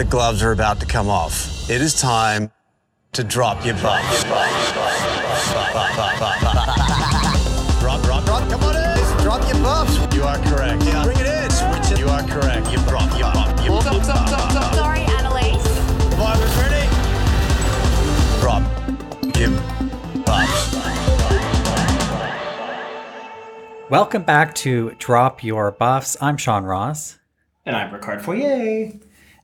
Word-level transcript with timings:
the 0.00 0.06
gloves 0.06 0.42
are 0.42 0.52
about 0.52 0.80
to 0.80 0.86
come 0.86 1.10
off. 1.10 1.68
It 1.68 1.82
is 1.82 1.92
time 1.92 2.50
to 3.12 3.22
drop 3.22 3.66
your 3.66 3.74
buffs. 3.74 4.24
Drop, 4.24 4.48
drop, 8.02 8.24
drop. 8.24 8.48
Come 8.48 8.64
on 8.64 8.76
in. 8.76 8.96
Drop 9.22 9.46
your 9.52 9.62
buffs. 9.62 9.98
You 10.16 10.22
are 10.22 10.38
correct. 10.38 10.84
Yeah. 10.84 11.04
Bring 11.04 11.18
it 11.18 11.26
in. 11.26 11.50
Switch 11.50 11.92
it. 11.92 11.98
You 11.98 12.08
are 12.08 12.22
correct. 12.22 12.72
You 12.72 12.78
drop 12.88 13.10
your 13.18 13.30
buff. 13.30 13.62
You 13.62 13.78
Stop, 13.82 14.02
stop, 14.02 14.26
stop, 14.28 14.50
stop. 14.50 14.74
Sorry, 14.74 15.00
Annalise. 15.00 15.62
Survivors 16.08 16.56
ready? 16.56 16.88
Drop 18.40 18.62
your 19.36 19.50
buffs. 20.24 20.76
Welcome 23.90 24.22
back 24.22 24.54
to 24.54 24.94
Drop 24.98 25.44
Your 25.44 25.70
Buffs. 25.70 26.16
I'm 26.22 26.38
Sean 26.38 26.64
Ross. 26.64 27.18
And 27.66 27.76
I'm 27.76 27.92
Ricard 27.92 28.22
Foyer. 28.22 28.92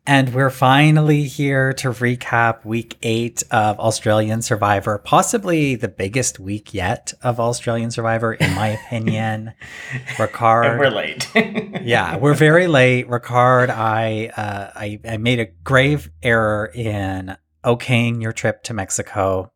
And 0.08 0.32
we're 0.32 0.50
finally 0.50 1.24
here 1.24 1.72
to 1.74 1.88
recap 1.88 2.64
week 2.64 2.96
eight 3.02 3.42
of 3.50 3.80
Australian 3.80 4.40
Survivor, 4.40 4.98
possibly 4.98 5.74
the 5.74 5.88
biggest 5.88 6.38
week 6.38 6.72
yet 6.72 7.12
of 7.22 7.40
Australian 7.40 7.90
Survivor, 7.90 8.34
in 8.34 8.54
my 8.54 8.68
opinion. 8.86 9.52
Ricard. 10.10 10.70
And 10.70 10.78
we're 10.78 10.90
late. 10.90 11.28
yeah, 11.82 12.16
we're 12.18 12.34
very 12.34 12.68
late. 12.68 13.08
Ricard, 13.08 13.68
I, 13.68 14.28
uh, 14.36 14.70
I, 14.76 15.00
I 15.08 15.16
made 15.16 15.40
a 15.40 15.46
grave 15.64 16.08
error 16.22 16.70
in 16.72 17.36
okaying 17.64 18.22
your 18.22 18.32
trip 18.32 18.62
to 18.64 18.74
Mexico. 18.74 19.50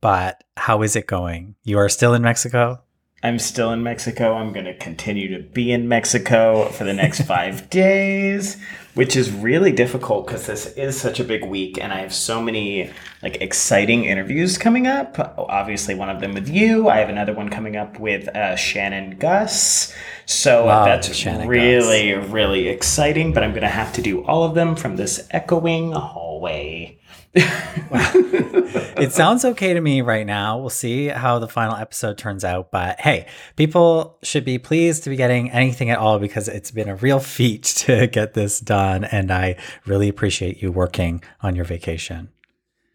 But 0.00 0.42
how 0.56 0.80
is 0.80 0.96
it 0.96 1.06
going? 1.06 1.56
You 1.64 1.78
are 1.78 1.90
still 1.90 2.14
in 2.14 2.22
Mexico? 2.22 2.82
I'm 3.22 3.38
still 3.38 3.70
in 3.72 3.82
Mexico. 3.82 4.34
I'm 4.34 4.52
going 4.52 4.64
to 4.64 4.74
continue 4.74 5.36
to 5.36 5.42
be 5.42 5.70
in 5.70 5.88
Mexico 5.88 6.70
for 6.70 6.84
the 6.84 6.94
next 6.94 7.22
five 7.22 7.68
days, 7.68 8.56
which 8.94 9.16
is 9.16 9.30
really 9.30 9.72
difficult 9.72 10.26
because 10.26 10.46
this 10.46 10.66
is 10.74 11.00
such 11.00 11.20
a 11.20 11.24
big 11.24 11.44
week, 11.44 11.78
and 11.80 11.92
I 11.92 12.00
have 12.00 12.12
so 12.12 12.42
many 12.42 12.90
like 13.22 13.40
exciting 13.40 14.04
interviews 14.04 14.58
coming 14.58 14.86
up. 14.86 15.18
Obviously, 15.38 15.94
one 15.94 16.10
of 16.10 16.20
them 16.20 16.34
with 16.34 16.48
you. 16.48 16.88
I 16.88 16.98
have 16.98 17.08
another 17.08 17.32
one 17.32 17.48
coming 17.48 17.76
up 17.76 17.98
with 18.00 18.28
uh, 18.28 18.56
Shannon 18.56 19.18
Gus. 19.18 19.94
So 20.26 20.66
Love 20.66 20.86
that's 20.86 21.14
Shannon 21.14 21.48
really, 21.48 22.14
really 22.14 22.68
exciting. 22.68 23.32
But 23.32 23.44
I'm 23.44 23.50
going 23.50 23.62
to 23.62 23.68
have 23.68 23.92
to 23.94 24.02
do 24.02 24.24
all 24.24 24.44
of 24.44 24.54
them 24.54 24.76
from 24.76 24.96
this 24.96 25.26
echoing 25.30 25.92
hallway. 25.92 26.99
it 27.34 29.12
sounds 29.12 29.44
okay 29.44 29.74
to 29.74 29.80
me 29.80 30.00
right 30.00 30.26
now. 30.26 30.58
We'll 30.58 30.70
see 30.70 31.06
how 31.06 31.38
the 31.38 31.46
final 31.48 31.76
episode 31.76 32.18
turns 32.18 32.44
out. 32.44 32.70
But 32.70 33.00
hey, 33.00 33.26
people 33.56 34.18
should 34.22 34.44
be 34.44 34.58
pleased 34.58 35.04
to 35.04 35.10
be 35.10 35.16
getting 35.16 35.50
anything 35.50 35.90
at 35.90 35.98
all 35.98 36.18
because 36.18 36.48
it's 36.48 36.70
been 36.70 36.88
a 36.88 36.96
real 36.96 37.20
feat 37.20 37.62
to 37.86 38.06
get 38.06 38.34
this 38.34 38.58
done. 38.60 39.04
And 39.04 39.30
I 39.30 39.56
really 39.86 40.08
appreciate 40.08 40.60
you 40.60 40.72
working 40.72 41.22
on 41.40 41.54
your 41.54 41.64
vacation. 41.64 42.30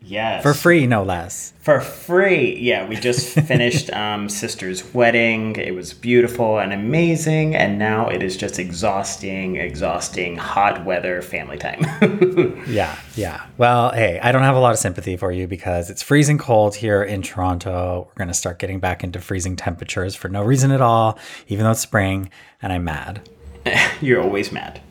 Yes. 0.08 0.44
For 0.44 0.54
free, 0.54 0.86
no 0.86 1.04
less. 1.04 1.54
For 1.62 1.82
free. 1.82 2.58
Yeah, 2.60 2.88
we 2.88 2.96
just 2.96 3.40
finished 3.48 3.92
um, 3.92 4.30
Sister's 4.30 4.94
wedding. 4.94 5.56
It 5.56 5.74
was 5.74 5.96
beautiful 5.96 6.60
and 6.60 6.72
amazing. 6.72 7.56
And 7.56 7.80
now 7.80 8.08
it 8.10 8.22
is 8.22 8.38
just 8.38 8.60
exhausting, 8.60 9.56
exhausting, 9.56 10.38
hot 10.38 10.86
weather 10.86 11.24
family 11.24 11.58
time. 11.58 11.82
yeah, 12.68 12.96
yeah. 13.16 13.48
Well, 13.58 13.92
hey, 13.94 14.20
I 14.22 14.32
don't 14.32 14.44
have 14.44 14.56
a 14.56 14.60
lot 14.60 14.74
of 14.74 14.80
sympathy 14.80 15.18
for 15.18 15.32
you 15.32 15.48
because 15.48 15.90
it's 15.90 16.04
freezing 16.04 16.38
cold 16.38 16.76
here 16.76 17.02
in 17.02 17.24
Toronto. 17.24 18.08
We're 18.08 18.20
going 18.20 18.28
to 18.28 18.36
start 18.36 18.60
getting 18.60 18.80
back 18.80 19.04
into 19.04 19.20
freezing 19.20 19.56
temperatures 19.56 20.14
for 20.14 20.30
no 20.30 20.44
reason 20.44 20.70
at 20.70 20.82
all, 20.82 21.18
even 21.48 21.66
though 21.66 21.72
it's 21.72 21.80
spring, 21.80 22.30
and 22.62 22.72
I'm 22.72 22.84
mad. 22.84 23.28
You're 24.02 24.22
always 24.22 24.52
mad. 24.52 24.82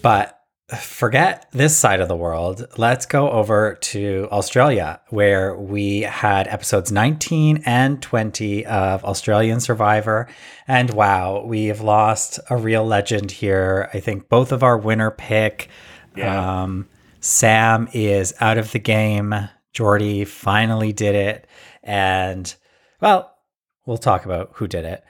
But 0.00 0.41
forget 0.76 1.46
this 1.52 1.76
side 1.76 2.00
of 2.00 2.08
the 2.08 2.16
world. 2.16 2.66
Let's 2.76 3.06
go 3.06 3.30
over 3.30 3.74
to 3.74 4.28
Australia, 4.30 5.00
where 5.08 5.54
we 5.56 6.00
had 6.02 6.48
episodes 6.48 6.90
19 6.90 7.62
and 7.66 8.00
20 8.02 8.66
of 8.66 9.04
Australian 9.04 9.60
Survivor. 9.60 10.28
And 10.66 10.90
wow, 10.92 11.44
we 11.44 11.66
have 11.66 11.80
lost 11.80 12.40
a 12.50 12.56
real 12.56 12.84
legend 12.86 13.30
here. 13.30 13.90
I 13.92 14.00
think 14.00 14.28
both 14.28 14.52
of 14.52 14.62
our 14.62 14.78
winner 14.78 15.10
pick, 15.10 15.68
Yeah. 16.16 16.62
um, 16.62 16.88
Sam, 17.20 17.88
is 17.92 18.34
out 18.40 18.58
of 18.58 18.72
the 18.72 18.78
game. 18.78 19.34
Jordy 19.72 20.24
finally 20.24 20.92
did 20.92 21.14
it. 21.14 21.46
And 21.82 22.54
well, 23.00 23.34
we'll 23.86 23.98
talk 23.98 24.24
about 24.24 24.50
who 24.54 24.66
did 24.68 24.84
it. 24.84 25.02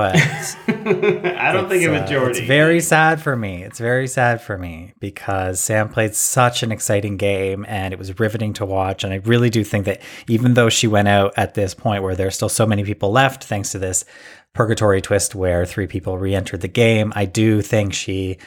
But 0.00 0.16
I 0.66 1.52
don't 1.52 1.68
think 1.68 1.82
it 1.82 1.90
was 1.90 2.10
uh, 2.10 2.28
It's 2.30 2.40
very 2.40 2.80
sad 2.80 3.20
for 3.20 3.36
me. 3.36 3.62
It's 3.62 3.78
very 3.78 4.08
sad 4.08 4.40
for 4.40 4.56
me 4.56 4.94
because 4.98 5.60
Sam 5.60 5.90
played 5.90 6.14
such 6.14 6.62
an 6.62 6.72
exciting 6.72 7.18
game 7.18 7.66
and 7.68 7.92
it 7.92 7.98
was 7.98 8.18
riveting 8.18 8.54
to 8.54 8.64
watch. 8.64 9.04
And 9.04 9.12
I 9.12 9.16
really 9.16 9.50
do 9.50 9.62
think 9.62 9.84
that 9.84 10.00
even 10.26 10.54
though 10.54 10.70
she 10.70 10.86
went 10.86 11.08
out 11.08 11.34
at 11.36 11.52
this 11.52 11.74
point 11.74 12.02
where 12.02 12.14
there's 12.14 12.34
still 12.34 12.48
so 12.48 12.64
many 12.64 12.82
people 12.82 13.12
left, 13.12 13.44
thanks 13.44 13.72
to 13.72 13.78
this 13.78 14.06
purgatory 14.54 15.02
twist 15.02 15.34
where 15.34 15.66
three 15.66 15.86
people 15.86 16.16
re 16.16 16.34
entered 16.34 16.62
the 16.62 16.68
game, 16.68 17.12
I 17.14 17.26
do 17.26 17.60
think 17.60 17.92
she 17.92 18.38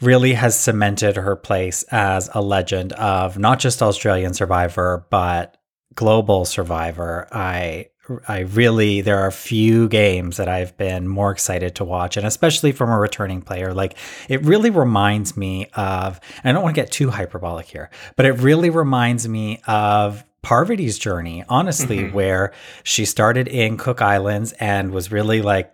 really 0.00 0.34
has 0.34 0.56
cemented 0.56 1.16
her 1.16 1.34
place 1.34 1.82
as 1.90 2.30
a 2.34 2.40
legend 2.40 2.92
of 2.92 3.36
not 3.36 3.58
just 3.58 3.82
Australian 3.82 4.32
Survivor, 4.32 5.08
but 5.10 5.56
global 5.96 6.44
Survivor. 6.44 7.26
I 7.32 7.88
I 8.28 8.40
really 8.40 9.00
there 9.00 9.18
are 9.20 9.30
few 9.30 9.88
games 9.88 10.36
that 10.36 10.48
I've 10.48 10.76
been 10.76 11.08
more 11.08 11.30
excited 11.30 11.74
to 11.76 11.84
watch, 11.84 12.16
and 12.16 12.26
especially 12.26 12.72
from 12.72 12.90
a 12.90 12.98
returning 12.98 13.40
player. 13.40 13.72
Like 13.72 13.96
it 14.28 14.42
really 14.42 14.70
reminds 14.70 15.36
me 15.36 15.66
of. 15.74 16.20
And 16.42 16.50
I 16.50 16.52
don't 16.52 16.62
want 16.62 16.74
to 16.74 16.80
get 16.80 16.90
too 16.90 17.10
hyperbolic 17.10 17.66
here, 17.66 17.90
but 18.16 18.26
it 18.26 18.32
really 18.32 18.70
reminds 18.70 19.28
me 19.28 19.62
of 19.66 20.24
Parvati's 20.42 20.98
journey, 20.98 21.42
honestly, 21.48 22.00
mm-hmm. 22.00 22.14
where 22.14 22.52
she 22.82 23.06
started 23.06 23.48
in 23.48 23.78
Cook 23.78 24.02
Islands 24.02 24.52
and 24.52 24.92
was 24.92 25.10
really 25.10 25.40
like 25.40 25.73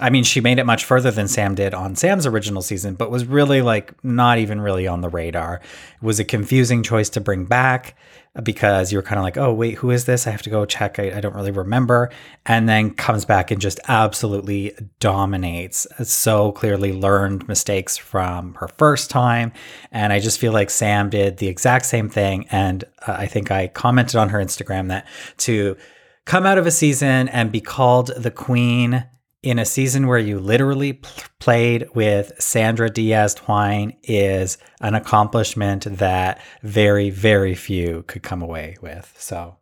I 0.00 0.10
mean, 0.10 0.24
she 0.24 0.40
made 0.40 0.58
it 0.58 0.64
much 0.64 0.84
further 0.84 1.10
than 1.10 1.28
Sam 1.28 1.54
did 1.54 1.74
on 1.74 1.96
Sam's 1.96 2.26
original 2.26 2.62
season, 2.62 2.94
but 2.94 3.10
was 3.10 3.24
really 3.24 3.62
like 3.62 3.92
not 4.04 4.38
even 4.38 4.60
really 4.60 4.86
on 4.86 5.00
the 5.00 5.08
radar. 5.08 5.60
It 6.00 6.04
was 6.04 6.20
a 6.20 6.24
confusing 6.24 6.82
choice 6.82 7.10
to 7.10 7.20
bring 7.20 7.44
back 7.46 7.96
because 8.42 8.92
you 8.92 8.98
were 8.98 9.02
kind 9.02 9.18
of 9.18 9.24
like, 9.24 9.36
oh, 9.36 9.52
wait, 9.52 9.74
who 9.78 9.90
is 9.90 10.04
this? 10.04 10.26
I 10.26 10.30
have 10.30 10.42
to 10.42 10.50
go 10.50 10.64
check. 10.64 10.98
I, 10.98 11.16
I 11.16 11.20
don't 11.20 11.34
really 11.34 11.50
remember. 11.50 12.10
And 12.46 12.68
then 12.68 12.90
comes 12.90 13.24
back 13.24 13.50
and 13.50 13.60
just 13.60 13.80
absolutely 13.88 14.72
dominates. 15.00 15.86
So 16.04 16.52
clearly 16.52 16.92
learned 16.92 17.48
mistakes 17.48 17.96
from 17.96 18.54
her 18.54 18.68
first 18.68 19.10
time. 19.10 19.52
And 19.90 20.12
I 20.12 20.20
just 20.20 20.38
feel 20.38 20.52
like 20.52 20.70
Sam 20.70 21.10
did 21.10 21.38
the 21.38 21.48
exact 21.48 21.86
same 21.86 22.08
thing. 22.08 22.46
And 22.50 22.84
uh, 23.06 23.16
I 23.18 23.26
think 23.26 23.50
I 23.50 23.68
commented 23.68 24.16
on 24.16 24.28
her 24.28 24.38
Instagram 24.38 24.88
that 24.88 25.06
to 25.38 25.76
come 26.24 26.46
out 26.46 26.58
of 26.58 26.66
a 26.66 26.70
season 26.70 27.28
and 27.28 27.50
be 27.50 27.60
called 27.60 28.12
the 28.16 28.30
queen 28.30 29.04
in 29.42 29.58
a 29.58 29.64
season 29.64 30.06
where 30.06 30.18
you 30.18 30.38
literally 30.38 30.94
pl- 30.94 31.24
played 31.38 31.88
with 31.94 32.32
Sandra 32.38 32.90
Diaz 32.90 33.34
Twine 33.34 33.96
is 34.02 34.58
an 34.80 34.94
accomplishment 34.94 35.84
that 35.98 36.40
very, 36.62 37.10
very 37.10 37.54
few 37.54 38.02
could 38.08 38.22
come 38.22 38.42
away 38.42 38.76
with. 38.82 39.14
So, 39.18 39.56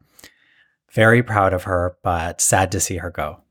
very 0.93 1.23
proud 1.23 1.53
of 1.53 1.65
her, 1.65 1.97
but 2.03 2.41
sad 2.41 2.73
to 2.73 2.81
see 2.81 2.97
her 2.97 3.11
go. 3.11 3.43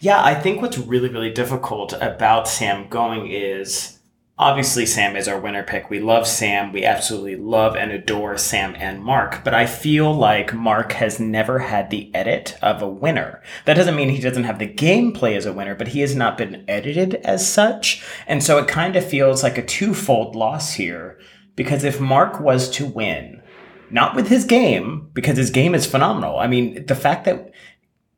Yeah, 0.00 0.22
I 0.22 0.34
think 0.34 0.60
what's 0.60 0.78
really, 0.78 1.08
really 1.08 1.30
difficult 1.30 1.92
about 2.00 2.48
Sam 2.48 2.88
going 2.88 3.28
is 3.28 3.99
obviously 4.40 4.86
Sam 4.86 5.16
is 5.16 5.28
our 5.28 5.38
winner 5.38 5.62
pick. 5.62 5.90
We 5.90 6.00
love 6.00 6.26
Sam. 6.26 6.72
We 6.72 6.82
absolutely 6.82 7.36
love 7.36 7.76
and 7.76 7.92
adore 7.92 8.38
Sam 8.38 8.74
and 8.78 9.04
Mark. 9.04 9.44
But 9.44 9.52
I 9.52 9.66
feel 9.66 10.12
like 10.14 10.54
Mark 10.54 10.92
has 10.92 11.20
never 11.20 11.58
had 11.58 11.90
the 11.90 12.12
edit 12.14 12.56
of 12.62 12.80
a 12.80 12.88
winner. 12.88 13.42
That 13.66 13.74
doesn't 13.74 13.94
mean 13.94 14.08
he 14.08 14.20
doesn't 14.22 14.44
have 14.44 14.58
the 14.58 14.66
gameplay 14.66 15.36
as 15.36 15.44
a 15.44 15.52
winner, 15.52 15.74
but 15.74 15.88
he 15.88 16.00
has 16.00 16.16
not 16.16 16.38
been 16.38 16.64
edited 16.66 17.16
as 17.16 17.46
such. 17.46 18.02
And 18.26 18.42
so 18.42 18.56
it 18.56 18.66
kind 18.66 18.96
of 18.96 19.04
feels 19.04 19.42
like 19.42 19.58
a 19.58 19.64
twofold 19.64 20.34
loss 20.34 20.72
here. 20.72 21.20
Because 21.54 21.84
if 21.84 22.00
Mark 22.00 22.40
was 22.40 22.70
to 22.70 22.86
win, 22.86 23.42
not 23.90 24.14
with 24.16 24.28
his 24.28 24.46
game, 24.46 25.10
because 25.12 25.36
his 25.36 25.50
game 25.50 25.74
is 25.74 25.84
phenomenal. 25.84 26.38
I 26.38 26.46
mean, 26.46 26.86
the 26.86 26.94
fact 26.94 27.26
that 27.26 27.52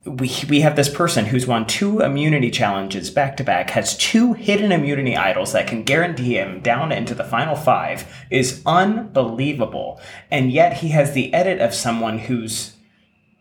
we 0.04 0.32
we 0.48 0.60
have 0.62 0.74
this 0.74 0.88
person 0.88 1.26
who's 1.26 1.46
won 1.46 1.66
two 1.66 2.00
immunity 2.00 2.50
challenges 2.50 3.10
back 3.10 3.36
to 3.36 3.44
back, 3.44 3.70
has 3.70 3.96
two 3.96 4.32
hidden 4.32 4.72
immunity 4.72 5.16
idols 5.16 5.52
that 5.52 5.68
can 5.68 5.84
guarantee 5.84 6.36
him 6.36 6.60
down 6.60 6.90
into 6.90 7.14
the 7.14 7.24
final 7.24 7.54
five 7.54 8.12
is 8.28 8.62
unbelievable. 8.66 10.00
And 10.30 10.50
yet 10.50 10.78
he 10.78 10.88
has 10.88 11.12
the 11.12 11.32
edit 11.32 11.60
of 11.60 11.74
someone 11.74 12.18
who's 12.18 12.76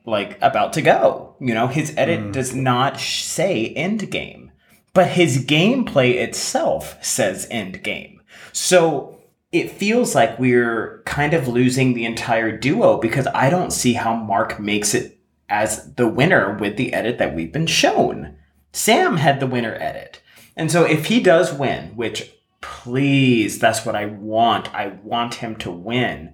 like 0.06 0.38
about 0.42 0.74
to 0.74 0.82
go. 0.84 1.36
You 1.40 1.56
know, 1.56 1.68
his 1.68 1.94
edit 1.98 2.20
hmm. 2.20 2.32
does 2.32 2.54
not 2.54 3.00
sh- 3.00 3.24
say 3.24 3.68
end 3.70 4.12
game, 4.12 4.52
but 4.94 5.08
his 5.08 5.44
gameplay 5.46 6.16
itself 6.16 7.04
says 7.04 7.48
end 7.50 7.82
game. 7.82 8.22
So 8.52 9.20
it 9.52 9.72
feels 9.72 10.14
like 10.14 10.38
we're 10.38 11.02
kind 11.06 11.34
of 11.34 11.48
losing 11.48 11.94
the 11.94 12.06
entire 12.06 12.56
duo 12.56 12.98
because 12.98 13.28
I 13.34 13.50
don't 13.50 13.74
see 13.74 13.94
how 13.94 14.16
Mark 14.16 14.60
makes 14.60 14.94
it 14.94 15.18
as 15.52 15.94
the 15.96 16.08
winner 16.08 16.58
with 16.58 16.78
the 16.78 16.94
edit 16.94 17.20
that 17.20 17.36
we've 17.36 17.52
been 17.52 17.68
shown. 17.68 18.38
Sam 18.72 19.18
had 19.18 19.40
the 19.40 19.48
winner 19.48 19.76
edit. 19.76 20.22
And 20.56 20.72
so 20.72 20.86
if 20.86 21.06
he 21.06 21.20
does 21.20 21.54
win, 21.54 21.96
which 21.96 22.32
please, 22.62 23.60
that's 23.60 23.86
what 23.86 23.96
I 23.96 24.06
want. 24.06 24.74
I 24.74 24.88
want 25.04 25.36
him 25.36 25.56
to 25.58 25.70
win. 25.72 26.34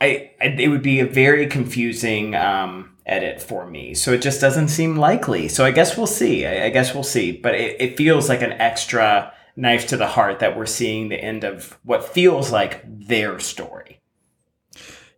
I, 0.00 0.30
I 0.40 0.46
it 0.46 0.68
would 0.68 0.82
be 0.82 1.00
a 1.00 1.06
very 1.06 1.46
confusing 1.46 2.34
um, 2.34 2.96
edit 3.04 3.42
for 3.42 3.66
me. 3.66 3.94
So 3.94 4.12
it 4.12 4.22
just 4.22 4.40
doesn't 4.40 4.68
seem 4.68 4.96
likely. 4.96 5.48
So 5.48 5.64
I 5.64 5.72
guess 5.72 5.96
we'll 5.96 6.06
see. 6.06 6.46
I, 6.46 6.66
I 6.66 6.70
guess 6.70 6.94
we'll 6.94 7.02
see. 7.02 7.32
But 7.32 7.54
it, 7.54 7.80
it 7.80 7.96
feels 7.96 8.28
like 8.28 8.42
an 8.42 8.52
extra 8.52 9.32
knife 9.56 9.88
to 9.88 9.96
the 9.96 10.06
heart 10.06 10.38
that 10.38 10.56
we're 10.56 10.66
seeing 10.66 11.08
the 11.08 11.22
end 11.22 11.44
of 11.44 11.78
what 11.82 12.04
feels 12.04 12.52
like 12.52 12.82
their 12.86 13.38
story. 13.40 13.99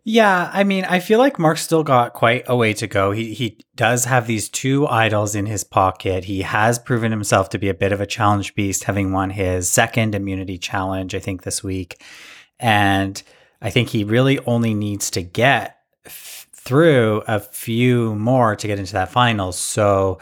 Yeah, 0.05 0.49
I 0.51 0.65
mean, 0.65 0.83
I 0.83 0.99
feel 0.99 1.17
like 1.17 1.39
Mark 1.39 1.57
still 1.57 1.83
got 1.83 2.11
quite 2.11 2.43
a 2.47 2.57
way 2.57 2.73
to 2.73 2.87
go. 2.87 3.11
He 3.11 3.33
he 3.33 3.59
does 3.75 4.03
have 4.03 4.27
these 4.27 4.49
two 4.49 4.85
idols 4.85 5.33
in 5.33 5.45
his 5.45 5.63
pocket. 5.63 6.25
He 6.25 6.41
has 6.41 6.77
proven 6.77 7.11
himself 7.11 7.47
to 7.49 7.57
be 7.57 7.69
a 7.69 7.73
bit 7.73 7.93
of 7.93 8.01
a 8.01 8.05
challenge 8.05 8.53
beast, 8.53 8.83
having 8.83 9.13
won 9.13 9.29
his 9.29 9.69
second 9.69 10.13
immunity 10.13 10.57
challenge, 10.57 11.15
I 11.15 11.19
think, 11.19 11.43
this 11.43 11.63
week. 11.63 12.01
And 12.59 13.21
I 13.61 13.69
think 13.69 13.89
he 13.89 14.03
really 14.03 14.39
only 14.39 14.73
needs 14.73 15.09
to 15.11 15.21
get 15.21 15.77
f- 16.05 16.47
through 16.53 17.23
a 17.25 17.39
few 17.39 18.13
more 18.15 18.57
to 18.57 18.67
get 18.67 18.79
into 18.79 18.93
that 18.93 19.11
final. 19.11 19.53
So 19.53 20.19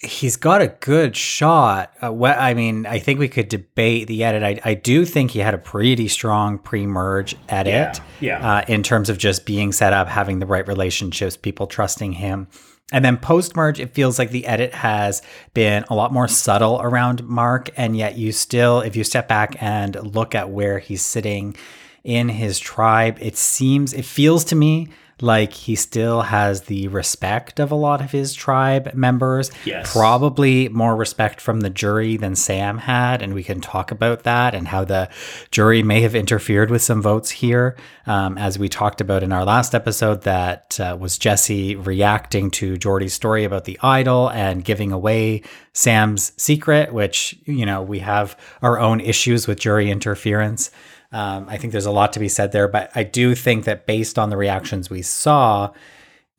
he's 0.00 0.36
got 0.36 0.62
a 0.62 0.68
good 0.68 1.14
shot. 1.14 1.92
Uh, 2.02 2.10
what 2.10 2.38
I 2.38 2.54
mean, 2.54 2.86
I 2.86 2.98
think 2.98 3.20
we 3.20 3.28
could 3.28 3.48
debate 3.48 4.08
the 4.08 4.24
edit. 4.24 4.42
I, 4.42 4.70
I 4.70 4.74
do 4.74 5.04
think 5.04 5.32
he 5.32 5.40
had 5.40 5.52
a 5.52 5.58
pretty 5.58 6.08
strong 6.08 6.58
pre-merge 6.58 7.36
edit. 7.48 8.00
Yeah, 8.20 8.38
yeah. 8.40 8.54
Uh, 8.56 8.64
in 8.66 8.82
terms 8.82 9.10
of 9.10 9.18
just 9.18 9.44
being 9.44 9.72
set 9.72 9.92
up, 9.92 10.08
having 10.08 10.38
the 10.38 10.46
right 10.46 10.66
relationships, 10.66 11.36
people 11.36 11.66
trusting 11.66 12.12
him. 12.12 12.48
And 12.92 13.04
then 13.04 13.18
post 13.18 13.54
merge, 13.54 13.78
it 13.78 13.94
feels 13.94 14.18
like 14.18 14.30
the 14.30 14.46
edit 14.46 14.74
has 14.74 15.22
been 15.54 15.84
a 15.90 15.94
lot 15.94 16.12
more 16.12 16.26
subtle 16.26 16.80
around 16.82 17.22
Mark. 17.22 17.70
And 17.76 17.96
yet, 17.96 18.16
you 18.16 18.32
still, 18.32 18.80
if 18.80 18.96
you 18.96 19.04
step 19.04 19.28
back 19.28 19.62
and 19.62 19.94
look 20.14 20.34
at 20.34 20.50
where 20.50 20.78
he's 20.78 21.02
sitting 21.02 21.54
in 22.02 22.30
his 22.30 22.58
tribe, 22.58 23.18
it 23.20 23.36
seems, 23.36 23.92
it 23.92 24.04
feels 24.04 24.44
to 24.46 24.56
me 24.56 24.88
like 25.22 25.52
he 25.52 25.74
still 25.74 26.22
has 26.22 26.62
the 26.62 26.88
respect 26.88 27.60
of 27.60 27.70
a 27.70 27.74
lot 27.74 28.00
of 28.00 28.10
his 28.10 28.34
tribe 28.34 28.94
members. 28.94 29.50
Yes. 29.64 29.92
Probably 29.92 30.68
more 30.68 30.96
respect 30.96 31.40
from 31.40 31.60
the 31.60 31.70
jury 31.70 32.16
than 32.16 32.36
Sam 32.36 32.78
had. 32.78 33.22
And 33.22 33.34
we 33.34 33.42
can 33.42 33.60
talk 33.60 33.90
about 33.90 34.22
that 34.24 34.54
and 34.54 34.68
how 34.68 34.84
the 34.84 35.08
jury 35.50 35.82
may 35.82 36.00
have 36.02 36.14
interfered 36.14 36.70
with 36.70 36.82
some 36.82 37.02
votes 37.02 37.30
here. 37.30 37.76
Um, 38.06 38.38
as 38.38 38.58
we 38.58 38.68
talked 38.68 39.00
about 39.00 39.22
in 39.22 39.32
our 39.32 39.44
last 39.44 39.74
episode, 39.74 40.22
that 40.22 40.78
uh, 40.80 40.96
was 40.98 41.18
Jesse 41.18 41.76
reacting 41.76 42.50
to 42.52 42.76
Jordy's 42.76 43.14
story 43.14 43.44
about 43.44 43.64
the 43.64 43.78
idol 43.82 44.28
and 44.30 44.64
giving 44.64 44.92
away 44.92 45.42
Sam's 45.72 46.32
secret, 46.36 46.92
which, 46.92 47.38
you 47.44 47.64
know, 47.64 47.82
we 47.82 48.00
have 48.00 48.36
our 48.62 48.78
own 48.78 49.00
issues 49.00 49.46
with 49.46 49.60
jury 49.60 49.90
interference. 49.90 50.70
Um, 51.12 51.46
I 51.48 51.56
think 51.56 51.72
there's 51.72 51.86
a 51.86 51.90
lot 51.90 52.12
to 52.12 52.20
be 52.20 52.28
said 52.28 52.52
there, 52.52 52.68
but 52.68 52.90
I 52.94 53.02
do 53.02 53.34
think 53.34 53.64
that 53.64 53.86
based 53.86 54.18
on 54.18 54.30
the 54.30 54.36
reactions 54.36 54.90
we 54.90 55.02
saw, 55.02 55.72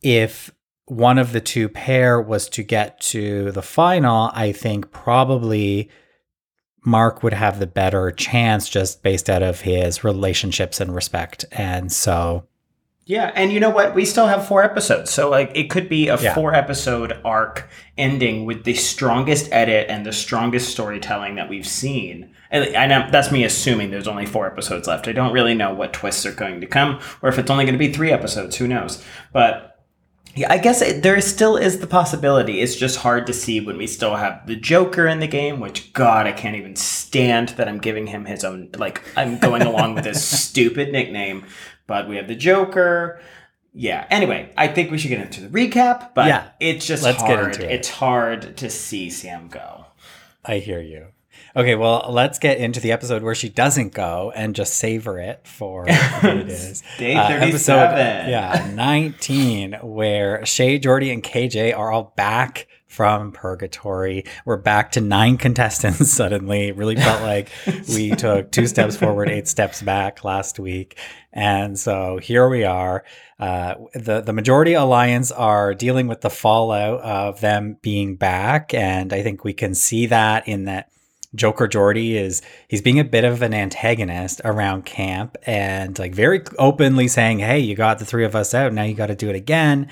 if 0.00 0.50
one 0.86 1.18
of 1.18 1.32
the 1.32 1.40
two 1.40 1.68
pair 1.68 2.20
was 2.20 2.48
to 2.50 2.62
get 2.62 2.98
to 3.00 3.52
the 3.52 3.62
final, 3.62 4.30
I 4.34 4.52
think 4.52 4.90
probably 4.90 5.90
Mark 6.84 7.22
would 7.22 7.34
have 7.34 7.58
the 7.60 7.66
better 7.66 8.10
chance 8.10 8.68
just 8.68 9.02
based 9.02 9.30
out 9.30 9.42
of 9.42 9.60
his 9.60 10.02
relationships 10.04 10.80
and 10.80 10.94
respect. 10.94 11.44
And 11.52 11.92
so 11.92 12.46
yeah, 13.04 13.32
and 13.34 13.52
you 13.52 13.58
know 13.58 13.70
what? 13.70 13.94
We 13.96 14.04
still 14.04 14.28
have 14.28 14.46
four 14.46 14.62
episodes, 14.62 15.10
so 15.10 15.28
like 15.28 15.50
it 15.56 15.70
could 15.70 15.88
be 15.88 16.08
a 16.08 16.16
Yeah. 16.20 16.34
four 16.34 16.54
episode 16.54 17.20
arc 17.24 17.68
ending 17.98 18.46
with 18.46 18.62
the 18.64 18.74
strongest 18.74 19.48
edit 19.52 19.88
and 19.90 20.06
the 20.06 20.12
strongest 20.12 20.70
storytelling 20.70 21.34
that 21.34 21.48
we've 21.48 21.66
seen. 21.66 22.30
And, 22.52 22.92
I'm- 22.92 23.10
that's 23.10 23.32
me 23.32 23.44
assuming 23.44 23.90
there's 23.90 24.06
only 24.06 24.26
four 24.26 24.46
episodes 24.46 24.86
left. 24.86 25.08
I 25.08 25.12
don't 25.12 25.32
really 25.32 25.54
know 25.54 25.72
what 25.74 25.92
twists 25.92 26.26
are 26.26 26.32
going 26.32 26.60
to 26.60 26.66
come, 26.66 27.00
or 27.22 27.28
if 27.30 27.38
it's 27.38 27.50
only 27.50 27.64
going 27.64 27.74
to 27.74 27.78
be 27.78 27.92
three 27.92 28.12
episodes. 28.12 28.56
Who 28.56 28.68
knows? 28.68 29.02
But 29.32 29.70
yeah, 30.34 30.52
I 30.52 30.58
guess 30.58 30.80
it, 30.82 31.02
there 31.02 31.20
still 31.22 31.56
is 31.56 31.80
the 31.80 31.86
possibility. 31.86 32.60
It's 32.60 32.76
just 32.76 32.98
hard 32.98 33.26
to 33.26 33.32
see 33.32 33.60
when 33.60 33.76
we 33.78 33.86
still 33.86 34.16
have 34.16 34.46
the 34.46 34.56
Joker 34.56 35.06
in 35.06 35.20
the 35.20 35.26
game, 35.26 35.60
which 35.60 35.92
God, 35.94 36.26
I 36.26 36.32
can't 36.32 36.56
even 36.56 36.76
stand 36.76 37.50
that 37.50 37.68
I'm 37.68 37.78
giving 37.78 38.06
him 38.06 38.24
his 38.26 38.44
own. 38.44 38.68
Like 38.76 39.02
I'm 39.16 39.38
going 39.38 39.62
along 39.62 39.94
with 39.94 40.04
this 40.04 40.22
stupid 40.44 40.92
nickname, 40.92 41.44
but 41.86 42.08
we 42.08 42.16
have 42.16 42.28
the 42.28 42.34
Joker. 42.36 43.20
Yeah. 43.74 44.06
Anyway, 44.10 44.52
I 44.58 44.68
think 44.68 44.90
we 44.90 44.98
should 44.98 45.08
get 45.08 45.20
into 45.20 45.40
the 45.40 45.48
recap. 45.48 46.10
But 46.14 46.26
Yeah. 46.28 46.48
it's 46.60 46.86
just 46.86 47.02
Let's 47.02 47.22
get 47.22 47.38
into 47.42 47.64
it. 47.64 47.70
It's 47.72 47.88
hard 47.88 48.56
to 48.58 48.68
see 48.70 49.08
Sam 49.10 49.48
go. 49.48 49.86
I 50.44 50.58
hear 50.58 50.80
you. 50.80 51.08
Okay, 51.54 51.74
well, 51.74 52.06
let's 52.10 52.38
get 52.38 52.58
into 52.58 52.80
the 52.80 52.92
episode 52.92 53.22
where 53.22 53.34
she 53.34 53.48
doesn't 53.50 53.92
go 53.92 54.32
and 54.34 54.54
just 54.54 54.74
savor 54.74 55.18
it 55.18 55.46
for 55.46 55.84
what 55.84 56.24
it 56.36 56.48
is. 56.50 56.82
Day 56.98 57.14
Uh, 57.14 57.28
37. 57.28 58.28
yeah, 58.30 58.70
19, 58.74 59.74
where 59.82 60.44
Shay, 60.46 60.78
Jordy, 60.78 61.10
and 61.10 61.22
KJ 61.22 61.76
are 61.76 61.92
all 61.92 62.14
back 62.16 62.68
from 62.86 63.32
purgatory. 63.32 64.24
We're 64.46 64.56
back 64.58 64.92
to 64.92 65.00
nine 65.02 65.36
contestants 65.38 66.10
suddenly. 66.10 66.68
It 66.68 66.76
really 66.76 66.96
felt 66.96 67.20
like 67.22 67.48
we 67.88 68.10
took 68.16 68.50
two 68.50 68.66
steps 68.66 68.96
forward, 68.96 69.28
eight 69.28 69.48
steps 69.48 69.82
back 69.82 70.24
last 70.24 70.58
week. 70.58 70.98
And 71.34 71.78
so 71.78 72.18
here 72.18 72.48
we 72.48 72.64
are. 72.64 73.04
Uh, 73.38 73.74
the 73.94 74.20
the 74.20 74.32
majority 74.32 74.74
alliance 74.74 75.32
are 75.32 75.74
dealing 75.74 76.06
with 76.06 76.20
the 76.20 76.30
fallout 76.30 77.00
of 77.00 77.40
them 77.40 77.76
being 77.82 78.16
back, 78.16 78.72
and 78.74 79.12
I 79.12 79.22
think 79.22 79.42
we 79.42 79.52
can 79.54 79.74
see 79.74 80.06
that 80.06 80.46
in 80.46 80.64
that 80.66 80.90
Joker 81.34 81.66
Jordy 81.66 82.16
is 82.16 82.42
he's 82.68 82.82
being 82.82 82.98
a 82.98 83.04
bit 83.04 83.24
of 83.24 83.42
an 83.42 83.54
antagonist 83.54 84.40
around 84.44 84.84
camp 84.84 85.36
and 85.44 85.98
like 85.98 86.14
very 86.14 86.42
openly 86.58 87.08
saying, 87.08 87.38
"Hey, 87.38 87.58
you 87.58 87.74
got 87.74 87.98
the 87.98 88.04
three 88.04 88.24
of 88.24 88.36
us 88.36 88.54
out. 88.54 88.72
Now 88.72 88.82
you 88.82 88.94
got 88.94 89.06
to 89.06 89.14
do 89.14 89.30
it 89.30 89.36
again." 89.36 89.88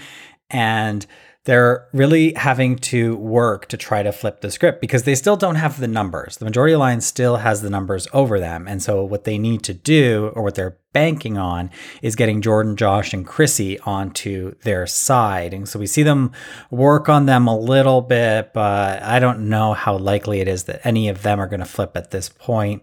And 0.50 1.06
they're 1.44 1.88
really 1.92 2.34
having 2.34 2.76
to 2.76 3.16
work 3.16 3.66
to 3.68 3.76
try 3.78 4.02
to 4.02 4.12
flip 4.12 4.42
the 4.42 4.50
script 4.50 4.80
because 4.80 5.04
they 5.04 5.14
still 5.14 5.36
don't 5.36 5.54
have 5.54 5.80
the 5.80 5.88
numbers. 5.88 6.36
The 6.36 6.44
majority 6.44 6.74
alliance 6.74 7.06
still 7.06 7.36
has 7.36 7.62
the 7.62 7.70
numbers 7.70 8.06
over 8.12 8.38
them. 8.38 8.68
And 8.68 8.82
so 8.82 9.02
what 9.02 9.24
they 9.24 9.38
need 9.38 9.62
to 9.62 9.72
do 9.72 10.32
or 10.34 10.42
what 10.42 10.54
they're 10.54 10.76
banking 10.92 11.38
on 11.38 11.70
is 12.02 12.14
getting 12.14 12.42
Jordan, 12.42 12.76
Josh, 12.76 13.14
and 13.14 13.26
Chrissy 13.26 13.78
onto 13.80 14.54
their 14.64 14.86
side. 14.86 15.54
And 15.54 15.66
so 15.66 15.78
we 15.78 15.86
see 15.86 16.02
them 16.02 16.32
work 16.70 17.08
on 17.08 17.24
them 17.24 17.46
a 17.46 17.58
little 17.58 18.02
bit, 18.02 18.52
but 18.52 19.02
I 19.02 19.18
don't 19.18 19.48
know 19.48 19.72
how 19.72 19.96
likely 19.96 20.40
it 20.40 20.48
is 20.48 20.64
that 20.64 20.84
any 20.84 21.08
of 21.08 21.22
them 21.22 21.40
are 21.40 21.46
going 21.46 21.60
to 21.60 21.66
flip 21.66 21.96
at 21.96 22.10
this 22.10 22.28
point. 22.28 22.82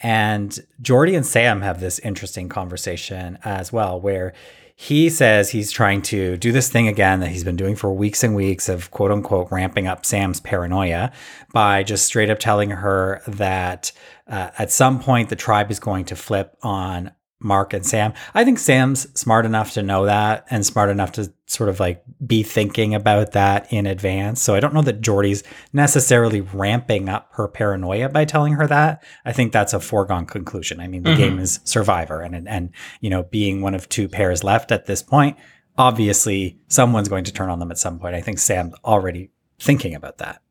And 0.00 0.58
Jordy 0.82 1.14
and 1.14 1.24
Sam 1.24 1.62
have 1.62 1.80
this 1.80 1.98
interesting 2.00 2.50
conversation 2.50 3.38
as 3.42 3.72
well, 3.72 3.98
where 3.98 4.34
he 4.78 5.08
says 5.08 5.50
he's 5.50 5.72
trying 5.72 6.02
to 6.02 6.36
do 6.36 6.52
this 6.52 6.68
thing 6.68 6.86
again 6.86 7.20
that 7.20 7.30
he's 7.30 7.44
been 7.44 7.56
doing 7.56 7.74
for 7.74 7.90
weeks 7.94 8.22
and 8.22 8.36
weeks 8.36 8.68
of 8.68 8.90
quote 8.90 9.10
unquote 9.10 9.50
ramping 9.50 9.86
up 9.86 10.04
Sam's 10.04 10.38
paranoia 10.38 11.10
by 11.54 11.82
just 11.82 12.04
straight 12.04 12.28
up 12.28 12.38
telling 12.38 12.68
her 12.70 13.22
that 13.26 13.90
uh, 14.28 14.50
at 14.58 14.70
some 14.70 15.00
point 15.00 15.30
the 15.30 15.36
tribe 15.36 15.70
is 15.70 15.80
going 15.80 16.04
to 16.04 16.14
flip 16.14 16.54
on 16.62 17.10
Mark 17.38 17.74
and 17.74 17.84
Sam. 17.84 18.14
I 18.34 18.44
think 18.44 18.58
Sam's 18.58 19.06
smart 19.18 19.44
enough 19.44 19.72
to 19.72 19.82
know 19.82 20.06
that 20.06 20.46
and 20.50 20.64
smart 20.64 20.88
enough 20.88 21.12
to 21.12 21.32
sort 21.46 21.68
of 21.68 21.78
like 21.78 22.02
be 22.26 22.42
thinking 22.42 22.94
about 22.94 23.32
that 23.32 23.70
in 23.72 23.86
advance. 23.86 24.40
So 24.40 24.54
I 24.54 24.60
don't 24.60 24.72
know 24.72 24.82
that 24.82 25.02
Jordy's 25.02 25.42
necessarily 25.72 26.40
ramping 26.40 27.08
up 27.08 27.28
her 27.32 27.46
paranoia 27.46 28.08
by 28.08 28.24
telling 28.24 28.54
her 28.54 28.66
that. 28.66 29.04
I 29.24 29.32
think 29.32 29.52
that's 29.52 29.74
a 29.74 29.80
foregone 29.80 30.26
conclusion. 30.26 30.80
I 30.80 30.88
mean, 30.88 31.02
the 31.02 31.14
game 31.14 31.34
mm-hmm. 31.34 31.42
is 31.42 31.60
Survivor 31.64 32.22
and 32.22 32.48
and 32.48 32.70
you 33.00 33.10
know, 33.10 33.24
being 33.24 33.60
one 33.60 33.74
of 33.74 33.88
two 33.88 34.08
pairs 34.08 34.42
left 34.42 34.72
at 34.72 34.86
this 34.86 35.02
point, 35.02 35.36
obviously 35.76 36.58
someone's 36.68 37.08
going 37.08 37.24
to 37.24 37.32
turn 37.32 37.50
on 37.50 37.58
them 37.58 37.70
at 37.70 37.78
some 37.78 37.98
point. 37.98 38.14
I 38.14 38.22
think 38.22 38.38
Sam's 38.38 38.74
already 38.84 39.30
thinking 39.58 39.94
about 39.94 40.18
that. 40.18 40.42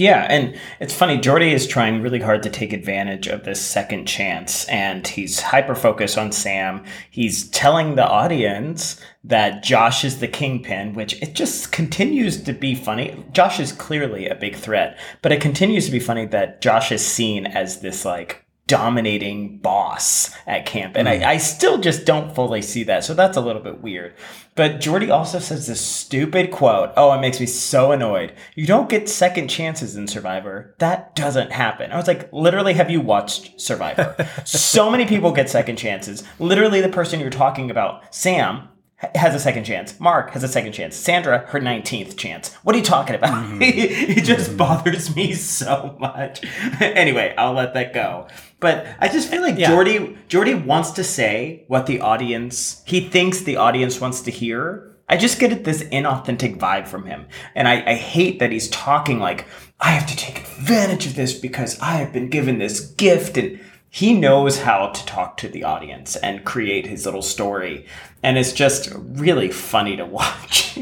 Yeah, 0.00 0.26
and 0.30 0.58
it's 0.80 0.94
funny. 0.94 1.18
Jordy 1.18 1.52
is 1.52 1.66
trying 1.66 2.00
really 2.00 2.20
hard 2.20 2.42
to 2.44 2.48
take 2.48 2.72
advantage 2.72 3.26
of 3.26 3.44
this 3.44 3.60
second 3.60 4.06
chance, 4.06 4.66
and 4.66 5.06
he's 5.06 5.40
hyper 5.40 5.74
focused 5.74 6.16
on 6.16 6.32
Sam. 6.32 6.84
He's 7.10 7.50
telling 7.50 7.96
the 7.96 8.08
audience 8.08 8.98
that 9.24 9.62
Josh 9.62 10.02
is 10.02 10.20
the 10.20 10.26
kingpin, 10.26 10.94
which 10.94 11.20
it 11.20 11.34
just 11.34 11.70
continues 11.70 12.42
to 12.44 12.54
be 12.54 12.74
funny. 12.74 13.26
Josh 13.32 13.60
is 13.60 13.72
clearly 13.72 14.26
a 14.26 14.34
big 14.34 14.56
threat, 14.56 14.98
but 15.20 15.32
it 15.32 15.42
continues 15.42 15.84
to 15.84 15.92
be 15.92 16.00
funny 16.00 16.24
that 16.24 16.62
Josh 16.62 16.90
is 16.90 17.06
seen 17.06 17.46
as 17.46 17.82
this 17.82 18.06
like 18.06 18.46
dominating 18.66 19.58
boss 19.58 20.34
at 20.46 20.64
camp. 20.64 20.96
And 20.96 21.08
I, 21.08 21.18
mm. 21.18 21.24
I 21.24 21.38
still 21.38 21.78
just 21.78 22.06
don't 22.06 22.34
fully 22.34 22.62
see 22.62 22.84
that. 22.84 23.04
So 23.04 23.14
that's 23.14 23.36
a 23.36 23.40
little 23.40 23.62
bit 23.62 23.82
weird. 23.82 24.14
But 24.54 24.80
Jordy 24.80 25.10
also 25.10 25.38
says 25.38 25.66
this 25.66 25.80
stupid 25.80 26.50
quote. 26.50 26.92
Oh, 26.96 27.12
it 27.12 27.20
makes 27.20 27.40
me 27.40 27.46
so 27.46 27.92
annoyed. 27.92 28.32
You 28.54 28.66
don't 28.66 28.88
get 28.88 29.08
second 29.08 29.48
chances 29.48 29.96
in 29.96 30.06
Survivor. 30.06 30.74
That 30.78 31.16
doesn't 31.16 31.52
happen. 31.52 31.90
I 31.90 31.96
was 31.96 32.06
like, 32.06 32.32
literally, 32.32 32.74
have 32.74 32.90
you 32.90 33.00
watched 33.00 33.60
Survivor? 33.60 34.14
so 34.44 34.90
many 34.90 35.06
people 35.06 35.32
get 35.32 35.50
second 35.50 35.76
chances. 35.76 36.22
Literally, 36.38 36.80
the 36.80 36.88
person 36.88 37.20
you're 37.20 37.30
talking 37.30 37.70
about, 37.70 38.14
Sam, 38.14 38.68
has 39.14 39.34
a 39.34 39.38
second 39.38 39.64
chance. 39.64 39.98
Mark 39.98 40.30
has 40.32 40.42
a 40.42 40.48
second 40.48 40.72
chance. 40.72 40.94
Sandra, 40.94 41.38
her 41.48 41.60
19th 41.60 42.16
chance. 42.16 42.54
What 42.56 42.74
are 42.74 42.78
you 42.78 42.84
talking 42.84 43.14
about? 43.14 43.44
Mm-hmm. 43.44 43.58
it 43.62 44.24
just 44.24 44.48
mm-hmm. 44.48 44.58
bothers 44.58 45.16
me 45.16 45.32
so 45.32 45.96
much. 45.98 46.44
anyway, 46.80 47.34
I'll 47.38 47.54
let 47.54 47.74
that 47.74 47.94
go. 47.94 48.28
But 48.60 48.86
I 48.98 49.08
just 49.08 49.28
feel 49.30 49.42
like 49.42 49.58
Yeah. 49.58 49.68
Jordy 49.70 50.16
Jordy 50.28 50.54
wants 50.54 50.90
to 50.92 51.04
say 51.04 51.64
what 51.66 51.86
the 51.86 52.00
audience 52.00 52.82
he 52.86 53.00
thinks 53.00 53.40
the 53.40 53.56
audience 53.56 54.00
wants 54.00 54.20
to 54.22 54.30
hear. 54.30 54.86
I 55.08 55.16
just 55.16 55.40
get 55.40 55.64
this 55.64 55.82
inauthentic 55.84 56.56
vibe 56.58 56.86
from 56.86 57.04
him. 57.06 57.26
And 57.56 57.66
I, 57.66 57.82
I 57.84 57.94
hate 57.94 58.38
that 58.38 58.52
he's 58.52 58.68
talking 58.68 59.18
like, 59.18 59.44
I 59.80 59.90
have 59.90 60.06
to 60.06 60.16
take 60.16 60.38
advantage 60.38 61.04
of 61.06 61.16
this 61.16 61.34
because 61.36 61.80
I 61.80 61.94
have 61.94 62.12
been 62.12 62.28
given 62.30 62.58
this 62.58 62.78
gift. 62.78 63.36
And 63.36 63.58
he 63.88 64.14
knows 64.14 64.60
how 64.60 64.86
to 64.86 65.06
talk 65.06 65.36
to 65.38 65.48
the 65.48 65.64
audience 65.64 66.14
and 66.14 66.44
create 66.44 66.86
his 66.86 67.06
little 67.06 67.22
story. 67.22 67.86
And 68.22 68.38
it's 68.38 68.52
just 68.52 68.92
really 68.94 69.50
funny 69.50 69.96
to 69.96 70.06
watch. 70.18 70.78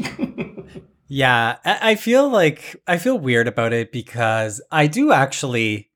Yeah, 1.07 1.57
I 1.65 1.91
I 1.91 1.95
feel 1.95 2.29
like 2.29 2.75
I 2.87 2.97
feel 2.97 3.17
weird 3.17 3.47
about 3.47 3.73
it 3.73 3.91
because 3.91 4.61
I 4.71 4.85
do 4.85 5.11
actually 5.11 5.88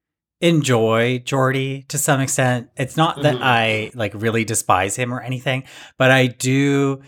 enjoy 0.43 1.19
Jordy 1.19 1.85
to 1.87 1.97
some 1.97 2.19
extent. 2.19 2.67
It's 2.75 2.97
not 2.97 3.21
that 3.21 3.35
Mhm. 3.35 3.41
I 3.41 3.91
like 3.95 4.11
really 4.13 4.43
despise 4.43 4.97
him 4.97 5.13
or 5.13 5.21
anything, 5.21 5.63
but 5.97 6.11
I 6.11 6.27
do 6.27 7.01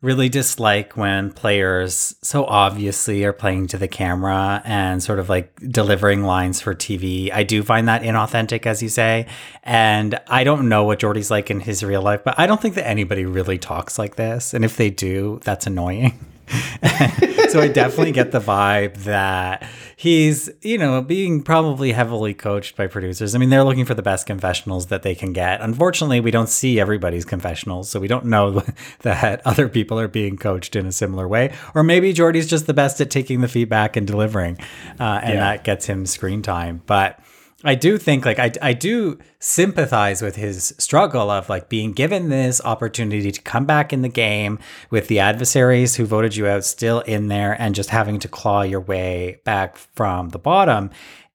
really 0.00 0.28
dislike 0.28 0.96
when 0.96 1.30
players 1.32 2.14
so 2.22 2.44
obviously 2.46 3.24
are 3.24 3.32
playing 3.32 3.66
to 3.66 3.76
the 3.76 3.88
camera 3.88 4.62
and 4.64 5.02
sort 5.02 5.18
of 5.18 5.28
like 5.28 5.52
delivering 5.68 6.22
lines 6.22 6.60
for 6.60 6.72
TV. 6.72 7.30
I 7.32 7.42
do 7.42 7.62
find 7.62 7.88
that 7.88 8.02
inauthentic, 8.02 8.64
as 8.64 8.80
you 8.82 8.88
say. 8.88 9.26
And 9.64 10.18
I 10.28 10.44
don't 10.44 10.68
know 10.68 10.84
what 10.84 11.00
Jordy's 11.00 11.30
like 11.32 11.50
in 11.50 11.60
his 11.60 11.82
real 11.82 12.00
life, 12.00 12.20
but 12.24 12.36
I 12.38 12.46
don't 12.46 12.62
think 12.62 12.76
that 12.76 12.86
anybody 12.86 13.26
really 13.26 13.58
talks 13.58 13.98
like 13.98 14.14
this. 14.16 14.54
And 14.54 14.64
if 14.64 14.76
they 14.76 14.88
do, 14.88 15.40
that's 15.44 15.66
annoying. 15.66 16.18
so 17.48 17.60
I 17.60 17.68
definitely 17.72 18.12
get 18.12 18.32
the 18.32 18.40
vibe 18.40 18.94
that 19.04 19.66
he's, 19.96 20.48
you 20.62 20.78
know, 20.78 21.00
being 21.02 21.42
probably 21.42 21.92
heavily 21.92 22.34
coached 22.34 22.76
by 22.76 22.86
producers. 22.86 23.34
I 23.34 23.38
mean, 23.38 23.50
they're 23.50 23.64
looking 23.64 23.84
for 23.84 23.94
the 23.94 24.02
best 24.02 24.26
confessionals 24.26 24.86
that 24.86 25.02
they 25.02 25.14
can 25.14 25.32
get. 25.32 25.60
Unfortunately, 25.60 26.20
we 26.20 26.30
don't 26.30 26.48
see 26.48 26.78
everybody's 26.80 27.24
confessionals, 27.24 27.88
so 27.88 28.00
we 28.00 28.08
don't 28.08 28.26
know 28.26 28.62
that 29.00 29.42
other 29.46 29.68
people 29.68 29.98
are 29.98 30.08
being 30.08 30.36
coached 30.36 30.76
in 30.76 30.86
a 30.86 30.92
similar 30.92 31.26
way. 31.26 31.52
Or 31.74 31.82
maybe 31.82 32.12
Jordy's 32.12 32.46
just 32.46 32.66
the 32.66 32.74
best 32.74 33.00
at 33.00 33.10
taking 33.10 33.40
the 33.40 33.48
feedback 33.48 33.96
and 33.96 34.06
delivering, 34.06 34.58
uh, 35.00 35.20
and 35.22 35.34
Yeah. 35.34 35.40
that 35.40 35.64
gets 35.64 35.86
him 35.86 36.06
screen 36.06 36.42
time. 36.42 36.82
But 36.86 37.18
I 37.64 37.74
do 37.74 37.98
think 37.98 38.24
like 38.24 38.38
I, 38.38 38.52
I 38.62 38.72
do 38.72 39.18
sympathize 39.40 40.22
with 40.22 40.36
his 40.36 40.74
struggle 40.78 41.28
of 41.28 41.48
like 41.48 41.68
being 41.68 41.92
given 41.92 42.28
this 42.28 42.60
opportunity 42.64 43.32
to 43.32 43.42
come 43.42 43.66
back 43.66 43.92
in 43.92 44.02
the 44.02 44.08
game 44.08 44.60
with 44.90 45.08
the 45.08 45.18
adversaries 45.18 45.96
who 45.96 46.06
voted 46.06 46.36
you 46.36 46.46
out 46.46 46.64
still 46.64 47.00
in 47.00 47.26
there 47.26 47.60
and 47.60 47.74
just 47.74 47.90
having 47.90 48.20
to 48.20 48.28
claw 48.28 48.62
your 48.62 48.80
way 48.80 49.40
back 49.44 49.76
from 49.76 50.28
the 50.28 50.38
bottom. 50.38 50.90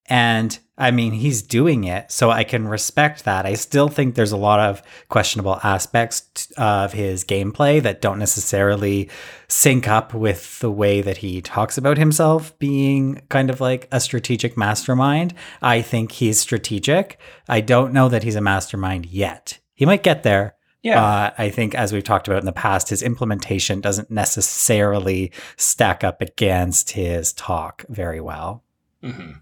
And 0.06 0.58
I 0.76 0.90
mean, 0.90 1.14
he's 1.14 1.44
doing 1.44 1.84
it, 1.84 2.12
so 2.12 2.32
I 2.32 2.44
can 2.44 2.68
respect 2.68 3.26
that. 3.26 3.46
I 3.46 3.54
still 3.54 3.90
think 3.90 4.16
there's 4.16 4.32
a 4.32 4.38
lot 4.38 4.60
of 4.60 4.82
questionable 5.08 5.60
aspects 5.64 6.22
t- 6.34 6.54
of 6.58 6.94
his 6.94 7.24
gameplay 7.24 7.80
that 7.84 8.02
don't 8.02 8.18
necessarily 8.18 9.08
sync 9.48 9.88
up 9.88 10.16
with 10.16 10.58
the 10.60 10.72
way 10.72 11.02
that 11.02 11.18
he 11.18 11.42
talks 11.42 11.78
about 11.78 12.00
himself 12.00 12.58
being 12.58 13.22
kind 13.30 13.52
of 13.52 13.62
like 13.62 13.88
a 13.92 14.00
strategic 14.00 14.58
mastermind. 14.58 15.36
I 15.62 15.84
think 15.84 16.12
he's 16.14 16.40
strategic. 16.40 17.20
I 17.48 17.62
don't 17.62 17.94
know 17.94 18.10
that 18.10 18.24
he's 18.24 18.36
a 18.36 18.42
mastermind 18.42 19.06
yet. 19.06 19.60
He 19.76 19.86
might 19.86 20.02
get 20.02 20.24
there. 20.24 20.56
Yeah. 20.82 20.96
But 21.00 21.36
I 21.38 21.50
think, 21.52 21.76
as 21.76 21.94
we've 21.94 22.04
talked 22.04 22.28
about 22.28 22.40
in 22.42 22.46
the 22.48 22.52
past, 22.52 22.90
his 22.90 23.04
implementation 23.04 23.80
doesn't 23.80 24.10
necessarily 24.10 25.32
stack 25.56 26.04
up 26.04 26.20
against 26.20 26.92
his 26.92 27.32
talk 27.32 27.86
very 27.90 28.20
well. 28.20 28.64
Mhm. 29.04 29.40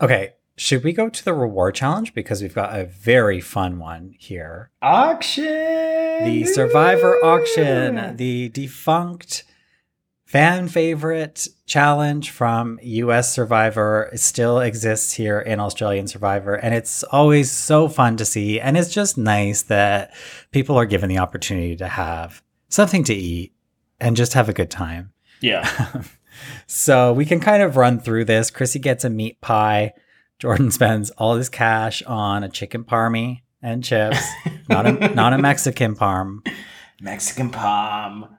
Okay, 0.00 0.34
should 0.56 0.84
we 0.84 0.92
go 0.92 1.08
to 1.08 1.24
the 1.24 1.34
reward 1.34 1.74
challenge 1.74 2.14
because 2.14 2.42
we've 2.42 2.54
got 2.54 2.78
a 2.78 2.84
very 2.84 3.40
fun 3.40 3.78
one 3.78 4.14
here? 4.18 4.70
Auction. 4.82 5.44
The 5.44 6.44
Survivor 6.46 7.22
auction, 7.24 8.16
the 8.16 8.48
defunct 8.50 9.44
fan 10.26 10.66
favorite 10.66 11.46
challenge 11.66 12.30
from 12.30 12.78
US 12.82 13.32
Survivor 13.32 14.10
still 14.14 14.60
exists 14.60 15.12
here 15.12 15.38
in 15.38 15.60
Australian 15.60 16.08
Survivor 16.08 16.54
and 16.54 16.74
it's 16.74 17.04
always 17.04 17.50
so 17.50 17.88
fun 17.88 18.16
to 18.16 18.24
see 18.24 18.58
and 18.58 18.76
it's 18.76 18.92
just 18.92 19.16
nice 19.16 19.62
that 19.62 20.12
people 20.50 20.76
are 20.76 20.84
given 20.84 21.08
the 21.08 21.18
opportunity 21.18 21.76
to 21.76 21.86
have 21.86 22.42
something 22.68 23.04
to 23.04 23.14
eat 23.14 23.52
and 24.00 24.16
just 24.16 24.32
have 24.32 24.48
a 24.48 24.52
good 24.52 24.70
time. 24.70 25.12
Yeah. 25.40 26.02
So 26.66 27.12
we 27.12 27.24
can 27.24 27.40
kind 27.40 27.62
of 27.62 27.76
run 27.76 28.00
through 28.00 28.26
this. 28.26 28.50
Chrissy 28.50 28.78
gets 28.78 29.04
a 29.04 29.10
meat 29.10 29.40
pie. 29.40 29.92
Jordan 30.38 30.70
spends 30.72 31.10
all 31.10 31.36
his 31.36 31.48
cash 31.48 32.02
on 32.02 32.44
a 32.44 32.48
chicken 32.48 32.84
parmy 32.84 33.42
and 33.62 33.82
chips, 33.82 34.20
not 34.68 34.86
a 34.86 34.92
not 35.14 35.32
a 35.32 35.38
Mexican 35.38 35.94
parm. 35.96 36.46
Mexican 37.00 37.50
palm. 37.50 38.36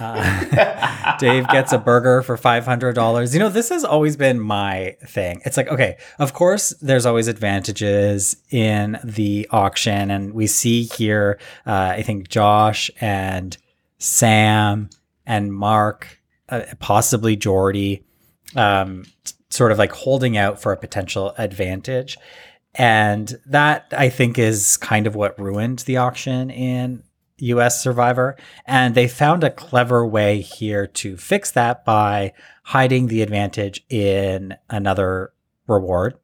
Uh, 0.00 1.16
Dave 1.18 1.46
gets 1.48 1.72
a 1.72 1.78
burger 1.78 2.22
for 2.22 2.36
five 2.36 2.64
hundred 2.64 2.94
dollars. 2.94 3.34
You 3.34 3.40
know, 3.40 3.48
this 3.48 3.68
has 3.68 3.84
always 3.84 4.16
been 4.16 4.40
my 4.40 4.96
thing. 5.06 5.40
It's 5.44 5.56
like, 5.56 5.68
okay, 5.68 5.96
of 6.18 6.32
course, 6.32 6.70
there's 6.80 7.06
always 7.06 7.28
advantages 7.28 8.36
in 8.50 8.98
the 9.04 9.46
auction, 9.50 10.10
and 10.10 10.34
we 10.34 10.46
see 10.46 10.84
here, 10.84 11.38
uh, 11.66 11.94
I 11.96 12.02
think 12.02 12.28
Josh 12.28 12.90
and 13.00 13.56
Sam 13.98 14.90
and 15.26 15.52
Mark, 15.52 16.20
uh, 16.48 16.62
possibly 16.78 17.36
Jordy, 17.36 18.04
um, 18.56 19.04
sort 19.50 19.72
of 19.72 19.78
like 19.78 19.92
holding 19.92 20.36
out 20.36 20.60
for 20.60 20.72
a 20.72 20.76
potential 20.76 21.34
advantage. 21.38 22.18
And 22.74 23.32
that 23.46 23.86
I 23.96 24.08
think 24.08 24.38
is 24.38 24.76
kind 24.76 25.06
of 25.06 25.14
what 25.14 25.38
ruined 25.38 25.80
the 25.80 25.96
auction 25.98 26.50
in 26.50 27.04
US 27.38 27.82
Survivor. 27.82 28.36
And 28.66 28.94
they 28.94 29.06
found 29.08 29.44
a 29.44 29.50
clever 29.50 30.04
way 30.06 30.40
here 30.40 30.86
to 30.88 31.16
fix 31.16 31.50
that 31.52 31.84
by 31.84 32.32
hiding 32.64 33.06
the 33.06 33.22
advantage 33.22 33.84
in 33.88 34.54
another 34.70 35.32
reward. 35.68 36.14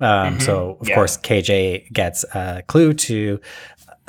Um, 0.00 0.38
Mhm. 0.38 0.42
So, 0.42 0.78
of 0.80 0.88
Yeah. 0.88 0.94
course, 0.94 1.18
KJ 1.18 1.86
gets 1.92 2.24
a 2.34 2.62
clue 2.66 2.94
to 2.94 3.40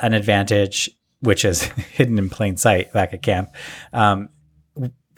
an 0.00 0.14
advantage, 0.14 0.90
which 1.20 1.44
is 1.44 1.62
hidden 1.92 2.18
in 2.18 2.30
plain 2.30 2.56
sight 2.56 2.92
back 2.94 3.12
at 3.12 3.20
camp. 3.22 3.54
Um, 3.92 4.30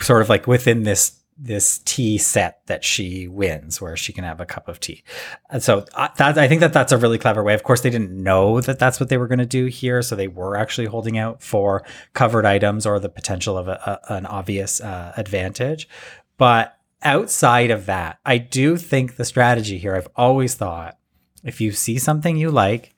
sort 0.01 0.23
of 0.23 0.29
like 0.29 0.47
within 0.47 0.83
this 0.83 1.21
this 1.37 1.81
tea 1.85 2.17
set 2.17 2.65
that 2.67 2.85
she 2.85 3.27
wins 3.27 3.81
where 3.81 3.97
she 3.97 4.13
can 4.13 4.23
have 4.23 4.41
a 4.41 4.47
cup 4.47 4.69
of 4.69 4.79
tea. 4.79 5.03
And 5.51 5.61
so 5.61 5.85
I, 5.97 6.09
that, 6.17 6.39
I 6.39 6.47
think 6.47 6.61
that 6.61 6.73
that's 6.73 6.93
a 6.93 6.97
really 6.97 7.19
clever 7.19 7.43
way. 7.43 7.55
Of 7.55 7.65
course 7.65 7.81
they 7.81 7.91
didn't 7.91 8.13
know 8.13 8.61
that 8.61 8.79
that's 8.79 9.01
what 9.01 9.09
they 9.09 9.19
were 9.19 9.27
going 9.27 9.41
to 9.41 9.47
do 9.47 9.67
here 9.67 10.01
so 10.01 10.15
they 10.15 10.29
were 10.29 10.57
actually 10.57 10.87
holding 10.87 11.19
out 11.19 11.43
for 11.43 11.83
covered 12.13 12.47
items 12.47 12.87
or 12.87 13.01
the 13.01 13.09
potential 13.09 13.59
of 13.59 13.67
a, 13.67 14.01
a, 14.09 14.13
an 14.15 14.27
obvious 14.27 14.81
uh, 14.81 15.13
advantage. 15.17 15.89
But 16.37 16.79
outside 17.05 17.71
of 17.71 17.87
that 17.87 18.19
i 18.25 18.39
do 18.39 18.77
think 18.77 19.17
the 19.17 19.25
strategy 19.25 19.79
here 19.79 19.95
i've 19.95 20.09
always 20.17 20.55
thought 20.55 20.99
if 21.45 21.61
you 21.61 21.71
see 21.71 21.99
something 21.99 22.37
you 22.37 22.51
like 22.51 22.95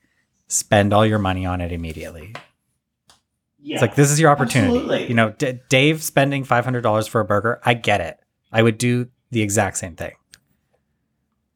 spend 0.47 0.93
all 0.93 1.05
your 1.05 1.19
money 1.19 1.45
on 1.45 1.59
it 1.59 1.73
immediately 1.73 2.33
Yeah. 3.67 3.75
it's 3.75 3.81
like 3.81 3.95
this 3.95 4.09
is 4.11 4.19
your 4.19 4.29
opportunity. 4.31 4.73
Absolutely. 4.75 5.07
You 5.07 5.13
know, 5.13 5.31
D- 5.37 5.59
Dave 5.69 6.01
spending 6.03 6.43
five 6.43 6.63
hundred 6.63 6.81
dollars 6.81 7.07
for 7.07 7.19
a 7.21 7.25
burger. 7.25 7.59
I 7.63 7.73
get 7.73 8.01
it. 8.01 8.19
I 8.51 8.61
would 8.63 8.77
do 8.77 9.07
the 9.31 9.41
exact 9.41 9.77
same 9.77 9.95
thing. 9.95 10.13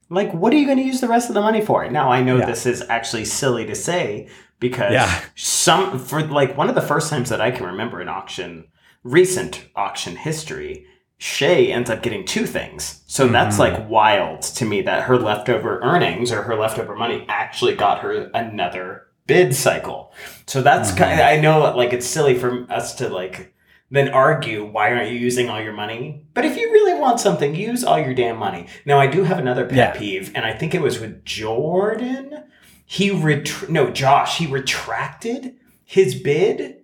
like, 0.10 0.34
what 0.34 0.52
are 0.52 0.58
you 0.58 0.66
going 0.66 0.78
to 0.78 0.84
use 0.84 1.00
the 1.00 1.08
rest 1.08 1.30
of 1.30 1.36
the 1.36 1.42
money 1.42 1.62
for? 1.64 1.90
Now, 1.90 2.12
I 2.12 2.22
know 2.22 2.38
Yeah. 2.38 2.46
this 2.46 2.66
is 2.66 2.84
actually 2.90 3.24
silly 3.26 3.66
to 3.66 3.76
say 3.76 4.28
because 4.60 4.92
Yeah. 4.92 5.22
some, 5.36 5.98
for 5.98 6.22
like 6.24 6.58
one 6.58 6.68
of 6.68 6.76
the 6.76 6.82
first 6.82 7.10
times 7.10 7.30
that 7.30 7.40
I 7.40 7.50
can 7.52 7.66
remember 7.66 8.02
in 8.02 8.10
auction, 8.10 8.66
recent 9.04 9.66
auction 9.74 10.18
history, 10.18 10.86
Shay 11.18 11.72
ends 11.72 11.90
up 11.90 12.02
getting 12.02 12.26
two 12.26 12.46
things. 12.46 13.04
So 13.08 13.28
that's 13.28 13.58
Mm-hmm. 13.58 13.78
like 13.78 13.90
wild 13.90 14.42
to 14.42 14.66
me 14.66 14.82
that 14.82 15.04
her 15.04 15.18
leftover 15.18 15.80
earnings 15.82 16.30
or 16.32 16.42
her 16.44 16.56
leftover 16.58 16.94
money 16.96 17.26
actually 17.30 17.76
got 17.76 18.00
her 18.00 18.30
another 18.34 19.04
bid 19.32 19.56
cycle. 19.56 20.12
So 20.48 20.62
that's 20.62 20.90
Mm-hmm. 20.90 20.98
kind 20.98 21.22
I 21.22 21.38
know 21.40 21.56
like 21.76 21.94
it's 21.94 22.08
silly 22.08 22.36
for 22.38 22.66
us 22.72 22.96
to 22.96 23.08
like 23.10 23.54
then 23.90 24.10
argue 24.10 24.66
why 24.66 24.92
aren't 24.92 25.12
you 25.12 25.18
using 25.18 25.50
all 25.50 25.62
your 25.62 25.74
money? 25.74 26.26
But 26.34 26.46
if 26.46 26.58
you 26.58 26.72
really 26.72 26.98
want 27.00 27.20
something, 27.20 27.54
use 27.56 27.84
all 27.84 28.00
your 28.00 28.14
damn 28.14 28.38
money. 28.38 28.68
Now 28.86 29.00
I 29.00 29.08
do 29.08 29.24
have 29.24 29.40
another 29.40 29.66
pet 29.66 29.78
Yeah. 29.78 29.92
peeve, 30.00 30.32
and 30.36 30.46
I 30.46 30.54
think 30.54 30.74
it 30.74 30.82
was 30.82 31.00
with 31.00 31.24
Jordan. 31.26 32.44
He 32.86 33.10
retr- 33.10 33.70
no 33.70 33.90
Josh. 33.90 34.38
He 34.38 34.48
retracted 34.48 35.56
his 35.86 36.16
bid, 36.16 36.78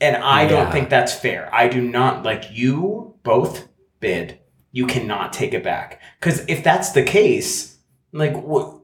and 0.00 0.16
I 0.16 0.46
don't 0.46 0.70
think 0.72 0.88
that's 0.88 1.14
fair. 1.14 1.48
I 1.52 1.68
do 1.68 1.80
not 1.80 2.24
like 2.24 2.44
you 2.52 3.14
both 3.22 3.68
bid. 4.00 4.38
You 4.72 4.86
cannot 4.86 5.32
take 5.32 5.52
it 5.54 5.62
back 5.64 6.00
because 6.18 6.44
if 6.48 6.62
that's 6.64 6.90
the 6.92 7.02
case, 7.02 7.76
like 8.12 8.34
what. 8.40 8.78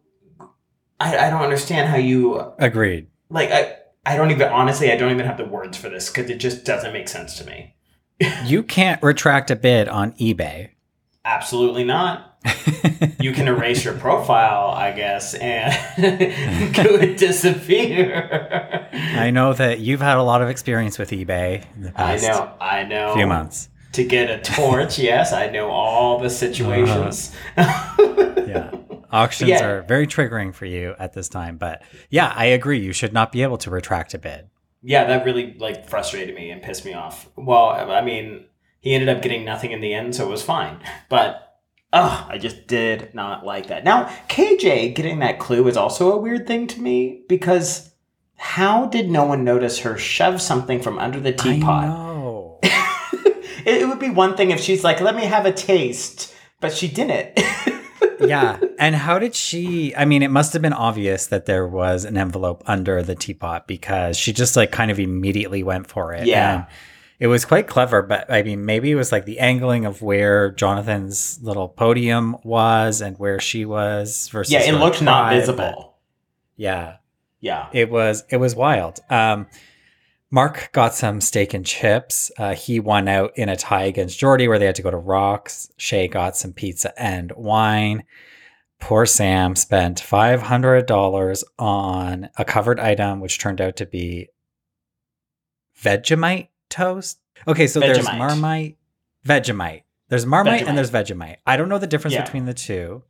I, 1.00 1.16
I 1.16 1.30
don't 1.30 1.42
understand 1.42 1.88
how 1.88 1.96
you 1.96 2.52
Agreed. 2.58 3.06
like 3.30 3.50
I 3.50 3.76
I 4.04 4.16
don't 4.16 4.30
even 4.30 4.48
honestly, 4.48 4.90
I 4.90 4.96
don't 4.96 5.12
even 5.12 5.26
have 5.26 5.36
the 5.36 5.44
words 5.44 5.76
for 5.76 5.88
this 5.88 6.08
because 6.08 6.30
it 6.30 6.38
just 6.38 6.64
doesn't 6.64 6.92
make 6.92 7.08
sense 7.08 7.36
to 7.38 7.44
me. 7.44 7.74
You 8.44 8.64
can't 8.64 9.00
retract 9.02 9.50
a 9.50 9.56
bid 9.56 9.88
on 9.88 10.12
eBay. 10.14 10.70
Absolutely 11.24 11.84
not. 11.84 12.36
you 13.20 13.32
can 13.32 13.46
erase 13.46 13.84
your 13.84 13.94
profile, 13.94 14.70
I 14.70 14.92
guess, 14.92 15.34
and 15.34 15.72
it 15.98 16.90
would 16.90 17.16
disappear. 17.16 18.88
I 18.92 19.30
know 19.30 19.52
that 19.52 19.80
you've 19.80 20.00
had 20.00 20.16
a 20.16 20.22
lot 20.22 20.42
of 20.42 20.48
experience 20.48 20.98
with 20.98 21.10
eBay 21.10 21.64
in 21.76 21.82
the 21.82 21.92
I 21.94 22.16
know, 22.16 22.52
I 22.60 22.84
know. 22.84 23.14
few 23.14 23.26
months. 23.26 23.68
To 23.92 24.04
get 24.04 24.30
a 24.30 24.38
torch, 24.40 24.98
yes, 24.98 25.32
I 25.32 25.48
know 25.50 25.68
all 25.68 26.18
the 26.18 26.26
uh-huh. 26.26 26.34
situations. 26.34 27.36
Yeah. 27.56 28.70
Auctions 29.10 29.50
Yeah. 29.50 29.64
are 29.66 29.82
very 29.82 30.06
triggering 30.06 30.54
for 30.54 30.66
you 30.66 30.94
at 30.98 31.12
this 31.14 31.28
time. 31.28 31.56
But 31.56 31.82
yeah, 32.10 32.32
I 32.36 32.46
agree. 32.46 32.78
You 32.78 32.92
should 32.92 33.12
not 33.12 33.32
be 33.32 33.42
able 33.42 33.58
to 33.58 33.70
retract 33.70 34.14
a 34.14 34.18
bid. 34.18 34.48
yeah, 34.82 35.04
that 35.04 35.24
really 35.24 35.54
like 35.58 35.88
frustrated 35.88 36.34
me 36.34 36.50
and 36.50 36.62
pissed 36.62 36.84
me 36.84 36.92
off. 36.94 37.28
Well, 37.36 37.68
I 37.70 38.00
mean, 38.02 38.44
he 38.80 38.94
ended 38.94 39.08
up 39.08 39.22
getting 39.22 39.44
nothing 39.44 39.72
in 39.72 39.80
the 39.80 39.92
end, 39.94 40.14
so 40.14 40.24
it 40.26 40.30
was 40.30 40.42
fine. 40.42 40.78
But 41.08 41.58
oh, 41.92 42.26
I 42.30 42.38
just 42.38 42.66
did 42.66 43.14
not 43.14 43.44
like 43.46 43.66
that. 43.68 43.82
Now, 43.84 44.04
KJ 44.28 44.94
getting 44.94 45.18
that 45.20 45.38
clue 45.38 45.66
is 45.68 45.76
also 45.76 46.12
a 46.12 46.18
weird 46.18 46.46
thing 46.46 46.66
to 46.68 46.80
me 46.80 47.22
because 47.28 47.90
how 48.36 48.86
did 48.86 49.10
no 49.10 49.24
one 49.24 49.42
notice 49.42 49.80
her 49.80 49.98
shove 49.98 50.40
something 50.40 50.80
from 50.80 50.98
under 50.98 51.18
the 51.18 51.30
I 51.30 51.32
teapot? 51.32 51.84
know. 51.86 52.60
It, 53.66 53.82
it 53.82 53.88
would 53.88 53.98
be 53.98 54.08
one 54.10 54.36
thing 54.36 54.50
if 54.52 54.60
she's 54.60 54.84
like, 54.84 55.00
"Let 55.00 55.16
me 55.16 55.24
have 55.24 55.44
a 55.44 55.52
taste," 55.52 56.32
but 56.60 56.72
she 56.72 56.86
didn't. 56.88 57.38
yeah. 58.20 58.58
And 58.78 58.94
how 58.94 59.18
did 59.18 59.34
she? 59.34 59.94
I 59.96 60.04
mean, 60.04 60.22
it 60.22 60.30
must 60.30 60.52
have 60.52 60.62
been 60.62 60.72
obvious 60.72 61.28
that 61.28 61.46
there 61.46 61.66
was 61.66 62.04
an 62.04 62.16
envelope 62.16 62.62
under 62.66 63.02
the 63.02 63.14
teapot 63.14 63.66
because 63.66 64.16
she 64.16 64.32
just 64.32 64.56
like 64.56 64.72
kind 64.72 64.90
of 64.90 64.98
immediately 64.98 65.62
went 65.62 65.88
for 65.88 66.12
it. 66.12 66.26
Yeah. 66.26 66.54
And 66.54 66.66
it 67.18 67.26
was 67.26 67.44
quite 67.44 67.66
clever, 67.66 68.02
but 68.02 68.30
I 68.30 68.42
mean, 68.42 68.64
maybe 68.64 68.90
it 68.90 68.94
was 68.94 69.10
like 69.10 69.24
the 69.24 69.40
angling 69.40 69.86
of 69.86 70.02
where 70.02 70.50
Jonathan's 70.52 71.40
little 71.42 71.68
podium 71.68 72.36
was 72.44 73.00
and 73.00 73.18
where 73.18 73.40
she 73.40 73.64
was 73.64 74.28
versus. 74.28 74.52
yeah, 74.52 74.62
it 74.62 74.78
looked 74.78 75.02
not 75.02 75.32
visible. 75.32 75.96
Yeah. 76.56 76.96
Yeah. 77.40 77.68
it 77.72 77.90
was 77.90 78.24
it 78.30 78.36
was 78.36 78.54
wild. 78.54 79.00
Um, 79.10 79.46
Mark 80.30 80.70
got 80.72 80.94
some 80.94 81.20
steak 81.20 81.54
and 81.54 81.64
chips. 81.64 82.30
Uh, 82.38 82.54
he 82.54 82.80
won 82.80 83.08
out 83.08 83.32
in 83.36 83.48
a 83.48 83.56
tie 83.56 83.84
against 83.84 84.18
Jordy 84.18 84.46
where 84.46 84.58
they 84.58 84.66
had 84.66 84.74
to 84.74 84.82
go 84.82 84.90
to 84.90 84.96
Rocks. 84.96 85.70
Shay 85.78 86.06
got 86.06 86.36
some 86.36 86.52
pizza 86.52 86.92
and 87.00 87.32
wine. 87.32 88.04
Poor 88.80 89.06
Sam 89.06 89.56
spent 89.56 89.98
five 90.00 90.42
hundred 90.42 90.86
dollars 90.86 91.42
on 91.58 92.28
a 92.36 92.44
covered 92.44 92.78
item, 92.78 93.20
which 93.20 93.38
turned 93.38 93.60
out 93.60 93.76
to 93.76 93.86
be 93.86 94.28
Vegemite 95.82 96.48
toast. 96.68 97.18
Okay, 97.46 97.66
so 97.66 97.80
there's 97.80 98.04
Marmite, 98.04 98.76
Vegemite. 99.26 99.82
There's 100.08 100.26
Marmite 100.26 100.62
Vegemite. 100.62 100.68
and 100.68 100.78
there's 100.78 100.90
Vegemite. 100.90 101.36
I 101.46 101.56
don't 101.56 101.68
know 101.68 101.78
the 101.78 101.86
difference 101.86 102.14
Yeah. 102.14 102.24
between 102.24 102.44
the 102.46 102.54
two. 102.54 103.02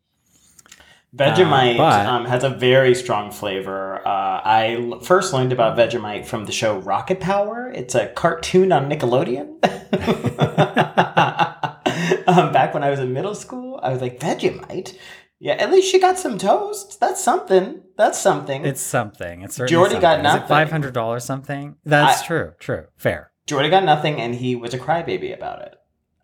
Vegemite 1.17 1.79
Uh, 1.79 2.11
um, 2.11 2.27
has 2.27 2.45
a 2.45 2.50
very 2.50 2.95
strong 2.95 3.31
flavor. 3.31 4.07
Uh, 4.07 4.41
I 4.45 4.77
l- 4.91 5.00
first 5.00 5.33
learned 5.33 5.53
about 5.53 5.77
Vegemite 5.77 6.27
from 6.27 6.45
the 6.45 6.53
show 6.53 6.79
Rocket 6.79 7.19
Power. 7.19 7.73
It's 7.75 7.95
a 7.95 8.09
cartoon 8.09 8.73
on 8.73 8.91
Nickelodeon. 8.91 9.55
um, 12.29 12.53
back 12.53 12.75
when 12.75 12.83
I 12.83 12.91
was 12.91 13.00
in 13.00 13.12
middle 13.12 13.35
school, 13.35 13.81
I 13.83 13.91
was 13.91 14.00
like, 14.00 14.21
Vegemite? 14.21 14.97
Yeah, 15.41 15.55
at 15.55 15.71
least 15.71 15.91
she 15.91 16.00
got 16.00 16.19
some 16.19 16.37
toast. 16.37 16.99
That's 17.00 17.23
something. 17.23 17.81
That's 17.97 18.19
something. 18.19 18.65
It's 18.67 18.81
something. 18.81 19.43
It's 19.43 19.55
certainly 19.57 19.73
Jordy 19.88 20.00
got 20.00 20.17
something. 20.17 20.21
It 20.21 20.23
nothing. 20.35 20.49
five 20.49 20.71
hundred 20.71 20.95
dollars 20.95 21.25
something? 21.25 21.77
That's 21.85 22.23
I- 22.23 22.27
true. 22.27 22.53
True. 22.59 22.85
Fair. 22.97 23.31
Jordy 23.47 23.71
got 23.71 23.85
nothing, 23.85 24.21
and 24.21 24.35
he 24.35 24.57
was 24.57 24.75
a 24.75 24.79
crybaby 24.79 25.33
about 25.35 25.62
it. 25.62 25.75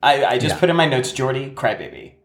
I, 0.03 0.25
I 0.25 0.38
just 0.38 0.57
Yeah. 0.57 0.61
put 0.61 0.69
in 0.69 0.76
my 0.76 0.85
notes, 0.87 1.12
Jordy, 1.12 1.50
crybaby. 1.55 2.17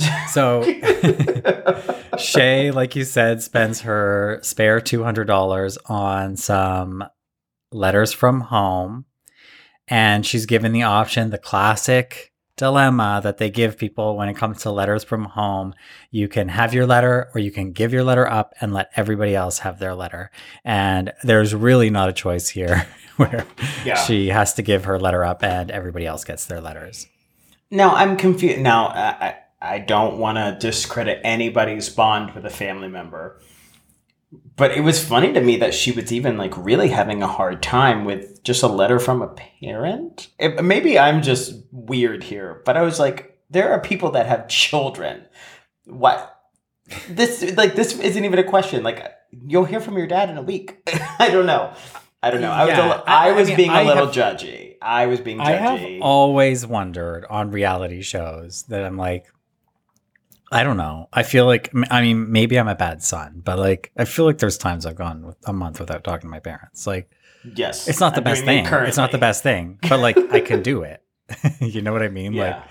So 0.28 0.62
Shay, 2.18 2.70
like 2.70 2.94
you 2.96 3.04
said, 3.04 3.42
spends 3.42 3.80
her 3.82 4.38
spare 4.42 4.80
two 4.80 5.02
hundred 5.02 5.24
dollars 5.26 5.78
on 5.86 6.36
some 6.36 7.04
letters 7.72 8.12
from 8.12 8.40
home, 8.42 9.06
and 9.88 10.24
she's 10.26 10.46
given 10.46 10.72
the 10.72 10.82
option, 10.82 11.30
the 11.30 11.38
classic 11.38 12.32
dilemma 12.56 13.20
that 13.24 13.38
they 13.38 13.48
give 13.50 13.78
people 13.78 14.16
when 14.16 14.28
it 14.28 14.36
comes 14.36 14.60
to 14.62 14.70
letters 14.70 15.02
from 15.02 15.24
home. 15.24 15.74
You 16.10 16.28
can 16.28 16.48
have 16.48 16.74
your 16.74 16.86
letter, 16.86 17.30
or 17.34 17.40
you 17.40 17.50
can 17.50 17.72
give 17.72 17.92
your 17.92 18.04
letter 18.04 18.30
up 18.30 18.52
and 18.60 18.72
let 18.74 18.90
everybody 18.96 19.34
else 19.34 19.60
have 19.60 19.78
their 19.78 19.94
letter. 19.94 20.30
And 20.64 21.12
there's 21.22 21.54
really 21.54 21.88
not 21.90 22.08
a 22.10 22.12
choice 22.12 22.48
here, 22.50 22.86
where 23.16 23.46
Yeah. 23.84 23.94
she 23.96 24.28
has 24.28 24.52
to 24.54 24.62
give 24.62 24.84
her 24.84 24.98
letter 24.98 25.24
up, 25.24 25.42
and 25.42 25.70
everybody 25.70 26.06
else 26.06 26.22
gets 26.24 26.44
their 26.46 26.60
letters. 26.60 27.06
Now 27.70 27.94
I'm 27.94 28.16
confused. 28.16 28.60
Now 28.60 28.86
uh, 28.88 29.14
I 29.20 29.36
I, 29.60 29.78
don't 29.78 30.18
want 30.18 30.38
to 30.38 30.56
discredit 30.64 31.20
anybody's 31.24 31.88
bond 31.88 32.34
with 32.34 32.44
a 32.46 32.50
family 32.50 32.88
member, 32.88 33.40
but 34.56 34.70
it 34.72 34.80
was 34.82 35.02
funny 35.04 35.32
to 35.32 35.40
me 35.40 35.56
that 35.56 35.74
she 35.74 35.90
was 35.92 36.12
even 36.12 36.36
like 36.36 36.56
really 36.56 36.88
having 36.88 37.22
a 37.22 37.26
hard 37.26 37.62
time 37.62 38.04
with 38.04 38.42
just 38.44 38.62
a 38.62 38.68
letter 38.68 38.98
from 38.98 39.22
a 39.22 39.28
parent. 39.28 40.28
It, 40.38 40.62
maybe 40.64 40.98
I'm 40.98 41.22
just 41.22 41.54
weird 41.72 42.22
here, 42.22 42.62
but 42.64 42.76
I 42.76 42.82
was 42.82 42.98
like, 43.00 43.38
there 43.50 43.72
are 43.72 43.80
people 43.80 44.12
that 44.12 44.26
have 44.26 44.48
children. 44.48 45.24
What? 45.84 46.36
This 47.08 47.54
like 47.56 47.74
this 47.74 47.98
isn't 47.98 48.24
even 48.24 48.38
a 48.38 48.44
question. 48.44 48.82
Like 48.82 49.04
you'll 49.46 49.64
hear 49.64 49.80
from 49.80 49.96
your 49.98 50.06
dad 50.06 50.28
in 50.30 50.36
a 50.38 50.42
week. 50.42 50.76
I 51.18 51.30
don't 51.30 51.46
know. 51.46 51.72
I 52.22 52.30
don't 52.30 52.40
know. 52.40 52.50
I 52.50 52.64
was 52.66 52.76
Yeah, 52.76 52.86
li- 52.96 53.02
I, 53.06 53.26
I- 53.26 53.28
I 53.30 53.32
was 53.32 53.48
mean, 53.48 53.56
being 53.56 53.70
a 53.70 53.82
little 53.84 54.06
have- 54.06 54.14
judgy. 54.14 54.74
I 54.82 55.06
was 55.06 55.20
being 55.20 55.38
judgy. 55.38 55.42
I 55.44 55.52
have 55.56 56.02
always 56.02 56.66
wondered 56.66 57.24
on 57.30 57.50
reality 57.50 58.02
shows 58.02 58.64
that 58.68 58.84
I'm 58.84 58.96
like, 58.96 59.26
I 60.50 60.64
don't 60.64 60.76
know. 60.76 61.08
I 61.12 61.22
feel 61.22 61.46
like, 61.46 61.70
I 61.90 62.02
mean, 62.02 62.32
maybe 62.32 62.58
I'm 62.58 62.66
a 62.68 62.74
bad 62.74 63.02
son, 63.02 63.40
but 63.44 63.58
like, 63.58 63.92
I 63.96 64.04
feel 64.04 64.24
like 64.24 64.38
there's 64.38 64.58
times 64.58 64.84
I've 64.84 64.96
gone 64.96 65.24
with 65.26 65.36
a 65.46 65.52
month 65.52 65.78
without 65.78 66.02
talking 66.02 66.22
to 66.28 66.30
my 66.30 66.40
parents. 66.40 66.86
Like, 66.86 67.08
yes, 67.54 67.86
it's 67.88 68.00
not 68.00 68.14
the 68.14 68.20
I'm 68.20 68.24
best 68.24 68.44
doing 68.44 68.64
it 68.64 68.68
thing. 68.68 68.84
It's 68.86 68.96
not 68.96 69.12
the 69.12 69.18
best 69.18 69.42
thing, 69.44 69.78
but 69.88 70.00
like, 70.00 70.18
I 70.32 70.40
can 70.40 70.62
do 70.62 70.82
it. 70.82 71.02
you 71.60 71.82
know 71.82 71.92
what 71.92 72.02
I 72.02 72.08
mean? 72.08 72.32
Like, 72.34 72.56
Yeah. 72.56 72.64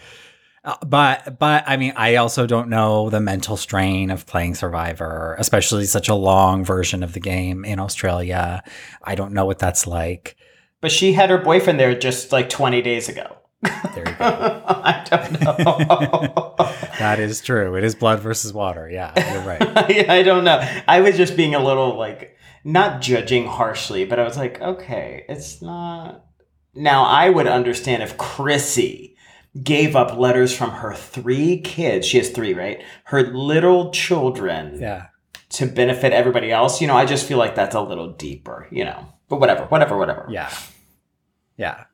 uh, 0.65 0.75
but 0.85 1.39
but 1.39 1.63
I 1.67 1.77
mean, 1.77 1.93
I 1.95 2.15
also 2.17 2.45
don't 2.45 2.67
know 2.69 3.09
the 3.09 3.21
mental 3.21 3.55
strain 3.55 4.11
of 4.11 4.25
playing 4.25 4.55
Survivor, 4.55 5.37
especially 5.39 5.85
such 5.85 6.09
a 6.09 6.15
long 6.15 6.65
version 6.65 7.01
of 7.01 7.13
the 7.13 7.21
game 7.21 7.63
in 7.63 7.79
Australia. 7.79 8.61
I 9.01 9.15
don't 9.15 9.31
know 9.31 9.45
what 9.45 9.59
that's 9.59 9.87
like. 9.87 10.35
But 10.81 10.91
she 10.91 11.13
had 11.13 11.29
her 11.29 11.37
boyfriend 11.37 11.79
there 11.79 11.97
just 11.97 12.33
like 12.33 12.49
20 12.49 12.81
days 12.81 13.07
ago. 13.07 13.37
There 13.61 14.07
you 14.07 14.15
go. 14.15 14.15
I 14.67 15.03
don't 15.09 15.41
know. 15.41 16.55
that 16.99 17.19
is 17.19 17.41
true. 17.41 17.75
It 17.75 17.83
is 17.83 17.95
blood 17.95 18.19
versus 18.19 18.53
water. 18.53 18.89
Yeah, 18.89 19.11
you're 19.33 19.43
right. 19.43 19.61
I, 20.09 20.19
I 20.19 20.23
don't 20.23 20.43
know. 20.43 20.61
I 20.87 21.01
was 21.01 21.17
just 21.17 21.35
being 21.35 21.55
a 21.55 21.63
little 21.63 21.97
like 21.97 22.37
not 22.63 23.01
judging 23.01 23.45
harshly, 23.47 24.05
but 24.05 24.19
I 24.19 24.23
was 24.23 24.37
like, 24.37 24.61
okay, 24.61 25.25
it's 25.27 25.61
not. 25.61 26.25
Now 26.73 27.03
I 27.03 27.29
would 27.29 27.47
understand 27.47 28.03
if 28.03 28.17
Chrissy 28.17 29.15
gave 29.61 29.95
up 29.95 30.17
letters 30.17 30.55
from 30.55 30.69
her 30.71 30.93
three 30.93 31.59
kids. 31.59 32.07
She 32.07 32.17
has 32.17 32.29
three, 32.29 32.53
right? 32.53 32.81
Her 33.05 33.23
little 33.33 33.91
children 33.91 34.79
Yeah. 34.79 35.07
to 35.49 35.65
benefit 35.65 36.13
everybody 36.13 36.51
else. 36.51 36.79
You 36.79 36.87
know, 36.87 36.95
I 36.95 37.05
just 37.05 37.27
feel 37.27 37.39
like 37.39 37.55
that's 37.55 37.75
a 37.75 37.81
little 37.81 38.13
deeper. 38.13 38.67
You 38.71 38.85
know, 38.85 39.05
but 39.27 39.39
whatever, 39.39 39.63
whatever, 39.65 39.97
whatever. 39.97 40.27
Yeah. 40.29 40.49
Yeah. 41.57 41.85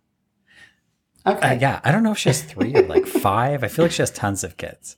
Okay. 1.27 1.49
Uh, 1.49 1.53
yeah. 1.59 1.81
I 1.83 1.91
don't 1.91 2.03
know 2.03 2.11
if 2.11 2.17
she 2.17 2.29
has 2.29 2.41
three 2.43 2.75
or 2.75 2.83
like 2.83 3.05
five. 3.27 3.63
I 3.63 3.67
feel 3.67 3.85
like 3.85 3.91
she 3.91 4.01
has 4.01 4.11
tons 4.11 4.43
of 4.43 4.57
kids. 4.57 4.97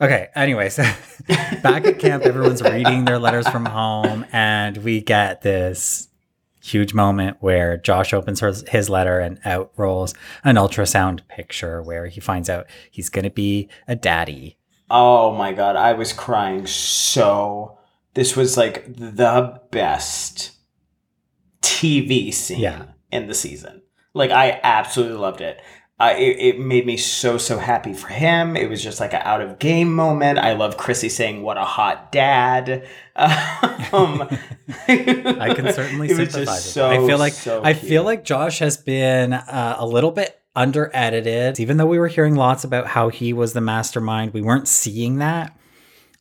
Okay. 0.00 0.28
Anyway, 0.34 0.68
so 0.68 0.82
back 1.62 1.86
at 1.86 1.98
camp, 1.98 2.24
everyone's 2.24 2.62
reading 2.62 3.04
their 3.04 3.18
letters 3.18 3.48
from 3.48 3.64
home, 3.64 4.26
and 4.30 4.76
we 4.78 5.00
get 5.00 5.40
this 5.42 6.08
huge 6.62 6.92
moment 6.94 7.36
where 7.40 7.76
Josh 7.76 8.12
opens 8.12 8.40
his, 8.40 8.64
his 8.68 8.90
letter 8.90 9.20
and 9.20 9.38
out 9.44 9.70
rolls 9.76 10.14
an 10.44 10.56
ultrasound 10.56 11.20
picture 11.28 11.80
where 11.80 12.06
he 12.08 12.20
finds 12.20 12.50
out 12.50 12.66
he's 12.90 13.08
going 13.08 13.24
to 13.24 13.30
be 13.30 13.68
a 13.88 13.94
daddy. 13.96 14.58
Oh 14.90 15.32
my 15.32 15.52
god, 15.52 15.76
I 15.76 15.92
was 15.94 16.12
crying 16.12 16.66
so. 16.66 17.78
This 18.14 18.34
was 18.36 18.56
like 18.56 18.84
the 18.96 19.60
best 19.70 20.52
TV 21.62 22.32
scene 22.32 22.60
Yeah. 22.60 22.84
in 23.10 23.26
the 23.28 23.34
season. 23.34 23.82
Like 24.16 24.30
I 24.30 24.58
absolutely 24.62 25.18
loved 25.18 25.42
it. 25.42 25.60
Uh, 25.98 26.14
it, 26.16 26.36
it 26.38 26.60
made 26.60 26.84
me 26.84 26.96
so 26.96 27.38
so 27.38 27.58
happy 27.58 27.92
for 27.94 28.08
him. 28.08 28.56
It 28.56 28.68
was 28.68 28.82
just 28.82 29.00
like 29.00 29.14
an 29.14 29.22
out 29.24 29.40
of 29.40 29.58
game 29.58 29.94
moment. 29.94 30.38
I 30.38 30.54
love 30.54 30.76
Chrissy 30.76 31.08
saying 31.08 31.42
"What 31.42 31.56
a 31.58 31.64
hot 31.64 32.10
dad." 32.12 32.86
Um, 33.92 34.22
I 34.88 35.52
can 35.54 35.72
certainly 35.72 36.08
sympathize. 36.14 36.70
so. 36.70 36.90
I 36.90 36.98
feel 37.06 37.18
like 37.18 37.32
so 37.32 37.62
I 37.64 37.72
feel 37.72 38.02
like 38.02 38.24
Josh 38.24 38.58
has 38.58 38.76
been 38.76 39.32
uh, 39.32 39.76
a 39.78 39.86
little 39.86 40.10
bit 40.10 40.38
under 40.54 40.90
edited. 40.92 41.60
Even 41.60 41.76
though 41.76 41.86
we 41.86 41.98
were 41.98 42.08
hearing 42.08 42.34
lots 42.34 42.64
about 42.64 42.88
how 42.88 43.08
he 43.08 43.32
was 43.32 43.52
the 43.52 43.60
mastermind, 43.60 44.34
we 44.34 44.42
weren't 44.42 44.68
seeing 44.68 45.18
that. 45.18 45.56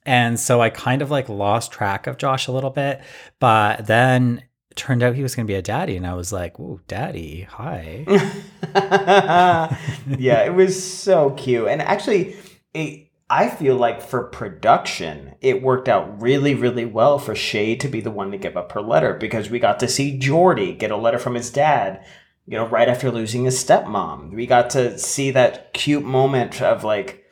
And 0.05 0.39
so 0.39 0.61
I 0.61 0.69
kind 0.69 1.01
of 1.01 1.09
like 1.11 1.27
lost 1.27 1.71
track 1.71 2.07
of 2.07 2.17
Josh 2.17 2.47
a 2.47 2.51
little 2.51 2.69
bit. 2.69 3.01
But 3.39 3.87
then 3.87 4.43
turned 4.75 5.03
out 5.03 5.15
he 5.15 5.23
was 5.23 5.35
going 5.35 5.47
to 5.47 5.51
be 5.51 5.57
a 5.57 5.61
daddy. 5.61 5.95
And 5.95 6.05
I 6.05 6.13
was 6.13 6.31
like, 6.31 6.59
Ooh, 6.59 6.81
daddy, 6.87 7.41
hi. 7.41 8.05
yeah, 10.17 10.43
it 10.43 10.53
was 10.53 10.81
so 10.81 11.31
cute. 11.31 11.67
And 11.67 11.81
actually, 11.81 12.35
it, 12.73 13.07
I 13.29 13.49
feel 13.49 13.75
like 13.75 14.01
for 14.01 14.23
production, 14.23 15.35
it 15.41 15.63
worked 15.63 15.89
out 15.89 16.21
really, 16.21 16.53
really 16.53 16.85
well 16.85 17.17
for 17.17 17.33
Shay 17.33 17.75
to 17.77 17.87
be 17.87 18.01
the 18.01 18.11
one 18.11 18.31
to 18.31 18.37
give 18.37 18.55
up 18.55 18.71
her 18.73 18.81
letter 18.81 19.13
because 19.15 19.49
we 19.49 19.59
got 19.59 19.79
to 19.79 19.87
see 19.87 20.17
Jordy 20.17 20.73
get 20.73 20.91
a 20.91 20.97
letter 20.97 21.17
from 21.17 21.33
his 21.33 21.49
dad, 21.49 22.05
you 22.45 22.57
know, 22.57 22.67
right 22.67 22.87
after 22.87 23.09
losing 23.09 23.45
his 23.45 23.63
stepmom. 23.63 24.35
We 24.35 24.45
got 24.45 24.69
to 24.71 24.99
see 24.99 25.31
that 25.31 25.73
cute 25.73 26.03
moment 26.03 26.61
of 26.61 26.83
like, 26.83 27.23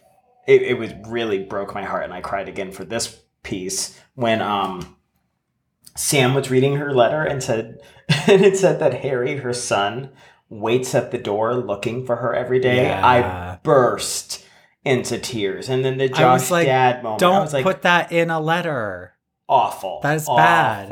it, 0.48 0.64
it 0.64 0.78
was 0.78 0.92
really 1.08 1.44
broke 1.44 1.76
my 1.76 1.84
heart 1.84 2.04
and 2.04 2.14
I 2.14 2.22
cried 2.22 2.50
again 2.50 2.72
for 2.72 2.84
this 2.84 3.20
piece 3.44 4.00
when 4.16 4.42
um 4.42 4.96
Sam 5.96 6.34
was 6.34 6.50
reading 6.50 6.76
her 6.76 6.94
letter 6.94 7.24
and 7.24 7.44
said 7.44 7.80
and 8.28 8.44
it 8.44 8.58
said 8.58 8.80
that 8.80 9.02
Harry, 9.02 9.38
her 9.38 9.54
son, 9.54 10.10
waits 10.50 10.94
at 10.94 11.12
the 11.12 11.18
door 11.18 11.56
looking 11.56 12.06
for 12.06 12.18
her 12.18 12.34
every 12.34 12.60
day. 12.60 12.84
Yeah. 12.84 13.06
I 13.06 13.60
burst 13.64 14.46
into 14.84 15.18
tears. 15.18 15.70
And 15.70 15.84
then 15.84 15.98
the 15.98 16.10
Josh 16.10 16.52
like, 16.52 16.66
dad 16.66 17.04
moment. 17.04 17.20
Don't 17.20 17.42
was 17.42 17.54
like 17.54 17.64
put 17.64 17.84
that 17.84 18.12
in 18.12 18.30
a 18.30 18.40
letter. 18.40 19.14
awful. 19.48 20.00
That 20.04 20.16
is 20.16 20.28
bad. 20.28 20.92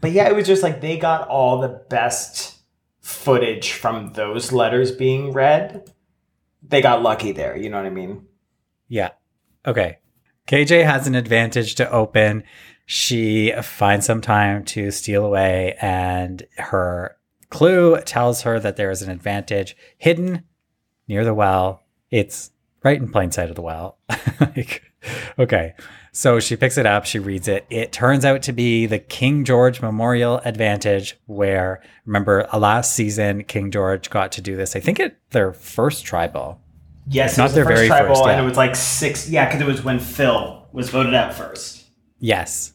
But 0.00 0.12
yeah, 0.12 0.28
it 0.28 0.34
was 0.34 0.46
just 0.46 0.62
like 0.62 0.80
they 0.80 0.98
got 0.98 1.28
all 1.28 1.60
the 1.60 1.68
best 1.68 2.58
footage 3.00 3.72
from 3.72 4.12
those 4.12 4.52
letters 4.52 4.92
being 4.92 5.32
read. 5.32 5.90
They 6.62 6.82
got 6.82 7.02
lucky 7.02 7.32
there, 7.32 7.56
you 7.56 7.70
know 7.70 7.78
what 7.78 7.86
I 7.86 7.90
mean? 7.90 8.26
Yeah. 8.88 9.10
Okay. 9.66 9.98
KJ 10.46 10.84
has 10.84 11.06
an 11.06 11.14
advantage 11.14 11.74
to 11.76 11.90
open. 11.90 12.44
She 12.90 13.52
finds 13.60 14.06
some 14.06 14.22
time 14.22 14.64
to 14.64 14.90
steal 14.90 15.26
away, 15.26 15.76
and 15.78 16.42
her 16.56 17.18
clue 17.50 18.00
tells 18.00 18.40
her 18.42 18.58
that 18.58 18.76
there 18.76 18.90
is 18.90 19.02
an 19.02 19.10
advantage 19.10 19.76
hidden 19.98 20.44
near 21.06 21.22
the 21.22 21.34
well. 21.34 21.82
It's 22.10 22.50
right 22.82 22.96
in 22.96 23.10
plain 23.10 23.30
sight 23.30 23.50
of 23.50 23.56
the 23.56 23.60
well. 23.60 23.98
like, 24.40 24.84
okay. 25.38 25.74
So 26.12 26.40
she 26.40 26.56
picks 26.56 26.78
it 26.78 26.86
up, 26.86 27.04
she 27.04 27.18
reads 27.18 27.46
it. 27.46 27.66
It 27.68 27.92
turns 27.92 28.24
out 28.24 28.40
to 28.44 28.54
be 28.54 28.86
the 28.86 28.98
King 28.98 29.44
George 29.44 29.82
Memorial 29.82 30.38
Advantage, 30.46 31.20
where 31.26 31.82
remember 32.06 32.48
uh, 32.54 32.58
last 32.58 32.94
season 32.94 33.44
King 33.44 33.70
George 33.70 34.08
got 34.08 34.32
to 34.32 34.40
do 34.40 34.56
this. 34.56 34.74
I 34.74 34.80
think 34.80 34.98
at 34.98 35.18
their 35.32 35.52
first 35.52 36.06
tribal. 36.06 36.58
Yes, 37.06 37.36
Not 37.36 37.42
it 37.42 37.46
was 37.48 37.54
their 37.54 37.64
the 37.64 37.70
first 37.70 37.76
very 37.80 37.88
tribal, 37.88 38.14
first, 38.14 38.24
yeah. 38.24 38.32
and 38.32 38.40
it 38.40 38.48
was 38.48 38.56
like 38.56 38.74
six. 38.74 39.28
Yeah, 39.28 39.44
because 39.44 39.60
it 39.60 39.66
was 39.66 39.84
when 39.84 39.98
Phil 39.98 40.66
was 40.72 40.88
voted 40.88 41.12
out 41.12 41.34
first. 41.34 41.84
Yes. 42.18 42.72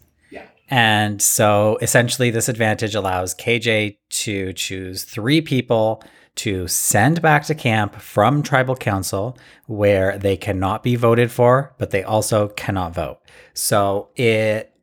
And 0.69 1.21
so 1.21 1.77
essentially, 1.81 2.29
this 2.29 2.49
advantage 2.49 2.95
allows 2.95 3.35
KJ 3.35 3.97
to 4.09 4.53
choose 4.53 5.03
three 5.03 5.41
people 5.41 6.03
to 6.35 6.67
send 6.67 7.21
back 7.21 7.45
to 7.45 7.55
camp 7.55 7.95
from 7.95 8.41
tribal 8.41 8.75
council 8.75 9.37
where 9.67 10.17
they 10.17 10.35
cannot 10.35 10.81
be 10.81 10.95
voted 10.95 11.31
for, 11.31 11.75
but 11.77 11.91
they 11.91 12.03
also 12.03 12.47
cannot 12.49 12.93
vote. 12.93 13.19
So 13.53 14.09
it 14.15 14.73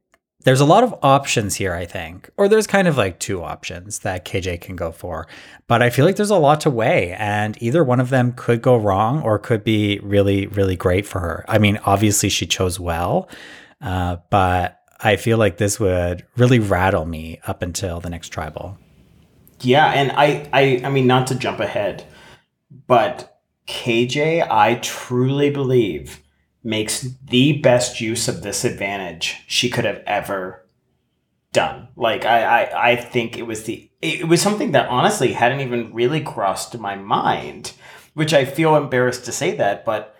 there's 0.44 0.60
a 0.60 0.64
lot 0.64 0.84
of 0.84 0.94
options 1.02 1.56
here, 1.56 1.74
I 1.74 1.84
think, 1.84 2.30
or 2.38 2.48
there's 2.48 2.66
kind 2.66 2.88
of 2.88 2.96
like 2.96 3.18
two 3.18 3.42
options 3.42 4.00
that 4.00 4.24
KJ 4.24 4.62
can 4.62 4.74
go 4.74 4.90
for. 4.90 5.26
But 5.66 5.82
I 5.82 5.90
feel 5.90 6.06
like 6.06 6.16
there's 6.16 6.30
a 6.30 6.36
lot 6.36 6.62
to 6.62 6.70
weigh, 6.70 7.12
and 7.12 7.62
either 7.62 7.84
one 7.84 8.00
of 8.00 8.08
them 8.08 8.32
could 8.32 8.62
go 8.62 8.76
wrong 8.76 9.20
or 9.22 9.38
could 9.38 9.64
be 9.64 9.98
really, 9.98 10.46
really 10.46 10.76
great 10.76 11.06
for 11.06 11.20
her. 11.20 11.44
I 11.46 11.58
mean, 11.58 11.78
obviously, 11.84 12.30
she 12.30 12.46
chose 12.46 12.80
well, 12.80 13.28
uh, 13.82 14.16
but 14.30 14.79
I 15.02 15.16
feel 15.16 15.38
like 15.38 15.56
this 15.56 15.80
would 15.80 16.26
really 16.36 16.58
rattle 16.58 17.06
me 17.06 17.40
up 17.46 17.62
until 17.62 18.00
the 18.00 18.10
next 18.10 18.28
tribal. 18.28 18.78
Yeah, 19.60 19.86
and 19.86 20.12
I, 20.12 20.48
I, 20.52 20.82
I 20.84 20.90
mean, 20.90 21.06
not 21.06 21.26
to 21.28 21.34
jump 21.34 21.60
ahead, 21.60 22.04
but 22.86 23.40
KJ, 23.66 24.46
I 24.50 24.76
truly 24.76 25.50
believe 25.50 26.20
makes 26.62 27.02
the 27.24 27.58
best 27.60 28.00
use 28.00 28.28
of 28.28 28.42
this 28.42 28.64
advantage 28.64 29.42
she 29.46 29.70
could 29.70 29.84
have 29.84 30.02
ever 30.06 30.66
done. 31.52 31.88
Like, 31.96 32.24
I, 32.24 32.64
I, 32.64 32.90
I 32.90 32.96
think 32.96 33.38
it 33.38 33.46
was 33.46 33.64
the, 33.64 33.90
it 34.02 34.28
was 34.28 34.42
something 34.42 34.72
that 34.72 34.88
honestly 34.88 35.32
hadn't 35.32 35.60
even 35.60 35.92
really 35.94 36.20
crossed 36.20 36.78
my 36.78 36.94
mind, 36.96 37.72
which 38.14 38.34
I 38.34 38.44
feel 38.44 38.76
embarrassed 38.76 39.24
to 39.26 39.32
say 39.32 39.56
that, 39.56 39.84
but 39.84 40.14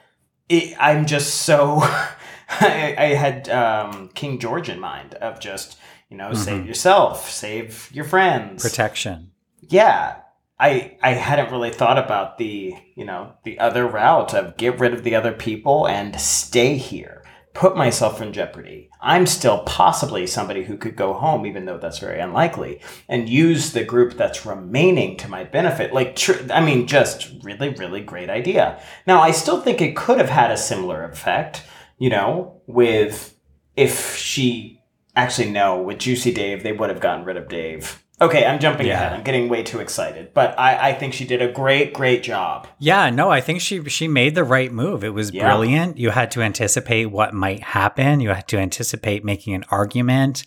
it, 0.48 0.74
I'm 0.80 1.06
just 1.06 1.42
so, 1.42 1.82
I, 2.60 2.94
I 2.98 3.06
had 3.14 3.48
um, 3.48 4.08
King 4.14 4.38
George 4.38 4.68
in 4.68 4.80
mind 4.80 5.14
of 5.14 5.38
just, 5.40 5.78
you 6.08 6.16
know, 6.16 6.32
save 6.34 6.66
yourself, 6.66 7.30
save 7.30 7.88
your 7.92 8.04
friends. 8.04 8.62
Protection. 8.62 9.30
yeah. 9.60 10.16
I 10.62 10.98
i 11.02 11.12
hadn't 11.12 11.50
really 11.50 11.70
thought 11.70 11.96
about 11.98 12.36
the 12.36 12.74
you 12.94 13.06
know 13.06 13.32
the 13.44 13.58
other 13.58 13.86
route 13.86 14.34
of 14.34 14.58
get 14.58 14.78
rid 14.78 14.92
of 14.92 15.04
the 15.04 15.14
other 15.14 15.32
people 15.32 15.88
and 15.88 16.20
stay 16.20 16.76
here. 16.76 17.24
Put 17.54 17.78
myself 17.78 18.20
in 18.20 18.34
jeopardy. 18.34 18.90
I'm 19.00 19.26
still 19.26 19.60
possibly 19.60 20.26
somebody 20.26 20.64
who 20.64 20.76
could 20.76 20.96
go 20.96 21.14
home 21.14 21.46
even 21.46 21.64
though 21.64 21.78
that's 21.78 21.98
very 21.98 22.20
unlikely 22.20 22.82
and 23.08 23.26
use 23.26 23.72
the 23.72 23.84
group 23.84 24.18
that's 24.18 24.44
remaining 24.44 25.16
to 25.16 25.28
my 25.28 25.44
benefit. 25.44 25.94
Like 25.94 26.14
tr- 26.14 26.52
i 26.52 26.60
mean 26.60 26.86
just 26.86 27.30
really 27.42 27.70
really 27.70 28.02
great 28.02 28.28
idea. 28.28 28.82
Now 29.06 29.22
i 29.22 29.30
still 29.30 29.62
think 29.62 29.80
it 29.80 29.96
could 29.96 30.18
have 30.18 30.28
had 30.28 30.50
a 30.50 30.58
similar 30.58 31.04
effect 31.04 31.62
you 32.00 32.10
know 32.10 32.60
with 32.66 33.36
if 33.76 34.16
she 34.16 34.82
actually 35.14 35.50
no 35.50 35.80
with 35.80 35.98
juicy 35.98 36.32
dave 36.32 36.62
they 36.64 36.72
would 36.72 36.90
have 36.90 37.00
gotten 37.00 37.24
rid 37.24 37.36
of 37.36 37.48
dave 37.48 38.02
okay 38.20 38.44
i'm 38.46 38.58
jumping 38.58 38.86
Yeah. 38.86 38.94
ahead 38.94 39.12
i'm 39.12 39.22
getting 39.22 39.48
way 39.48 39.62
too 39.62 39.78
excited 39.80 40.32
but 40.34 40.58
I, 40.58 40.90
I 40.90 40.92
think 40.94 41.14
she 41.14 41.24
did 41.24 41.40
a 41.42 41.50
great 41.52 41.92
great 41.94 42.22
job 42.24 42.66
Yeah, 42.78 43.10
no, 43.10 43.30
I 43.30 43.40
think 43.40 43.60
she 43.60 43.84
she 43.88 44.08
made 44.08 44.34
the 44.34 44.44
right 44.44 44.72
move. 44.72 45.04
It 45.04 45.10
was 45.14 45.32
Yeah. 45.32 45.44
brilliant. 45.46 45.98
You 45.98 46.10
had 46.10 46.30
to 46.32 46.42
anticipate 46.42 47.06
what 47.06 47.32
might 47.34 47.62
happen. 47.62 48.20
You 48.20 48.30
had 48.30 48.48
to 48.48 48.58
anticipate 48.58 49.24
making 49.24 49.54
an 49.54 49.64
argument 49.70 50.44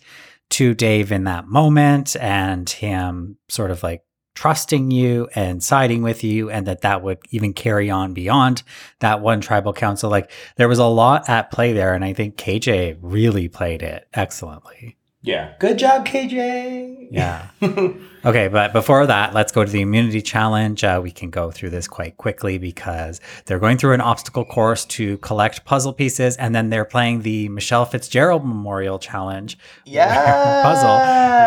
to 0.50 0.74
Dave 0.74 1.10
in 1.12 1.24
that 1.24 1.46
moment 1.46 2.16
and 2.20 2.68
him 2.68 3.38
sort 3.48 3.70
of 3.70 3.82
like 3.82 4.02
trusting 4.34 4.90
you 4.90 5.28
and 5.34 5.62
siding 5.62 6.02
with 6.02 6.24
you 6.24 6.50
and 6.50 6.66
that 6.66 6.82
that 6.82 7.02
would 7.02 7.18
even 7.30 7.52
carry 7.52 7.90
on 7.90 8.12
beyond 8.12 8.62
that 9.00 9.20
one 9.20 9.40
tribal 9.40 9.72
council. 9.72 10.10
Like 10.10 10.30
there 10.56 10.68
was 10.68 10.78
a 10.78 10.84
lot 10.86 11.28
at 11.28 11.50
play 11.50 11.72
there 11.72 11.94
and 11.94 12.04
i 12.04 12.12
think 12.12 12.36
kj 12.36 12.96
really 13.00 13.48
played 13.48 13.82
it 13.82 14.08
excellently 14.14 14.96
yeah 15.24 15.54
good 15.58 15.76
job 15.76 16.06
kj 16.06 16.94
yeah. 17.14 17.48
okay, 18.24 18.48
but 18.48 18.72
before 18.72 19.06
that, 19.06 19.34
let's 19.34 19.52
go 19.52 19.64
to 19.64 19.70
the 19.70 19.82
immunity 19.82 20.20
challenge. 20.20 20.82
Uh, 20.82 21.00
we 21.00 21.12
can 21.12 21.30
go 21.30 21.52
through 21.52 21.70
this 21.70 21.86
quite 21.86 22.16
quickly 22.16 22.58
because 22.58 23.20
they're 23.46 23.60
going 23.60 23.78
through 23.78 23.92
an 23.92 24.00
obstacle 24.00 24.44
course 24.44 24.84
to 24.86 25.18
collect 25.18 25.64
puzzle 25.64 25.92
pieces, 25.92 26.36
and 26.36 26.54
then 26.56 26.70
they're 26.70 26.84
playing 26.84 27.22
the 27.22 27.48
Michelle 27.50 27.84
Fitzgerald 27.84 28.44
Memorial 28.44 28.98
Challenge 28.98 29.56
yeah 29.84 30.62
puzzle, 30.64 30.96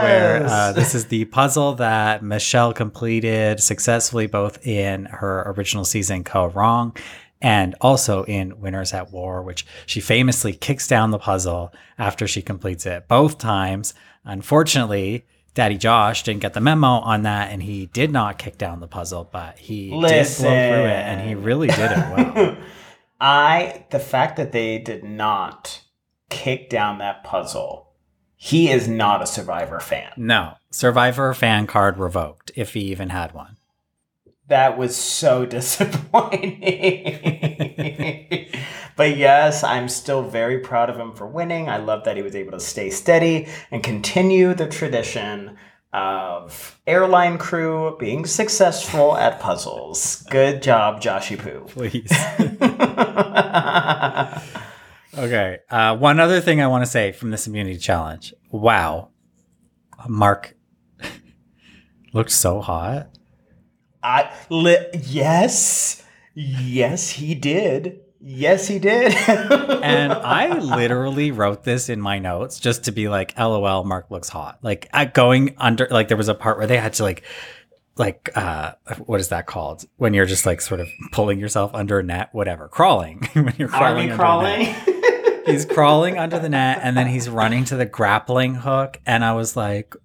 where 0.08 0.46
uh, 0.46 0.72
this 0.72 0.96
is 0.96 1.08
the 1.08 1.26
puzzle 1.26 1.74
that 1.74 2.24
Michelle 2.24 2.72
completed 2.72 3.60
successfully 3.60 4.28
both 4.28 4.66
in 4.66 5.06
her 5.06 5.52
original 5.58 5.84
season, 5.84 6.24
Kaoh 6.24 6.56
Rong. 6.56 6.96
And 7.42 7.76
also 7.82 8.24
in 8.24 8.60
Winners 8.60 8.94
at 8.94 9.12
War, 9.12 9.44
which 9.44 9.66
she 9.86 10.00
famously 10.00 10.54
kicks 10.54 10.88
down 10.88 11.12
the 11.12 11.20
puzzle 11.20 11.72
after 11.98 12.28
she 12.28 12.42
completes 12.42 12.86
it 12.86 13.08
both 13.08 13.38
times. 13.38 13.94
Unfortunately, 14.26 15.26
Daddy 15.54 15.78
Josh 15.78 16.22
didn't 16.24 16.42
get 16.42 16.54
the 16.54 16.62
memo 16.62 16.88
on 16.88 17.24
that, 17.24 17.52
and 17.52 17.64
he 17.64 17.88
did 17.88 18.12
not 18.12 18.38
kick 18.38 18.58
down 18.60 18.80
the 18.80 18.88
puzzle, 18.88 19.28
but 19.32 19.58
he 19.58 19.90
did 19.90 20.00
blow 20.00 20.10
through 20.10 20.86
it, 20.86 21.04
and 21.04 21.28
he 21.28 21.34
really 21.34 21.68
did 21.68 21.92
it 21.92 21.98
well. 21.98 22.58
I 23.20 23.86
the 23.90 24.00
fact 24.00 24.38
that 24.38 24.52
they 24.52 24.78
did 24.78 25.04
not 25.04 25.82
kick 26.30 26.70
down 26.70 27.00
that 27.00 27.24
puzzle, 27.24 27.94
he 28.36 28.70
is 28.70 28.88
not 28.88 29.24
a 29.24 29.26
Survivor 29.26 29.80
fan. 29.80 30.12
no, 30.16 30.54
Survivor 30.70 31.34
fan 31.34 31.66
card 31.66 31.98
revoked, 31.98 32.52
if 32.56 32.74
he 32.74 32.82
even 32.82 33.10
had 33.10 33.34
one. 33.34 33.57
That 34.48 34.78
was 34.78 34.96
so 34.96 35.46
disappointing. 35.58 36.62
but 38.96 39.18
yes, 39.18 39.64
I'm 39.64 39.90
still 39.90 40.24
very 40.24 40.60
proud 40.60 40.90
of 40.90 40.98
him 40.98 41.14
for 41.14 41.28
winning. 41.28 41.70
I 41.70 41.78
love 41.78 42.04
that 42.06 42.16
he 42.16 42.24
was 42.24 42.36
able 42.36 42.54
to 42.54 42.60
stay 42.60 42.90
steady 42.90 43.48
and 43.72 43.84
continue 43.84 44.54
the 44.54 44.68
tradition 44.68 45.58
of 45.94 46.80
airline 46.86 47.38
crew 47.38 47.96
being 48.00 48.26
successful 48.26 49.18
at 49.18 49.40
puzzles. 49.40 50.24
Good 50.30 50.62
job, 50.62 51.02
Joshy 51.02 51.38
Poo. 51.38 51.66
Please. 51.68 52.12
Okay. 55.18 55.58
Uh, 55.70 55.98
one 55.98 56.20
other 56.20 56.40
thing 56.42 56.62
I 56.62 56.68
want 56.68 56.86
to 56.86 56.90
say 56.90 57.12
from 57.12 57.32
this 57.32 57.48
immunity 57.48 57.78
challenge. 57.80 58.34
Wow. 58.52 59.10
Mark 60.08 60.56
looked 62.14 62.32
so 62.32 62.62
hot. 62.62 63.17
I 64.08 64.32
li- 64.50 64.88
yes, 64.94 66.02
yes, 66.34 67.10
he 67.10 67.36
did. 67.36 68.00
Yes, 68.22 68.68
he 68.68 68.80
did. 68.80 69.14
and 69.28 70.14
I 70.14 70.58
literally 70.60 71.32
wrote 71.32 71.64
this 71.64 71.90
in 71.90 72.00
my 72.00 72.18
notes 72.18 72.60
just 72.60 72.86
to 72.86 72.92
be 72.92 73.10
like, 73.10 73.38
"LOL, 73.38 73.84
Mark 73.84 74.10
looks 74.10 74.30
hot." 74.30 74.60
Like 74.62 74.88
I 74.94 75.06
going 75.06 75.56
under, 75.58 75.88
like 75.92 76.08
there 76.08 76.18
was 76.18 76.30
a 76.30 76.36
part 76.36 76.58
where 76.58 76.68
they 76.68 76.78
had 76.78 76.94
to 76.94 77.04
like, 77.04 77.24
like 77.98 78.30
uh, 78.36 78.74
what 79.06 79.20
is 79.20 79.30
that 79.30 79.46
called 79.46 79.86
when 79.98 80.14
you're 80.14 80.26
just 80.26 80.46
like 80.46 80.62
sort 80.62 80.80
of 80.80 80.88
pulling 81.12 81.40
yourself 81.40 81.72
under 81.74 82.00
a 82.00 82.04
net, 82.04 82.30
whatever, 82.32 82.70
crawling 82.70 83.28
when 83.34 83.54
you're 83.58 83.68
crawling, 83.68 84.12
crawling. 84.12 84.74
He's 85.46 85.66
crawling 85.66 86.18
under 86.18 86.40
the 86.40 86.50
net, 86.50 86.80
and 86.82 86.96
then 86.96 87.08
he's 87.08 87.30
running 87.30 87.66
to 87.66 87.76
the 87.76 87.86
grappling 87.86 88.56
hook, 88.56 89.00
and 89.06 89.24
I 89.24 89.34
was 89.34 89.56
like, 89.56 89.96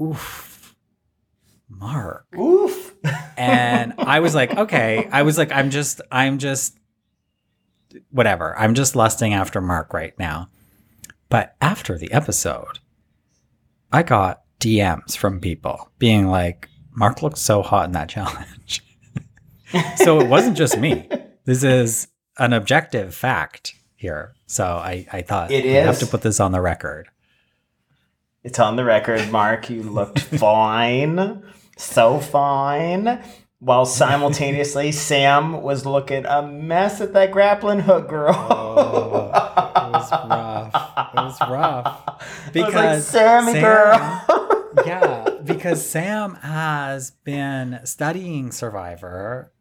"Oof, 0.00 0.74
Mark." 1.68 2.26
Oof. 2.34 2.45
I 4.06 4.20
was 4.20 4.34
like, 4.34 4.56
okay. 4.56 5.08
I 5.10 5.22
was 5.22 5.36
like, 5.36 5.50
I'm 5.52 5.70
just, 5.70 6.00
I'm 6.12 6.38
just, 6.38 6.78
whatever. 8.10 8.56
I'm 8.56 8.74
just 8.74 8.94
lusting 8.94 9.34
after 9.34 9.60
Mark 9.60 9.92
right 9.92 10.16
now. 10.18 10.48
But 11.28 11.56
after 11.60 11.98
the 11.98 12.12
episode, 12.12 12.78
I 13.92 14.04
got 14.04 14.42
DMs 14.60 15.16
from 15.16 15.40
people 15.40 15.90
being 15.98 16.28
like, 16.28 16.68
Mark 16.92 17.20
looks 17.22 17.40
so 17.40 17.62
hot 17.62 17.86
in 17.86 17.92
that 17.92 18.08
challenge. 18.08 18.82
so 19.96 20.20
it 20.20 20.28
wasn't 20.28 20.56
just 20.56 20.78
me. 20.78 21.08
This 21.44 21.64
is 21.64 22.08
an 22.38 22.52
objective 22.52 23.14
fact 23.14 23.74
here. 23.96 24.34
So 24.46 24.64
I, 24.64 25.06
I 25.12 25.22
thought 25.22 25.50
It 25.50 25.64
we 25.64 25.72
have 25.72 25.98
to 25.98 26.06
put 26.06 26.22
this 26.22 26.38
on 26.38 26.52
the 26.52 26.60
record. 26.60 27.08
It's 28.44 28.60
on 28.60 28.76
the 28.76 28.84
record, 28.84 29.32
Mark. 29.32 29.68
You 29.68 29.82
looked 29.82 30.20
fine. 30.38 31.42
So 31.76 32.20
fine. 32.20 33.20
While 33.66 33.84
simultaneously, 33.84 34.92
Sam 34.92 35.60
was 35.60 35.84
looking 35.84 36.24
a 36.24 36.40
mess 36.40 37.00
at 37.00 37.12
that 37.14 37.32
grappling 37.32 37.80
hook, 37.80 38.08
girl. 38.08 38.32
Oh, 38.32 39.26
it 39.26 39.32
was 39.92 40.12
rough. 40.12 40.74
It 41.12 41.16
was 41.16 41.40
rough. 41.50 42.20
Was 42.54 42.74
like, 42.74 43.02
Sammy, 43.02 43.54
girl. 43.54 44.72
yeah, 44.86 45.30
because 45.42 45.84
Sam 45.84 46.36
has 46.36 47.10
been 47.10 47.80
studying 47.82 48.52
Survivor, 48.52 49.52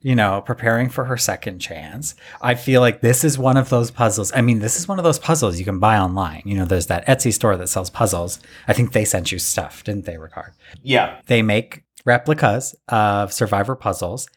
you 0.00 0.16
know, 0.16 0.40
preparing 0.40 0.88
for 0.88 1.04
her 1.04 1.16
second 1.16 1.60
chance. 1.60 2.16
I 2.42 2.56
feel 2.56 2.80
like 2.80 3.00
this 3.00 3.22
is 3.22 3.38
one 3.38 3.56
of 3.56 3.68
those 3.68 3.92
puzzles. 3.92 4.32
I 4.34 4.40
mean, 4.40 4.58
this 4.58 4.76
is 4.76 4.88
one 4.88 4.98
of 4.98 5.04
those 5.04 5.20
puzzles 5.20 5.56
you 5.56 5.64
can 5.64 5.78
buy 5.78 5.98
online. 5.98 6.42
You 6.44 6.56
know, 6.56 6.64
there's 6.64 6.88
that 6.88 7.06
Etsy 7.06 7.32
store 7.32 7.56
that 7.58 7.68
sells 7.68 7.90
puzzles. 7.90 8.40
I 8.66 8.72
think 8.72 8.90
they 8.90 9.04
sent 9.04 9.30
you 9.30 9.38
stuff, 9.38 9.84
didn't 9.84 10.04
they, 10.04 10.14
Ricard? 10.14 10.50
yeah. 10.82 11.20
They 11.26 11.42
make 11.42 11.84
replicas 12.06 12.74
of 12.88 13.32
Survivor 13.32 13.76
puzzles. 13.76 14.28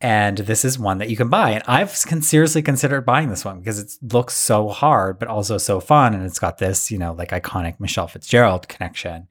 And 0.00 0.38
this 0.38 0.64
is 0.64 0.80
one 0.80 0.98
that 0.98 1.08
you 1.08 1.16
can 1.16 1.28
buy. 1.28 1.50
And 1.52 1.62
I've 1.68 1.96
con- 2.06 2.22
seriously 2.22 2.60
considered 2.60 3.02
buying 3.06 3.28
this 3.28 3.44
one 3.44 3.60
because 3.60 3.78
it 3.78 3.92
looks 4.12 4.34
so 4.34 4.68
hard, 4.68 5.20
but 5.20 5.28
also 5.28 5.58
so 5.58 5.78
fun. 5.78 6.12
And 6.12 6.24
it's 6.26 6.40
got 6.40 6.58
this, 6.58 6.90
you 6.90 6.98
know, 6.98 7.12
like 7.12 7.30
iconic 7.30 7.78
Michelle 7.78 8.08
Fitzgerald 8.08 8.66
connection. 8.68 9.28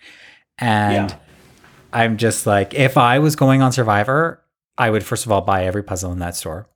And 0.57 1.09
Yeah. 1.11 1.17
I'm 1.91 2.15
just 2.15 2.47
like, 2.47 2.73
if 2.73 2.97
I 2.97 3.19
was 3.19 3.35
going 3.35 3.61
on 3.61 3.73
Survivor, 3.73 4.41
I 4.77 4.89
would 4.89 5.03
first 5.03 5.25
of 5.25 5.31
all 5.33 5.41
buy 5.41 5.65
every 5.65 5.83
puzzle 5.83 6.13
in 6.13 6.19
that 6.19 6.37
store. 6.37 6.69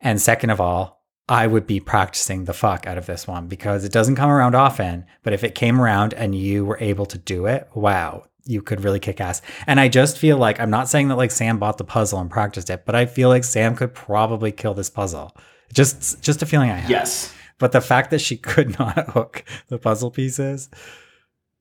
And 0.00 0.20
second 0.20 0.50
of 0.50 0.60
all, 0.60 1.04
I 1.28 1.48
would 1.48 1.66
be 1.66 1.80
practicing 1.80 2.44
the 2.44 2.52
fuck 2.52 2.86
out 2.86 2.96
of 2.96 3.06
this 3.06 3.26
one 3.26 3.48
because 3.48 3.84
it 3.84 3.90
doesn't 3.90 4.14
come 4.14 4.30
around 4.30 4.54
often. 4.54 5.04
But 5.24 5.32
if 5.32 5.42
it 5.42 5.56
came 5.56 5.80
around 5.80 6.14
and 6.14 6.36
you 6.36 6.64
were 6.64 6.78
able 6.78 7.06
to 7.06 7.18
do 7.18 7.46
it, 7.46 7.68
wow, 7.74 8.26
you 8.46 8.62
could 8.62 8.82
really 8.82 9.00
kick 9.00 9.20
ass. 9.20 9.42
And 9.66 9.78
I 9.80 9.88
just 9.88 10.18
feel 10.18 10.38
like 10.38 10.60
I'm 10.60 10.70
not 10.70 10.88
saying 10.88 11.08
that 11.08 11.16
like 11.16 11.30
Sam 11.30 11.58
bought 11.58 11.78
the 11.78 11.84
puzzle 11.84 12.20
and 12.20 12.30
practiced 12.30 12.70
it, 12.70 12.84
but 12.86 12.94
I 12.94 13.06
feel 13.06 13.28
like 13.28 13.44
Sam 13.44 13.76
could 13.76 13.94
probably 13.94 14.52
kill 14.52 14.74
this 14.74 14.90
puzzle. 14.90 15.36
Just 15.72 16.22
just 16.22 16.42
a 16.42 16.46
feeling 16.46 16.70
I 16.70 16.76
have. 16.76 16.90
Yes. 16.90 17.32
But 17.58 17.72
the 17.72 17.80
fact 17.80 18.10
that 18.10 18.20
she 18.20 18.36
could 18.52 18.78
not 18.78 19.10
hook 19.10 19.44
the 19.68 19.78
puzzle 19.78 20.10
pieces 20.10 20.68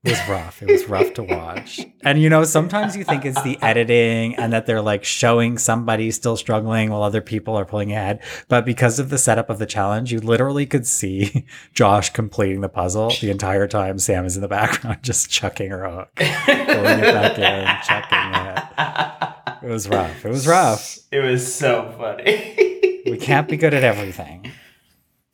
was 0.09 0.29
rough. 0.29 0.61
It 0.61 0.71
was 0.71 0.85
rough 0.87 1.13
to 1.15 1.23
watch. 1.23 1.79
And 2.01 2.21
you 2.21 2.29
know, 2.29 2.43
sometimes 2.43 2.95
you 2.95 3.03
think 3.03 3.25
it's 3.25 3.41
the 3.41 3.57
editing 3.61 4.35
and 4.35 4.53
that 4.53 4.65
they're 4.65 4.81
like 4.81 5.03
showing 5.03 5.57
somebody 5.57 6.11
still 6.11 6.37
struggling 6.37 6.89
while 6.91 7.03
other 7.03 7.21
people 7.21 7.55
are 7.55 7.65
pulling 7.65 7.91
ahead. 7.91 8.21
But 8.47 8.65
because 8.65 8.99
of 8.99 9.09
the 9.09 9.17
setup 9.17 9.49
of 9.49 9.59
the 9.59 9.65
challenge, 9.65 10.11
you 10.11 10.19
literally 10.19 10.65
could 10.65 10.85
see 10.87 11.45
Josh 11.73 12.11
completing 12.11 12.61
the 12.61 12.69
puzzle 12.69 13.11
the 13.21 13.31
entire 13.31 13.67
time 13.67 13.99
Sam 13.99 14.25
is 14.25 14.35
in 14.35 14.41
the 14.41 14.47
background 14.47 14.99
just 15.01 15.29
chucking 15.29 15.71
her 15.71 15.89
hook, 15.89 16.09
pulling 16.15 16.99
it 16.99 17.13
back 17.13 17.37
in, 17.39 17.67
chucking 17.85 19.63
it. 19.63 19.65
It 19.69 19.71
was 19.71 19.89
rough. 19.89 20.23
It 20.25 20.29
was 20.29 20.45
rough. 20.47 20.97
It 21.11 21.19
was 21.19 21.53
so 21.53 21.93
funny. 21.97 23.01
We 23.05 23.17
can't 23.17 23.47
be 23.47 23.57
good 23.57 23.73
at 23.73 23.83
everything. 23.83 24.51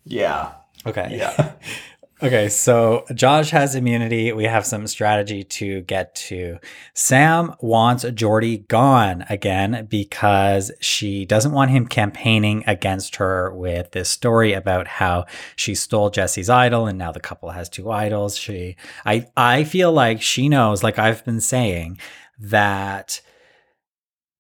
yeah. 0.06 0.54
Okay. 0.86 1.10
Yeah. 1.12 1.54
Okay, 2.24 2.50
so 2.50 3.04
Josh 3.16 3.50
has 3.50 3.74
immunity. 3.74 4.32
We 4.32 4.44
have 4.44 4.64
some 4.64 4.86
strategy 4.86 5.44
to 5.44 5.82
get 5.82 6.14
to. 6.16 6.60
Sam 6.94 7.56
wants 7.62 8.04
Jordy 8.14 8.60
gone 8.60 9.26
again 9.28 9.88
because 9.90 10.72
she 10.80 11.26
doesn't 11.26 11.52
want 11.52 11.72
him 11.72 11.88
campaigning 11.88 12.64
against 12.68 13.16
her 13.16 13.52
with 13.56 13.90
this 13.92 14.08
story 14.08 14.54
about 14.54 14.88
how 14.88 15.26
she 15.56 15.74
stole 15.74 16.12
Jesse's 16.12 16.48
idol 16.48 16.86
and 16.86 17.00
now 17.00 17.12
the 17.12 17.20
couple 17.20 17.50
has 17.50 17.68
two 17.68 17.90
idols. 17.90 18.38
She 18.38 18.76
I 19.04 19.26
I 19.36 19.64
feel 19.64 19.92
like 19.92 20.22
she 20.22 20.48
knows, 20.48 20.84
like 20.84 21.00
I've 21.00 21.26
been 21.26 21.42
saying, 21.42 21.98
that 22.38 23.22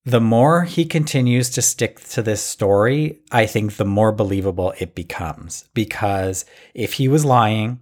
the 0.03 0.21
more 0.21 0.63
he 0.63 0.85
continues 0.85 1.49
to 1.51 1.61
stick 1.61 1.99
to 2.09 2.23
this 2.23 2.41
story, 2.41 3.19
I 3.31 3.45
think 3.45 3.75
the 3.75 3.85
more 3.85 4.11
believable 4.11 4.73
it 4.79 4.95
becomes. 4.95 5.65
Because 5.73 6.45
if 6.73 6.93
he 6.93 7.07
was 7.07 7.23
lying, 7.23 7.79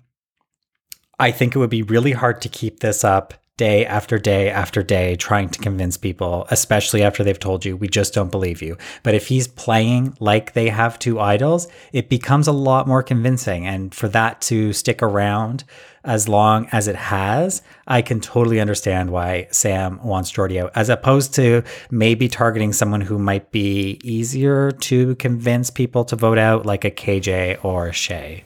I 1.18 1.32
think 1.32 1.56
it 1.56 1.60
would 1.60 1.70
be 1.70 1.82
really 1.82 2.12
hard 2.12 2.42
to 2.42 2.50
keep 2.50 2.80
this 2.80 3.04
up 3.04 3.34
day 3.60 3.86
after 3.86 4.18
day 4.18 4.50
after 4.50 4.82
day, 4.82 5.18
trying 5.18 5.50
to 5.50 5.60
convince 5.60 5.98
people, 5.98 6.48
especially 6.50 7.04
after 7.04 7.26
they've 7.26 7.38
told 7.38 7.66
you, 7.66 7.76
we 7.76 7.90
just 7.90 8.14
don't 8.14 8.32
believe 8.32 8.62
you. 8.62 8.78
But 9.04 9.16
if 9.16 9.28
he's 9.28 9.50
playing 9.50 10.16
like 10.22 10.54
they 10.54 10.70
have 10.70 10.98
two 10.98 11.20
idols, 11.20 11.68
it 11.92 12.08
becomes 12.08 12.48
a 12.48 12.54
lot 12.54 12.88
more 12.88 13.04
convincing. 13.04 13.68
And 13.68 13.94
for 13.94 14.08
that 14.10 14.40
to 14.44 14.72
stick 14.72 15.04
around 15.04 15.66
as 16.04 16.28
long 16.28 16.68
as 16.72 16.88
it 16.88 16.96
has, 16.96 17.62
I 17.88 18.02
can 18.02 18.20
totally 18.20 18.60
understand 18.60 19.12
why 19.12 19.48
Sam 19.52 20.02
wants 20.04 20.32
Jordy 20.32 20.60
out, 20.60 20.72
as 20.76 20.90
opposed 20.90 21.34
to 21.36 21.64
maybe 21.92 22.28
targeting 22.28 22.74
someone 22.74 23.02
who 23.02 23.20
might 23.20 23.52
be 23.52 24.00
easier 24.04 24.72
to 24.72 25.16
convince 25.16 25.70
people 25.70 26.06
to 26.06 26.16
vote 26.16 26.38
out, 26.38 26.66
like 26.66 26.86
a 26.86 26.92
KJ 26.92 27.64
or 27.64 27.88
a 27.88 27.94
Shay. 27.94 28.44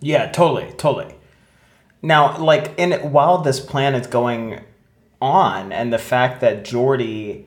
Yeah, 0.00 0.30
totally, 0.30 0.72
totally. 0.72 1.14
Now, 2.02 2.36
like, 2.38 2.74
in 2.76 2.92
while 3.12 3.38
this 3.38 3.60
plan 3.60 3.94
is 3.94 4.06
going 4.06 4.60
on, 5.20 5.72
and 5.72 5.92
the 5.92 5.98
fact 5.98 6.40
that 6.40 6.64
Jordy 6.64 7.46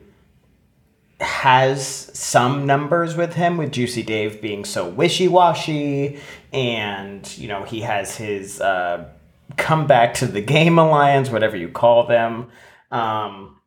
has 1.20 2.10
some 2.12 2.66
numbers 2.66 3.16
with 3.16 3.34
him, 3.34 3.56
with 3.56 3.72
Juicy 3.72 4.02
Dave 4.02 4.40
being 4.42 4.64
so 4.64 4.86
wishy 4.88 5.28
washy, 5.28 6.18
and 6.52 7.36
you 7.38 7.48
know 7.48 7.62
he 7.64 7.80
has 7.80 8.16
his 8.16 8.60
uh, 8.60 9.08
comeback 9.56 10.14
to 10.14 10.26
the 10.26 10.40
game 10.42 10.78
alliance, 10.78 11.30
whatever 11.30 11.56
you 11.56 11.68
call 11.68 12.06
them. 12.06 12.48
Um, 12.90 13.60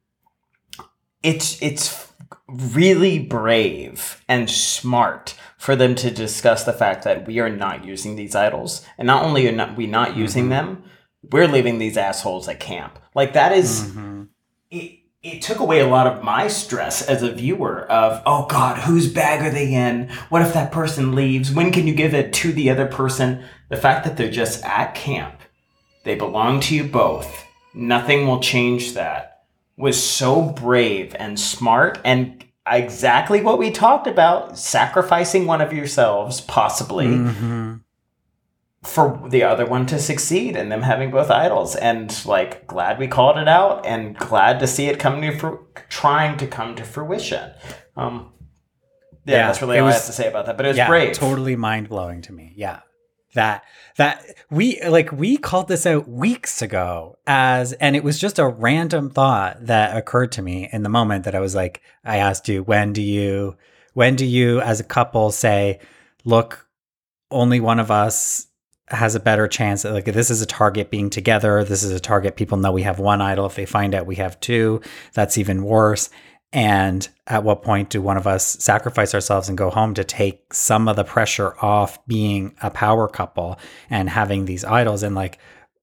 it's 1.24 1.62
it's 1.62 2.12
really 2.48 3.20
brave 3.20 4.24
and 4.28 4.50
smart 4.50 5.36
for 5.58 5.76
them 5.76 5.94
to 5.96 6.10
discuss 6.12 6.64
the 6.64 6.74
fact 6.74 7.04
that 7.04 7.28
we 7.28 7.40
are 7.40 7.50
not 7.50 7.84
using 7.84 8.16
these 8.16 8.36
idols, 8.36 8.86
and 8.98 9.08
not 9.08 9.24
only 9.24 9.48
are 9.48 9.52
not 9.52 9.76
we 9.76 9.88
not 9.88 10.16
using 10.16 10.50
them, 10.50 10.84
we're 11.32 11.48
leaving 11.48 11.80
these 11.80 11.98
assholes 11.98 12.48
at 12.48 12.60
camp. 12.60 13.00
Like 13.16 13.34
that 13.34 13.52
is- 13.54 13.92
it. 14.70 14.99
It 15.22 15.42
took 15.42 15.60
away 15.60 15.82
a 15.82 15.88
lot 15.88 16.08
of 16.08 16.24
my 16.24 16.48
stress 16.48 17.02
as 17.02 17.24
a 17.24 17.32
viewer 17.32 17.82
of 17.92 18.22
oh 18.26 18.46
god 18.46 18.78
whose 18.80 19.12
bag 19.12 19.42
are 19.42 19.50
they 19.50 19.74
in? 19.74 20.10
What 20.30 20.42
if 20.42 20.54
that 20.54 20.72
person 20.72 21.14
leaves? 21.14 21.52
When 21.54 21.72
can 21.72 21.88
you 21.88 21.94
give 21.94 22.14
it 22.14 22.32
to 22.34 22.54
the 22.54 22.70
other 22.70 22.86
person? 22.86 23.44
The 23.68 23.76
fact 23.76 24.06
that 24.06 24.16
they're 24.16 24.32
just 24.32 24.64
at 24.64 24.96
camp 24.96 25.36
they 26.06 26.16
belong 26.16 26.62
to 26.62 26.76
you 26.76 26.86
both 26.86 27.46
nothing 27.74 28.26
will 28.26 28.40
change 28.40 28.94
that 28.94 29.44
was 29.78 30.02
so 30.02 30.42
brave 30.42 31.14
and 31.20 31.38
smart 31.40 32.00
and 32.06 32.44
exactly 32.66 33.42
what 33.42 33.60
we 33.60 33.72
talked 33.72 34.08
about 34.08 34.58
sacrificing 34.58 35.46
one 35.46 35.62
of 35.62 35.74
yourselves 35.74 36.40
possibly 36.42 37.08
Mm-hmm. 37.08 37.69
For 38.84 39.28
the 39.30 39.44
other 39.44 39.66
one 39.66 39.86
to 39.86 40.00
succeed 40.00 40.56
and 40.56 40.72
them 40.72 40.82
having 40.82 41.12
both 41.12 41.30
idols 41.30 41.76
and 41.76 42.26
like 42.26 42.66
glad 42.66 42.98
we 42.98 43.08
called 43.08 43.38
it 43.38 43.48
out 43.48 43.86
and 43.86 44.16
glad 44.18 44.60
to 44.60 44.68
see 44.68 44.86
it 44.88 44.98
come 45.00 45.22
to 45.22 45.38
fru- 45.38 45.66
trying 45.90 46.38
to 46.38 46.48
come 46.48 46.76
to 46.76 46.84
fruition 46.84 47.52
um 47.98 48.32
yeah, 49.26 49.36
Yeah, 49.36 49.48
that's 49.48 49.62
really 49.62 49.80
all 49.80 49.88
i 49.90 49.92
have 49.92 50.06
to 50.06 50.14
say 50.14 50.30
about 50.30 50.46
that 50.46 50.56
but 50.56 50.66
it 50.66 50.70
was 50.70 50.78
yeah, 50.78 50.88
brave 50.88 51.14
totally 51.14 51.56
mind 51.58 51.90
blowing 51.90 52.22
to 52.24 52.34
me. 52.34 52.54
Yeah. 52.56 52.80
That 53.36 53.64
that 53.98 54.26
we 54.50 54.82
like 54.82 55.12
we 55.12 55.38
called 55.38 55.68
this 55.68 55.86
out 55.86 56.10
weeks 56.10 56.64
ago 56.64 57.20
as 57.28 57.74
and 57.74 57.96
it 57.96 58.04
was 58.04 58.18
just 58.18 58.40
a 58.40 58.48
random 58.48 59.12
thought 59.12 59.68
that 59.68 59.96
occurred 59.96 60.32
to 60.32 60.42
me 60.42 60.68
in 60.72 60.82
the 60.82 60.90
moment 60.90 61.26
that 61.26 61.36
I 61.36 61.40
was 61.40 61.54
like 61.54 61.82
I 62.04 62.18
asked 62.18 62.50
you 62.50 62.64
when 62.64 62.92
do 62.92 63.04
you 63.04 63.56
when 63.94 64.16
do 64.16 64.26
you 64.26 64.62
as 64.62 64.80
a 64.80 64.84
couple 64.84 65.30
say, 65.32 65.80
look, 66.26 66.68
only 67.30 67.60
one 67.60 67.80
of 67.80 67.92
us 67.92 68.48
has 68.92 69.16
a 69.16 69.20
better 69.20 69.48
chance 69.48 69.84
that 69.84 69.94
like 69.94 70.06
this 70.06 70.30
is 70.30 70.42
a 70.42 70.46
target 70.46 70.90
being 70.90 71.10
together. 71.10 71.64
This 71.64 71.84
is 71.84 71.92
a 71.92 72.00
target 72.00 72.36
people 72.36 72.58
know 72.58 72.72
we 72.72 72.84
have 72.84 73.00
one 73.00 73.22
idol. 73.22 73.46
If 73.46 73.56
they 73.56 73.66
find 73.66 73.94
out 73.96 74.06
we 74.06 74.16
have 74.16 74.40
two 74.40 74.82
that's 75.14 75.38
even 75.38 75.64
worse. 75.64 76.10
And 76.52 77.08
at 77.28 77.44
what 77.44 77.62
point 77.62 77.92
do 77.92 78.02
one 78.02 78.18
of 78.18 78.26
us 78.26 78.44
sacrifice 78.64 79.14
ourselves 79.14 79.50
and 79.50 79.58
go 79.58 79.70
home 79.70 79.94
to 79.94 80.04
take 80.04 80.52
some 80.52 80.88
of 80.88 80.96
the 80.96 81.04
pressure 81.04 81.54
off 81.64 82.04
being 82.08 82.56
a 82.64 82.72
power 82.72 83.08
couple 83.08 83.60
and 83.92 84.10
having 84.10 84.46
these 84.46 84.66
idols? 84.66 85.04
And 85.04 85.14
like 85.14 85.38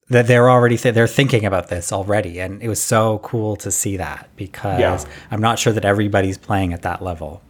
that 0.09 0.27
they're 0.27 0.51
already 0.51 0.77
th- 0.77 0.93
they're 0.95 1.07
thinking 1.07 1.45
about 1.45 1.69
this 1.69 1.93
already. 1.93 2.41
And 2.41 2.61
it 2.63 2.69
was 2.69 2.83
so 2.83 3.19
cool 3.21 3.55
to 3.57 3.71
see 3.71 3.97
that 3.99 4.29
because 4.37 4.81
Yeah. 4.81 5.11
i'm 5.31 5.41
not 5.41 5.59
sure 5.61 5.73
that 5.73 5.85
everybody's 5.85 6.39
playing 6.39 6.73
at 6.73 6.83
that 6.83 7.01
level. 7.03 7.43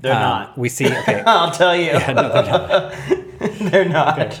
They're 0.00 0.12
Um, 0.14 0.20
not. 0.20 0.58
we 0.58 0.68
see 0.68 0.86
okay. 0.86 1.22
I'll 1.26 1.50
tell 1.50 1.74
you. 1.76 1.92
they're 3.60 3.88
not. 3.88 4.38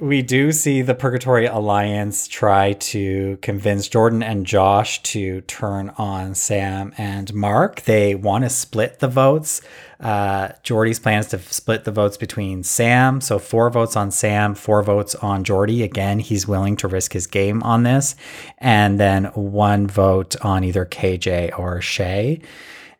we 0.00 0.22
do 0.22 0.52
see 0.52 0.82
the 0.82 0.94
Purgatory 0.94 1.46
Alliance 1.46 2.28
try 2.28 2.74
to 2.74 3.38
convince 3.40 3.88
Jordan 3.88 4.22
and 4.22 4.44
Josh 4.44 5.02
to 5.04 5.40
turn 5.42 5.90
on 5.96 6.34
Sam 6.34 6.92
and 6.98 7.32
Mark. 7.32 7.82
They 7.82 8.14
want 8.14 8.44
to 8.44 8.50
split 8.50 8.98
the 8.98 9.08
votes. 9.08 9.62
Uh, 9.98 10.50
Jordy's 10.62 10.98
plan 10.98 11.20
is 11.20 11.28
to 11.28 11.38
split 11.38 11.84
the 11.84 11.90
votes 11.92 12.18
between 12.18 12.62
Sam. 12.62 13.20
So 13.20 13.38
four 13.38 13.70
votes 13.70 13.96
on 13.96 14.10
Sam, 14.10 14.54
four 14.54 14.82
votes 14.82 15.14
on 15.16 15.44
Jordy. 15.44 15.82
Again, 15.82 16.18
he's 16.18 16.46
willing 16.46 16.76
to 16.76 16.88
risk 16.88 17.14
his 17.14 17.26
game 17.26 17.62
on 17.62 17.82
this. 17.82 18.14
And 18.58 19.00
then 19.00 19.26
one 19.26 19.86
vote 19.86 20.36
on 20.44 20.64
either 20.64 20.84
KJ 20.84 21.58
or 21.58 21.80
Shay. 21.80 22.40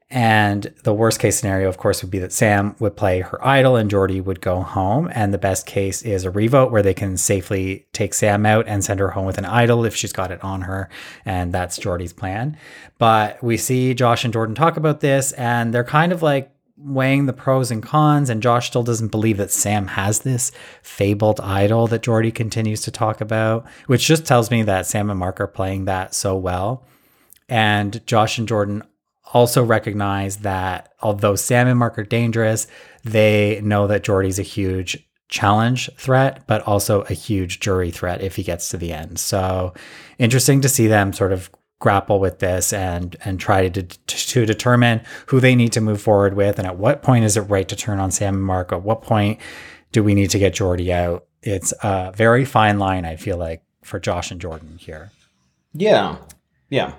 And 0.08 0.72
the 0.84 0.94
worst 0.94 1.18
case 1.18 1.36
scenario, 1.36 1.68
of 1.68 1.78
course, 1.78 2.00
would 2.00 2.12
be 2.12 2.20
that 2.20 2.32
Sam 2.32 2.76
would 2.78 2.96
play 2.96 3.20
her 3.22 3.44
idol 3.44 3.74
and 3.74 3.90
Jordy 3.90 4.20
would 4.20 4.40
go 4.40 4.60
home. 4.60 5.10
And 5.12 5.34
the 5.34 5.38
best 5.38 5.66
case 5.66 6.02
is 6.02 6.24
a 6.24 6.30
revote 6.30 6.70
where 6.70 6.82
they 6.82 6.94
can 6.94 7.16
safely 7.16 7.86
take 7.92 8.14
Sam 8.14 8.46
out 8.46 8.68
and 8.68 8.84
send 8.84 9.00
her 9.00 9.10
home 9.10 9.26
with 9.26 9.36
an 9.36 9.44
idol 9.44 9.84
if 9.84 9.96
she's 9.96 10.12
got 10.12 10.30
it 10.30 10.42
on 10.44 10.62
her. 10.62 10.88
And 11.24 11.52
that's 11.52 11.76
Jordy's 11.76 12.12
plan. 12.12 12.56
But 12.98 13.42
we 13.42 13.56
see 13.56 13.94
Josh 13.94 14.22
and 14.24 14.32
Jordan 14.32 14.54
talk 14.54 14.76
about 14.76 15.00
this, 15.00 15.32
and 15.32 15.74
they're 15.74 15.82
kind 15.82 16.12
of 16.12 16.22
like 16.22 16.52
weighing 16.76 17.26
the 17.26 17.32
pros 17.32 17.72
and 17.72 17.82
cons. 17.82 18.30
And 18.30 18.40
Josh 18.40 18.68
still 18.68 18.84
doesn't 18.84 19.08
believe 19.08 19.38
that 19.38 19.50
Sam 19.50 19.88
has 19.88 20.20
this 20.20 20.52
fabled 20.82 21.40
idol 21.40 21.88
that 21.88 22.02
Jordy 22.02 22.30
continues 22.30 22.82
to 22.82 22.92
talk 22.92 23.20
about, 23.20 23.66
which 23.86 24.06
just 24.06 24.24
tells 24.24 24.52
me 24.52 24.62
that 24.62 24.86
Sam 24.86 25.10
and 25.10 25.18
Mark 25.18 25.40
are 25.40 25.48
playing 25.48 25.86
that 25.86 26.14
so 26.14 26.36
well. 26.36 26.84
And 27.48 28.06
Josh 28.06 28.38
and 28.38 28.46
Jordan 28.46 28.84
also 29.32 29.62
recognize 29.62 30.38
that 30.38 30.92
although 31.02 31.36
Sam 31.36 31.68
and 31.68 31.78
Mark 31.78 31.98
are 31.98 32.04
dangerous, 32.04 32.66
they 33.04 33.60
know 33.62 33.86
that 33.86 34.04
Jordy's 34.04 34.38
a 34.38 34.42
huge 34.42 35.06
challenge 35.28 35.90
threat, 35.96 36.44
but 36.46 36.62
also 36.62 37.02
a 37.02 37.12
huge 37.12 37.60
jury 37.60 37.90
threat 37.90 38.20
if 38.22 38.36
he 38.36 38.42
gets 38.42 38.68
to 38.70 38.76
the 38.76 38.92
end. 38.92 39.18
So 39.18 39.74
interesting 40.18 40.60
to 40.60 40.68
see 40.68 40.86
them 40.86 41.12
sort 41.12 41.32
of 41.32 41.50
grapple 41.78 42.18
with 42.20 42.38
this 42.38 42.72
and 42.72 43.16
and 43.24 43.38
try 43.38 43.68
to 43.68 43.82
to 43.82 44.46
determine 44.46 45.02
who 45.26 45.40
they 45.40 45.54
need 45.54 45.72
to 45.72 45.80
move 45.80 46.00
forward 46.00 46.34
with 46.34 46.58
and 46.58 46.66
at 46.66 46.78
what 46.78 47.02
point 47.02 47.22
is 47.22 47.36
it 47.36 47.42
right 47.42 47.68
to 47.68 47.76
turn 47.76 48.00
on 48.00 48.10
Sam 48.10 48.34
and 48.34 48.42
Mark 48.42 48.72
at 48.72 48.82
what 48.82 49.02
point 49.02 49.38
do 49.92 50.02
we 50.02 50.14
need 50.14 50.30
to 50.30 50.38
get 50.38 50.54
Jordy 50.54 50.90
out 50.90 51.26
it's 51.42 51.74
a 51.82 52.12
very 52.16 52.46
fine 52.46 52.78
line 52.78 53.04
I 53.04 53.16
feel 53.16 53.36
like 53.36 53.62
for 53.82 54.00
Josh 54.00 54.30
and 54.30 54.40
Jordan 54.40 54.78
here 54.78 55.10
Yeah. 55.74 56.16
Yeah. 56.70 56.94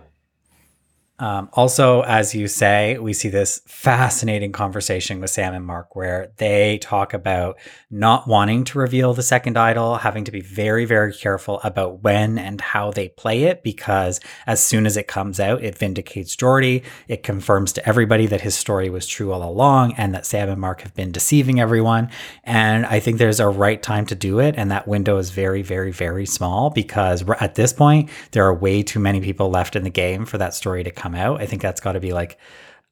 Um, 1.20 1.50
also, 1.54 2.02
as 2.02 2.36
you 2.36 2.48
say, 2.48 3.00
we 3.00 3.12
see 3.12 3.30
this 3.30 3.60
fascinating 3.66 4.52
conversation 4.52 5.20
with 5.20 5.32
Sam 5.32 5.56
and 5.56 5.66
Mark 5.66 5.96
where 5.96 6.32
they 6.38 6.78
talk 6.78 7.12
about 7.12 7.58
not 7.90 8.28
wanting 8.28 8.64
to 8.66 8.78
reveal 8.78 9.16
the 9.16 9.24
second 9.24 9.58
idol, 9.58 9.96
having 9.96 10.26
to 10.26 10.32
be 10.32 10.42
very, 10.42 10.86
very 10.86 11.12
careful 11.12 11.60
about 11.64 12.04
when 12.04 12.38
and 12.38 12.62
how 12.62 12.92
they 12.92 13.10
play 13.10 13.46
it, 13.46 13.64
because 13.64 14.20
as 14.46 14.64
soon 14.64 14.86
as 14.86 14.96
it 14.96 15.08
comes 15.08 15.40
out, 15.40 15.64
it 15.64 15.76
vindicates 15.76 16.36
Jordy. 16.36 16.84
It 17.08 17.24
confirms 17.24 17.74
to 17.74 17.90
everybody 17.90 18.28
that 18.28 18.42
his 18.42 18.54
story 18.54 18.90
was 18.90 19.08
true 19.08 19.32
all 19.32 19.50
along 19.50 19.94
and 19.94 20.14
that 20.14 20.28
Sam 20.28 20.50
and 20.50 20.62
Mark 20.62 20.82
have 20.82 20.94
been 20.94 21.12
deceiving 21.12 21.60
everyone. 21.60 22.12
And 22.44 22.86
I 22.86 23.00
think 23.00 23.18
there's 23.18 23.40
a 23.40 23.50
right 23.50 23.82
time 23.82 24.06
to 24.08 24.16
do 24.16 24.40
it. 24.40 24.54
And 24.56 24.70
that 24.70 24.88
window 24.88 25.18
is 25.18 25.32
very, 25.32 25.64
very, 25.64 25.92
very 25.92 26.28
small 26.28 26.70
because 26.70 27.28
at 27.40 27.56
this 27.56 27.74
point, 27.74 28.12
there 28.34 28.46
are 28.46 28.54
way 28.54 28.84
too 28.84 29.00
many 29.00 29.20
people 29.20 29.50
left 29.50 29.76
in 29.76 29.84
the 29.84 29.90
game 29.90 30.24
for 30.24 30.38
that 30.38 30.54
story 30.54 30.84
to 30.84 30.92
come 30.92 31.07
out. 31.16 31.42
I 31.42 31.46
think 31.46 31.62
that's 31.62 31.82
got 31.82 31.94
to 31.94 32.00
be 32.00 32.14
like 32.14 32.38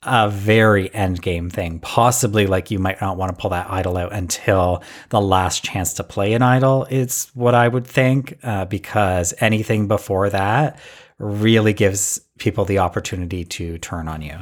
a 0.04 0.30
very 0.30 0.94
end 0.94 1.22
game 1.22 1.50
thing. 1.50 1.80
Possibly 1.80 2.46
like 2.48 2.70
you 2.70 2.80
might 2.80 3.02
not 3.02 3.18
want 3.18 3.36
to 3.36 3.42
pull 3.42 3.50
that 3.52 3.72
idol 3.72 3.98
out 3.98 4.14
until 4.14 4.84
the 5.10 5.22
last 5.22 5.64
chance 5.64 5.94
to 5.94 6.04
play 6.04 6.34
an 6.34 6.42
idol. 6.44 6.86
It's 6.90 7.36
what 7.36 7.56
I 7.56 7.68
would 7.68 7.88
think 7.88 8.38
uh, 8.44 8.66
because 8.66 9.34
anything 9.40 9.88
before 9.88 10.30
that 10.30 10.80
really 11.18 11.74
gives 11.74 12.20
people 12.38 12.66
the 12.66 12.80
opportunity 12.80 13.46
to 13.46 13.78
turn 13.80 14.08
on 14.08 14.22
you. 14.22 14.38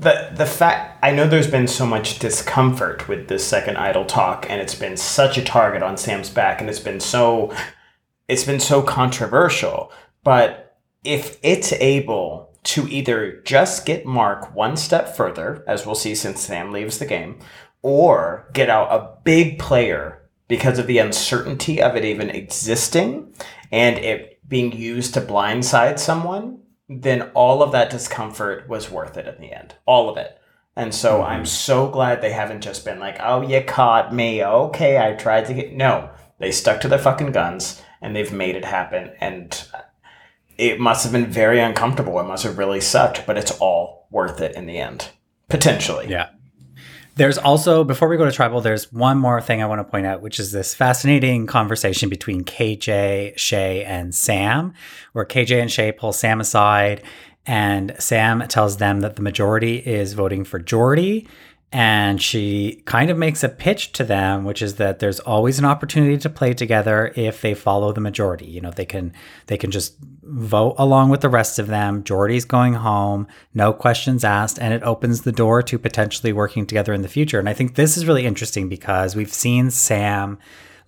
the 0.00 0.30
the 0.34 0.46
fact 0.46 0.98
I 1.02 1.12
know 1.12 1.28
there's 1.28 1.50
been 1.50 1.68
so 1.68 1.86
much 1.86 2.18
discomfort 2.18 3.06
with 3.08 3.28
this 3.28 3.46
second 3.46 3.76
idol 3.76 4.04
talk, 4.04 4.46
and 4.48 4.60
it's 4.60 4.74
been 4.74 4.96
such 4.96 5.38
a 5.38 5.44
target 5.44 5.82
on 5.82 5.96
Sam's 5.96 6.30
back, 6.30 6.60
and 6.60 6.68
it's 6.68 6.80
been 6.80 7.00
so 7.00 7.54
it's 8.28 8.44
been 8.44 8.60
so 8.60 8.82
controversial. 8.82 9.92
But 10.24 10.76
if 11.04 11.38
it's 11.42 11.72
able 11.74 12.45
to 12.66 12.88
either 12.88 13.40
just 13.42 13.86
get 13.86 14.04
Mark 14.04 14.54
one 14.54 14.76
step 14.76 15.16
further, 15.16 15.64
as 15.68 15.86
we'll 15.86 15.94
see 15.94 16.16
since 16.16 16.40
Sam 16.40 16.72
leaves 16.72 16.98
the 16.98 17.06
game, 17.06 17.38
or 17.80 18.50
get 18.52 18.68
out 18.68 18.90
a 18.90 19.22
big 19.22 19.58
player 19.58 20.28
because 20.48 20.78
of 20.78 20.88
the 20.88 20.98
uncertainty 20.98 21.80
of 21.80 21.94
it 21.94 22.04
even 22.04 22.28
existing 22.30 23.32
and 23.70 23.98
it 23.98 24.40
being 24.48 24.72
used 24.72 25.14
to 25.14 25.20
blindside 25.20 25.98
someone, 25.98 26.60
then 26.88 27.30
all 27.34 27.62
of 27.62 27.72
that 27.72 27.90
discomfort 27.90 28.68
was 28.68 28.90
worth 28.90 29.16
it 29.16 29.26
in 29.26 29.40
the 29.40 29.52
end. 29.52 29.74
All 29.86 30.08
of 30.08 30.16
it. 30.16 30.40
And 30.74 30.94
so 30.94 31.20
mm-hmm. 31.20 31.30
I'm 31.30 31.46
so 31.46 31.88
glad 31.88 32.20
they 32.20 32.32
haven't 32.32 32.60
just 32.62 32.84
been 32.84 32.98
like, 32.98 33.16
oh, 33.20 33.42
you 33.42 33.62
caught 33.62 34.12
me. 34.12 34.44
Okay, 34.44 34.98
I 34.98 35.14
tried 35.14 35.46
to 35.46 35.54
get. 35.54 35.72
No, 35.72 36.10
they 36.38 36.50
stuck 36.50 36.80
to 36.80 36.88
their 36.88 36.98
fucking 36.98 37.32
guns 37.32 37.82
and 38.02 38.14
they've 38.14 38.32
made 38.32 38.56
it 38.56 38.64
happen. 38.64 39.12
And 39.20 39.66
it 40.58 40.80
must 40.80 41.04
have 41.04 41.12
been 41.12 41.26
very 41.26 41.60
uncomfortable. 41.60 42.18
It 42.20 42.24
must 42.24 42.44
have 42.44 42.58
really 42.58 42.80
sucked, 42.80 43.26
but 43.26 43.36
it's 43.36 43.52
all 43.52 44.06
worth 44.10 44.40
it 44.40 44.54
in 44.54 44.66
the 44.66 44.78
end. 44.78 45.10
Potentially. 45.48 46.06
Yeah. 46.08 46.30
There's 47.16 47.38
also, 47.38 47.82
before 47.82 48.08
we 48.08 48.18
go 48.18 48.26
to 48.26 48.32
tribal, 48.32 48.60
there's 48.60 48.92
one 48.92 49.16
more 49.16 49.40
thing 49.40 49.62
I 49.62 49.66
want 49.66 49.78
to 49.78 49.90
point 49.90 50.04
out, 50.04 50.20
which 50.20 50.38
is 50.38 50.52
this 50.52 50.74
fascinating 50.74 51.46
conversation 51.46 52.10
between 52.10 52.44
KJ, 52.44 53.38
Shay, 53.38 53.84
and 53.84 54.14
Sam, 54.14 54.74
where 55.12 55.24
KJ 55.24 55.62
and 55.62 55.72
Shay 55.72 55.92
pull 55.92 56.12
Sam 56.12 56.40
aside, 56.40 57.02
and 57.46 57.96
Sam 57.98 58.46
tells 58.48 58.76
them 58.76 59.00
that 59.00 59.16
the 59.16 59.22
majority 59.22 59.76
is 59.76 60.12
voting 60.12 60.44
for 60.44 60.58
Jordy. 60.58 61.26
And 61.72 62.22
she 62.22 62.82
kind 62.84 63.10
of 63.10 63.18
makes 63.18 63.42
a 63.42 63.48
pitch 63.48 63.92
to 63.92 64.04
them, 64.04 64.44
which 64.44 64.62
is 64.62 64.76
that 64.76 64.98
there's 64.98 65.20
always 65.20 65.58
an 65.58 65.64
opportunity 65.64 66.16
to 66.18 66.30
play 66.30 66.54
together 66.54 67.12
if 67.16 67.40
they 67.40 67.54
follow 67.54 67.92
the 67.92 68.00
majority. 68.00 68.46
You 68.46 68.60
know, 68.60 68.70
they 68.70 68.84
can 68.84 69.12
they 69.46 69.56
can 69.58 69.70
just 69.70 69.96
vote 70.28 70.74
along 70.78 71.10
with 71.10 71.20
the 71.20 71.28
rest 71.28 71.58
of 71.58 71.68
them. 71.68 72.02
Jordy's 72.02 72.44
going 72.44 72.74
home, 72.74 73.26
no 73.54 73.72
questions 73.72 74.24
asked, 74.24 74.58
and 74.58 74.74
it 74.74 74.82
opens 74.82 75.22
the 75.22 75.32
door 75.32 75.62
to 75.62 75.78
potentially 75.78 76.32
working 76.32 76.66
together 76.66 76.92
in 76.92 77.02
the 77.02 77.08
future. 77.08 77.38
And 77.38 77.48
I 77.48 77.54
think 77.54 77.74
this 77.74 77.96
is 77.96 78.06
really 78.06 78.26
interesting 78.26 78.68
because 78.68 79.14
we've 79.14 79.32
seen 79.32 79.70
Sam 79.70 80.38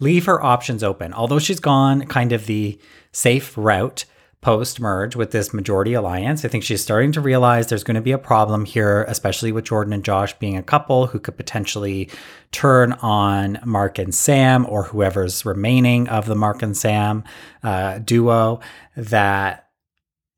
leave 0.01 0.27
her 0.27 0.43
options 0.43 0.83
open. 0.83 1.13
Although 1.13 1.39
she's 1.39 1.61
gone 1.61 2.07
kind 2.07 2.33
of 2.33 2.47
the 2.47 2.79
safe 3.13 3.57
route 3.57 4.05
post 4.41 4.79
merge 4.79 5.17
with 5.17 5.33
this 5.33 5.53
majority 5.53 5.95
alliance, 5.95 6.45
I 6.45 6.49
think 6.49 6.63
she's 6.63 6.83
starting 6.83 7.11
to 7.13 7.21
realize 7.21 7.67
there's 7.67 7.85
going 7.85 7.97
to 7.97 8.01
be 8.01 8.13
a 8.13 8.19
problem 8.19 8.65
here, 8.65 9.05
especially 9.05 9.51
with 9.51 9.65
Jordan 9.65 9.93
and 9.93 10.05
Josh 10.05 10.33
being 10.39 10.57
a 10.57 10.63
couple 10.63 11.09
who 11.09 11.19
could 11.19 11.37
potentially 11.37 12.09
turn 12.53 12.93
on 12.95 13.59
Mark 13.65 13.99
and 13.99 14.15
Sam 14.15 14.65
or 14.69 14.85
whoever's 14.85 15.45
remaining 15.45 16.09
of 16.09 16.27
the 16.27 16.37
Mark 16.37 16.63
and 16.63 16.77
Sam 16.77 17.25
uh, 17.63 17.99
duo. 17.99 18.61
That 18.97 19.69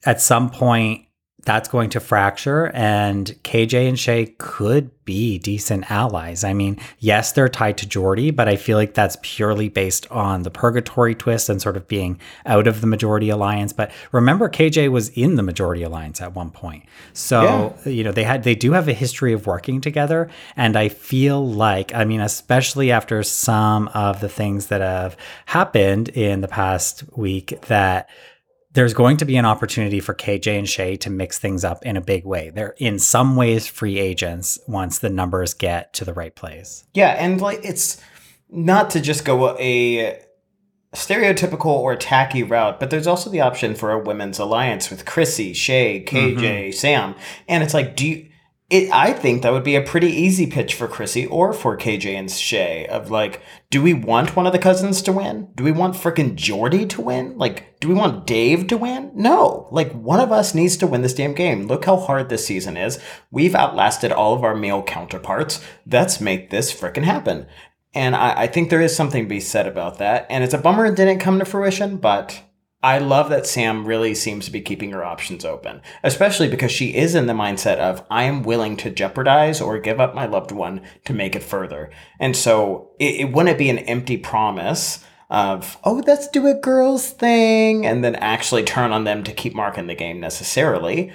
at 0.05 0.21
some 0.21 0.51
point 0.51 1.07
that's 1.45 1.69
going 1.69 1.91
to 1.91 2.01
fracture 2.01 2.71
and 2.75 3.27
KJ 3.45 3.89
and 3.89 3.99
Shay 3.99 4.35
could 4.39 4.91
be 5.05 5.39
decent 5.39 5.91
allies. 5.91 6.45
I 6.45 6.53
mean, 6.53 6.79
yes, 6.99 7.33
they're 7.33 7.49
tied 7.49 7.79
to 7.79 7.89
Jordy, 7.89 8.31
but 8.31 8.49
I 8.49 8.57
feel 8.57 8.77
like 8.77 8.95
that's 8.95 9.17
purely 9.23 9.69
based 9.69 10.07
on 10.11 10.43
the 10.43 10.51
purgatory 10.51 11.15
twist 11.15 11.49
and 11.49 11.61
sort 11.61 11.77
of 11.77 11.89
being 11.89 12.21
out 12.47 12.67
of 12.67 12.81
the 12.81 12.87
majority 12.87 13.31
alliance. 13.31 13.73
But 13.73 13.91
remember 14.13 14.49
KJ 14.49 14.91
was 14.91 15.09
in 15.11 15.37
the 15.37 15.43
majority 15.43 15.83
alliance 15.83 16.21
at 16.21 16.35
one 16.35 16.51
point. 16.51 16.85
So, 17.13 17.75
you 17.85 18.05
know, 18.05 18.13
they 18.13 18.25
had 18.25 18.45
they 18.45 18.55
do 18.55 18.73
have 18.73 18.87
a 18.89 18.93
history 18.93 19.33
of 19.33 19.47
working 19.47 19.81
together 19.81 20.31
and 20.57 20.77
I 20.77 20.89
feel 20.89 21.45
like 21.45 21.95
I 21.95 22.05
mean, 22.05 22.21
especially 22.21 22.93
after 22.93 23.23
some 23.23 23.89
of 23.89 24.21
the 24.21 24.29
things 24.29 24.67
that 24.67 24.81
have 24.81 25.17
happened 25.47 26.11
in 26.11 26.41
the 26.41 26.49
past 26.49 27.05
week 27.17 27.61
that 27.63 28.09
there's 28.73 28.95
going 28.95 29.17
to 29.17 29.25
be 29.25 29.37
an 29.37 29.45
opportunity 29.45 30.01
for 30.01 30.15
KJ 30.15 30.59
and 30.59 30.69
Shay 30.69 30.97
to 30.97 31.11
mix 31.11 31.39
things 31.39 31.65
up 31.65 31.85
in 31.85 31.97
a 31.97 32.01
big 32.01 32.25
way. 32.25 32.51
They're 32.51 32.75
in 32.79 32.99
some 32.99 33.37
ways 33.37 33.67
free 33.67 33.99
agents 33.99 34.59
once 34.69 34.99
the 34.99 35.11
numbers 35.11 35.55
get 35.55 35.93
to 35.95 36.05
the 36.05 36.15
right 36.15 36.35
place. 36.35 36.85
Yeah, 36.95 37.11
and 37.19 37.41
like 37.41 37.65
it's 37.65 38.01
not 38.49 38.91
to 38.91 39.01
just 39.01 39.25
go 39.25 39.57
a 39.59 40.23
stereotypical 40.95 41.67
or 41.67 41.97
tacky 41.97 42.43
route, 42.43 42.81
but 42.81 42.91
there's 42.91 43.07
also 43.07 43.31
the 43.31 43.41
option 43.41 43.75
for 43.75 43.93
a 43.93 43.99
women's 43.99 44.39
alliance 44.39 44.91
with 44.91 45.05
Chrissy, 45.05 45.53
Shay, 45.53 46.05
KJ, 46.05 46.37
mm-hmm. 46.37 46.73
Sam. 46.73 47.15
And 47.49 47.63
it's 47.63 47.75
like, 47.75 47.97
do 47.97 48.09
you 48.09 48.30
it, 48.71 48.89
I 48.93 49.13
think 49.13 49.43
that 49.43 49.53
would 49.53 49.65
be 49.65 49.75
a 49.75 49.83
pretty 49.83 50.07
easy 50.07 50.47
pitch 50.47 50.75
for 50.75 50.87
Chrissy 50.87 51.27
or 51.27 51.53
for 51.53 51.77
KJ 51.77 52.15
and 52.15 52.31
Shay 52.31 52.87
of 52.87 53.11
like, 53.11 53.43
do 53.69 53.83
we 53.83 53.93
want 53.93 54.37
one 54.37 54.47
of 54.47 54.53
the 54.53 54.61
cousins 54.61 55.03
to 55.03 55.13
win? 55.13 55.49
Do 55.57 55.65
we 55.65 55.73
want 55.73 55.97
freaking 55.97 56.37
Jordy 56.37 56.87
to 56.87 57.01
win? 57.01 57.37
Like, 57.37 57.81
do 57.81 57.89
we 57.89 57.95
want 57.95 58.29
Dave 58.29 58.69
to 58.69 58.77
win? 58.77 59.11
No. 59.13 59.67
Like, 59.73 59.91
one 59.93 60.21
of 60.21 60.31
us 60.31 60.55
needs 60.55 60.77
to 60.79 60.87
win 60.87 61.03
this 61.03 61.15
damn 61.15 61.35
game. 61.35 61.67
Look 61.67 61.85
how 61.85 61.97
hard 61.97 62.29
this 62.29 62.47
season 62.47 62.77
is. 62.77 63.01
We've 63.33 63.57
outlasted 63.57 64.13
all 64.13 64.35
of 64.35 64.45
our 64.45 64.55
male 64.55 64.85
counterparts. 64.85 65.61
Let's 65.85 66.21
make 66.21 66.51
this 66.51 66.73
freaking 66.73 67.05
happen. 67.05 67.47
And 67.93 68.15
I, 68.15 68.43
I 68.43 68.47
think 68.47 68.71
there 68.71 68.81
is 68.81 68.95
something 68.95 69.25
to 69.25 69.29
be 69.29 69.41
said 69.41 69.67
about 69.67 69.99
that. 69.99 70.27
And 70.31 70.45
it's 70.45 70.55
a 70.55 70.59
bummer 70.59 70.87
it 70.87 70.95
didn't 70.95 71.19
come 71.19 71.41
to 71.41 71.45
fruition, 71.45 71.97
but 71.97 72.41
I 72.83 72.99
love 72.99 73.29
that 73.29 73.47
Sam 73.47 73.87
really 73.87 74.15
seems 74.15 74.47
to 74.47 74.51
be 74.51 74.63
keeping 74.63 74.93
her 74.93 75.05
options 75.05 75.45
open, 75.45 75.83
especially 76.03 76.49
because 76.49 76.73
she 76.73 76.95
is 76.95 77.15
in 77.15 77.27
the 77.27 77.35
mindset 77.35 77.77
of, 77.77 78.05
I 78.11 78.23
am 78.23 78.43
willing 78.43 78.77
to 78.79 78.91
jeopardize 78.91 79.61
or 79.61 79.79
give 79.79 80.01
up 80.01 80.15
my 80.15 80.25
loved 80.25 80.51
one 80.51 80.81
to 81.05 81.13
make 81.13 81.37
it 81.37 81.43
further. 81.43 81.91
And 82.19 82.35
so 82.35 82.91
it, 82.99 83.21
it 83.21 83.33
wouldn't 83.33 83.59
be 83.59 83.69
an 83.69 83.81
empty 83.81 84.17
promise 84.17 85.05
of, 85.29 85.77
oh, 85.85 86.03
let's 86.07 86.27
do 86.29 86.47
a 86.47 86.55
girl's 86.55 87.11
thing, 87.11 87.87
and 87.87 88.03
then 88.03 88.17
actually 88.17 88.65
turn 88.65 88.93
on 88.93 89.05
them 89.05 89.23
to 89.25 89.33
keep 89.33 89.55
Mark 89.55 89.77
in 89.77 89.87
the 89.87 89.95
game 89.95 90.19
necessarily. 90.19 91.13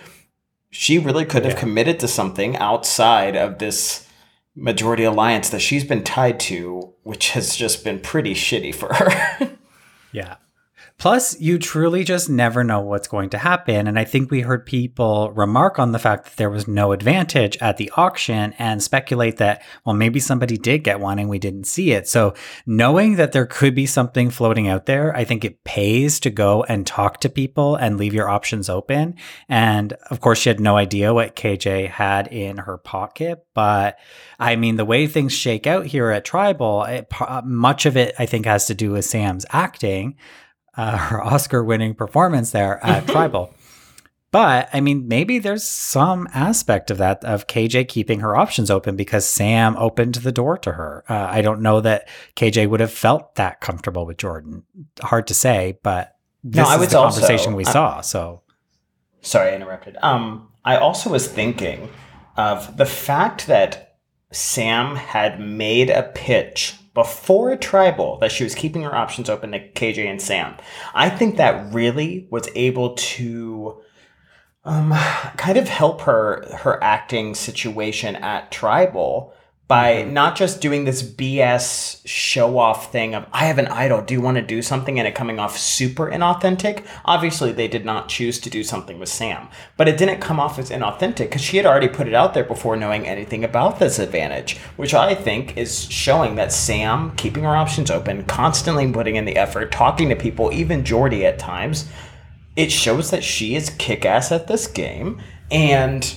She 0.69 0.99
really 0.99 1.25
could 1.25 1.45
have 1.45 1.55
yeah. 1.55 1.59
committed 1.59 1.99
to 1.99 2.07
something 2.07 2.55
outside 2.57 3.35
of 3.35 3.57
this 3.57 4.07
majority 4.55 5.03
alliance 5.03 5.49
that 5.49 5.61
she's 5.61 5.83
been 5.83 6.03
tied 6.03 6.39
to, 6.41 6.93
which 7.03 7.31
has 7.31 7.55
just 7.55 7.83
been 7.83 7.99
pretty 7.99 8.35
shitty 8.35 8.73
for 8.73 8.93
her. 8.93 9.57
yeah. 10.11 10.35
Plus, 10.97 11.39
you 11.41 11.59
truly 11.59 12.05
just 12.05 12.29
never 12.29 12.63
know 12.63 12.79
what's 12.79 13.09
going 13.09 13.29
to 13.29 13.37
happen. 13.37 13.85
And 13.85 13.99
I 13.99 14.05
think 14.05 14.31
we 14.31 14.41
heard 14.41 14.65
people 14.65 15.29
remark 15.33 15.77
on 15.77 15.91
the 15.91 15.99
fact 15.99 16.23
that 16.23 16.37
there 16.37 16.49
was 16.49 16.69
no 16.69 16.93
advantage 16.93 17.57
at 17.57 17.75
the 17.75 17.91
auction 17.97 18.53
and 18.57 18.81
speculate 18.81 19.35
that, 19.37 19.61
well, 19.85 19.93
maybe 19.93 20.21
somebody 20.21 20.57
did 20.57 20.85
get 20.85 21.01
one 21.01 21.19
and 21.19 21.29
we 21.29 21.37
didn't 21.37 21.65
see 21.65 21.91
it. 21.91 22.07
So, 22.07 22.33
knowing 22.65 23.17
that 23.17 23.33
there 23.33 23.45
could 23.45 23.75
be 23.75 23.85
something 23.85 24.29
floating 24.29 24.69
out 24.69 24.85
there, 24.85 25.13
I 25.15 25.25
think 25.25 25.43
it 25.43 25.65
pays 25.65 26.17
to 26.21 26.29
go 26.29 26.63
and 26.63 26.87
talk 26.87 27.19
to 27.19 27.29
people 27.29 27.75
and 27.75 27.97
leave 27.97 28.13
your 28.13 28.29
options 28.29 28.69
open. 28.69 29.15
And 29.49 29.93
of 30.09 30.21
course, 30.21 30.39
she 30.39 30.49
had 30.49 30.61
no 30.61 30.77
idea 30.77 31.13
what 31.13 31.35
KJ 31.35 31.89
had 31.89 32.27
in 32.27 32.57
her 32.57 32.77
pocket. 32.77 33.45
But 33.53 33.99
I 34.39 34.55
mean, 34.55 34.77
the 34.77 34.85
way 34.85 35.07
things 35.07 35.33
shake 35.33 35.67
out 35.67 35.87
here 35.87 36.09
at 36.09 36.23
Tribal, 36.23 36.83
it, 36.83 37.07
uh, 37.19 37.41
much 37.43 37.85
of 37.85 37.97
it, 37.97 38.15
I 38.17 38.25
think, 38.25 38.45
has 38.45 38.67
to 38.67 38.73
do 38.73 38.91
with 38.91 39.03
Sam's 39.03 39.45
acting 39.49 40.15
uh, 40.77 40.97
her 41.09 41.21
Oscar 41.23 41.63
winning 41.63 41.95
performance 41.95 42.51
there 42.51 42.83
at 42.85 43.07
Tribal. 43.07 43.53
But 44.31 44.67
I 44.73 44.81
mean, 44.81 45.07
maybe 45.07 45.39
there's 45.39 45.63
some 45.63 46.27
aspect 46.33 46.91
of 46.91 46.97
that 46.97 47.23
of 47.23 47.47
KJ 47.47 47.87
keeping 47.87 48.19
her 48.19 48.35
options 48.35 48.69
open 48.69 48.97
because 48.97 49.25
Sam 49.25 49.77
opened 49.77 50.15
the 50.15 50.31
door 50.31 50.57
to 50.57 50.73
her. 50.73 51.05
Uh, 51.07 51.27
I 51.29 51.41
don't 51.41 51.61
know 51.61 51.79
that 51.79 52.09
KJ 52.35 52.69
would 52.69 52.81
have 52.81 52.91
felt 52.91 53.35
that 53.35 53.61
comfortable 53.61 54.05
with 54.05 54.17
Jordan. 54.17 54.63
Hard 55.01 55.27
to 55.27 55.33
say, 55.33 55.79
but 55.83 56.17
this 56.43 56.57
no, 56.57 56.69
I 56.69 56.75
was 56.75 56.89
the 56.89 56.99
also, 56.99 57.21
conversation 57.21 57.55
we 57.55 57.63
saw. 57.63 58.01
So, 58.01 58.41
sorry, 59.21 59.51
I 59.51 59.55
interrupted. 59.55 59.95
Um, 60.01 60.49
I 60.65 60.75
also 60.75 61.09
was 61.09 61.29
thinking 61.29 61.89
of 62.35 62.75
the 62.75 62.85
fact 62.85 63.47
that 63.47 63.97
Sam 64.31 64.97
had 64.97 65.39
made 65.39 65.89
a 65.89 66.11
pitch 66.13 66.75
before 66.95 67.51
a 67.51 67.57
tribal 67.57 68.17
that 68.19 68.31
she 68.31 68.43
was 68.43 68.55
keeping 68.55 68.81
her 68.81 68.95
options 68.95 69.29
open 69.29 69.51
to 69.51 69.59
KJ 69.59 70.09
and 70.09 70.21
Sam. 70.21 70.55
I 70.95 71.09
think 71.09 71.37
that 71.37 71.71
really 71.71 72.25
was 72.31 72.49
able 72.55 72.95
to 72.95 73.81
um, 74.63 74.91
kind 75.37 75.57
of 75.57 75.67
help 75.67 76.01
her 76.01 76.47
her 76.57 76.83
acting 76.83 77.35
situation 77.35 78.15
at 78.15 78.51
tribal 78.51 79.33
by 79.67 79.95
mm-hmm. 79.95 80.13
not 80.13 80.35
just 80.35 80.61
doing 80.61 80.85
this 80.85 81.01
BS 81.01 82.01
show 82.05 82.59
off 82.59 82.91
thing 82.91 83.15
of, 83.15 83.25
I 83.33 83.45
have 83.45 83.57
an 83.57 83.67
idol, 83.67 84.01
do 84.01 84.13
you 84.13 84.21
want 84.21 84.37
to 84.37 84.43
do 84.43 84.61
something? 84.61 84.99
And 84.99 85.07
it 85.07 85.15
coming 85.15 85.39
off 85.39 85.57
super 85.57 86.09
inauthentic. 86.09 86.85
Obviously, 87.03 87.51
they 87.51 87.67
did 87.67 87.83
not 87.83 88.07
choose 88.07 88.39
to 88.41 88.49
do 88.49 88.63
something 88.63 88.99
with 88.99 89.09
Sam, 89.09 89.47
but 89.75 89.87
it 89.87 89.97
didn't 89.97 90.21
come 90.21 90.39
off 90.39 90.59
as 90.59 90.69
inauthentic 90.69 91.17
because 91.17 91.41
she 91.41 91.57
had 91.57 91.65
already 91.65 91.87
put 91.87 92.07
it 92.07 92.13
out 92.13 92.33
there 92.33 92.43
before 92.43 92.75
knowing 92.75 93.07
anything 93.07 93.43
about 93.43 93.79
this 93.79 93.97
advantage, 93.97 94.57
which 94.75 94.93
I 94.93 95.15
think 95.15 95.57
is 95.57 95.85
showing 95.91 96.35
that 96.35 96.51
Sam, 96.51 97.15
keeping 97.15 97.43
her 97.43 97.55
options 97.55 97.89
open, 97.89 98.23
constantly 98.25 98.91
putting 98.91 99.15
in 99.15 99.25
the 99.25 99.37
effort, 99.37 99.71
talking 99.71 100.09
to 100.09 100.15
people, 100.15 100.53
even 100.53 100.85
Jordy 100.85 101.25
at 101.25 101.39
times, 101.39 101.89
it 102.55 102.71
shows 102.71 103.09
that 103.11 103.23
she 103.23 103.55
is 103.55 103.71
kick 103.71 104.05
ass 104.05 104.31
at 104.31 104.47
this 104.47 104.67
game. 104.67 105.21
And 105.51 106.15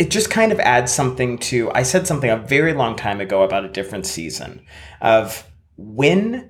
it 0.00 0.10
just 0.10 0.30
kind 0.30 0.50
of 0.50 0.58
adds 0.60 0.90
something 0.90 1.36
to 1.36 1.70
I 1.72 1.82
said 1.82 2.06
something 2.06 2.30
a 2.30 2.38
very 2.38 2.72
long 2.72 2.96
time 2.96 3.20
ago 3.20 3.42
about 3.42 3.66
a 3.66 3.68
different 3.68 4.06
season 4.06 4.62
of 5.02 5.46
when 5.76 6.48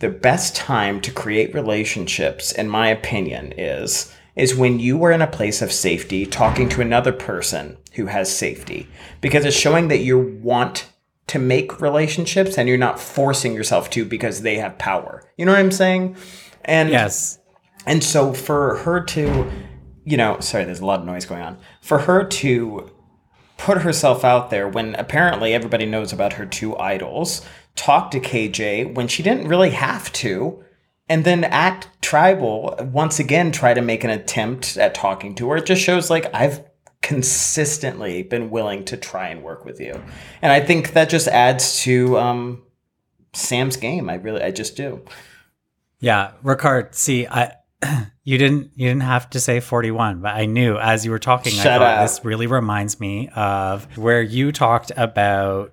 the 0.00 0.08
best 0.08 0.56
time 0.56 1.00
to 1.02 1.12
create 1.12 1.54
relationships 1.54 2.50
in 2.50 2.68
my 2.68 2.88
opinion 2.88 3.52
is 3.56 4.12
is 4.34 4.56
when 4.56 4.80
you 4.80 5.00
are 5.04 5.12
in 5.12 5.22
a 5.22 5.28
place 5.28 5.62
of 5.62 5.70
safety 5.70 6.26
talking 6.26 6.68
to 6.70 6.80
another 6.80 7.12
person 7.12 7.76
who 7.92 8.06
has 8.06 8.36
safety 8.36 8.88
because 9.20 9.44
it's 9.44 9.56
showing 9.56 9.86
that 9.88 9.98
you 9.98 10.40
want 10.42 10.90
to 11.28 11.38
make 11.38 11.80
relationships 11.80 12.58
and 12.58 12.68
you're 12.68 12.76
not 12.76 12.98
forcing 12.98 13.54
yourself 13.54 13.90
to 13.90 14.04
because 14.04 14.42
they 14.42 14.56
have 14.56 14.76
power. 14.78 15.22
You 15.36 15.44
know 15.44 15.52
what 15.52 15.60
I'm 15.60 15.70
saying? 15.70 16.16
And 16.64 16.90
yes. 16.90 17.38
And 17.86 18.02
so 18.02 18.32
for 18.32 18.78
her 18.78 19.00
to 19.04 19.48
you 20.08 20.16
know, 20.16 20.40
sorry, 20.40 20.64
there's 20.64 20.80
a 20.80 20.86
lot 20.86 21.00
of 21.00 21.06
noise 21.06 21.26
going 21.26 21.42
on. 21.42 21.58
For 21.80 21.98
her 22.00 22.24
to 22.24 22.90
put 23.58 23.82
herself 23.82 24.24
out 24.24 24.50
there 24.50 24.68
when 24.68 24.94
apparently 24.94 25.52
everybody 25.52 25.84
knows 25.84 26.12
about 26.12 26.34
her 26.34 26.46
two 26.46 26.76
idols, 26.78 27.44
talk 27.74 28.10
to 28.12 28.20
KJ 28.20 28.94
when 28.94 29.08
she 29.08 29.22
didn't 29.22 29.48
really 29.48 29.70
have 29.70 30.10
to, 30.14 30.64
and 31.08 31.24
then 31.24 31.44
act 31.44 31.88
tribal 32.00 32.76
once 32.92 33.18
again 33.18 33.52
try 33.52 33.74
to 33.74 33.82
make 33.82 34.04
an 34.04 34.10
attempt 34.10 34.76
at 34.78 34.94
talking 34.94 35.34
to 35.34 35.50
her. 35.50 35.58
It 35.58 35.66
just 35.66 35.82
shows 35.82 36.08
like 36.08 36.32
I've 36.34 36.64
consistently 37.02 38.22
been 38.22 38.50
willing 38.50 38.84
to 38.86 38.96
try 38.96 39.28
and 39.28 39.42
work 39.42 39.64
with 39.64 39.80
you. 39.80 40.00
And 40.40 40.52
I 40.52 40.60
think 40.60 40.92
that 40.92 41.10
just 41.10 41.28
adds 41.28 41.80
to 41.82 42.18
um, 42.18 42.62
Sam's 43.34 43.76
game. 43.76 44.08
I 44.08 44.14
really 44.14 44.42
I 44.42 44.52
just 44.52 44.76
do. 44.76 45.02
Yeah, 46.00 46.32
Ricard, 46.44 46.94
see, 46.94 47.26
I 47.26 47.54
you 48.24 48.38
didn't 48.38 48.70
you 48.74 48.88
didn't 48.88 49.02
have 49.02 49.30
to 49.30 49.40
say 49.40 49.60
41 49.60 50.20
but 50.20 50.34
i 50.34 50.46
knew 50.46 50.76
as 50.76 51.04
you 51.04 51.10
were 51.10 51.18
talking 51.18 51.52
Shut 51.52 51.66
i 51.66 51.78
thought 51.78 51.98
up. 51.98 52.04
this 52.08 52.24
really 52.24 52.46
reminds 52.46 52.98
me 52.98 53.28
of 53.34 53.96
where 53.96 54.20
you 54.20 54.50
talked 54.50 54.90
about 54.96 55.72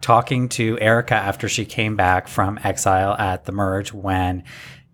talking 0.00 0.48
to 0.50 0.78
erica 0.80 1.14
after 1.14 1.48
she 1.48 1.66
came 1.66 1.94
back 1.94 2.26
from 2.26 2.58
exile 2.64 3.14
at 3.18 3.44
the 3.44 3.52
merge 3.52 3.92
when 3.92 4.44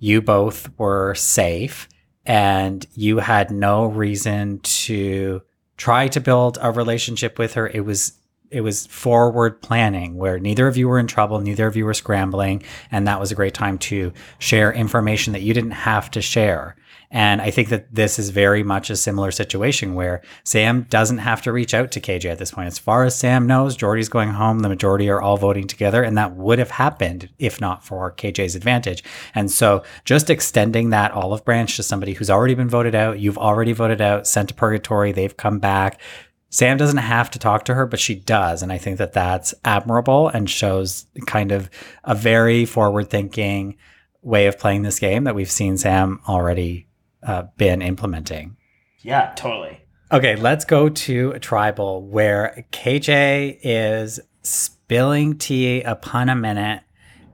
you 0.00 0.20
both 0.20 0.68
were 0.78 1.14
safe 1.14 1.88
and 2.24 2.84
you 2.94 3.18
had 3.18 3.52
no 3.52 3.86
reason 3.86 4.58
to 4.60 5.42
try 5.76 6.08
to 6.08 6.20
build 6.20 6.58
a 6.60 6.72
relationship 6.72 7.38
with 7.38 7.54
her 7.54 7.68
it 7.68 7.84
was 7.84 8.18
it 8.50 8.60
was 8.60 8.86
forward 8.86 9.60
planning 9.62 10.16
where 10.16 10.38
neither 10.38 10.66
of 10.66 10.76
you 10.76 10.88
were 10.88 10.98
in 10.98 11.06
trouble, 11.06 11.40
neither 11.40 11.66
of 11.66 11.76
you 11.76 11.84
were 11.84 11.94
scrambling, 11.94 12.62
and 12.90 13.06
that 13.06 13.20
was 13.20 13.32
a 13.32 13.34
great 13.34 13.54
time 13.54 13.78
to 13.78 14.12
share 14.38 14.72
information 14.72 15.32
that 15.32 15.42
you 15.42 15.54
didn't 15.54 15.72
have 15.72 16.10
to 16.12 16.22
share. 16.22 16.76
And 17.10 17.40
I 17.40 17.50
think 17.50 17.68
that 17.68 17.94
this 17.94 18.18
is 18.18 18.30
very 18.30 18.62
much 18.62 18.90
a 18.90 18.96
similar 18.96 19.30
situation 19.30 19.94
where 19.94 20.22
Sam 20.44 20.86
doesn't 20.90 21.18
have 21.18 21.40
to 21.42 21.52
reach 21.52 21.72
out 21.72 21.92
to 21.92 22.00
KJ 22.00 22.30
at 22.30 22.38
this 22.38 22.50
point. 22.50 22.66
As 22.66 22.78
far 22.78 23.04
as 23.04 23.14
Sam 23.14 23.46
knows, 23.46 23.76
Jordy's 23.76 24.08
going 24.08 24.30
home. 24.30 24.60
The 24.60 24.68
majority 24.68 25.08
are 25.08 25.20
all 25.20 25.36
voting 25.36 25.66
together, 25.66 26.02
and 26.02 26.18
that 26.18 26.34
would 26.34 26.58
have 26.58 26.72
happened 26.72 27.28
if 27.38 27.60
not 27.60 27.84
for 27.84 28.12
KJ's 28.12 28.56
advantage. 28.56 29.04
And 29.34 29.50
so 29.50 29.84
just 30.04 30.30
extending 30.30 30.90
that 30.90 31.12
olive 31.12 31.44
branch 31.44 31.76
to 31.76 31.82
somebody 31.82 32.14
who's 32.14 32.30
already 32.30 32.54
been 32.54 32.68
voted 32.68 32.94
out, 32.94 33.20
you've 33.20 33.38
already 33.38 33.72
voted 33.72 34.00
out, 34.00 34.26
sent 34.26 34.48
to 34.48 34.54
purgatory, 34.54 35.12
they've 35.12 35.36
come 35.36 35.58
back. 35.58 36.00
Sam 36.48 36.76
doesn't 36.76 36.98
have 36.98 37.30
to 37.32 37.38
talk 37.38 37.64
to 37.66 37.74
her, 37.74 37.86
but 37.86 37.98
she 38.00 38.14
does. 38.14 38.62
And 38.62 38.72
I 38.72 38.78
think 38.78 38.98
that 38.98 39.12
that's 39.12 39.52
admirable 39.64 40.28
and 40.28 40.48
shows 40.48 41.06
kind 41.26 41.52
of 41.52 41.68
a 42.04 42.14
very 42.14 42.64
forward 42.64 43.10
thinking 43.10 43.76
way 44.22 44.46
of 44.46 44.58
playing 44.58 44.82
this 44.82 44.98
game 44.98 45.24
that 45.24 45.34
we've 45.34 45.50
seen 45.50 45.76
Sam 45.76 46.20
already 46.28 46.88
uh, 47.22 47.44
been 47.56 47.82
implementing. 47.82 48.56
Yeah, 49.02 49.32
totally. 49.36 49.80
Okay, 50.12 50.36
let's 50.36 50.64
go 50.64 50.88
to 50.88 51.32
a 51.32 51.40
tribal 51.40 52.06
where 52.06 52.64
KJ 52.72 53.58
is 53.62 54.20
spilling 54.42 55.36
tea 55.36 55.82
upon 55.82 56.28
a 56.28 56.36
minute 56.36 56.82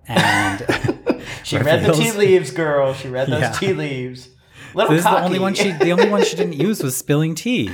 and 0.08 0.60
She 1.44 1.58
read 1.58 1.84
the 1.84 1.92
tea 1.92 2.12
leaves, 2.12 2.50
girl. 2.50 2.94
She 2.94 3.08
read 3.08 3.28
those 3.28 3.40
Yeah. 3.40 3.52
tea 3.52 3.72
leaves. 3.72 4.28
Little 4.74 4.92
This 4.92 5.04
is 5.04 5.10
the 5.10 5.22
only 5.22 5.38
one 5.38 5.54
she 5.54 5.72
the 5.72 5.90
only 5.92 6.08
one 6.08 6.24
she 6.24 6.36
didn't 6.36 6.54
use 6.58 6.82
was 6.82 6.96
spilling 6.96 7.34
tea. 7.34 7.70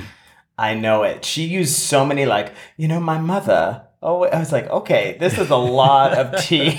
I 0.58 0.74
know 0.74 1.04
it. 1.04 1.24
She 1.24 1.44
used 1.44 1.78
so 1.78 2.04
many 2.04 2.26
like, 2.26 2.52
you 2.76 2.88
know, 2.88 3.00
my 3.00 3.18
mother. 3.18 3.86
Oh, 4.02 4.24
I 4.24 4.38
was 4.38 4.52
like, 4.52 4.68
okay, 4.68 5.16
this 5.18 5.38
is 5.38 5.50
a 5.50 5.56
lot 5.56 6.12
of 6.12 6.40
tea. 6.44 6.74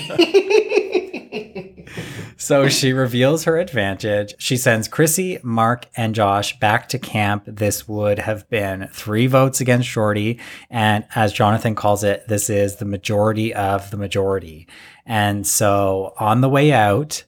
So 2.40 2.68
she 2.68 2.94
reveals 2.94 3.44
her 3.44 3.58
advantage. 3.58 4.34
She 4.38 4.56
sends 4.56 4.88
Chrissy, 4.88 5.38
Mark, 5.42 5.86
and 5.94 6.14
Josh 6.14 6.58
back 6.58 6.88
to 6.88 6.98
camp. 6.98 7.44
This 7.46 7.86
would 7.86 8.18
have 8.18 8.48
been 8.48 8.88
three 8.92 9.26
votes 9.26 9.60
against 9.60 9.90
Jordy. 9.90 10.38
And 10.70 11.04
as 11.14 11.34
Jonathan 11.34 11.74
calls 11.74 12.02
it, 12.02 12.26
this 12.28 12.48
is 12.48 12.76
the 12.76 12.86
majority 12.86 13.52
of 13.52 13.90
the 13.90 13.98
majority. 13.98 14.66
And 15.04 15.46
so 15.46 16.14
on 16.18 16.40
the 16.40 16.48
way 16.48 16.72
out, 16.72 17.24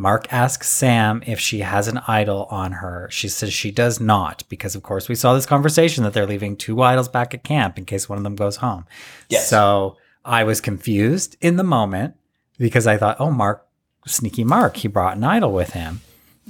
Mark 0.00 0.32
asks 0.32 0.66
Sam 0.66 1.22
if 1.26 1.38
she 1.38 1.60
has 1.60 1.86
an 1.86 1.98
idol 2.08 2.46
on 2.50 2.72
her. 2.72 3.06
She 3.12 3.28
says 3.28 3.52
she 3.52 3.70
does 3.70 4.00
not, 4.00 4.44
because 4.48 4.74
of 4.74 4.82
course 4.82 5.10
we 5.10 5.14
saw 5.14 5.34
this 5.34 5.44
conversation 5.44 6.04
that 6.04 6.14
they're 6.14 6.26
leaving 6.26 6.56
two 6.56 6.80
idols 6.80 7.10
back 7.10 7.34
at 7.34 7.44
camp 7.44 7.76
in 7.76 7.84
case 7.84 8.08
one 8.08 8.16
of 8.16 8.24
them 8.24 8.34
goes 8.34 8.56
home. 8.56 8.86
Yes. 9.28 9.50
So 9.50 9.98
I 10.24 10.42
was 10.42 10.62
confused 10.62 11.36
in 11.42 11.56
the 11.56 11.64
moment 11.64 12.14
because 12.56 12.86
I 12.86 12.96
thought, 12.96 13.20
oh, 13.20 13.30
Mark, 13.30 13.66
sneaky 14.06 14.42
Mark, 14.42 14.78
he 14.78 14.88
brought 14.88 15.18
an 15.18 15.24
idol 15.24 15.52
with 15.52 15.74
him. 15.74 16.00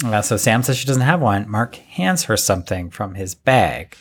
Uh, 0.05 0.23
so 0.23 0.37
Sam 0.37 0.63
says 0.63 0.77
she 0.77 0.87
doesn't 0.87 1.03
have 1.03 1.21
one. 1.21 1.51
Mark 1.51 1.75
hands 1.75 2.25
her 2.25 2.37
something 2.37 2.89
from 2.89 3.17
his 3.17 3.35
bag 3.35 3.97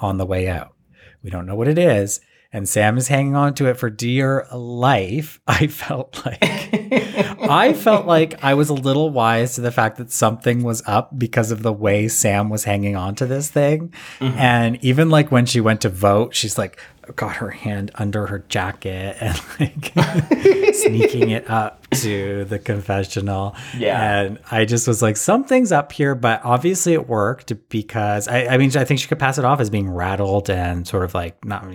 on 0.00 0.18
the 0.18 0.26
way 0.26 0.48
out. 0.48 0.74
We 1.22 1.30
don't 1.30 1.46
know 1.46 1.56
what 1.56 1.68
it 1.68 1.78
is. 1.78 2.20
And 2.52 2.68
Sam 2.68 2.98
is 2.98 3.08
hanging 3.08 3.34
on 3.34 3.54
to 3.54 3.66
it 3.66 3.78
for 3.78 3.88
dear 3.88 4.46
life. 4.52 5.40
I 5.46 5.68
felt 5.68 6.26
like 6.26 6.42
I 7.42 7.72
felt 7.72 8.06
like 8.06 8.42
I 8.42 8.54
was 8.54 8.68
a 8.68 8.74
little 8.74 9.10
wise 9.10 9.54
to 9.56 9.60
the 9.60 9.72
fact 9.72 9.98
that 9.98 10.10
something 10.10 10.62
was 10.62 10.82
up 10.86 11.16
because 11.18 11.50
of 11.50 11.62
the 11.62 11.72
way 11.72 12.08
Sam 12.08 12.48
was 12.48 12.64
hanging 12.64 12.96
on 12.96 13.14
to 13.16 13.26
this 13.26 13.50
thing. 13.50 13.92
Mm-hmm. 14.20 14.38
And 14.38 14.84
even 14.84 15.10
like 15.10 15.30
when 15.30 15.46
she 15.46 15.60
went 15.60 15.80
to 15.82 15.88
vote, 15.88 16.34
she's 16.34 16.56
like 16.58 16.78
got 17.16 17.36
her 17.36 17.50
hand 17.50 17.90
under 17.96 18.26
her 18.26 18.38
jacket 18.48 19.16
and 19.20 19.40
like 19.58 19.92
sneaking 20.74 21.30
it 21.30 21.50
up 21.50 21.88
to 21.90 22.44
the 22.44 22.58
confessional. 22.58 23.56
Yeah. 23.76 24.20
And 24.20 24.38
I 24.50 24.64
just 24.64 24.86
was 24.86 25.02
like, 25.02 25.16
something's 25.16 25.72
up 25.72 25.92
here, 25.92 26.14
but 26.14 26.40
obviously 26.44 26.92
it 26.92 27.08
worked 27.08 27.52
because 27.68 28.28
I, 28.28 28.46
I 28.46 28.56
mean, 28.56 28.74
I 28.76 28.84
think 28.84 29.00
she 29.00 29.08
could 29.08 29.18
pass 29.18 29.38
it 29.38 29.44
off 29.44 29.60
as 29.60 29.68
being 29.68 29.90
rattled 29.90 30.48
and 30.48 30.86
sort 30.86 31.04
of 31.04 31.14
like 31.14 31.44
not 31.44 31.66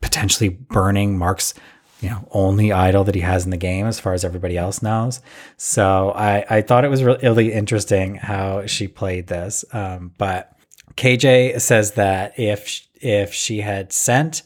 potentially 0.00 0.48
burning 0.48 1.18
Mark's 1.18 1.54
you 2.00 2.10
know 2.10 2.26
only 2.30 2.72
idol 2.72 3.04
that 3.04 3.14
he 3.14 3.20
has 3.20 3.44
in 3.44 3.50
the 3.50 3.56
game 3.56 3.86
as 3.86 4.00
far 4.00 4.12
as 4.12 4.24
everybody 4.24 4.56
else 4.56 4.82
knows. 4.82 5.20
So 5.56 6.12
I 6.14 6.44
I 6.48 6.62
thought 6.62 6.84
it 6.84 6.90
was 6.90 7.02
really 7.02 7.52
interesting 7.52 8.16
how 8.16 8.66
she 8.66 8.88
played 8.88 9.26
this. 9.26 9.64
Um, 9.72 10.12
but 10.18 10.56
KJ 10.96 11.60
says 11.60 11.92
that 11.92 12.38
if 12.38 12.86
if 13.00 13.32
she 13.32 13.60
had 13.60 13.92
sent 13.92 14.42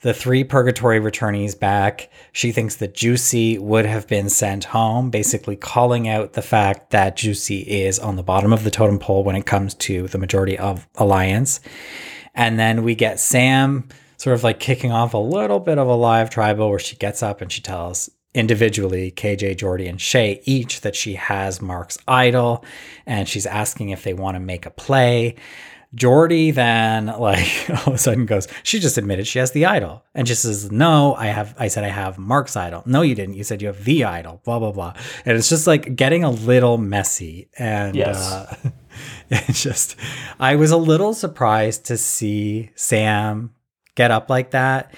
the 0.00 0.14
three 0.14 0.44
purgatory 0.44 1.00
returnees 1.00 1.58
back. 1.58 2.08
She 2.32 2.52
thinks 2.52 2.76
that 2.76 2.94
Juicy 2.94 3.58
would 3.58 3.84
have 3.84 4.06
been 4.06 4.28
sent 4.28 4.64
home, 4.64 5.10
basically 5.10 5.56
calling 5.56 6.08
out 6.08 6.34
the 6.34 6.42
fact 6.42 6.90
that 6.90 7.16
Juicy 7.16 7.60
is 7.60 7.98
on 7.98 8.16
the 8.16 8.22
bottom 8.22 8.52
of 8.52 8.64
the 8.64 8.70
totem 8.70 8.98
pole 8.98 9.24
when 9.24 9.36
it 9.36 9.46
comes 9.46 9.74
to 9.74 10.06
the 10.08 10.18
majority 10.18 10.56
of 10.56 10.86
Alliance. 10.96 11.60
And 12.34 12.58
then 12.58 12.84
we 12.84 12.94
get 12.94 13.18
Sam 13.18 13.88
sort 14.18 14.34
of 14.34 14.44
like 14.44 14.60
kicking 14.60 14.92
off 14.92 15.14
a 15.14 15.18
little 15.18 15.58
bit 15.60 15.78
of 15.78 15.88
a 15.88 15.94
live 15.94 16.28
tribal 16.28 16.68
where 16.70 16.78
she 16.78 16.96
gets 16.96 17.22
up 17.22 17.40
and 17.40 17.50
she 17.50 17.62
tells 17.62 18.10
individually 18.34 19.10
KJ, 19.10 19.56
Jordy, 19.56 19.86
and 19.88 20.00
Shay 20.00 20.42
each 20.44 20.82
that 20.82 20.94
she 20.94 21.14
has 21.14 21.62
Mark's 21.62 21.98
idol 22.06 22.62
and 23.06 23.26
she's 23.28 23.46
asking 23.46 23.88
if 23.88 24.02
they 24.04 24.12
want 24.14 24.34
to 24.34 24.40
make 24.40 24.66
a 24.66 24.70
play. 24.70 25.36
Jordy 25.94 26.50
then 26.50 27.06
like 27.18 27.48
all 27.70 27.76
of 27.88 27.94
a 27.94 27.98
sudden 27.98 28.26
goes, 28.26 28.46
she 28.62 28.78
just 28.78 28.98
admitted 28.98 29.26
she 29.26 29.38
has 29.38 29.52
the 29.52 29.64
idol. 29.64 30.04
And 30.14 30.28
she 30.28 30.34
says, 30.34 30.70
No, 30.70 31.14
I 31.14 31.26
have 31.28 31.54
I 31.58 31.68
said 31.68 31.84
I 31.84 31.88
have 31.88 32.18
Mark's 32.18 32.56
idol. 32.56 32.82
No, 32.84 33.00
you 33.02 33.14
didn't. 33.14 33.36
You 33.36 33.44
said 33.44 33.62
you 33.62 33.68
have 33.68 33.84
the 33.84 34.04
idol, 34.04 34.42
blah, 34.44 34.58
blah, 34.58 34.72
blah. 34.72 34.92
And 35.24 35.36
it's 35.38 35.48
just 35.48 35.66
like 35.66 35.96
getting 35.96 36.24
a 36.24 36.30
little 36.30 36.76
messy. 36.76 37.48
And 37.58 37.96
Yes. 37.96 38.18
uh 38.30 38.54
it's 39.30 39.62
just 39.62 39.96
I 40.38 40.56
was 40.56 40.70
a 40.70 40.76
little 40.76 41.14
surprised 41.14 41.86
to 41.86 41.96
see 41.96 42.70
Sam 42.74 43.54
get 43.98 44.10
up 44.10 44.30
like 44.30 44.52
that, 44.52 44.94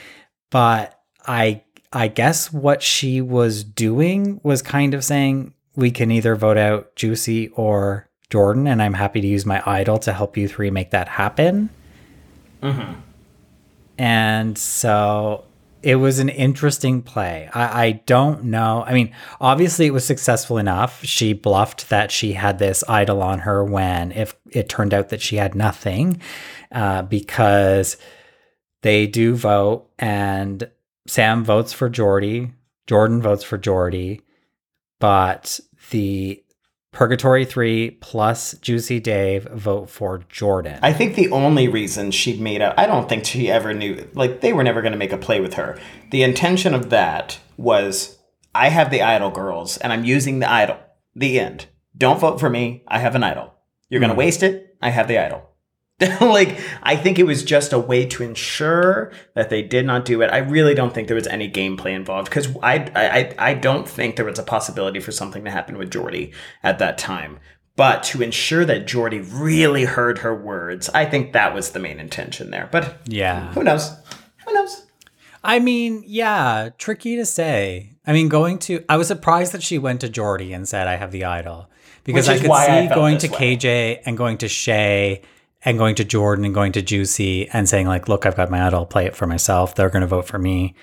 but 0.51 1.01
I 1.27 1.63
I 1.93 2.07
guess 2.07 2.53
what 2.53 2.83
she 2.83 3.21
was 3.21 3.65
doing 3.65 4.41
was 4.45 4.63
kind 4.63 4.95
of 4.95 5.03
saying 5.03 5.55
we 5.75 5.91
can 5.91 6.13
either 6.13 6.37
vote 6.37 6.59
out 6.59 6.95
Juicy 6.95 7.49
or 7.49 8.09
Jordan, 8.29 8.69
and 8.69 8.81
I'm 8.81 8.95
happy 8.95 9.21
to 9.21 9.27
use 9.27 9.45
my 9.45 9.61
idol 9.67 9.99
to 9.99 10.13
help 10.13 10.37
you 10.37 10.47
three 10.47 10.71
make 10.71 10.91
that 10.91 11.09
happen. 11.09 11.71
And 13.99 14.57
so 14.57 15.45
it 15.83 15.97
was 15.97 16.19
an 16.19 16.29
interesting 16.29 17.03
play. 17.03 17.49
I, 17.53 17.87
I 17.87 17.93
don't 18.07 18.45
know. 18.45 18.85
I 18.87 18.93
mean, 18.93 19.13
obviously 19.41 19.87
it 19.87 19.93
was 19.93 20.05
successful 20.05 20.59
enough. 20.59 21.03
She 21.05 21.33
bluffed 21.33 21.89
that 21.89 22.11
she 22.13 22.35
had 22.35 22.59
this 22.59 22.85
idol 22.89 23.23
on 23.23 23.41
her 23.41 23.65
when 23.65 24.13
if 24.13 24.35
it 24.51 24.69
turned 24.69 24.95
out 24.95 25.09
that 25.09 25.23
she 25.23 25.37
had 25.37 25.55
nothing, 25.55 26.21
uh, 26.71 27.03
because 27.03 27.97
they 28.83 29.07
do 29.07 29.35
vote 29.35 29.91
and 29.99 30.71
Sam 31.07 31.45
votes 31.45 31.73
for 31.73 31.89
Jordy, 31.89 32.53
Jordan 32.87 33.21
votes 33.23 33.45
for 33.45 33.59
Jordy, 33.59 34.23
but 34.99 35.61
the 35.91 36.43
Purgatory 36.93 37.45
3 37.45 37.93
plus 38.01 38.55
Juicy 38.55 38.99
Dave 38.99 39.45
vote 39.45 39.89
for 39.89 40.25
Jordan. 40.29 40.81
I 40.83 40.93
think 40.93 41.15
the 41.15 41.31
only 41.31 41.69
reason 41.69 42.11
she 42.11 42.37
made 42.37 42.61
up, 42.63 42.75
I 42.77 42.87
don't 42.87 43.09
think 43.09 43.25
she 43.25 43.51
ever 43.51 43.73
knew, 43.73 44.09
like, 44.15 44.41
they 44.41 44.53
were 44.53 44.65
never 44.65 44.83
going 44.83 44.93
to 44.93 44.99
make 44.99 45.13
a 45.13 45.19
play 45.19 45.41
with 45.41 45.55
her. 45.55 45.79
The 46.11 46.25
intention 46.25 46.75
of 46.75 46.91
that 46.91 47.39
was 47.57 48.19
I 48.55 48.71
have 48.71 48.91
the 48.91 49.03
idol 49.03 49.31
girls 49.31 49.77
and 49.79 49.93
I'm 49.93 50.05
using 50.05 50.41
the 50.41 50.51
idol. 50.51 50.79
The 51.15 51.39
end. 51.39 51.67
Don't 51.97 52.21
vote 52.21 52.41
for 52.41 52.51
me. 52.51 52.83
I 52.89 52.99
have 52.99 53.15
an 53.15 53.23
idol. 53.23 53.55
You're 53.89 54.01
going 54.01 54.11
to 54.11 54.15
hmm. 54.15 54.21
waste 54.21 54.43
it. 54.43 54.77
I 54.83 54.91
have 54.91 55.07
the 55.07 55.19
idol. 55.19 55.50
like, 56.21 56.59
I 56.83 56.97
think 56.97 57.19
it 57.19 57.25
was 57.25 57.45
just 57.45 57.73
a 57.73 57.79
way 57.79 58.07
to 58.07 58.23
ensure 58.23 59.13
that 59.35 59.51
they 59.51 59.63
did 59.63 59.85
not 59.85 60.05
do 60.05 60.23
it. 60.23 60.29
I 60.29 60.39
really 60.39 60.75
don't 60.75 60.95
think 60.95 61.09
there 61.09 61.15
was 61.15 61.27
any 61.27 61.51
gameplay 61.51 61.95
involved 61.95 62.31
because 62.31 62.49
I, 62.63 62.91
I, 62.95 63.51
I 63.51 63.55
don't 63.55 63.89
think 63.89 64.17
there 64.17 64.25
was 64.25 64.39
a 64.39 64.43
possibility 64.43 65.01
for 65.01 65.13
something 65.13 65.45
to 65.45 65.51
happen 65.51 65.77
with 65.77 65.91
Jordy 65.91 66.33
at 66.63 66.79
that 66.79 66.97
time. 66.97 67.39
But 67.77 68.03
to 68.05 68.23
ensure 68.23 68.65
that 68.65 68.87
Jordy 68.87 69.21
really 69.21 69.85
heard 69.85 70.19
her 70.19 70.35
words, 70.35 70.89
I 70.91 71.05
think 71.05 71.33
that 71.33 71.55
was 71.55 71.71
the 71.71 71.79
main 71.79 72.01
intention 72.01 72.51
there. 72.51 72.69
But 72.71 72.99
yeah. 73.07 73.53
who 73.53 73.63
knows? 73.63 73.91
Who 74.47 74.53
knows? 74.53 74.87
I 75.43 75.59
mean, 75.61 76.03
yeah, 76.07 76.71
tricky 76.77 77.17
to 77.17 77.25
say. 77.25 77.93
I 78.07 78.13
mean, 78.13 78.29
going 78.29 78.59
to, 78.61 78.85
I 78.89 78.97
was 78.97 79.09
surprised 79.09 79.53
that 79.53 79.63
she 79.63 79.79
went 79.79 80.01
to 80.03 80.09
Jordy 80.09 80.53
and 80.53 80.69
said, 80.69 80.89
I 80.89 80.97
have 80.97 81.13
the 81.13 81.25
idol. 81.25 81.71
Because 82.05 82.29
I 82.29 82.39
could 82.39 82.53
see 82.53 82.95
going 82.95 83.19
to 83.19 83.29
way. 83.29 83.57
KJ 83.57 84.03
and 84.05 84.17
going 84.17 84.39
to 84.39 84.49
Shay 84.49 85.23
and 85.65 85.79
going 85.79 85.95
to 85.97 86.05
Jordan 86.05 86.45
and 86.45 86.55
going 86.55 86.73
to 86.73 86.83
Juicy 86.83 87.49
and 87.49 87.69
saying, 87.69 87.87
like, 87.87 88.09
look, 88.09 88.25
I've 88.25 88.37
got 88.37 88.51
my 88.51 88.67
idol, 88.67 88.87
play 88.87 89.07
it 89.07 89.17
for 89.17 89.27
myself. 89.27 89.75
They're 89.75 89.91
going 89.91 90.01
to 90.01 90.07
vote 90.07 90.27
for 90.27 90.39
me. 90.39 90.75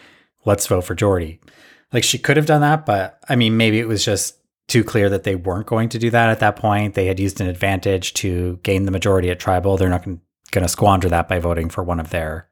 Let's 0.46 0.68
vote 0.68 0.84
for 0.84 0.96
Jordy. 0.96 1.40
Like, 1.92 2.04
she 2.04 2.18
could 2.18 2.38
have 2.38 2.46
done 2.46 2.62
that, 2.62 2.86
but 2.86 3.20
I 3.28 3.36
mean, 3.36 3.58
maybe 3.58 3.80
it 3.80 3.88
was 3.88 4.04
just 4.06 4.38
too 4.68 4.84
clear 4.84 5.10
that 5.10 5.24
they 5.24 5.36
weren't 5.36 5.66
going 5.66 5.90
to 5.90 6.00
do 6.00 6.10
that 6.10 6.30
at 6.30 6.40
that 6.42 6.58
point. 6.58 6.94
They 6.94 7.06
had 7.06 7.20
used 7.20 7.40
an 7.40 7.48
advantage 7.48 8.14
to 8.16 8.60
gain 8.64 8.86
the 8.86 8.92
majority 8.92 9.30
at 9.30 9.40
tribal. 9.40 9.78
They're 9.78 9.90
not 9.90 10.04
going 10.04 10.20
to 10.54 10.68
squander 10.68 11.10
that 11.10 11.28
by 11.28 11.40
voting 11.40 11.70
for 11.70 11.84
one 11.84 12.00
of 12.00 12.10
their 12.10 12.50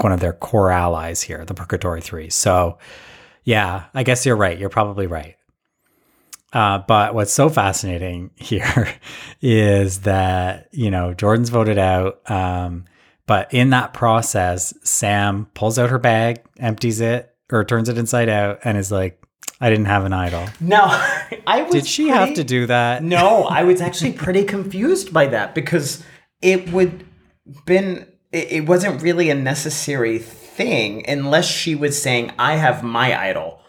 one 0.00 0.12
of 0.12 0.20
their 0.20 0.32
core 0.32 0.72
allies 0.72 1.22
here, 1.22 1.44
the 1.44 1.54
Purgatory 1.54 2.00
Three. 2.00 2.28
So, 2.30 2.78
yeah, 3.44 3.84
I 3.94 4.02
guess 4.02 4.26
you're 4.26 4.36
right. 4.36 4.58
You're 4.58 4.68
probably 4.68 5.06
right. 5.06 5.36
Uh, 6.56 6.78
but 6.78 7.14
what's 7.14 7.34
so 7.34 7.50
fascinating 7.50 8.30
here 8.34 8.88
is 9.42 10.00
that 10.00 10.68
you 10.72 10.90
know 10.90 11.12
Jordan's 11.12 11.50
voted 11.50 11.76
out, 11.76 12.22
um, 12.30 12.86
but 13.26 13.52
in 13.52 13.70
that 13.70 13.92
process, 13.92 14.72
Sam 14.82 15.50
pulls 15.52 15.78
out 15.78 15.90
her 15.90 15.98
bag, 15.98 16.42
empties 16.58 17.02
it, 17.02 17.30
or 17.52 17.62
turns 17.62 17.90
it 17.90 17.98
inside 17.98 18.30
out, 18.30 18.60
and 18.64 18.78
is 18.78 18.90
like, 18.90 19.22
"I 19.60 19.68
didn't 19.68 19.84
have 19.84 20.06
an 20.06 20.14
idol." 20.14 20.46
No, 20.58 20.80
I 21.46 21.60
was. 21.60 21.74
Did 21.74 21.86
she 21.86 22.08
have 22.08 22.32
to 22.32 22.42
do 22.42 22.64
that? 22.64 23.04
No, 23.04 23.44
I 23.44 23.64
was 23.64 23.82
actually 23.82 24.14
pretty 24.14 24.44
confused 24.44 25.12
by 25.12 25.26
that 25.26 25.54
because 25.54 26.02
it 26.40 26.72
would 26.72 27.04
been 27.66 28.06
it, 28.32 28.52
it 28.52 28.66
wasn't 28.66 29.02
really 29.02 29.28
a 29.28 29.34
necessary 29.34 30.18
thing 30.18 31.06
unless 31.06 31.46
she 31.46 31.74
was 31.74 32.00
saying 32.00 32.32
I 32.38 32.56
have 32.56 32.82
my 32.82 33.14
idol, 33.14 33.60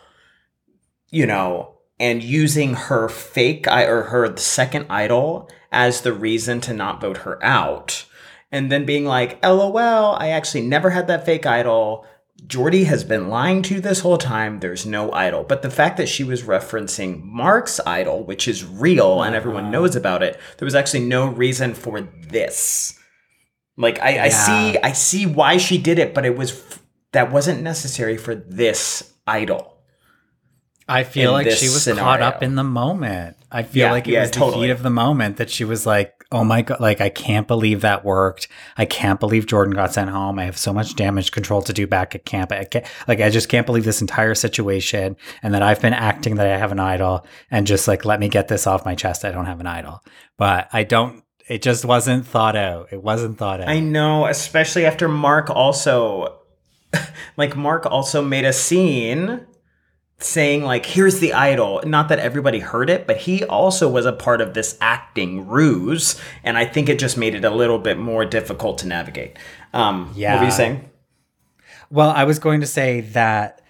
you 1.09 1.25
know, 1.25 1.76
and 1.99 2.23
using 2.23 2.73
her 2.73 3.09
fake 3.09 3.67
or 3.67 4.03
her 4.03 4.35
second 4.37 4.85
idol 4.89 5.49
as 5.71 6.01
the 6.01 6.13
reason 6.13 6.61
to 6.61 6.73
not 6.73 7.01
vote 7.01 7.17
her 7.17 7.43
out, 7.43 8.05
and 8.51 8.71
then 8.71 8.85
being 8.85 9.05
like, 9.05 9.43
"LOL, 9.43 10.15
I 10.19 10.29
actually 10.29 10.61
never 10.61 10.91
had 10.91 11.07
that 11.07 11.25
fake 11.25 11.45
idol." 11.45 12.05
Jordy 12.45 12.83
has 12.83 13.03
been 13.03 13.29
lying 13.29 13.63
to 13.63 13.75
you 13.75 13.81
this 13.81 14.01
whole 14.01 14.17
time. 14.17 14.59
There's 14.59 14.85
no 14.85 15.11
idol. 15.11 15.43
But 15.43 15.63
the 15.63 15.71
fact 15.71 15.97
that 15.97 16.07
she 16.07 16.23
was 16.23 16.43
referencing 16.43 17.23
Mark's 17.23 17.79
idol, 17.85 18.23
which 18.23 18.47
is 18.47 18.63
real 18.63 19.23
and 19.23 19.35
everyone 19.35 19.63
uh-huh. 19.63 19.71
knows 19.71 19.95
about 19.95 20.21
it, 20.21 20.39
there 20.57 20.65
was 20.65 20.75
actually 20.75 21.05
no 21.05 21.27
reason 21.27 21.73
for 21.73 22.01
this. 22.01 22.97
Like 23.75 23.99
I, 23.99 24.25
I 24.25 24.29
see, 24.29 24.77
I 24.77 24.91
see 24.91 25.25
why 25.25 25.57
she 25.57 25.77
did 25.77 25.99
it, 25.99 26.13
but 26.13 26.25
it 26.25 26.37
was 26.37 26.63
that 27.11 27.31
wasn't 27.31 27.61
necessary 27.61 28.17
for 28.17 28.35
this 28.35 29.13
idol. 29.25 29.76
I 30.87 31.03
feel 31.03 31.31
like 31.31 31.49
she 31.51 31.65
was 31.67 31.83
scenario. 31.83 32.03
caught 32.03 32.21
up 32.21 32.43
in 32.43 32.55
the 32.55 32.63
moment. 32.63 33.35
I 33.51 33.63
feel 33.63 33.85
Yeah, 33.87 33.91
like 33.91 34.07
it 34.07 34.11
yeah, 34.11 34.21
was 34.21 34.31
the 34.31 34.45
heat 34.51 34.69
of 34.69 34.83
the 34.83 34.89
moment 34.89 35.37
that 35.37 35.49
she 35.49 35.63
was 35.63 35.85
like, 35.85 36.13
"Oh 36.31 36.43
my 36.43 36.61
god! 36.61 36.79
Like 36.79 36.99
I 37.01 37.09
can't 37.09 37.47
believe 37.47 37.81
that 37.81 38.03
worked. 38.05 38.47
I 38.77 38.85
can't 38.85 39.19
believe 39.19 39.47
Jordan 39.47 39.73
got 39.73 39.93
sent 39.93 40.09
home. 40.09 40.37
I 40.39 40.45
have 40.45 40.57
so 40.57 40.73
much 40.73 40.95
damage 40.95 41.31
control 41.31 41.61
to 41.63 41.73
do 41.73 41.87
back 41.87 42.13
at 42.15 42.25
camp. 42.25 42.51
I 42.51 42.65
can't, 42.65 42.85
like 43.07 43.21
I 43.21 43.29
just 43.29 43.47
can't 43.49 43.65
believe 43.65 43.85
this 43.85 44.01
entire 44.01 44.35
situation, 44.35 45.15
and 45.43 45.53
that 45.53 45.61
I've 45.61 45.81
been 45.81 45.93
acting 45.93 46.35
that 46.35 46.47
I 46.47 46.57
have 46.57 46.71
an 46.71 46.79
idol, 46.79 47.25
and 47.51 47.65
just 47.67 47.87
like 47.87 48.03
let 48.05 48.19
me 48.19 48.27
get 48.29 48.47
this 48.49 48.67
off 48.67 48.85
my 48.85 48.95
chest. 48.95 49.23
I 49.25 49.31
don't 49.31 49.45
have 49.45 49.59
an 49.61 49.67
idol, 49.67 50.03
but 50.37 50.67
I 50.73 50.83
don't. 50.83 51.23
It 51.47 51.61
just 51.61 51.85
wasn't 51.85 52.25
thought 52.27 52.57
out. 52.57 52.89
It 52.91 53.01
wasn't 53.01 53.37
thought 53.37 53.61
out. 53.61 53.69
I 53.69 53.79
know, 53.79 54.25
especially 54.25 54.85
after 54.85 55.07
Mark 55.07 55.49
also, 55.49 56.39
like 57.37 57.55
Mark 57.55 57.85
also 57.85 58.21
made 58.21 58.43
a 58.43 58.51
scene 58.51 59.45
saying 60.19 60.63
like, 60.63 60.85
"Here's 60.85 61.19
the 61.19 61.33
idol." 61.33 61.81
Not 61.85 62.09
that 62.09 62.19
everybody 62.19 62.59
heard 62.59 62.89
it, 62.89 63.05
but 63.07 63.17
he 63.17 63.43
also 63.43 63.89
was 63.89 64.05
a 64.05 64.13
part 64.13 64.41
of 64.41 64.53
this 64.53 64.77
acting 64.81 65.47
ruse, 65.47 66.19
and 66.43 66.57
I 66.57 66.65
think 66.65 66.89
it 66.89 66.99
just 66.99 67.17
made 67.17 67.35
it 67.35 67.45
a 67.45 67.49
little 67.49 67.79
bit 67.79 67.97
more 67.97 68.25
difficult 68.25 68.77
to 68.79 68.87
navigate. 68.87 69.37
Um, 69.73 70.11
Yeah. 70.15 70.33
What 70.33 70.39
were 70.39 70.45
you 70.45 70.51
saying? 70.51 70.89
Well, 71.89 72.09
I 72.09 72.23
was 72.25 72.39
going 72.39 72.61
to 72.61 72.67
say 72.67 73.01
that 73.01 73.61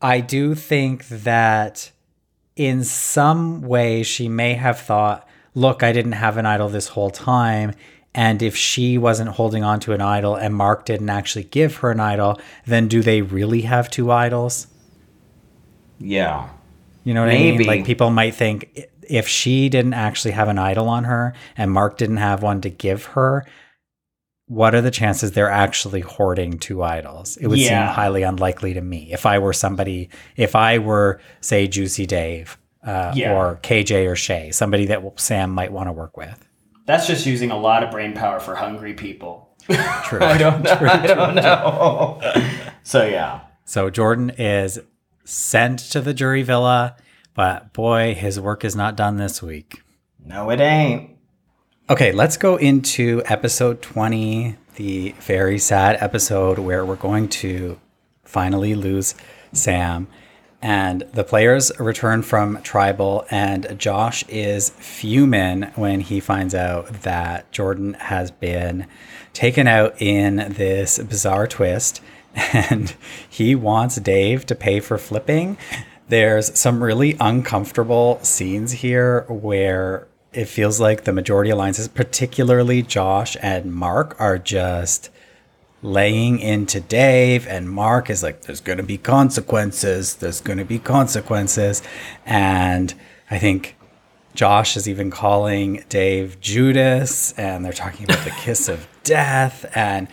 I 0.00 0.20
do 0.20 0.54
think 0.54 1.08
that 1.08 1.90
in 2.54 2.84
some 2.84 3.60
way 3.62 4.02
she 4.02 4.28
may 4.28 4.54
have 4.54 4.78
thought, 4.80 5.28
look, 5.54 5.82
I 5.82 5.92
didn't 5.92 6.12
have 6.12 6.36
an 6.36 6.46
idol 6.46 6.68
this 6.68 6.88
whole 6.88 7.10
time. 7.10 7.72
And 8.14 8.40
if 8.40 8.56
she 8.56 8.96
wasn't 8.96 9.30
holding 9.30 9.62
on 9.62 9.78
to 9.80 9.92
an 9.92 10.00
idol 10.00 10.36
and 10.36 10.54
Mark 10.54 10.86
didn't 10.86 11.10
actually 11.10 11.44
give 11.44 11.76
her 11.76 11.90
an 11.90 12.00
idol, 12.00 12.40
then 12.64 12.88
do 12.88 13.02
they 13.02 13.20
really 13.20 13.62
have 13.62 13.90
two 13.90 14.10
idols? 14.10 14.68
Yeah. 15.98 16.48
You 17.04 17.14
know 17.14 17.20
what 17.22 17.30
I 17.30 17.38
mean? 17.38 17.62
Like 17.64 17.84
people 17.84 18.10
might 18.10 18.34
think 18.34 18.88
if 19.08 19.28
she 19.28 19.68
didn't 19.68 19.94
actually 19.94 20.32
have 20.32 20.48
an 20.48 20.58
idol 20.58 20.88
on 20.88 21.04
her 21.04 21.34
and 21.56 21.70
Mark 21.70 21.96
didn't 21.98 22.16
have 22.16 22.42
one 22.42 22.60
to 22.62 22.70
give 22.70 23.04
her, 23.06 23.46
what 24.48 24.74
are 24.74 24.80
the 24.80 24.90
chances 24.90 25.32
they're 25.32 25.50
actually 25.50 26.00
hoarding 26.00 26.58
two 26.58 26.82
idols? 26.82 27.36
It 27.36 27.46
would 27.48 27.58
Yeah. 27.58 27.86
seem 27.88 27.94
highly 27.94 28.22
unlikely 28.22 28.74
to 28.74 28.80
me. 28.80 29.12
If 29.12 29.26
I 29.26 29.38
were 29.38 29.52
somebody, 29.52 30.08
if 30.36 30.54
I 30.56 30.78
were, 30.78 31.20
say, 31.40 31.66
Juicy 31.66 32.06
Dave 32.06 32.58
uh, 32.84 33.12
Yeah. 33.14 33.34
or 33.34 33.58
KJ 33.62 34.06
or 34.06 34.14
Shay, 34.16 34.50
somebody 34.52 34.86
that 34.86 35.02
Sam 35.20 35.50
might 35.50 35.72
want 35.72 35.88
to 35.88 35.92
work 35.92 36.16
with. 36.16 36.44
That's 36.86 37.06
just 37.08 37.26
using 37.26 37.50
a 37.50 37.58
lot 37.58 37.82
of 37.82 37.90
brain 37.90 38.12
power 38.14 38.38
for 38.38 38.54
hungry 38.54 38.94
people. 38.94 39.48
True. 40.04 40.20
I 40.22 40.38
don't 40.38 40.62
know. 40.62 40.70
I 40.80 41.06
don't 41.06 41.34
know. 41.34 42.20
so 42.84 43.04
yeah. 43.04 43.40
So 43.64 43.90
Jordan 43.90 44.30
is 44.38 44.78
sent 45.26 45.78
to 45.78 46.00
the 46.00 46.14
jury 46.14 46.42
villa, 46.42 46.96
but 47.34 47.72
boy, 47.72 48.14
his 48.14 48.40
work 48.40 48.64
is 48.64 48.74
not 48.74 48.96
done 48.96 49.18
this 49.18 49.42
week. 49.42 49.82
No, 50.24 50.50
it 50.50 50.60
ain't. 50.60 51.10
Okay, 51.90 52.12
let's 52.12 52.36
go 52.36 52.56
into 52.56 53.22
episode 53.26 53.82
20, 53.82 54.56
the 54.76 55.14
very 55.20 55.58
sad 55.58 55.98
episode 56.00 56.58
where 56.58 56.84
we're 56.84 56.96
going 56.96 57.28
to 57.28 57.78
finally 58.24 58.74
lose 58.74 59.14
Sam. 59.52 60.08
And 60.62 61.02
the 61.12 61.22
players 61.22 61.70
return 61.78 62.22
from 62.22 62.60
tribal, 62.62 63.24
and 63.30 63.78
Josh 63.78 64.24
is 64.28 64.70
fuming 64.70 65.62
when 65.76 66.00
he 66.00 66.18
finds 66.18 66.54
out 66.54 67.02
that 67.02 67.52
Jordan 67.52 67.94
has 67.94 68.30
been 68.30 68.86
taken 69.32 69.68
out 69.68 70.00
in 70.00 70.54
this 70.54 70.98
bizarre 70.98 71.46
twist, 71.46 72.00
and 72.36 72.94
he 73.28 73.54
wants 73.54 73.96
Dave 73.96 74.46
to 74.46 74.54
pay 74.54 74.80
for 74.80 74.98
flipping. 74.98 75.56
There's 76.08 76.56
some 76.58 76.82
really 76.82 77.16
uncomfortable 77.18 78.20
scenes 78.22 78.72
here 78.72 79.22
where 79.28 80.06
it 80.32 80.44
feels 80.44 80.78
like 80.78 81.04
the 81.04 81.12
majority 81.12 81.50
alliances, 81.50 81.88
particularly 81.88 82.82
Josh 82.82 83.36
and 83.42 83.74
Mark, 83.74 84.14
are 84.20 84.38
just 84.38 85.10
laying 85.82 86.38
into 86.38 86.80
Dave, 86.80 87.46
and 87.46 87.70
Mark 87.70 88.10
is 88.10 88.22
like, 88.22 88.42
"There's 88.42 88.60
going 88.60 88.78
to 88.78 88.84
be 88.84 88.98
consequences. 88.98 90.14
There's 90.16 90.40
going 90.40 90.58
to 90.58 90.64
be 90.64 90.78
consequences," 90.78 91.82
and 92.24 92.94
I 93.30 93.38
think 93.38 93.76
Josh 94.34 94.76
is 94.76 94.88
even 94.88 95.10
calling 95.10 95.84
Dave 95.88 96.40
Judas, 96.40 97.32
and 97.38 97.64
they're 97.64 97.72
talking 97.72 98.04
about 98.04 98.24
the 98.24 98.30
kiss 98.30 98.68
of 98.68 98.86
death, 99.02 99.64
and 99.74 100.08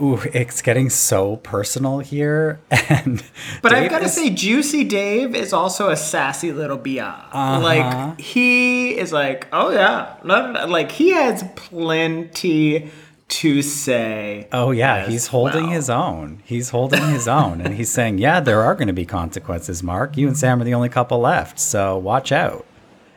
ooh, 0.00 0.20
it's 0.32 0.62
getting 0.62 0.90
so 0.90 1.36
personal 1.36 2.00
here. 2.00 2.60
And 2.88 3.22
But 3.62 3.72
I've 3.72 3.90
got 3.90 4.00
to 4.00 4.04
is- 4.06 4.14
say, 4.14 4.30
Juicy 4.30 4.84
Dave 4.84 5.34
is 5.34 5.52
also 5.52 5.90
a 5.90 5.96
sassy 5.96 6.52
little 6.52 6.76
bia. 6.76 7.24
Like 7.32 7.80
uh-huh. 7.80 8.14
he 8.18 8.96
is 8.96 9.12
like, 9.12 9.46
oh 9.52 9.70
yeah, 9.70 10.16
no, 10.24 10.46
no, 10.46 10.52
no," 10.52 10.66
like 10.66 10.92
he 10.92 11.10
has 11.10 11.44
plenty 11.56 12.90
to 13.26 13.62
say. 13.62 14.48
Oh 14.52 14.70
yeah, 14.70 15.06
he's 15.06 15.28
holding 15.28 15.64
well. 15.64 15.72
his 15.72 15.88
own. 15.90 16.42
He's 16.44 16.70
holding 16.70 17.02
his 17.08 17.26
own, 17.26 17.60
and 17.60 17.74
he's 17.74 17.90
saying, 17.90 18.18
"Yeah, 18.18 18.40
there 18.40 18.62
are 18.62 18.74
going 18.74 18.88
to 18.88 18.92
be 18.94 19.06
consequences, 19.06 19.82
Mark. 19.82 20.16
You 20.16 20.28
and 20.28 20.36
Sam 20.36 20.60
are 20.60 20.64
the 20.64 20.74
only 20.74 20.90
couple 20.90 21.20
left, 21.20 21.58
so 21.58 21.96
watch 21.98 22.32
out." 22.32 22.66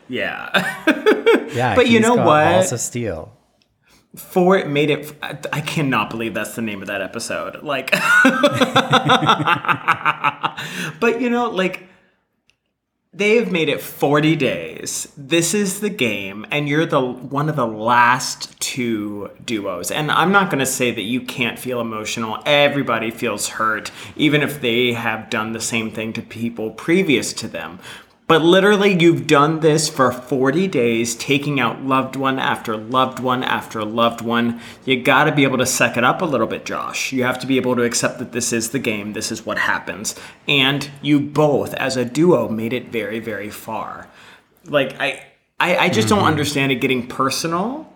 Yeah. 0.07 0.83
Yeah, 1.53 1.75
But 1.75 1.87
you 1.87 1.99
know 2.01 2.15
what? 2.15 2.63
Steel. 2.79 3.31
For 4.17 4.57
it 4.57 4.67
made 4.67 4.89
it. 4.89 5.13
I 5.21 5.37
I 5.53 5.61
cannot 5.61 6.09
believe 6.09 6.33
that's 6.33 6.55
the 6.55 6.61
name 6.61 6.81
of 6.81 6.87
that 6.87 7.01
episode. 7.01 7.63
Like, 7.63 7.91
but 10.99 11.21
you 11.21 11.29
know, 11.29 11.49
like 11.51 11.87
they've 13.17 13.51
made 13.51 13.67
it 13.67 13.81
40 13.81 14.35
days. 14.35 15.11
This 15.17 15.53
is 15.53 15.79
the 15.79 15.89
game, 15.89 16.45
and 16.51 16.69
you're 16.69 16.85
the 16.85 17.01
one 17.01 17.49
of 17.49 17.55
the 17.55 17.67
last 17.67 18.59
two 18.59 19.31
duos. 19.43 19.91
And 19.91 20.11
I'm 20.11 20.31
not 20.31 20.49
going 20.49 20.59
to 20.59 20.65
say 20.65 20.91
that 20.91 21.01
you 21.01 21.21
can't 21.21 21.57
feel 21.57 21.81
emotional. 21.81 22.41
Everybody 22.45 23.11
feels 23.11 23.49
hurt, 23.49 23.91
even 24.15 24.41
if 24.41 24.61
they 24.61 24.93
have 24.93 25.29
done 25.29 25.53
the 25.53 25.59
same 25.59 25.91
thing 25.91 26.13
to 26.13 26.21
people 26.21 26.71
previous 26.71 27.33
to 27.33 27.47
them. 27.47 27.79
But 28.27 28.41
literally, 28.41 29.01
you've 29.01 29.25
done 29.25 29.61
this 29.61 29.87
for 29.87 30.11
40 30.11 30.67
days, 30.67 31.15
taking 31.15 31.61
out 31.61 31.83
loved 31.83 32.17
one 32.17 32.39
after 32.39 32.75
loved 32.75 33.19
one 33.19 33.41
after 33.41 33.85
loved 33.85 34.19
one. 34.19 34.59
You 34.83 35.01
got 35.01 35.25
to 35.25 35.31
be 35.31 35.43
able 35.43 35.57
to 35.59 35.65
suck 35.65 35.95
it 35.95 36.03
up 36.03 36.21
a 36.21 36.25
little 36.25 36.45
bit, 36.45 36.65
Josh. 36.65 37.13
You 37.13 37.23
have 37.23 37.39
to 37.39 37.47
be 37.47 37.55
able 37.55 37.77
to 37.77 37.83
accept 37.83 38.19
that 38.19 38.33
this 38.33 38.51
is 38.51 38.71
the 38.71 38.79
game, 38.79 39.13
this 39.13 39.31
is 39.31 39.45
what 39.45 39.57
happens. 39.57 40.13
And 40.45 40.91
you 41.01 41.21
both, 41.21 41.73
as 41.75 41.95
a 41.95 42.03
duo, 42.03 42.49
made 42.49 42.73
it 42.73 42.89
very, 42.89 43.19
very 43.19 43.49
far. 43.49 44.09
Like, 44.65 44.99
I, 44.99 45.23
I, 45.57 45.77
I 45.77 45.89
just 45.89 46.09
don't 46.09 46.25
understand 46.25 46.73
it 46.73 46.75
getting 46.75 47.07
personal 47.07 47.91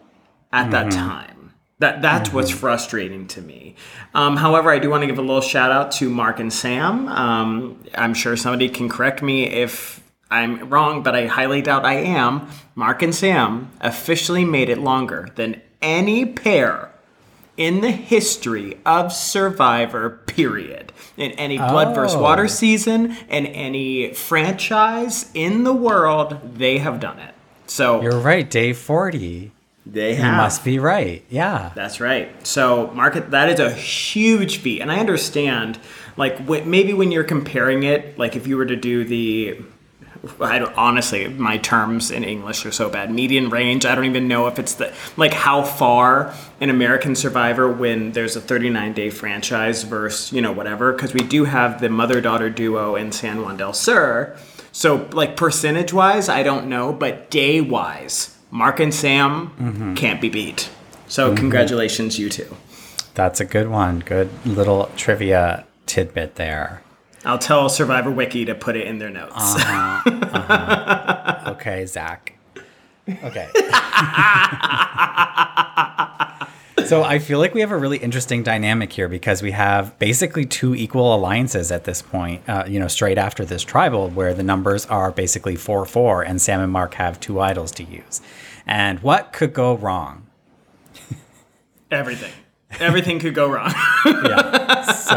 at 0.53 0.71
that 0.71 0.91
time. 0.93 1.53
That 1.79 2.01
that's 2.03 2.31
what's 2.31 2.51
frustrating 2.51 3.27
to 3.29 3.41
me. 3.41 3.75
Um, 4.13 4.37
however, 4.37 4.69
I 4.69 4.77
do 4.77 4.89
want 4.89 5.01
to 5.01 5.07
give 5.07 5.17
a 5.17 5.21
little 5.21 5.41
shout 5.41 5.71
out 5.71 5.91
to 5.93 6.09
Mark 6.09 6.39
and 6.39 6.53
Sam. 6.53 7.07
Um, 7.07 7.83
I'm 7.95 8.13
sure 8.13 8.37
somebody 8.37 8.69
can 8.69 8.87
correct 8.87 9.23
me 9.23 9.47
if 9.47 10.00
I'm 10.31 10.69
wrong, 10.69 11.03
but 11.03 11.13
I 11.13 11.27
highly 11.27 11.61
doubt 11.61 11.85
I 11.85 11.95
am. 11.95 12.47
Mark 12.73 13.01
and 13.03 13.13
Sam 13.13 13.69
officially 13.81 14.45
made 14.45 14.69
it 14.69 14.79
longer 14.79 15.29
than 15.35 15.61
any 15.81 16.25
pair 16.25 16.91
in 17.57 17.81
the 17.81 17.91
history 17.91 18.79
of 18.85 19.11
Survivor, 19.11 20.09
period. 20.25 20.93
In 21.17 21.31
any 21.33 21.57
Blood 21.57 21.93
vs. 21.93 22.15
Oh. 22.15 22.21
Water 22.21 22.47
season, 22.47 23.17
and 23.29 23.45
any 23.47 24.13
franchise 24.13 25.29
in 25.33 25.63
the 25.65 25.73
world, 25.73 26.39
they 26.55 26.77
have 26.77 26.99
done 26.99 27.19
it. 27.19 27.35
So 27.67 28.01
You're 28.01 28.19
right, 28.19 28.49
day 28.49 28.73
Forty. 28.73 29.51
they 29.85 30.15
You 30.15 30.23
must 30.23 30.63
be 30.63 30.79
right. 30.79 31.23
Yeah. 31.29 31.71
That's 31.75 31.99
right. 31.99 32.47
So, 32.47 32.87
market 32.91 33.31
that 33.31 33.49
is 33.49 33.59
a 33.59 33.71
huge 33.71 34.57
feat, 34.57 34.81
and 34.81 34.91
I 34.91 34.99
understand. 34.99 35.77
Like, 36.17 36.47
maybe 36.47 36.93
when 36.93 37.11
you're 37.11 37.23
comparing 37.23 37.83
it, 37.83 38.17
like 38.17 38.35
if 38.35 38.47
you 38.47 38.57
were 38.57 38.65
to 38.65 38.75
do 38.75 39.03
the, 39.03 39.57
I 40.39 40.59
don't 40.59 40.75
honestly, 40.77 41.27
my 41.27 41.57
terms 41.57 42.11
in 42.11 42.23
English 42.23 42.65
are 42.65 42.71
so 42.71 42.89
bad. 42.89 43.11
Median 43.11 43.49
range. 43.49 43.85
I 43.85 43.95
don't 43.95 44.05
even 44.05 44.27
know 44.27 44.47
if 44.47 44.59
it's 44.59 44.75
the 44.75 44.93
like 45.17 45.33
how 45.33 45.63
far 45.63 46.33
an 46.59 46.69
American 46.69 47.15
Survivor 47.15 47.71
when 47.71 48.11
there's 48.11 48.35
a 48.35 48.41
39 48.41 48.93
day 48.93 49.09
franchise 49.09 49.83
versus 49.83 50.31
you 50.31 50.41
know 50.41 50.51
whatever. 50.51 50.93
Because 50.93 51.13
we 51.13 51.21
do 51.21 51.45
have 51.45 51.81
the 51.81 51.89
mother 51.89 52.21
daughter 52.21 52.49
duo 52.49 52.95
in 52.95 53.11
San 53.11 53.41
Juan 53.41 53.57
del 53.57 53.73
Sur. 53.73 54.37
So, 54.71 55.09
like 55.11 55.35
percentage 55.35 55.91
wise, 55.91 56.29
I 56.29 56.43
don't 56.43 56.67
know, 56.67 56.93
but 56.93 57.29
day 57.29 57.59
wise, 57.59 58.37
Mark 58.51 58.79
and 58.79 58.93
Sam 58.93 59.49
mm-hmm. 59.59 59.93
can't 59.95 60.21
be 60.21 60.29
beat. 60.29 60.69
So, 61.07 61.27
mm-hmm. 61.27 61.37
congratulations, 61.37 62.17
you 62.17 62.29
two. 62.29 62.55
That's 63.13 63.41
a 63.41 63.45
good 63.45 63.67
one. 63.67 63.99
Good 63.99 64.29
little 64.45 64.89
trivia 64.95 65.65
tidbit 65.87 66.35
there. 66.35 66.81
I'll 67.23 67.37
tell 67.37 67.69
Survivor 67.69 68.11
Wiki 68.11 68.45
to 68.45 68.55
put 68.55 68.75
it 68.75 68.87
in 68.87 68.99
their 68.99 69.09
notes. 69.09 69.35
Okay, 71.47 71.85
Zach. 71.85 72.37
Okay. 73.07 73.49
so 76.85 77.03
I 77.03 77.19
feel 77.19 77.39
like 77.39 77.53
we 77.53 77.61
have 77.61 77.71
a 77.71 77.77
really 77.77 77.97
interesting 77.97 78.43
dynamic 78.43 78.93
here 78.93 79.07
because 79.07 79.41
we 79.41 79.51
have 79.51 79.97
basically 79.99 80.45
two 80.45 80.75
equal 80.75 81.13
alliances 81.13 81.71
at 81.71 81.83
this 81.83 82.01
point, 82.01 82.47
uh, 82.47 82.63
you 82.67 82.79
know, 82.79 82.87
straight 82.87 83.17
after 83.17 83.45
this 83.45 83.63
tribal, 83.63 84.09
where 84.09 84.33
the 84.33 84.43
numbers 84.43 84.85
are 84.87 85.11
basically 85.11 85.55
4 85.55 85.85
4, 85.85 86.23
and 86.23 86.41
Sam 86.41 86.61
and 86.61 86.71
Mark 86.71 86.95
have 86.95 87.19
two 87.19 87.39
idols 87.39 87.71
to 87.73 87.83
use. 87.83 88.21
And 88.65 88.99
what 88.99 89.33
could 89.33 89.53
go 89.53 89.75
wrong? 89.75 90.27
Everything. 91.91 92.31
Everything 92.79 93.19
could 93.19 93.35
go 93.35 93.49
wrong. 93.49 93.73
yeah. 94.05 94.91
So 94.91 95.15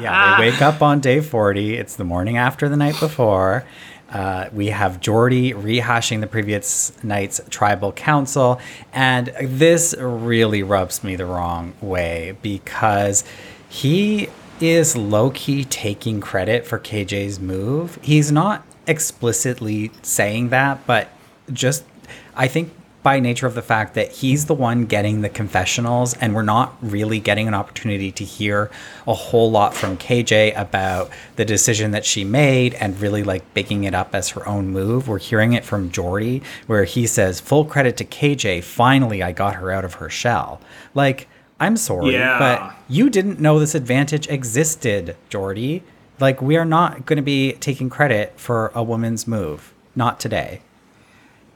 yeah, 0.00 0.36
they 0.38 0.50
wake 0.50 0.62
up 0.62 0.82
on 0.82 1.00
day 1.00 1.20
40. 1.20 1.76
It's 1.76 1.96
the 1.96 2.04
morning 2.04 2.36
after 2.36 2.68
the 2.68 2.76
night 2.76 2.98
before. 3.00 3.64
Uh, 4.10 4.48
we 4.52 4.68
have 4.68 5.00
Jordy 5.00 5.52
rehashing 5.52 6.20
the 6.20 6.26
previous 6.26 6.92
night's 7.02 7.40
tribal 7.50 7.92
council, 7.92 8.60
and 8.92 9.32
this 9.42 9.94
really 9.98 10.62
rubs 10.62 11.02
me 11.02 11.16
the 11.16 11.26
wrong 11.26 11.74
way 11.80 12.36
because 12.40 13.24
he 13.68 14.28
is 14.60 14.96
low 14.96 15.30
key 15.30 15.64
taking 15.64 16.20
credit 16.20 16.66
for 16.66 16.78
KJ's 16.78 17.40
move. 17.40 17.98
He's 18.00 18.30
not 18.30 18.64
explicitly 18.86 19.90
saying 20.02 20.50
that, 20.50 20.86
but 20.86 21.08
just 21.52 21.84
I 22.36 22.48
think 22.48 22.72
by 23.06 23.20
nature 23.20 23.46
of 23.46 23.54
the 23.54 23.62
fact 23.62 23.94
that 23.94 24.10
he's 24.10 24.46
the 24.46 24.54
one 24.54 24.84
getting 24.84 25.20
the 25.20 25.28
confessionals 25.28 26.14
and 26.14 26.34
we're 26.34 26.42
not 26.42 26.76
really 26.82 27.20
getting 27.20 27.46
an 27.46 27.54
opportunity 27.54 28.10
to 28.10 28.24
hear 28.24 28.68
a 29.06 29.14
whole 29.14 29.48
lot 29.48 29.72
from 29.72 29.96
KJ 29.96 30.58
about 30.58 31.08
the 31.36 31.44
decision 31.44 31.92
that 31.92 32.04
she 32.04 32.24
made 32.24 32.74
and 32.74 33.00
really 33.00 33.22
like 33.22 33.54
bigging 33.54 33.84
it 33.84 33.94
up 33.94 34.12
as 34.12 34.30
her 34.30 34.44
own 34.48 34.70
move. 34.70 35.06
We're 35.06 35.20
hearing 35.20 35.52
it 35.52 35.64
from 35.64 35.92
Jordy 35.92 36.42
where 36.66 36.82
he 36.82 37.06
says, 37.06 37.38
Full 37.38 37.64
credit 37.64 37.96
to 37.98 38.04
KJ, 38.04 38.64
finally 38.64 39.22
I 39.22 39.30
got 39.30 39.54
her 39.54 39.70
out 39.70 39.84
of 39.84 39.94
her 39.94 40.10
shell. 40.10 40.60
Like, 40.92 41.28
I'm 41.60 41.76
sorry, 41.76 42.14
Yeah. 42.14 42.40
but 42.40 42.74
you 42.88 43.08
didn't 43.08 43.38
know 43.38 43.60
this 43.60 43.76
advantage 43.76 44.26
existed, 44.26 45.14
Jordy. 45.28 45.84
Like, 46.18 46.42
we 46.42 46.56
are 46.56 46.64
not 46.64 47.06
going 47.06 47.18
to 47.18 47.22
be 47.22 47.52
taking 47.52 47.88
credit 47.88 48.32
for 48.36 48.72
a 48.74 48.82
woman's 48.82 49.28
move. 49.28 49.72
Not 49.94 50.18
today. 50.18 50.60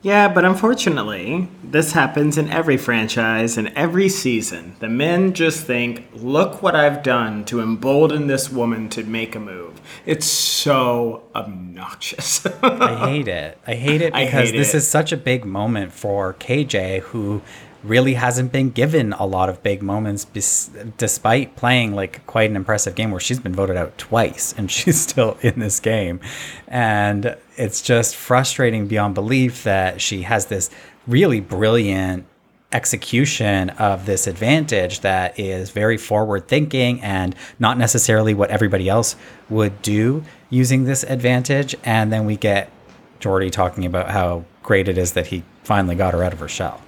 Yeah, 0.03 0.29
but 0.29 0.47
unfortunately, 0.47 1.49
this 1.63 1.93
happens 1.93 2.39
in 2.39 2.49
every 2.49 2.79
franchise 2.79 3.59
and 3.59 3.69
every 3.77 4.09
season. 4.09 4.75
The 4.79 4.89
men 4.89 5.35
just 5.35 5.67
think, 5.67 6.09
look 6.15 6.63
what 6.63 6.75
I've 6.75 7.03
done 7.03 7.45
to 7.47 7.61
embolden 7.61 8.27
this 8.27 8.51
woman 8.51 8.89
to 8.91 9.05
make 9.05 9.35
a 9.35 9.41
move. 9.41 9.79
It's 10.07 10.25
so 10.27 11.25
obnoxious. 11.35 12.47
I 12.63 13.09
hate 13.11 13.29
it. 13.29 13.59
I 13.67 13.75
hate 13.75 14.01
it 14.01 14.13
because 14.15 14.51
hate 14.51 14.57
this 14.57 14.73
it. 14.73 14.79
is 14.79 14.89
such 14.89 15.13
a 15.13 15.19
big 15.19 15.45
moment 15.45 15.93
for 15.93 16.33
KJ, 16.35 17.01
who 17.01 17.43
really 17.83 18.15
hasn't 18.15 18.53
been 18.53 18.71
given 18.71 19.13
a 19.15 19.25
lot 19.25 19.49
of 19.49 19.63
big 19.63 19.83
moments, 19.83 20.25
bes- 20.25 20.71
despite 20.99 21.57
playing 21.57 21.95
like 21.95 22.27
quite 22.27 22.51
an 22.51 22.57
impressive 22.57 22.95
game 22.95 23.11
where 23.11 23.21
she's 23.21 23.41
been 23.41 23.55
voted 23.55 23.77
out 23.77 23.97
twice 23.99 24.55
and 24.57 24.71
she's 24.71 25.01
still 25.01 25.37
in 25.43 25.59
this 25.59 25.81
game. 25.81 26.21
And 26.69 27.37
it's 27.57 27.83
just 27.83 28.17
frustrating 28.17 28.87
beyond 28.87 29.15
belief 29.15 29.65
that 29.65 30.01
she 30.01 30.23
has 30.23 30.47
this 30.47 30.71
really 31.07 31.41
brilliant 31.41 32.27
execution 32.73 33.71
of 33.71 34.07
this 34.07 34.27
advantage 34.27 35.01
that 35.01 35.39
is 35.39 35.71
very 35.71 35.97
forward 35.97 36.47
thinking 36.47 37.01
and 37.01 37.35
not 37.59 37.77
necessarily 37.77 38.33
what 38.33 38.51
everybody 38.51 38.89
else 38.89 39.17
would 39.49 39.83
do 39.83 40.23
using 40.51 40.85
this 40.85 41.03
advantage. 41.05 41.75
And 41.85 42.13
then 42.13 42.27
we 42.27 42.37
get 42.37 42.71
Jordy 43.19 43.51
talking 43.51 43.85
about 43.85 44.11
how 44.11 44.45
great 44.63 44.89
it 44.89 44.97
is 44.97 45.15
that 45.15 45.27
he 45.27 45.43
finally 45.65 45.97
got 45.97 46.15
her 46.15 46.23
out 46.23 46.33
of 46.33 46.39
her 46.39 46.49
shell. 46.49 46.81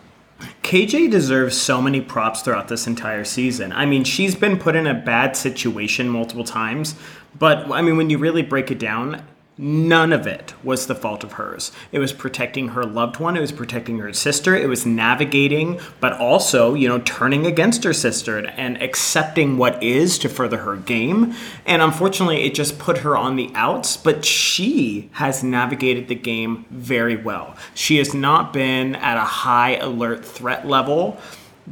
KJ 0.62 1.10
deserves 1.10 1.60
so 1.60 1.82
many 1.82 2.00
props 2.00 2.42
throughout 2.42 2.68
this 2.68 2.86
entire 2.86 3.24
season. 3.24 3.72
I 3.72 3.86
mean, 3.86 4.04
she's 4.04 4.34
been 4.34 4.58
put 4.58 4.76
in 4.76 4.86
a 4.86 4.94
bad 4.94 5.36
situation 5.36 6.08
multiple 6.08 6.44
times, 6.44 6.94
but 7.38 7.70
I 7.70 7.82
mean, 7.82 7.96
when 7.96 8.10
you 8.10 8.18
really 8.18 8.42
break 8.42 8.70
it 8.70 8.78
down, 8.78 9.22
none 9.58 10.12
of 10.12 10.26
it 10.26 10.54
was 10.64 10.86
the 10.86 10.94
fault 10.94 11.22
of 11.22 11.32
hers. 11.32 11.72
It 11.92 11.98
was 11.98 12.12
protecting 12.12 12.68
her 12.68 12.84
loved 12.84 13.20
one, 13.20 13.36
it 13.36 13.40
was 13.40 13.52
protecting 13.52 13.98
her 13.98 14.12
sister, 14.12 14.56
it 14.56 14.68
was 14.68 14.86
navigating, 14.86 15.78
but 16.00 16.14
also, 16.14 16.74
you 16.74 16.88
know, 16.88 17.00
turning 17.00 17.46
against 17.46 17.84
her 17.84 17.92
sister 17.92 18.38
and 18.38 18.80
accepting 18.82 19.58
what 19.58 19.82
is 19.82 20.18
to 20.20 20.28
further 20.28 20.58
her 20.58 20.76
game. 20.76 21.34
And 21.66 21.82
unfortunately, 21.82 22.42
it 22.42 22.54
just 22.54 22.78
put 22.78 22.98
her 22.98 23.16
on 23.16 23.36
the 23.36 23.50
outs, 23.54 23.96
but 23.96 24.24
she 24.24 25.10
has 25.12 25.44
navigated 25.44 26.08
the 26.08 26.14
game 26.14 26.64
very 26.70 27.16
well. 27.16 27.54
She 27.74 27.98
has 27.98 28.14
not 28.14 28.52
been 28.52 28.96
at 28.96 29.16
a 29.16 29.20
high 29.20 29.76
alert 29.76 30.24
threat 30.24 30.66
level 30.66 31.20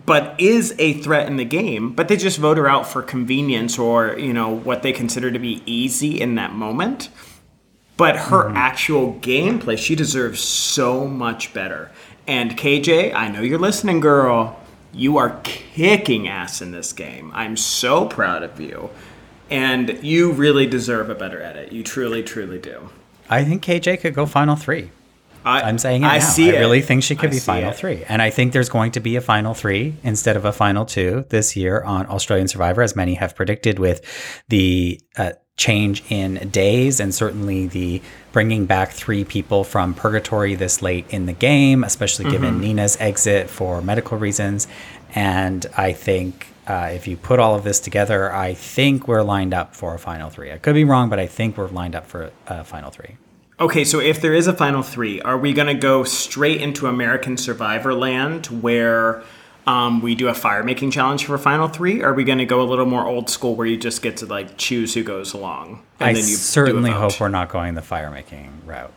but 0.06 0.36
is 0.38 0.72
a 0.78 0.94
threat 0.94 1.26
in 1.26 1.36
the 1.36 1.44
game 1.44 1.92
but 1.92 2.06
they 2.06 2.16
just 2.16 2.38
vote 2.38 2.56
her 2.56 2.68
out 2.68 2.86
for 2.86 3.02
convenience 3.02 3.76
or 3.76 4.16
you 4.16 4.32
know 4.32 4.48
what 4.48 4.82
they 4.84 4.92
consider 4.92 5.32
to 5.32 5.38
be 5.40 5.62
easy 5.66 6.20
in 6.20 6.36
that 6.36 6.52
moment 6.52 7.08
but 8.01 8.16
her 8.16 8.48
actual 8.57 9.14
gameplay 9.20 9.76
she 9.76 9.94
deserves 9.94 10.40
so 10.40 11.07
much 11.07 11.53
better 11.53 11.90
and 12.26 12.57
kj 12.57 13.12
i 13.14 13.28
know 13.28 13.42
you're 13.42 13.59
listening 13.59 14.01
girl 14.01 14.59
you 14.92 15.16
are 15.18 15.38
kicking 15.44 16.26
ass 16.26 16.62
in 16.62 16.72
this 16.72 16.92
game 16.92 17.30
i'm 17.34 17.57
so 17.57 18.07
proud 18.07 18.42
of 18.42 18.59
you 18.61 18.88
and 19.51 19.98
you 20.03 20.32
really 20.32 20.66
deserve 20.66 21.11
a 21.11 21.14
better 21.14 21.42
edit 21.42 21.70
you 21.72 21.82
truly 21.84 22.22
truly 22.22 22.59
do 22.59 22.88
I 23.30 23.44
think 23.44 23.62
KJ 23.62 24.01
could 24.01 24.14
go 24.14 24.26
final 24.26 24.57
three. 24.57 24.90
I, 25.44 25.62
I'm 25.62 25.78
saying 25.78 26.03
it 26.03 26.07
I 26.07 26.18
now. 26.18 26.24
see 26.24 26.51
I 26.51 26.57
it. 26.57 26.59
really 26.59 26.82
think 26.82 27.05
she 27.05 27.14
could 27.14 27.30
I 27.30 27.34
be 27.34 27.38
final 27.38 27.70
it. 27.70 27.76
three. 27.76 28.03
And 28.09 28.20
I 28.20 28.28
think 28.28 28.53
there's 28.53 28.68
going 28.68 28.90
to 28.92 29.01
be 29.01 29.14
a 29.14 29.20
final 29.20 29.55
three 29.55 29.94
instead 30.03 30.36
of 30.36 30.44
a 30.44 30.53
final 30.53 30.84
two 30.84 31.24
this 31.30 31.55
year 31.57 31.80
on 31.82 32.07
Australian 32.07 32.48
Survivor, 32.48 32.82
as 32.82 32.96
many 32.96 33.14
have 33.14 33.36
predicted 33.36 33.78
with 33.78 34.01
the 34.48 35.01
uh, 35.16 35.32
change 35.61 36.02
in 36.08 36.48
days 36.48 37.00
and 37.00 37.14
certainly 37.14 37.66
the 37.66 38.00
bringing 38.32 38.64
back 38.64 38.90
three 38.92 39.24
people 39.24 39.62
from 39.62 39.92
purgatory 39.92 40.54
this 40.54 40.80
late 40.80 41.04
in 41.11 41.26
the 41.26 41.34
game, 41.34 41.84
especially 41.84 42.24
Mm-hmm. 42.24 42.32
given 42.32 42.61
Nina's 42.61 42.96
exit 42.98 43.50
for 43.50 43.82
medical 43.82 44.16
reasons. 44.16 44.66
And 45.14 45.66
I 45.76 45.92
think 45.92 46.46
uh, 46.66 46.90
if 46.94 47.06
you 47.06 47.16
put 47.16 47.38
all 47.38 47.54
of 47.54 47.62
this 47.64 47.78
together, 47.78 48.32
I 48.32 48.54
think 48.54 49.06
we're 49.06 49.22
lined 49.22 49.52
up 49.52 49.74
for 49.74 49.94
a 49.94 49.98
final 49.98 50.30
three. 50.30 50.50
I 50.50 50.56
could 50.58 50.74
be 50.74 50.84
wrong, 50.84 51.11
but 51.11 51.18
I 51.18 51.26
think 51.26 51.58
we're 51.58 51.68
lined 51.68 51.94
up 51.94 52.06
for 52.06 52.30
a 52.46 52.64
final 52.64 52.90
three. 52.90 53.16
Okay, 53.58 53.84
so 53.84 54.00
if 54.00 54.22
there 54.22 54.32
is 54.32 54.46
a 54.46 54.54
final 54.54 54.82
three, 54.82 55.20
are 55.20 55.36
we 55.36 55.52
going 55.52 55.66
to 55.68 55.74
go 55.74 56.04
straight 56.04 56.62
into 56.62 56.86
American 56.86 57.36
Survivor 57.36 57.92
land 57.92 58.46
where 58.46 59.22
um, 59.66 60.00
we 60.00 60.14
do 60.14 60.28
a 60.28 60.34
fire 60.34 60.62
making 60.62 60.90
challenge 60.90 61.24
for 61.24 61.36
final 61.38 61.68
three? 61.68 62.02
Or 62.02 62.11
are 62.11 62.14
we 62.14 62.24
going 62.24 62.38
to 62.38 62.46
go 62.46 62.62
a 62.62 62.64
little 62.64 62.86
more 62.86 63.06
old 63.06 63.28
school 63.28 63.54
where 63.54 63.66
you 63.66 63.76
just 63.76 64.02
get 64.02 64.16
to 64.18 64.26
like 64.26 64.56
choose 64.56 64.94
who 64.94 65.02
goes 65.02 65.32
along? 65.32 65.82
I 65.98 66.14
certainly 66.14 66.90
hope 66.90 67.20
we're 67.20 67.28
not 67.28 67.50
going 67.50 67.74
the 67.74 67.82
fire 67.82 68.11
making 68.11 68.62
route. 68.64 68.92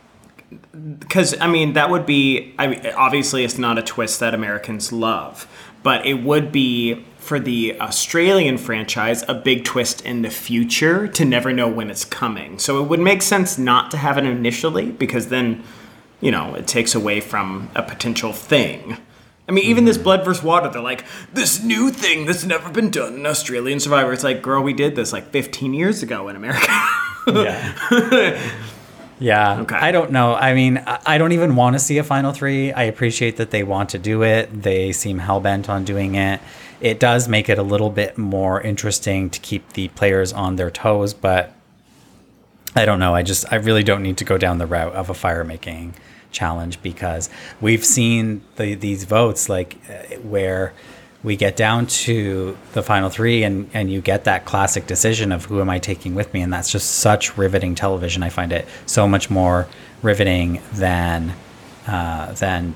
because 0.99 1.39
I 1.39 1.47
mean 1.47 1.73
that 1.73 1.89
would 1.89 2.05
be 2.05 2.53
I 2.57 2.67
mean, 2.67 2.85
obviously 2.95 3.43
it's 3.43 3.57
not 3.57 3.77
a 3.77 3.81
twist 3.81 4.19
that 4.19 4.33
Americans 4.33 4.91
love, 4.91 5.47
but 5.83 6.05
it 6.05 6.23
would 6.23 6.51
be 6.51 7.05
for 7.17 7.39
the 7.39 7.79
Australian 7.79 8.57
franchise 8.57 9.23
a 9.27 9.33
big 9.33 9.63
twist 9.63 10.01
in 10.01 10.21
the 10.23 10.29
future 10.29 11.07
to 11.07 11.23
never 11.23 11.53
know 11.53 11.69
when 11.69 11.89
it's 11.89 12.03
coming. 12.03 12.59
So 12.59 12.83
it 12.83 12.89
would 12.89 12.99
make 12.99 13.21
sense 13.21 13.57
not 13.57 13.91
to 13.91 13.97
have 13.97 14.17
it 14.17 14.25
initially 14.25 14.91
because 14.91 15.27
then 15.27 15.63
you 16.21 16.31
know 16.31 16.55
it 16.55 16.67
takes 16.67 16.95
away 16.95 17.19
from 17.19 17.69
a 17.75 17.83
potential 17.83 18.33
thing. 18.33 18.97
I 19.47 19.51
mean, 19.51 19.65
even 19.65 19.85
this 19.85 19.97
hmm. 19.97 20.03
blood 20.03 20.25
versus 20.25 20.43
water, 20.43 20.69
they're 20.69 20.81
like, 20.81 21.05
this 21.33 21.61
new 21.63 21.89
thing 21.89 22.25
that's 22.25 22.43
never 22.43 22.69
been 22.69 22.89
done 22.89 23.15
in 23.15 23.25
Australian 23.25 23.79
Survivor. 23.79 24.13
It's 24.13 24.23
like, 24.23 24.41
girl, 24.41 24.63
we 24.63 24.73
did 24.73 24.95
this 24.95 25.11
like 25.11 25.29
15 25.29 25.73
years 25.73 26.03
ago 26.03 26.27
in 26.29 26.35
America. 26.35 26.67
Yeah. 27.27 28.51
yeah. 29.19 29.61
Okay. 29.61 29.75
I 29.75 29.91
don't 29.91 30.11
know. 30.11 30.35
I 30.35 30.53
mean, 30.53 30.77
I 30.77 30.99
I 31.05 31.17
don't 31.17 31.31
even 31.31 31.55
want 31.55 31.75
to 31.75 31.79
see 31.79 31.97
a 31.97 32.03
final 32.03 32.33
three. 32.33 32.73
I 32.73 32.83
appreciate 32.83 33.37
that 33.37 33.51
they 33.51 33.63
want 33.63 33.89
to 33.89 33.97
do 33.97 34.23
it. 34.23 34.49
They 34.63 34.91
seem 34.91 35.19
hell 35.19 35.39
bent 35.39 35.69
on 35.69 35.85
doing 35.85 36.15
it. 36.15 36.41
It 36.81 36.99
does 36.99 37.29
make 37.29 37.47
it 37.47 37.57
a 37.57 37.63
little 37.63 37.89
bit 37.89 38.17
more 38.17 38.59
interesting 38.59 39.29
to 39.29 39.39
keep 39.39 39.71
the 39.73 39.87
players 39.89 40.33
on 40.33 40.57
their 40.57 40.69
toes, 40.69 41.13
but 41.13 41.53
I 42.75 42.83
don't 42.83 42.99
know. 42.99 43.15
I 43.15 43.23
just, 43.23 43.45
I 43.53 43.55
really 43.55 43.83
don't 43.83 44.03
need 44.03 44.17
to 44.17 44.25
go 44.25 44.37
down 44.37 44.57
the 44.57 44.65
route 44.65 44.93
of 44.93 45.09
a 45.09 45.13
fire 45.13 45.45
making 45.45 45.93
challenge 46.33 46.81
because 46.81 47.29
we've 47.61 47.85
seen 47.85 48.43
the, 48.57 48.75
these 48.75 49.05
votes 49.05 49.47
like 49.47 49.77
uh, 49.89 50.17
where 50.17 50.73
we 51.23 51.37
get 51.37 51.55
down 51.55 51.87
to 51.87 52.57
the 52.73 52.83
final 52.83 53.09
three 53.09 53.43
and, 53.43 53.69
and 53.73 53.89
you 53.89 54.01
get 54.01 54.25
that 54.25 54.43
classic 54.43 54.85
decision 54.87 55.31
of 55.31 55.45
who 55.45 55.61
am 55.61 55.69
I 55.69 55.79
taking 55.79 56.15
with 56.15 56.33
me. 56.33 56.41
And 56.41 56.51
that's 56.51 56.69
just 56.69 56.95
such 56.95 57.37
riveting 57.37 57.75
television. 57.75 58.23
I 58.23 58.29
find 58.29 58.51
it 58.51 58.67
so 58.85 59.07
much 59.07 59.29
more 59.29 59.67
riveting 60.01 60.61
than, 60.73 61.33
uh, 61.87 62.33
than 62.33 62.75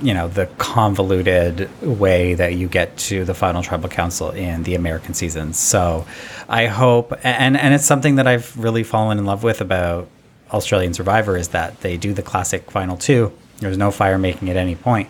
you 0.00 0.12
know 0.12 0.28
the 0.28 0.46
convoluted 0.58 1.70
way 1.82 2.34
that 2.34 2.54
you 2.54 2.68
get 2.68 2.96
to 2.98 3.24
the 3.24 3.34
final 3.34 3.62
tribal 3.62 3.88
council 3.88 4.30
in 4.30 4.62
the 4.64 4.74
American 4.74 5.14
seasons. 5.14 5.58
So 5.58 6.06
I 6.48 6.66
hope 6.66 7.12
and 7.22 7.56
and 7.56 7.74
it's 7.74 7.86
something 7.86 8.16
that 8.16 8.26
I've 8.26 8.56
really 8.58 8.82
fallen 8.82 9.18
in 9.18 9.24
love 9.24 9.42
with 9.42 9.60
about 9.60 10.08
Australian 10.52 10.94
Survivor 10.94 11.36
is 11.36 11.48
that 11.48 11.80
they 11.80 11.96
do 11.96 12.12
the 12.12 12.22
classic 12.22 12.70
final 12.70 12.96
two. 12.96 13.32
There's 13.58 13.78
no 13.78 13.90
fire 13.90 14.18
making 14.18 14.50
at 14.50 14.56
any 14.56 14.76
point. 14.76 15.08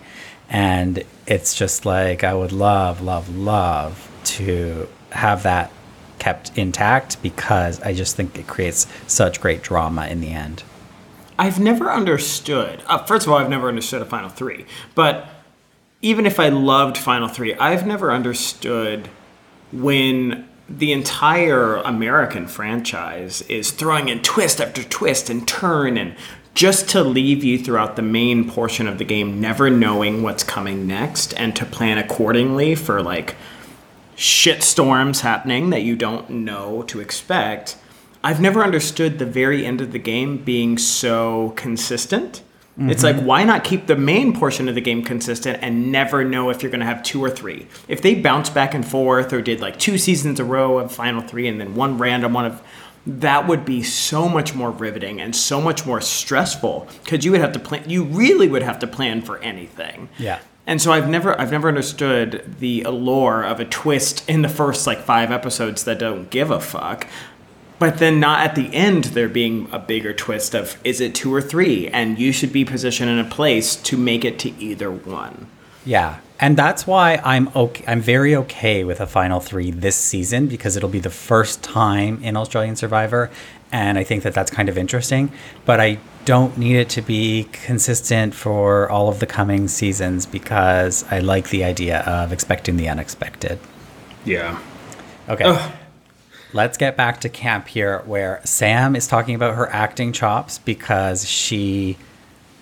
And 0.49 1.03
it's 1.25 1.55
just 1.55 1.85
like 1.85 2.23
I 2.23 2.33
would 2.33 2.51
love, 2.51 3.01
love, 3.01 3.35
love 3.35 4.09
to 4.23 4.87
have 5.11 5.43
that 5.43 5.71
kept 6.19 6.57
intact 6.57 7.21
because 7.21 7.81
I 7.81 7.93
just 7.93 8.15
think 8.15 8.37
it 8.37 8.47
creates 8.47 8.87
such 9.07 9.41
great 9.41 9.61
drama 9.61 10.07
in 10.07 10.21
the 10.21 10.29
end. 10.29 10.63
I've 11.39 11.59
never 11.59 11.91
understood. 11.91 12.81
Uh, 12.87 13.03
first 13.03 13.27
of 13.27 13.31
all, 13.31 13.37
I've 13.37 13.49
never 13.49 13.67
understood 13.67 14.01
a 14.01 14.05
Final 14.05 14.29
Three. 14.29 14.65
But 14.95 15.29
even 16.01 16.25
if 16.25 16.39
I 16.39 16.49
loved 16.49 16.97
Final 16.97 17.27
Three, 17.27 17.53
I've 17.55 17.85
never 17.85 18.11
understood 18.11 19.09
when 19.71 20.46
the 20.69 20.91
entire 20.91 21.77
American 21.77 22.47
franchise 22.47 23.41
is 23.43 23.71
throwing 23.71 24.09
in 24.09 24.21
twist 24.21 24.59
after 24.59 24.83
twist 24.83 25.29
and 25.29 25.47
turn 25.47 25.97
and 25.97 26.15
just 26.53 26.89
to 26.89 27.03
leave 27.03 27.43
you 27.43 27.57
throughout 27.57 27.95
the 27.95 28.01
main 28.01 28.49
portion 28.49 28.87
of 28.87 28.97
the 28.97 29.05
game 29.05 29.39
never 29.39 29.69
knowing 29.69 30.23
what's 30.23 30.43
coming 30.43 30.87
next 30.87 31.33
and 31.33 31.55
to 31.55 31.65
plan 31.65 31.97
accordingly 31.97 32.75
for 32.75 33.01
like 33.01 33.35
shit 34.15 34.63
storms 34.63 35.21
happening 35.21 35.69
that 35.69 35.83
you 35.83 35.95
don't 35.95 36.29
know 36.29 36.81
to 36.83 36.99
expect. 36.99 37.77
I've 38.23 38.41
never 38.41 38.63
understood 38.63 39.19
the 39.19 39.25
very 39.25 39.65
end 39.65 39.79
of 39.79 39.91
the 39.91 39.99
game 39.99 40.37
being 40.37 40.77
so 40.77 41.53
consistent. 41.55 42.41
Mm-hmm. 42.77 42.91
It's 42.91 43.01
like, 43.03 43.15
why 43.21 43.43
not 43.43 43.63
keep 43.63 43.87
the 43.87 43.95
main 43.95 44.37
portion 44.37 44.69
of 44.69 44.75
the 44.75 44.81
game 44.81 45.03
consistent 45.03 45.59
and 45.63 45.91
never 45.91 46.23
know 46.23 46.51
if 46.51 46.61
you're 46.61 46.69
going 46.71 46.81
to 46.81 46.85
have 46.85 47.01
two 47.01 47.23
or 47.23 47.29
three? 47.29 47.65
If 47.87 48.03
they 48.03 48.13
bounce 48.13 48.51
back 48.51 48.75
and 48.75 48.87
forth 48.87 49.33
or 49.33 49.41
did 49.41 49.59
like 49.61 49.79
two 49.79 49.97
seasons 49.97 50.39
a 50.39 50.43
row 50.43 50.77
of 50.77 50.91
Final 50.91 51.21
Three 51.21 51.47
and 51.47 51.59
then 51.59 51.73
one 51.73 51.97
random 51.97 52.33
one 52.33 52.45
of 52.45 52.61
that 53.07 53.47
would 53.47 53.63
be 53.63 53.81
so 53.83 54.27
much 54.27 54.53
more 54.53 54.69
riveting 54.69 55.21
and 55.21 55.33
so 55.35 55.61
much 55.61 55.85
more 55.85 56.01
stressful 56.01 56.87
because 57.03 57.23
you 57.23 57.31
would 57.31 57.39
have 57.39 57.53
to 57.53 57.59
plan 57.59 57.89
you 57.89 58.03
really 58.03 58.49
would 58.49 58.61
have 58.63 58.79
to 58.79 58.85
plan 58.87 59.21
for 59.21 59.37
anything 59.39 60.09
Yeah. 60.17 60.39
and 60.65 60.81
so 60.81 60.91
i've 60.91 61.07
never 61.07 61.39
i've 61.39 61.49
never 61.51 61.69
understood 61.69 62.55
the 62.59 62.81
allure 62.83 63.43
of 63.45 63.61
a 63.61 63.65
twist 63.65 64.29
in 64.29 64.41
the 64.41 64.49
first 64.49 64.85
like 64.85 64.99
five 64.99 65.31
episodes 65.31 65.85
that 65.85 65.99
don't 65.99 66.29
give 66.29 66.51
a 66.51 66.59
fuck 66.59 67.07
but 67.79 67.97
then 67.99 68.19
not 68.19 68.39
at 68.39 68.55
the 68.55 68.73
end 68.73 69.05
there 69.05 69.29
being 69.29 69.67
a 69.71 69.79
bigger 69.79 70.13
twist 70.13 70.55
of 70.55 70.77
is 70.83 70.99
it 70.99 71.13
two 71.13 71.33
or 71.33 71.41
three 71.41 71.87
and 71.89 72.19
you 72.19 72.31
should 72.31 72.51
be 72.51 72.65
positioned 72.65 73.09
in 73.09 73.19
a 73.19 73.29
place 73.29 73.75
to 73.75 73.97
make 73.97 74.25
it 74.25 74.39
to 74.39 74.49
either 74.59 74.91
one 74.91 75.47
Yeah. 75.85 76.19
And 76.39 76.55
that's 76.55 76.85
why 76.85 77.19
I'm 77.23 77.49
okay 77.55 77.83
I'm 77.87 78.01
very 78.01 78.35
okay 78.35 78.83
with 78.83 78.99
a 79.01 79.07
final 79.07 79.39
3 79.39 79.71
this 79.71 79.95
season 79.95 80.47
because 80.47 80.77
it'll 80.77 80.89
be 80.89 80.99
the 80.99 81.09
first 81.09 81.63
time 81.63 82.21
in 82.23 82.37
Australian 82.37 82.75
Survivor 82.75 83.31
and 83.71 83.97
I 83.97 84.03
think 84.03 84.23
that 84.23 84.33
that's 84.33 84.51
kind 84.51 84.69
of 84.69 84.77
interesting, 84.77 85.31
but 85.65 85.79
I 85.79 85.99
don't 86.25 86.57
need 86.57 86.75
it 86.77 86.89
to 86.89 87.01
be 87.01 87.47
consistent 87.51 88.33
for 88.33 88.89
all 88.89 89.09
of 89.09 89.19
the 89.19 89.25
coming 89.25 89.67
seasons 89.67 90.25
because 90.25 91.03
I 91.09 91.19
like 91.19 91.49
the 91.49 91.63
idea 91.63 91.99
of 92.01 92.31
expecting 92.31 92.77
the 92.77 92.87
unexpected. 92.89 93.59
yeah 94.25 94.59
Okay. 95.29 95.45
Let's 96.53 96.77
get 96.77 96.95
back 96.95 97.19
to 97.21 97.29
camp 97.29 97.67
here 97.67 97.99
where 98.05 98.41
Sam 98.43 98.95
is 98.95 99.07
talking 99.07 99.35
about 99.35 99.55
her 99.55 99.67
acting 99.69 100.13
chops 100.13 100.59
because 100.59 101.27
she 101.27 101.97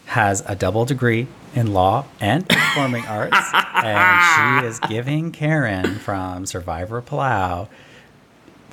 has 0.05 0.43
a 0.47 0.55
double 0.55 0.85
degree 0.85 1.27
in 1.53 1.73
law 1.73 2.05
and 2.19 2.47
performing 2.47 3.05
arts. 3.05 3.37
And 3.53 4.61
she 4.61 4.67
is 4.67 4.79
giving 4.79 5.31
Karen 5.31 5.95
from 5.95 6.45
Survivor 6.45 7.01
Palau 7.01 7.67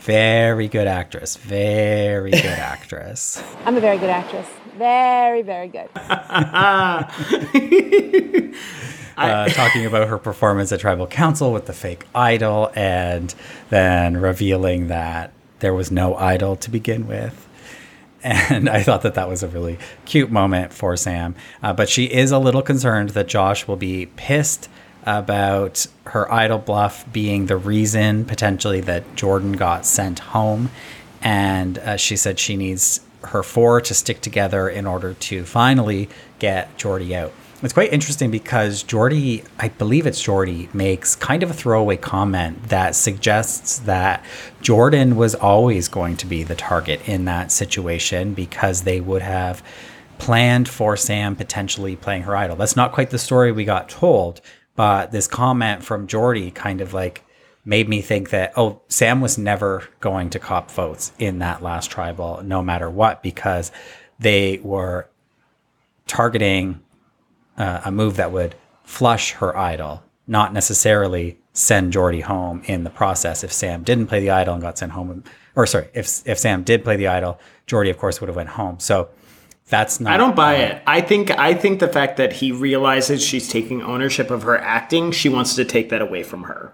very 0.03 0.67
good 0.67 0.89
actress. 0.89 1.37
Very 1.37 2.33
good 2.33 2.47
actress. 2.47 3.41
I'm 3.65 3.77
a 3.77 3.81
very 3.81 3.99
good 3.99 4.11
actress. 4.11 4.49
Very, 4.77 5.43
very 5.43 5.69
good. 5.69 5.89
uh, 9.17 9.49
talking 9.49 9.87
about 9.87 10.09
her 10.09 10.19
performance 10.19 10.73
at 10.73 10.81
Tribal 10.81 11.07
Council 11.07 11.53
with 11.53 11.67
the 11.67 11.73
fake 11.73 12.07
idol, 12.15 12.71
and 12.75 13.35
then 13.71 14.17
revealing 14.17 14.89
that 14.89 15.33
there 15.61 15.75
was 15.75 15.91
no 15.91 16.17
idol 16.17 16.57
to 16.57 16.71
begin 16.71 17.07
with. 17.07 17.49
And 18.25 18.69
I 18.69 18.83
thought 18.83 19.03
that 19.03 19.15
that 19.15 19.29
was 19.29 19.43
a 19.43 19.49
really 19.49 19.79
cute 20.05 20.31
moment 20.31 20.73
for 20.73 20.97
Sam. 20.97 21.35
Uh, 21.63 21.73
but 21.73 21.89
she 21.89 22.05
is 22.05 22.31
a 22.31 22.39
little 22.39 22.63
concerned 22.63 23.11
that 23.11 23.27
Josh 23.27 23.67
will 23.67 23.77
be 23.77 24.07
pissed 24.07 24.69
about 25.05 25.87
her 26.07 26.33
idol 26.33 26.59
bluff 26.59 27.11
being 27.13 27.47
the 27.47 27.57
reason 27.57 28.25
potentially 28.25 28.81
that 28.83 29.17
Jordan 29.17 29.53
got 29.53 29.85
sent 29.85 30.21
home. 30.21 30.71
And 31.21 31.79
uh, 31.79 31.97
she 31.97 32.17
said 32.17 32.39
she 32.39 32.57
needs 32.57 33.01
her 33.25 33.43
four 33.43 33.81
to 33.81 33.95
stick 33.95 34.21
together 34.21 34.69
in 34.69 34.87
order 34.87 35.15
to 35.15 35.45
finally 35.45 36.09
get 36.39 36.77
Jordy 36.77 37.17
out. 37.17 37.33
It's 37.63 37.73
quite 37.73 37.93
interesting 37.93 38.33
because 38.33 38.83
Jordy, 38.83 39.45
I 39.57 39.69
believe 39.69 40.05
it's 40.05 40.21
Jordy, 40.21 40.69
makes 40.75 41.15
kind 41.15 41.45
of 41.45 41.51
a 41.51 41.55
throwaway 41.55 41.97
comment 41.97 42.71
that 42.71 42.97
suggests 42.97 43.79
that 43.81 44.25
Jordan 44.61 45.15
was 45.15 45.37
always 45.37 45.87
going 45.87 46.17
to 46.17 46.27
be 46.27 46.43
the 46.43 46.57
target 46.57 47.09
in 47.09 47.25
that 47.27 47.53
situation 47.53 48.35
because 48.35 48.83
they 48.83 49.01
would 49.01 49.23
have 49.23 49.63
planned 50.19 50.69
for 50.69 50.97
Sam 50.97 51.37
potentially 51.37 51.95
playing 51.95 52.23
her 52.23 52.35
idol. 52.35 52.57
That's 52.57 52.75
not 52.75 52.91
quite 52.91 53.11
the 53.11 53.19
story 53.19 53.53
we 53.53 53.65
got 53.65 53.89
told, 53.89 54.41
but 54.75 55.13
this 55.13 55.29
comment 55.29 55.85
from 55.85 56.09
Jordy 56.09 56.51
kind 56.51 56.81
of 56.81 56.93
like 56.93 57.25
made 57.65 57.89
me 57.89 58.01
think 58.01 58.31
that 58.31 58.53
oh 58.57 58.83
Sam 58.89 59.21
was 59.21 59.39
never 59.39 59.85
going 60.01 60.31
to 60.31 60.41
cop 60.41 60.69
votes 60.69 61.13
in 61.21 61.39
that 61.39 61.63
last 61.63 61.93
tribal 61.93 62.43
no 62.43 62.61
matter 62.61 62.91
what 62.91 63.23
because 63.23 63.71
they 64.19 64.59
were 64.65 65.09
targeting 66.09 66.81
uh, 67.57 67.83
a 67.85 67.93
move 67.93 68.17
that 68.17 68.33
would 68.33 68.55
flush 68.85 69.33
her 69.33 69.57
idol, 69.57 70.03
not 70.27 70.53
necessarily 70.53 71.39
send 71.53 71.93
Jordy 71.93 72.21
home 72.21 72.63
in 72.65 72.85
the 72.85 72.91
process. 72.91 73.45
If 73.45 73.53
Sam 73.53 73.83
didn't 73.83 74.07
play 74.07 74.21
the 74.21 74.31
idol 74.31 74.55
and 74.55 74.63
got 74.63 74.79
sent 74.79 74.93
home, 74.93 75.25
or 75.55 75.67
sorry, 75.67 75.89
if 75.95 76.27
if 76.27 76.39
Sam 76.39 76.63
did 76.63 76.85
play 76.85 76.97
the 76.97 77.09
idol, 77.09 77.39
Jordy 77.67 77.91
of 77.91 77.99
course 77.99 78.21
would 78.21 78.29
have 78.29 78.37
went 78.37 78.51
home. 78.51 78.79
So 78.81 79.11
that's 79.69 80.01
not. 80.01 80.13
I 80.13 80.17
don't 80.17 80.37
buy 80.37 80.57
it. 80.57 80.83
I 80.87 81.01
think 81.01 81.31
I 81.31 81.55
think 81.55 81.81
the 81.81 81.89
fact 81.89 82.17
that 82.17 82.33
he 82.33 82.53
realizes 82.53 83.23
she's 83.23 83.49
taking 83.49 83.83
ownership 83.83 84.31
of 84.31 84.43
her 84.43 84.59
acting, 84.59 85.13
she 85.13 85.29
wants 85.29 85.55
to 85.57 85.65
take 85.65 85.91
that 85.91 86.03
away 86.03 86.23
from 86.23 86.45
her. 86.45 86.73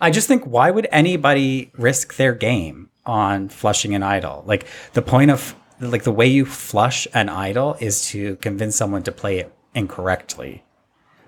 I 0.00 0.10
just 0.10 0.28
think 0.28 0.44
why 0.44 0.70
would 0.70 0.88
anybody 0.90 1.70
risk 1.76 2.16
their 2.16 2.32
game 2.32 2.88
on 3.04 3.48
flushing 3.50 3.94
an 3.94 4.02
idol? 4.02 4.42
Like 4.46 4.66
the 4.94 5.02
point 5.02 5.30
of 5.30 5.54
like 5.80 6.04
the 6.04 6.12
way 6.12 6.26
you 6.26 6.44
flush 6.44 7.08
an 7.14 7.28
idol 7.28 7.76
is 7.80 8.06
to 8.08 8.36
convince 8.36 8.76
someone 8.76 9.02
to 9.04 9.12
play 9.12 9.38
it 9.38 9.52
incorrectly, 9.74 10.64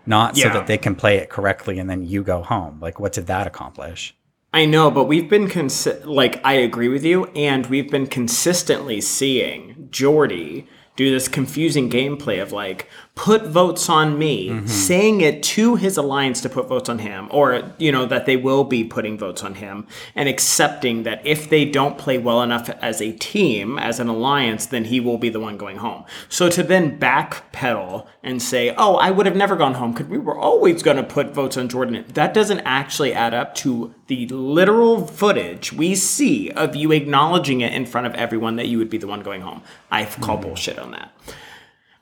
not 0.07 0.37
so 0.37 0.49
that 0.49 0.67
they 0.67 0.79
can 0.79 0.95
play 0.95 1.17
it 1.17 1.31
correctly 1.31 1.79
and 1.79 1.89
then 1.89 2.05
you 2.05 2.23
go 2.23 2.43
home. 2.43 2.79
Like 2.81 3.01
what 3.01 3.13
did 3.13 3.27
that 3.27 3.47
accomplish? 3.47 4.15
I 4.55 4.67
know, 4.67 4.91
but 4.91 5.05
we've 5.05 5.31
been 5.31 5.49
consi- 5.49 6.05
like 6.05 6.45
I 6.45 6.55
agree 6.55 6.89
with 6.89 7.05
you, 7.05 7.25
and 7.35 7.65
we've 7.67 7.91
been 7.91 8.07
consistently 8.07 9.01
seeing 9.01 9.89
Jordy 9.91 10.67
do 10.95 11.11
this 11.11 11.27
confusing 11.27 11.89
gameplay 11.89 12.43
of 12.43 12.53
like 12.53 12.87
put 13.15 13.47
votes 13.47 13.91
on 13.91 14.19
me, 14.19 14.49
mm-hmm. 14.49 14.67
saying 14.67 15.21
it 15.21 15.43
to 15.43 15.77
his 15.77 15.99
alliance 15.99 16.41
to 16.41 16.49
put 16.49 16.67
votes 16.67 16.89
on 16.89 16.99
him, 16.99 17.29
or 17.31 17.75
you 17.77 17.93
know 17.93 18.07
that 18.07 18.25
they 18.25 18.37
will 18.37 18.65
be 18.65 18.83
putting 18.83 19.19
votes 19.19 19.43
on 19.43 19.55
him, 19.55 19.87
and 20.15 20.29
accepting 20.29 21.03
that 21.03 21.25
if 21.25 21.51
they 21.51 21.65
don't 21.65 21.99
play 21.99 22.17
well 22.17 22.43
enough 22.43 22.71
as 22.81 23.03
a 23.03 23.13
team, 23.13 23.79
as 23.79 24.01
an 24.01 24.09
alliance, 24.09 24.67
then 24.67 24.87
he 24.87 24.99
will 24.99 25.19
be 25.19 25.29
the 25.29 25.41
one 25.41 25.59
going 25.59 25.77
home. 25.77 26.05
So 26.31 26.49
to 26.51 26.63
then 26.63 26.99
backpedal 26.99 28.07
and 28.23 28.41
say, 28.41 28.75
"Oh, 28.79 28.97
I 28.97 29.11
would 29.11 29.27
have 29.27 29.37
never 29.37 29.57
gone 29.57 29.75
home 29.75 29.93
because 29.93 30.09
we 30.09 30.19
were 30.19 30.39
always 30.39 30.83
going 30.83 30.97
to 30.97 31.03
put 31.03 31.35
votes 31.35 31.59
on 31.59 31.69
Jordan," 31.69 32.05
that 32.15 32.33
doesn't 32.33 32.61
actually 32.61 33.13
add 33.13 33.35
up 33.35 33.55
to 33.57 33.95
the 34.07 34.27
literal 34.29 35.07
footage 35.07 35.73
we 35.73 35.95
see 35.95 36.51
of 36.53 36.75
you 36.75 36.93
acknowledging 36.93 37.61
it 37.61 37.75
in 37.75 37.85
front 37.85 38.07
of 38.07 38.15
everyone 38.15 38.57
that 38.57 38.69
you 38.69 38.79
would 38.79 38.91
be 38.91 38.99
the 38.99 39.07
one 39.07 39.21
going 39.21 39.43
home. 39.43 39.63
I 39.91 40.07
call 40.07 40.37
mm-hmm. 40.37 40.49
bullshit 40.49 40.79
on 40.79 40.93
that. 40.93 41.13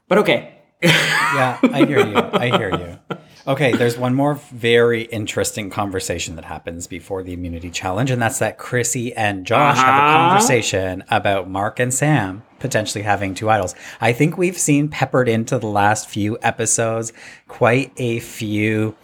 But 0.07 0.19
okay. 0.19 0.60
Yeah, 0.83 1.59
I 1.63 1.85
hear 1.85 2.07
you. 2.07 2.17
I 2.17 2.57
hear 2.57 2.71
you. 2.71 3.17
Okay, 3.47 3.73
there's 3.73 3.97
one 3.97 4.15
more 4.15 4.35
very 4.35 5.03
interesting 5.03 5.71
conversation 5.71 6.37
that 6.37 6.45
happens 6.45 6.87
before 6.87 7.23
the 7.23 7.33
immunity 7.33 7.71
challenge, 7.71 8.11
and 8.11 8.21
that's 8.21 8.39
that 8.39 8.59
Chrissy 8.59 9.15
and 9.15 9.47
Josh 9.47 9.77
have 9.77 9.87
a 9.87 9.91
uh-huh. 9.91 10.29
conversation 10.29 11.05
about 11.11 11.49
Mark 11.49 11.81
and 11.81 11.93
Sam 11.93 12.43
potentially 12.59 13.03
having 13.03 13.35
two 13.35 13.49
idols. 13.49 13.75
I 14.01 14.13
think 14.13 14.37
we've 14.37 14.59
seen 14.59 14.89
peppered 14.89 15.29
into 15.29 15.59
the 15.59 15.67
last 15.67 16.09
few 16.09 16.39
episodes 16.43 17.13
quite 17.49 17.93
a 17.97 18.21
few 18.21 18.95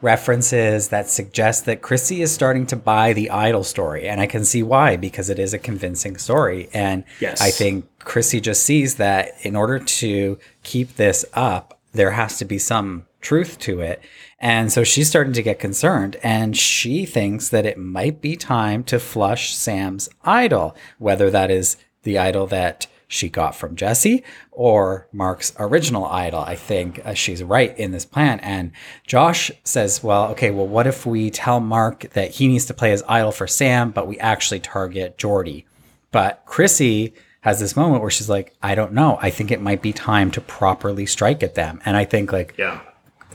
references 0.00 0.88
that 0.88 1.08
suggest 1.08 1.64
that 1.64 1.82
Chrissy 1.82 2.22
is 2.22 2.30
starting 2.30 2.66
to 2.66 2.76
buy 2.76 3.12
the 3.12 3.30
idol 3.30 3.64
story, 3.64 4.08
and 4.08 4.20
I 4.20 4.26
can 4.26 4.44
see 4.44 4.62
why 4.62 4.96
because 4.96 5.28
it 5.28 5.38
is 5.38 5.52
a 5.54 5.58
convincing 5.58 6.16
story, 6.18 6.68
and 6.72 7.04
Yes. 7.20 7.40
I 7.40 7.50
think 7.50 7.86
Chrissy 8.08 8.40
just 8.40 8.62
sees 8.62 8.94
that 8.94 9.34
in 9.42 9.54
order 9.54 9.78
to 9.78 10.38
keep 10.62 10.96
this 10.96 11.26
up, 11.34 11.78
there 11.92 12.12
has 12.12 12.38
to 12.38 12.46
be 12.46 12.58
some 12.58 13.04
truth 13.20 13.58
to 13.60 13.80
it. 13.80 14.02
And 14.40 14.72
so 14.72 14.82
she's 14.82 15.08
starting 15.08 15.34
to 15.34 15.42
get 15.42 15.58
concerned 15.58 16.16
and 16.22 16.56
she 16.56 17.04
thinks 17.04 17.50
that 17.50 17.66
it 17.66 17.76
might 17.76 18.22
be 18.22 18.34
time 18.34 18.82
to 18.84 18.98
flush 18.98 19.54
Sam's 19.54 20.08
idol, 20.24 20.74
whether 20.98 21.30
that 21.30 21.50
is 21.50 21.76
the 22.02 22.16
idol 22.16 22.46
that 22.46 22.86
she 23.08 23.28
got 23.28 23.54
from 23.54 23.76
Jesse 23.76 24.24
or 24.52 25.06
Mark's 25.12 25.52
original 25.58 26.06
idol. 26.06 26.40
I 26.40 26.56
think 26.56 27.04
uh, 27.04 27.12
she's 27.12 27.42
right 27.42 27.76
in 27.78 27.90
this 27.90 28.06
plan. 28.06 28.40
And 28.40 28.72
Josh 29.06 29.50
says, 29.64 30.02
well, 30.02 30.28
okay, 30.28 30.50
well, 30.50 30.66
what 30.66 30.86
if 30.86 31.04
we 31.04 31.30
tell 31.30 31.60
Mark 31.60 32.10
that 32.14 32.30
he 32.30 32.48
needs 32.48 32.64
to 32.66 32.74
play 32.74 32.90
his 32.90 33.04
idol 33.06 33.32
for 33.32 33.46
Sam, 33.46 33.90
but 33.90 34.06
we 34.06 34.18
actually 34.18 34.60
target 34.60 35.18
Jordy? 35.18 35.66
But 36.10 36.42
Chrissy 36.46 37.12
has 37.40 37.60
this 37.60 37.76
moment 37.76 38.02
where 38.02 38.10
she's 38.10 38.28
like, 38.28 38.54
I 38.62 38.74
don't 38.74 38.92
know. 38.92 39.18
I 39.22 39.30
think 39.30 39.50
it 39.50 39.60
might 39.60 39.80
be 39.82 39.92
time 39.92 40.30
to 40.32 40.40
properly 40.40 41.06
strike 41.06 41.42
at 41.42 41.54
them. 41.54 41.80
And 41.84 41.96
I 41.96 42.04
think 42.04 42.32
like 42.32 42.54
Yeah. 42.58 42.80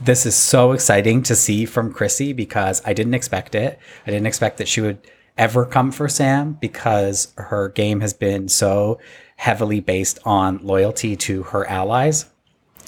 this 0.02 0.26
is 0.26 0.34
so 0.34 0.72
exciting 0.72 1.22
to 1.24 1.34
see 1.34 1.64
from 1.64 1.92
Chrissy 1.92 2.32
because 2.32 2.82
I 2.84 2.92
didn't 2.92 3.14
expect 3.14 3.54
it. 3.54 3.78
I 4.06 4.10
didn't 4.10 4.26
expect 4.26 4.58
that 4.58 4.68
she 4.68 4.80
would 4.80 4.98
ever 5.38 5.64
come 5.64 5.90
for 5.90 6.08
Sam 6.08 6.52
because 6.60 7.32
her 7.36 7.68
game 7.70 8.00
has 8.00 8.12
been 8.12 8.48
so 8.48 8.98
heavily 9.36 9.80
based 9.80 10.18
on 10.24 10.58
loyalty 10.62 11.16
to 11.16 11.42
her 11.44 11.66
allies 11.66 12.26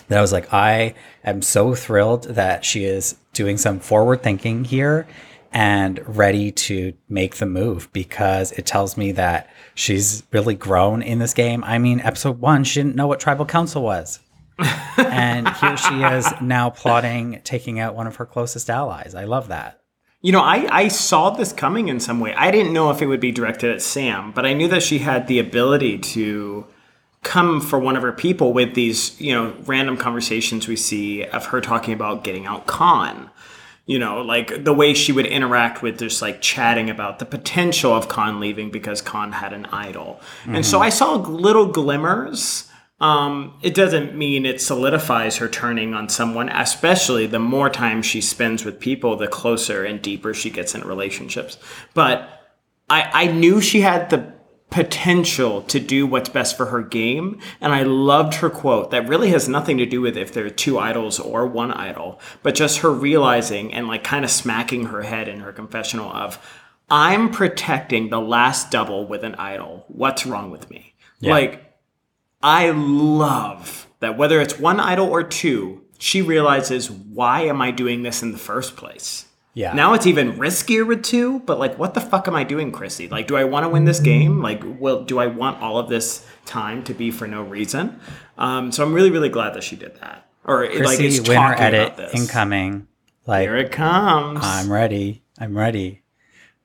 that 0.08 0.18
I 0.18 0.20
was 0.20 0.32
like, 0.32 0.52
I 0.52 0.94
am 1.24 1.42
so 1.42 1.74
thrilled 1.74 2.24
that 2.24 2.64
she 2.64 2.84
is 2.84 3.16
doing 3.32 3.56
some 3.56 3.80
forward 3.80 4.22
thinking 4.22 4.64
here 4.64 5.06
and 5.52 6.00
ready 6.16 6.50
to 6.50 6.94
make 7.08 7.36
the 7.36 7.46
move 7.46 7.88
because 7.92 8.52
it 8.52 8.66
tells 8.66 8.96
me 8.96 9.12
that 9.12 9.50
she's 9.74 10.22
really 10.32 10.54
grown 10.54 11.02
in 11.02 11.18
this 11.18 11.34
game. 11.34 11.64
I 11.64 11.78
mean, 11.78 12.00
episode 12.00 12.40
one, 12.40 12.64
she 12.64 12.80
didn't 12.80 12.96
know 12.96 13.06
what 13.06 13.20
tribal 13.20 13.46
council 13.46 13.82
was. 13.82 14.20
and 14.96 15.48
here 15.48 15.76
she 15.76 16.02
is 16.02 16.26
now 16.40 16.70
plotting 16.70 17.40
taking 17.44 17.78
out 17.78 17.94
one 17.94 18.06
of 18.06 18.16
her 18.16 18.26
closest 18.26 18.70
allies. 18.70 19.14
I 19.14 19.24
love 19.24 19.48
that. 19.48 19.82
You 20.22 20.32
know, 20.32 20.40
I, 20.40 20.66
I 20.70 20.88
saw 20.88 21.30
this 21.30 21.52
coming 21.52 21.88
in 21.88 22.00
some 22.00 22.20
way. 22.20 22.34
I 22.34 22.50
didn't 22.50 22.72
know 22.72 22.90
if 22.90 23.02
it 23.02 23.06
would 23.06 23.20
be 23.20 23.32
directed 23.32 23.70
at 23.70 23.82
Sam, 23.82 24.32
but 24.32 24.46
I 24.46 24.54
knew 24.54 24.66
that 24.68 24.82
she 24.82 24.98
had 24.98 25.28
the 25.28 25.38
ability 25.38 25.98
to 25.98 26.66
come 27.22 27.60
for 27.60 27.78
one 27.78 27.96
of 27.96 28.02
her 28.02 28.12
people 28.12 28.52
with 28.52 28.74
these, 28.74 29.20
you 29.20 29.34
know, 29.34 29.54
random 29.66 29.96
conversations 29.96 30.68
we 30.68 30.76
see 30.76 31.24
of 31.24 31.46
her 31.46 31.60
talking 31.60 31.92
about 31.92 32.24
getting 32.24 32.46
out 32.46 32.66
Khan. 32.66 33.30
You 33.86 34.00
know, 34.00 34.20
like 34.20 34.64
the 34.64 34.74
way 34.74 34.94
she 34.94 35.12
would 35.12 35.26
interact 35.26 35.80
with 35.80 36.00
just 36.00 36.20
like 36.20 36.42
chatting 36.42 36.90
about 36.90 37.20
the 37.20 37.24
potential 37.24 37.92
of 37.92 38.08
Khan 38.08 38.40
leaving 38.40 38.70
because 38.70 39.00
Khan 39.00 39.30
had 39.30 39.52
an 39.52 39.66
idol. 39.66 40.20
And 40.46 40.66
so 40.66 40.80
I 40.80 40.88
saw 40.88 41.14
little 41.14 41.66
glimmers. 41.66 42.68
Um, 42.98 43.58
it 43.62 43.74
doesn't 43.74 44.16
mean 44.16 44.44
it 44.46 44.60
solidifies 44.60 45.36
her 45.36 45.48
turning 45.48 45.94
on 45.94 46.08
someone, 46.08 46.48
especially 46.48 47.26
the 47.26 47.38
more 47.38 47.70
time 47.70 48.02
she 48.02 48.20
spends 48.20 48.64
with 48.64 48.80
people, 48.80 49.16
the 49.16 49.28
closer 49.28 49.84
and 49.84 50.02
deeper 50.02 50.34
she 50.34 50.50
gets 50.50 50.74
in 50.74 50.82
relationships. 50.82 51.58
But 51.94 52.28
I, 52.88 53.10
I 53.12 53.26
knew 53.26 53.60
she 53.60 53.82
had 53.82 54.10
the 54.10 54.35
potential 54.70 55.62
to 55.62 55.78
do 55.78 56.06
what's 56.06 56.28
best 56.28 56.56
for 56.56 56.66
her 56.66 56.82
game. 56.82 57.38
And 57.60 57.72
I 57.72 57.82
loved 57.82 58.34
her 58.34 58.50
quote 58.50 58.90
that 58.90 59.08
really 59.08 59.30
has 59.30 59.48
nothing 59.48 59.78
to 59.78 59.86
do 59.86 60.00
with 60.00 60.16
if 60.16 60.32
there 60.32 60.44
are 60.44 60.50
two 60.50 60.78
idols 60.78 61.18
or 61.18 61.46
one 61.46 61.72
idol, 61.72 62.20
but 62.42 62.54
just 62.54 62.78
her 62.78 62.90
realizing 62.90 63.72
and 63.72 63.88
like 63.88 64.04
kind 64.04 64.24
of 64.24 64.30
smacking 64.30 64.86
her 64.86 65.02
head 65.02 65.28
in 65.28 65.40
her 65.40 65.52
confessional 65.52 66.10
of, 66.10 66.38
I'm 66.90 67.30
protecting 67.30 68.10
the 68.10 68.20
last 68.20 68.70
double 68.70 69.06
with 69.06 69.24
an 69.24 69.34
idol. 69.36 69.84
What's 69.88 70.26
wrong 70.26 70.50
with 70.50 70.70
me? 70.70 70.94
Like, 71.32 71.74
I 72.42 72.70
love 72.70 73.88
that 74.00 74.18
whether 74.18 74.40
it's 74.40 74.58
one 74.58 74.78
idol 74.78 75.08
or 75.08 75.22
two, 75.22 75.82
she 75.98 76.22
realizes, 76.22 76.90
why 76.90 77.42
am 77.42 77.62
I 77.62 77.70
doing 77.70 78.02
this 78.02 78.22
in 78.22 78.32
the 78.32 78.38
first 78.38 78.76
place? 78.76 79.25
Yeah. 79.56 79.72
Now 79.72 79.94
it's 79.94 80.06
even 80.06 80.34
riskier 80.34 80.86
with 80.86 81.02
two, 81.02 81.40
but 81.40 81.58
like, 81.58 81.78
what 81.78 81.94
the 81.94 82.00
fuck 82.02 82.28
am 82.28 82.34
I 82.34 82.44
doing, 82.44 82.72
Chrissy? 82.72 83.08
Like, 83.08 83.26
do 83.26 83.38
I 83.38 83.44
want 83.44 83.64
to 83.64 83.70
win 83.70 83.86
this 83.86 84.00
game? 84.00 84.42
Like, 84.42 84.62
well, 84.78 85.02
do 85.02 85.18
I 85.18 85.28
want 85.28 85.62
all 85.62 85.78
of 85.78 85.88
this 85.88 86.26
time 86.44 86.84
to 86.84 86.92
be 86.92 87.10
for 87.10 87.26
no 87.26 87.40
reason? 87.42 87.98
Um, 88.36 88.70
so 88.70 88.84
I'm 88.84 88.92
really, 88.92 89.10
really 89.10 89.30
glad 89.30 89.54
that 89.54 89.64
she 89.64 89.74
did 89.74 89.98
that. 90.02 90.28
Or 90.44 90.62
it, 90.62 90.74
like, 90.74 90.98
Chrissy, 90.98 91.06
it's 91.06 91.26
winner 91.26 91.40
talking 91.40 91.64
edit 91.64 91.86
about 91.86 91.96
this. 91.96 92.14
incoming. 92.14 92.86
Like 93.24 93.44
Here 93.44 93.56
it 93.56 93.72
comes. 93.72 94.40
I'm 94.42 94.70
ready. 94.70 95.22
I'm 95.38 95.56
ready. 95.56 96.02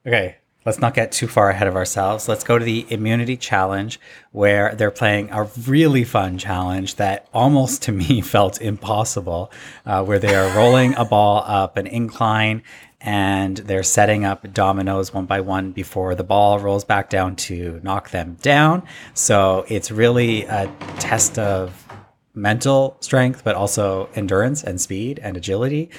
Okay, 0.06 0.36
let's 0.66 0.80
not 0.80 0.94
get 0.94 1.12
too 1.12 1.28
far 1.28 1.50
ahead 1.50 1.68
of 1.68 1.76
ourselves. 1.76 2.28
Let's 2.28 2.44
go 2.44 2.60
to 2.60 2.66
the 2.66 2.86
immunity 2.90 3.36
challenge 3.36 4.00
where 4.32 4.76
they're 4.76 4.92
playing 4.92 5.30
a 5.32 5.44
really 5.66 6.04
fun 6.04 6.38
challenge 6.38 6.96
that 6.96 7.28
almost 7.34 7.82
to 7.84 7.92
me 7.92 8.22
felt 8.22 8.62
impossible, 8.62 9.52
uh, 9.86 10.04
where 10.04 10.20
they 10.20 10.36
are 10.36 10.56
rolling 10.56 10.96
a 10.96 11.06
ball 11.06 11.44
up 11.46 11.78
an 11.78 11.88
incline 11.88 12.64
and 13.04 13.58
they're 13.58 13.82
setting 13.82 14.24
up 14.26 14.54
dominoes 14.54 15.12
one 15.12 15.26
by 15.26 15.42
one 15.42 15.72
before 15.72 16.14
the 16.14 16.24
ball 16.24 16.60
rolls 16.60 16.86
back 16.86 17.10
down 17.10 17.36
to 17.36 17.80
knock 17.84 18.12
them 18.12 18.38
down. 18.42 18.84
So 19.16 19.66
it's 19.68 19.90
really 19.90 20.44
a 20.44 20.72
test 21.00 21.40
of 21.40 21.88
mental 22.36 22.98
strength, 23.00 23.44
but 23.44 23.56
also 23.56 24.08
endurance 24.14 24.64
and 24.64 24.80
speed 24.80 25.20
and 25.24 25.36
agility 25.36 25.90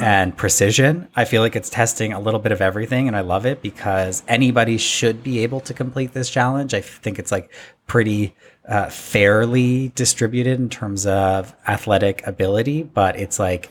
and 0.00 0.36
precision. 0.36 1.08
I 1.16 1.24
feel 1.24 1.42
like 1.42 1.56
it's 1.56 1.70
testing 1.70 2.12
a 2.12 2.20
little 2.20 2.40
bit 2.40 2.52
of 2.52 2.60
everything, 2.60 3.06
and 3.08 3.16
I 3.16 3.20
love 3.20 3.46
it 3.46 3.62
because 3.62 4.22
anybody 4.28 4.78
should 4.78 5.22
be 5.22 5.40
able 5.40 5.60
to 5.60 5.74
complete 5.74 6.12
this 6.12 6.30
challenge. 6.30 6.74
I 6.74 6.80
think 6.80 7.18
it's 7.18 7.32
like 7.32 7.52
pretty 7.86 8.34
uh, 8.68 8.88
fairly 8.90 9.92
distributed 9.94 10.58
in 10.58 10.68
terms 10.68 11.06
of 11.06 11.54
athletic 11.68 12.26
ability, 12.26 12.82
but 12.82 13.16
it's 13.18 13.38
like 13.38 13.70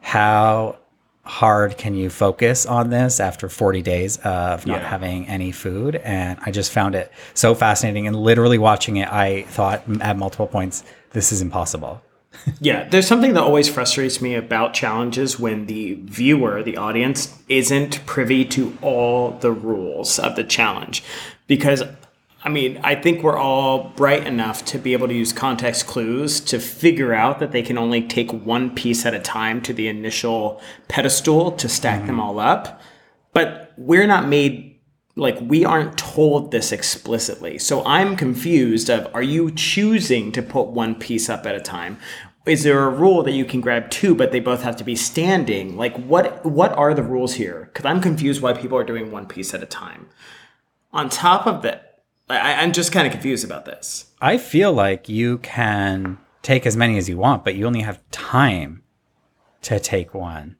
how 0.00 0.78
hard 1.24 1.76
can 1.76 1.94
you 1.94 2.08
focus 2.08 2.66
on 2.66 2.90
this 2.90 3.18
after 3.18 3.48
40 3.48 3.82
days 3.82 4.16
of 4.18 4.64
not 4.64 4.80
Yeah. 4.82 4.88
having 4.88 5.26
any 5.26 5.50
food 5.50 5.96
and 5.96 6.38
i 6.46 6.52
just 6.52 6.70
found 6.70 6.94
it 6.94 7.10
so 7.34 7.52
fascinating 7.52 8.06
and 8.06 8.14
literally 8.14 8.58
watching 8.58 8.98
it 8.98 9.08
i 9.12 9.42
thought 9.48 9.82
at 10.00 10.16
multiple 10.16 10.46
points 10.46 10.84
this 11.10 11.32
is 11.32 11.42
impossible 11.42 12.00
Yeah, 12.60 12.88
there's 12.88 13.06
something 13.06 13.34
that 13.34 13.42
always 13.42 13.68
frustrates 13.68 14.22
me 14.22 14.34
about 14.34 14.72
challenges 14.72 15.38
when 15.38 15.66
the 15.66 15.94
viewer, 15.94 16.62
the 16.62 16.76
audience, 16.76 17.36
isn't 17.48 18.04
privy 18.06 18.44
to 18.46 18.76
all 18.80 19.32
the 19.32 19.52
rules 19.52 20.18
of 20.18 20.36
the 20.36 20.44
challenge. 20.44 21.04
Because, 21.46 21.82
I 22.42 22.48
mean, 22.48 22.80
I 22.82 22.94
think 22.94 23.22
we're 23.22 23.38
all 23.38 23.90
bright 23.90 24.26
enough 24.26 24.64
to 24.66 24.78
be 24.78 24.94
able 24.94 25.08
to 25.08 25.14
use 25.14 25.32
context 25.32 25.86
clues 25.86 26.40
to 26.40 26.58
figure 26.58 27.12
out 27.12 27.40
that 27.40 27.52
they 27.52 27.62
can 27.62 27.76
only 27.76 28.02
take 28.02 28.32
one 28.32 28.74
piece 28.74 29.04
at 29.04 29.14
a 29.14 29.20
time 29.20 29.60
to 29.62 29.72
the 29.72 29.88
initial 29.88 30.60
pedestal 30.88 31.52
to 31.52 31.68
stack 31.68 32.06
them 32.06 32.16
mm-hmm. 32.16 32.20
all 32.20 32.40
up. 32.40 32.80
But 33.32 33.74
we're 33.76 34.06
not 34.06 34.28
made 34.28 34.76
like 35.16 35.38
we 35.40 35.64
aren't 35.64 35.96
told 35.96 36.50
this 36.50 36.72
explicitly. 36.72 37.58
So 37.58 37.82
I'm 37.84 38.16
confused 38.16 38.90
of 38.90 39.12
are 39.14 39.22
you 39.22 39.50
choosing 39.50 40.30
to 40.32 40.42
put 40.42 40.68
one 40.68 40.94
piece 40.94 41.30
up 41.30 41.46
at 41.46 41.54
a 41.54 41.60
time? 41.60 41.98
Is 42.46 42.62
there 42.62 42.84
a 42.84 42.88
rule 42.88 43.22
that 43.24 43.32
you 43.32 43.44
can 43.44 43.60
grab 43.60 43.90
two 43.90 44.14
but 44.14 44.30
they 44.32 44.40
both 44.40 44.62
have 44.62 44.76
to 44.76 44.84
be 44.84 44.94
standing? 44.94 45.76
Like 45.76 45.96
what 45.96 46.44
what 46.46 46.72
are 46.72 46.94
the 46.94 47.02
rules 47.02 47.34
here? 47.34 47.70
Cuz 47.74 47.84
I'm 47.84 48.00
confused 48.00 48.40
why 48.40 48.52
people 48.52 48.78
are 48.78 48.84
doing 48.84 49.10
one 49.10 49.26
piece 49.26 49.52
at 49.52 49.62
a 49.62 49.66
time. 49.66 50.06
On 50.92 51.08
top 51.08 51.46
of 51.46 51.62
that, 51.62 52.00
I, 52.30 52.54
I'm 52.62 52.72
just 52.72 52.92
kind 52.92 53.06
of 53.06 53.12
confused 53.12 53.44
about 53.44 53.64
this. 53.66 54.06
I 54.20 54.38
feel 54.38 54.72
like 54.72 55.08
you 55.08 55.38
can 55.38 56.18
take 56.42 56.64
as 56.66 56.76
many 56.76 56.96
as 56.96 57.08
you 57.08 57.16
want, 57.18 57.44
but 57.44 57.54
you 57.56 57.66
only 57.66 57.80
have 57.82 58.00
time 58.10 58.82
to 59.62 59.78
take 59.80 60.14
one. 60.14 60.56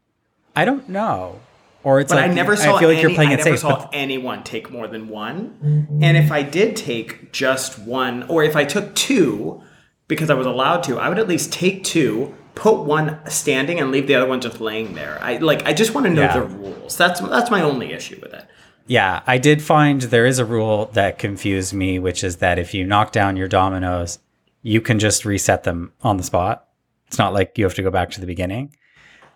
I 0.55 0.65
don't 0.65 0.89
know. 0.89 1.41
Or 1.85 2.01
it's 2.01 2.13
But 2.13 2.17
like 2.21 2.31
I 2.33 2.35
never 2.35 2.57
saw 2.57 2.75
I 2.77 2.81
feel 2.81 2.89
like 2.89 2.99
any, 2.99 3.03
you're 3.03 3.15
playing 3.15 3.31
I 3.31 3.35
it 3.35 3.37
never 3.45 3.51
safe. 3.51 3.61
saw 3.61 3.77
but- 3.79 3.91
anyone 3.93 4.43
take 4.43 4.71
more 4.73 4.89
than 4.89 5.09
one. 5.09 5.87
And 6.03 6.17
if 6.17 6.33
I 6.33 6.43
did 6.43 6.75
take 6.75 7.33
just 7.33 7.79
one, 7.79 8.25
or 8.29 8.43
if 8.43 8.57
I 8.57 8.65
took 8.65 8.93
two 8.97 9.63
because 10.09 10.31
I 10.31 10.35
was 10.35 10.47
allowed 10.47 10.83
to, 10.85 10.99
I 10.99 11.09
would 11.09 11.19
at 11.19 11.29
least 11.29 11.53
take 11.53 11.85
two, 11.85 12.35
put 12.55 12.85
one 12.85 13.19
standing, 13.29 13.81
and 13.81 13.91
leave 13.91 14.07
the 14.07 14.15
other 14.15 14.27
one 14.27 14.41
just 14.41 14.61
laying 14.61 14.95
there. 14.95 15.19
I 15.21 15.37
like. 15.39 15.65
I 15.67 15.73
just 15.73 15.95
want 15.95 16.07
to 16.07 16.13
know 16.13 16.23
Yeah. 16.23 16.39
the 16.39 16.43
rules. 16.45 16.97
That's 16.97 17.21
that's 17.21 17.51
my 17.51 17.63
only 17.63 17.93
issue 17.93 18.19
with 18.23 18.33
it. 18.33 18.47
Yeah, 18.87 19.23
I 19.27 19.39
did 19.39 19.63
find 19.63 20.01
there 20.03 20.27
is 20.27 20.39
a 20.39 20.45
rule 20.45 20.91
that 20.93 21.19
confused 21.19 21.75
me, 21.75 21.99
which 21.99 22.23
is 22.23 22.37
that 22.37 22.59
if 22.59 22.73
you 22.73 22.85
knock 22.85 23.11
down 23.11 23.37
your 23.37 23.49
dominoes, 23.49 24.21
you 24.63 24.81
can 24.81 24.99
just 25.01 25.25
reset 25.25 25.65
them 25.65 25.93
on 26.03 26.19
the 26.19 26.23
spot. 26.23 26.69
It's 27.09 27.19
not 27.19 27.33
like 27.33 27.59
you 27.59 27.65
have 27.65 27.75
to 27.75 27.83
go 27.83 27.91
back 27.91 28.11
to 28.11 28.21
the 28.21 28.27
beginning, 28.27 28.77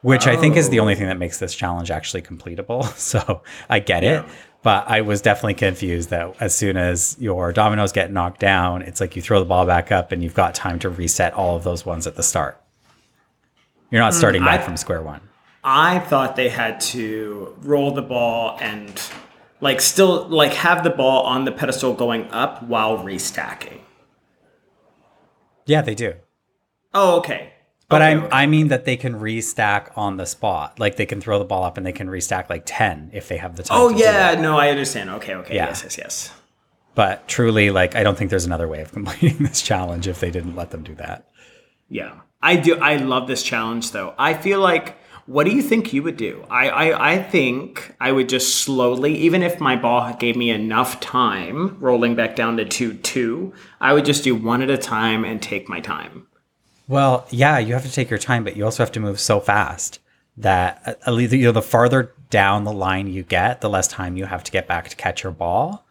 which 0.02 0.26
I 0.26 0.36
think 0.36 0.56
is 0.56 0.68
the 0.70 0.78
only 0.78 0.94
oh. 0.94 0.96
thing 0.96 1.08
that 1.08 1.18
makes 1.18 1.38
this 1.38 1.54
challenge 1.54 1.90
actually 1.90 2.22
completable. 2.22 2.84
So 2.96 3.42
I 3.68 3.80
get 3.80 4.04
it. 4.04 4.24
But 4.62 4.88
I 4.88 5.00
was 5.00 5.22
definitely 5.22 5.54
confused 5.54 6.10
that 6.10 6.34
as 6.38 6.54
soon 6.54 6.76
as 6.76 7.16
your 7.18 7.50
dominoes 7.52 7.92
get 7.92 8.12
knocked 8.12 8.40
down, 8.40 8.82
it's 8.82 9.00
like 9.00 9.16
you 9.16 9.22
throw 9.22 9.38
the 9.38 9.46
ball 9.46 9.64
back 9.64 9.90
up 9.90 10.12
and 10.12 10.22
you've 10.22 10.34
got 10.34 10.54
time 10.54 10.78
to 10.80 10.90
reset 10.90 11.32
all 11.32 11.56
of 11.56 11.64
those 11.64 11.86
ones 11.86 12.06
at 12.06 12.16
the 12.16 12.22
start. 12.22 12.60
You're 13.90 14.02
not 14.02 14.12
hmm, 14.12 14.18
starting 14.18 14.44
back 14.44 14.60
I- 14.60 14.64
from 14.64 14.76
square 14.76 15.02
one. 15.02 15.22
I 15.62 15.98
thought 15.98 16.36
they 16.36 16.48
had 16.48 16.80
to 16.80 17.54
roll 17.60 17.90
the 17.92 18.00
ball 18.00 18.56
and 18.62 18.98
like 19.60 19.82
still 19.82 20.26
like 20.26 20.54
have 20.54 20.84
the 20.84 20.90
ball 20.90 21.24
on 21.24 21.44
the 21.44 21.52
pedestal 21.52 21.92
going 21.92 22.26
up 22.30 22.62
while 22.62 22.96
restacking. 22.98 23.80
Yeah, 25.66 25.82
they 25.82 25.94
do. 25.94 26.14
Oh, 26.94 27.18
okay. 27.18 27.49
But 27.90 28.00
Okay, 28.02 28.12
I 28.12 28.16
okay. 28.16 28.28
I 28.32 28.46
mean 28.46 28.68
that 28.68 28.86
they 28.86 28.96
can 28.96 29.14
restack 29.20 29.90
on 29.96 30.16
the 30.16 30.24
spot. 30.24 30.78
Like 30.80 30.96
they 30.96 31.04
can 31.06 31.20
throw 31.20 31.38
the 31.38 31.44
ball 31.44 31.64
up 31.64 31.76
and 31.76 31.84
they 31.84 31.92
can 31.92 32.08
restack 32.08 32.48
like 32.48 32.62
10 32.64 33.10
if 33.12 33.28
they 33.28 33.36
have 33.36 33.56
the 33.56 33.64
time. 33.64 33.76
Oh 33.78 33.90
yeah, 33.90 34.40
no, 34.40 34.56
I 34.58 34.70
understand. 34.70 35.10
Okay, 35.10 35.34
okay, 35.34 35.56
Yeah. 35.56 35.66
yes, 35.66 35.82
yes, 35.82 35.98
yes. 35.98 36.32
But 36.94 37.28
truly 37.28 37.70
like 37.70 37.96
I 37.96 38.02
don't 38.02 38.16
think 38.16 38.30
there's 38.30 38.46
another 38.46 38.68
way 38.68 38.80
of 38.80 38.92
completing 38.92 39.38
this 39.44 39.60
challenge 39.60 40.08
if 40.08 40.20
they 40.20 40.30
didn't 40.30 40.56
let 40.56 40.70
them 40.70 40.82
do 40.84 40.94
that. 40.94 41.28
Yeah, 41.88 42.20
I 42.40 42.56
do. 42.56 42.78
I 42.78 42.96
love 42.96 43.26
this 43.26 43.42
challenge, 43.42 43.90
though. 43.90 44.14
I 44.18 44.32
feel 44.34 44.60
like. 44.60 44.96
What 45.26 45.44
do 45.44 45.52
you 45.54 45.62
think 45.62 45.92
you 45.92 46.02
would 46.02 46.16
do? 46.16 46.44
I, 46.50 46.68
I, 46.70 47.12
I 47.12 47.22
think 47.22 47.94
I 48.00 48.10
would 48.10 48.28
just 48.28 48.56
slowly, 48.64 49.14
even 49.18 49.44
if 49.44 49.60
my 49.60 49.76
ball 49.76 50.12
gave 50.14 50.34
me 50.34 50.50
enough 50.50 50.98
time, 50.98 51.78
rolling 51.78 52.16
back 52.16 52.34
down 52.34 52.56
to 52.56 52.64
2 52.64 52.94
2, 52.94 53.52
I 53.80 53.92
would 53.92 54.04
just 54.04 54.24
do 54.24 54.34
one 54.34 54.60
at 54.60 54.70
a 54.70 54.78
time 54.78 55.24
and 55.24 55.40
take 55.40 55.68
my 55.68 55.78
time. 55.78 56.26
Well, 56.90 57.24
yeah, 57.30 57.58
you 57.58 57.72
have 57.74 57.84
to 57.84 57.92
take 57.92 58.10
your 58.10 58.18
time, 58.18 58.42
but 58.42 58.56
you 58.56 58.64
also 58.64 58.82
have 58.82 58.90
to 58.92 59.00
move 59.00 59.20
so 59.20 59.38
fast 59.38 60.00
that 60.36 60.82
uh, 60.84 60.94
at 61.06 61.12
least 61.12 61.32
you 61.32 61.44
know 61.44 61.52
the 61.52 61.62
farther 61.62 62.12
down 62.30 62.64
the 62.64 62.72
line 62.72 63.06
you 63.06 63.22
get, 63.22 63.60
the 63.60 63.70
less 63.70 63.86
time 63.86 64.16
you 64.16 64.24
have 64.24 64.42
to 64.42 64.50
get 64.50 64.66
back 64.66 64.88
to 64.88 64.96
catch 64.96 65.22
your 65.22 65.30
ball. 65.30 65.86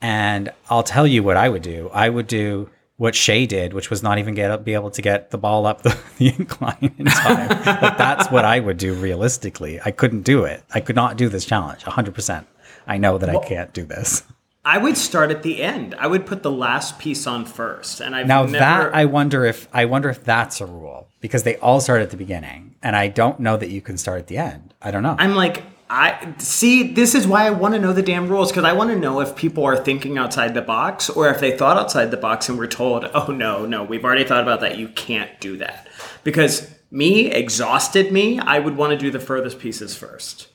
And 0.00 0.52
I'll 0.70 0.84
tell 0.84 1.08
you 1.08 1.24
what 1.24 1.36
I 1.36 1.48
would 1.48 1.62
do. 1.62 1.90
I 1.92 2.08
would 2.08 2.28
do 2.28 2.70
what 2.98 3.16
Shay 3.16 3.46
did, 3.46 3.74
which 3.74 3.90
was 3.90 4.04
not 4.04 4.18
even 4.18 4.34
get 4.34 4.64
be 4.64 4.74
able 4.74 4.92
to 4.92 5.02
get 5.02 5.32
the 5.32 5.38
ball 5.38 5.66
up 5.66 5.82
the, 5.82 5.98
the 6.18 6.28
incline 6.28 6.94
in 6.98 7.06
time. 7.06 7.48
but 7.80 7.98
that's 7.98 8.30
what 8.30 8.44
I 8.44 8.60
would 8.60 8.76
do 8.78 8.94
realistically. 8.94 9.80
I 9.84 9.90
couldn't 9.90 10.22
do 10.22 10.44
it. 10.44 10.62
I 10.72 10.78
could 10.78 10.94
not 10.94 11.16
do 11.16 11.28
this 11.30 11.44
challenge 11.44 11.82
100%. 11.82 12.46
I 12.86 12.96
know 12.96 13.18
that 13.18 13.28
I 13.28 13.44
can't 13.44 13.72
do 13.72 13.84
this. 13.84 14.22
I 14.64 14.78
would 14.78 14.96
start 14.96 15.30
at 15.30 15.42
the 15.42 15.60
end. 15.62 15.94
I 15.98 16.06
would 16.06 16.24
put 16.24 16.42
the 16.42 16.50
last 16.50 16.98
piece 16.98 17.26
on 17.26 17.44
first. 17.44 18.00
And 18.00 18.14
I've 18.14 18.26
Now 18.26 18.44
never, 18.44 18.58
that 18.58 18.94
I 18.94 19.06
wonder 19.06 19.44
if 19.44 19.68
I 19.72 19.86
wonder 19.86 20.08
if 20.08 20.22
that's 20.22 20.60
a 20.60 20.66
rule 20.66 21.08
because 21.20 21.42
they 21.42 21.56
all 21.56 21.80
start 21.80 22.02
at 22.02 22.10
the 22.10 22.16
beginning, 22.16 22.76
and 22.82 22.94
I 22.94 23.08
don't 23.08 23.40
know 23.40 23.56
that 23.56 23.70
you 23.70 23.80
can 23.80 23.96
start 23.96 24.20
at 24.20 24.26
the 24.28 24.38
end. 24.38 24.74
I 24.80 24.90
don't 24.90 25.02
know. 25.02 25.16
I'm 25.18 25.34
like, 25.34 25.64
I 25.90 26.34
see. 26.38 26.92
This 26.92 27.14
is 27.14 27.26
why 27.26 27.46
I 27.46 27.50
want 27.50 27.74
to 27.74 27.80
know 27.80 27.92
the 27.92 28.02
damn 28.02 28.28
rules 28.28 28.52
because 28.52 28.64
I 28.64 28.72
want 28.72 28.90
to 28.90 28.98
know 28.98 29.20
if 29.20 29.34
people 29.34 29.64
are 29.64 29.76
thinking 29.76 30.16
outside 30.16 30.54
the 30.54 30.62
box 30.62 31.10
or 31.10 31.28
if 31.28 31.40
they 31.40 31.56
thought 31.56 31.76
outside 31.76 32.10
the 32.10 32.16
box 32.16 32.48
and 32.48 32.56
were 32.56 32.68
told, 32.68 33.10
"Oh 33.14 33.26
no, 33.26 33.66
no, 33.66 33.82
we've 33.82 34.04
already 34.04 34.24
thought 34.24 34.42
about 34.42 34.60
that. 34.60 34.78
You 34.78 34.88
can't 34.88 35.40
do 35.40 35.56
that." 35.58 35.88
Because 36.22 36.72
me 36.90 37.26
exhausted 37.32 38.12
me, 38.12 38.38
I 38.38 38.60
would 38.60 38.76
want 38.76 38.92
to 38.92 38.96
do 38.96 39.10
the 39.10 39.18
furthest 39.18 39.58
pieces 39.58 39.96
first 39.96 40.48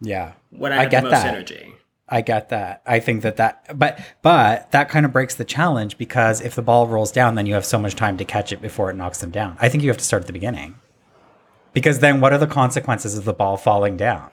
yeah, 0.00 0.32
when 0.50 0.72
I, 0.72 0.78
I 0.78 0.82
have 0.82 0.90
get 0.90 1.04
the 1.04 1.10
most 1.10 1.22
that. 1.22 1.34
energy. 1.34 1.74
I 2.08 2.22
get 2.22 2.48
that. 2.48 2.82
I 2.86 3.00
think 3.00 3.22
that 3.22 3.36
that, 3.36 3.78
but 3.78 4.00
but 4.22 4.70
that 4.70 4.88
kind 4.88 5.04
of 5.04 5.12
breaks 5.12 5.34
the 5.34 5.44
challenge 5.44 5.98
because 5.98 6.40
if 6.40 6.54
the 6.54 6.62
ball 6.62 6.86
rolls 6.86 7.12
down, 7.12 7.34
then 7.34 7.46
you 7.46 7.54
have 7.54 7.66
so 7.66 7.78
much 7.78 7.94
time 7.94 8.16
to 8.16 8.24
catch 8.24 8.50
it 8.50 8.62
before 8.62 8.90
it 8.90 8.96
knocks 8.96 9.18
them 9.20 9.30
down. 9.30 9.56
I 9.60 9.68
think 9.68 9.82
you 9.82 9.90
have 9.90 9.98
to 9.98 10.04
start 10.04 10.22
at 10.22 10.26
the 10.26 10.32
beginning 10.32 10.76
because 11.72 11.98
then 11.98 12.20
what 12.20 12.32
are 12.32 12.38
the 12.38 12.46
consequences 12.46 13.18
of 13.18 13.24
the 13.24 13.34
ball 13.34 13.56
falling 13.56 13.96
down? 13.96 14.30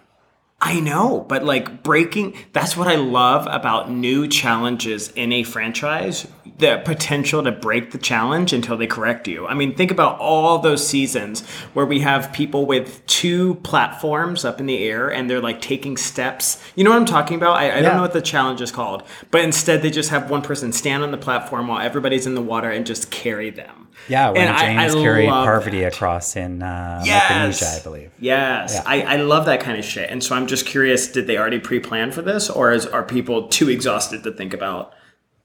I 0.61 0.79
know, 0.79 1.25
but 1.27 1.43
like 1.43 1.83
breaking, 1.83 2.35
that's 2.53 2.75
what 2.75 2.87
I 2.87 2.95
love 2.95 3.45
about 3.49 3.91
new 3.91 4.27
challenges 4.27 5.09
in 5.11 5.31
a 5.31 5.43
franchise 5.43 6.27
the 6.57 6.81
potential 6.85 7.43
to 7.43 7.51
break 7.51 7.91
the 7.91 7.97
challenge 7.97 8.53
until 8.53 8.77
they 8.77 8.87
correct 8.87 9.27
you. 9.27 9.45
I 9.45 9.53
mean, 9.53 9.75
think 9.75 9.91
about 9.91 10.19
all 10.19 10.59
those 10.59 10.87
seasons 10.87 11.45
where 11.73 11.85
we 11.85 11.99
have 11.99 12.31
people 12.31 12.65
with 12.65 13.05
two 13.07 13.55
platforms 13.55 14.45
up 14.45 14.59
in 14.61 14.65
the 14.65 14.81
air 14.83 15.11
and 15.11 15.29
they're 15.29 15.41
like 15.41 15.59
taking 15.59 15.97
steps. 15.97 16.63
You 16.75 16.83
know 16.85 16.91
what 16.91 16.99
I'm 16.99 17.05
talking 17.05 17.35
about? 17.35 17.57
I, 17.57 17.63
I 17.63 17.75
Yeah. 17.75 17.81
don't 17.81 17.95
know 17.97 18.01
what 18.03 18.13
the 18.13 18.21
challenge 18.21 18.61
is 18.61 18.71
called, 18.71 19.03
but 19.31 19.41
instead 19.41 19.81
they 19.81 19.89
just 19.91 20.09
have 20.11 20.29
one 20.29 20.41
person 20.41 20.71
stand 20.71 21.03
on 21.03 21.11
the 21.11 21.17
platform 21.17 21.67
while 21.67 21.81
everybody's 21.81 22.25
in 22.25 22.35
the 22.35 22.41
water 22.41 22.69
and 22.71 22.85
just 22.85 23.11
carry 23.11 23.49
them. 23.49 23.84
Yeah, 24.07 24.29
when 24.29 24.47
And 24.47 24.57
James 24.57 24.95
I 24.95 25.01
carried 25.01 25.29
love 25.29 25.45
Parvati 25.45 25.81
that. 25.81 25.93
across 25.93 26.35
in 26.35 26.61
uh, 26.61 27.01
Yes. 27.05 27.29
Micronesia, 27.29 27.79
I 27.79 27.83
believe. 27.83 28.11
Yes, 28.19 28.73
Yeah. 28.75 28.83
I, 28.85 29.01
I 29.01 29.15
love 29.17 29.45
that 29.45 29.59
kind 29.61 29.77
of 29.79 29.85
shit. 29.85 30.09
And 30.09 30.23
so 30.23 30.35
I'm 30.35 30.47
just 30.47 30.65
curious, 30.65 31.07
did 31.07 31.27
they 31.27 31.37
already 31.37 31.59
pre-plan 31.59 32.11
for 32.11 32.21
this, 32.21 32.49
or 32.49 32.71
is, 32.71 32.85
are 32.85 33.03
people 33.03 33.47
too 33.47 33.69
exhausted 33.69 34.23
to 34.23 34.31
think 34.31 34.53
about 34.53 34.93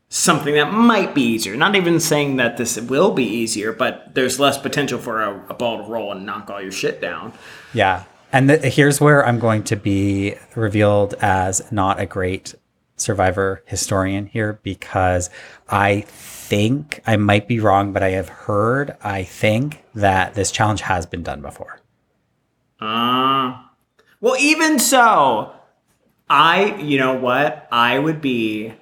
something 0.08 0.54
that 0.54 0.72
might 0.72 1.14
be 1.14 1.22
easier? 1.22 1.56
Not 1.56 1.74
even 1.76 2.00
saying 2.00 2.36
that 2.36 2.56
this 2.56 2.78
will 2.80 3.12
be 3.12 3.24
easier, 3.24 3.72
but 3.72 4.14
there's 4.14 4.38
less 4.40 4.58
potential 4.58 4.98
for 4.98 5.22
a, 5.22 5.46
a 5.48 5.54
ball 5.54 5.78
to 5.84 5.90
roll 5.90 6.12
and 6.12 6.26
knock 6.26 6.50
all 6.50 6.60
your 6.60 6.72
shit 6.72 7.00
down. 7.00 7.32
Yeah. 7.72 8.04
And 8.32 8.48
th- 8.48 8.74
here's 8.74 9.00
where 9.00 9.26
I'm 9.26 9.38
going 9.38 9.64
to 9.64 9.76
be 9.76 10.34
revealed 10.54 11.14
as 11.20 11.70
not 11.72 11.98
a 11.98 12.06
great 12.06 12.54
survivor 12.96 13.62
historian 13.66 14.26
here 14.26 14.60
because 14.62 15.30
I 15.68 16.04
think 16.50 17.00
I 17.06 17.16
might 17.16 17.46
be 17.46 17.60
wrong, 17.60 17.92
but 17.92 18.02
I 18.02 18.10
have 18.10 18.28
heard, 18.28 18.96
I 19.02 19.22
think 19.22 19.84
that 19.94 20.34
this 20.34 20.50
challenge 20.50 20.80
has 20.82 21.06
been 21.06 21.22
done 21.22 21.40
before. 21.40 21.80
Uh, 22.80 23.62
well, 24.20 24.36
even 24.38 24.80
so, 24.80 25.52
I, 26.28 26.74
you 26.80 26.98
know 26.98 27.14
what? 27.14 27.68
I 27.70 28.00
would 28.00 28.20
be 28.20 28.74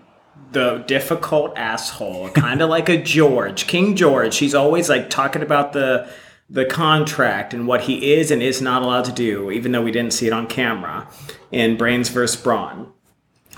the 0.53 0.83
difficult 0.87 1.57
asshole, 1.59 2.31
kind 2.35 2.63
of 2.63 2.71
like 2.71 2.89
a 2.89 3.01
George, 3.01 3.67
King 3.67 3.95
George. 3.95 4.39
He's 4.39 4.55
always 4.55 4.89
like 4.89 5.11
talking 5.11 5.43
about 5.43 5.73
the 5.75 6.11
the 6.51 6.65
contract 6.65 7.53
and 7.53 7.67
what 7.67 7.83
he 7.83 8.15
is 8.15 8.31
and 8.31 8.43
is 8.43 8.63
not 8.63 8.81
allowed 8.81 9.05
to 9.05 9.13
do, 9.13 9.51
even 9.51 9.73
though 9.73 9.83
we 9.83 9.93
didn't 9.93 10.15
see 10.15 10.27
it 10.27 10.33
on 10.33 10.47
camera 10.47 11.07
in 11.53 11.77
Brains 11.77 12.09
vs. 12.09 12.41
Brawn. 12.41 12.91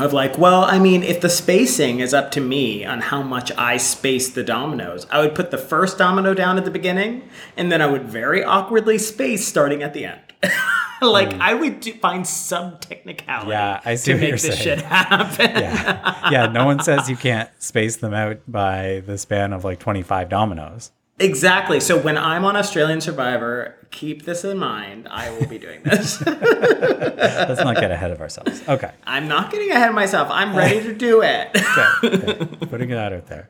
Of 0.01 0.13
like, 0.13 0.39
well, 0.39 0.65
I 0.65 0.79
mean, 0.79 1.03
if 1.03 1.21
the 1.21 1.29
spacing 1.29 2.01
is 2.01 2.15
up 2.15 2.31
to 2.33 2.41
me 2.41 2.85
on 2.85 3.01
how 3.01 3.23
much 3.23 3.53
I 3.59 3.77
space 3.77 4.31
the 4.31 4.43
dominoes, 4.43 5.07
I 5.11 5.21
would 5.21 5.35
put 5.35 5.51
the 5.51 5.59
first 5.59 5.99
domino 5.99 6.35
down 6.35 6.59
at 6.59 6.65
the 6.65 6.71
beginning, 6.71 7.29
and 7.57 7.71
then 7.71 7.83
I 7.83 7.87
would 7.87 8.05
very 8.05 8.43
awkwardly 8.43 8.99
space 8.99 9.47
starting 9.47 9.83
at 9.83 9.93
the 9.93 10.07
end. 10.07 10.21
like 11.03 11.33
hmm. 11.33 11.43
I 11.43 11.55
would 11.55 11.81
do, 11.81 11.93
find 11.95 12.27
some 12.27 12.79
technicality. 12.79 13.51
Yeah, 13.51 13.81
I 13.85 13.95
see 13.95 14.13
to 14.13 14.19
make 14.19 14.33
this 14.33 14.43
saying. 14.43 14.57
shit 14.57 14.83
happen. 14.83 15.51
Yeah. 15.51 16.31
yeah. 16.31 16.47
No 16.47 16.65
one 16.65 16.81
says 16.81 17.09
you 17.11 17.17
can't 17.17 17.51
space 17.59 17.97
them 17.97 18.15
out 18.15 18.41
by 18.49 19.03
the 19.07 19.19
span 19.19 19.53
of 19.53 19.65
like 19.65 19.79
25 19.79 20.29
dominoes. 20.29 20.93
Exactly. 21.21 21.81
So 21.81 22.01
when 22.01 22.17
I'm 22.17 22.45
on 22.45 22.57
Australian 22.57 23.01
Survivor, 23.01 23.77
keep 23.91 24.25
this 24.25 24.43
in 24.43 24.57
mind. 24.59 25.07
I 25.11 25.31
will 25.31 25.47
be 25.47 25.59
doing 25.59 25.83
this. 25.83 26.25
Let's 26.27 27.61
not 27.61 27.77
get 27.77 27.91
ahead 27.91 28.11
of 28.11 28.21
ourselves. 28.21 28.63
Okay. 28.67 28.91
I'm 29.05 29.29
not 29.29 29.53
getting 29.53 29.71
ahead 29.71 29.91
of 29.91 29.95
myself. 29.95 30.29
I'm 30.31 30.57
ready 30.57 30.83
to 30.83 30.95
do 30.95 31.23
it. 31.23 31.51
Okay, 31.71 32.33
okay. 32.33 32.67
Putting 32.67 32.91
it 32.91 32.97
out 32.97 33.27
there. 33.27 33.49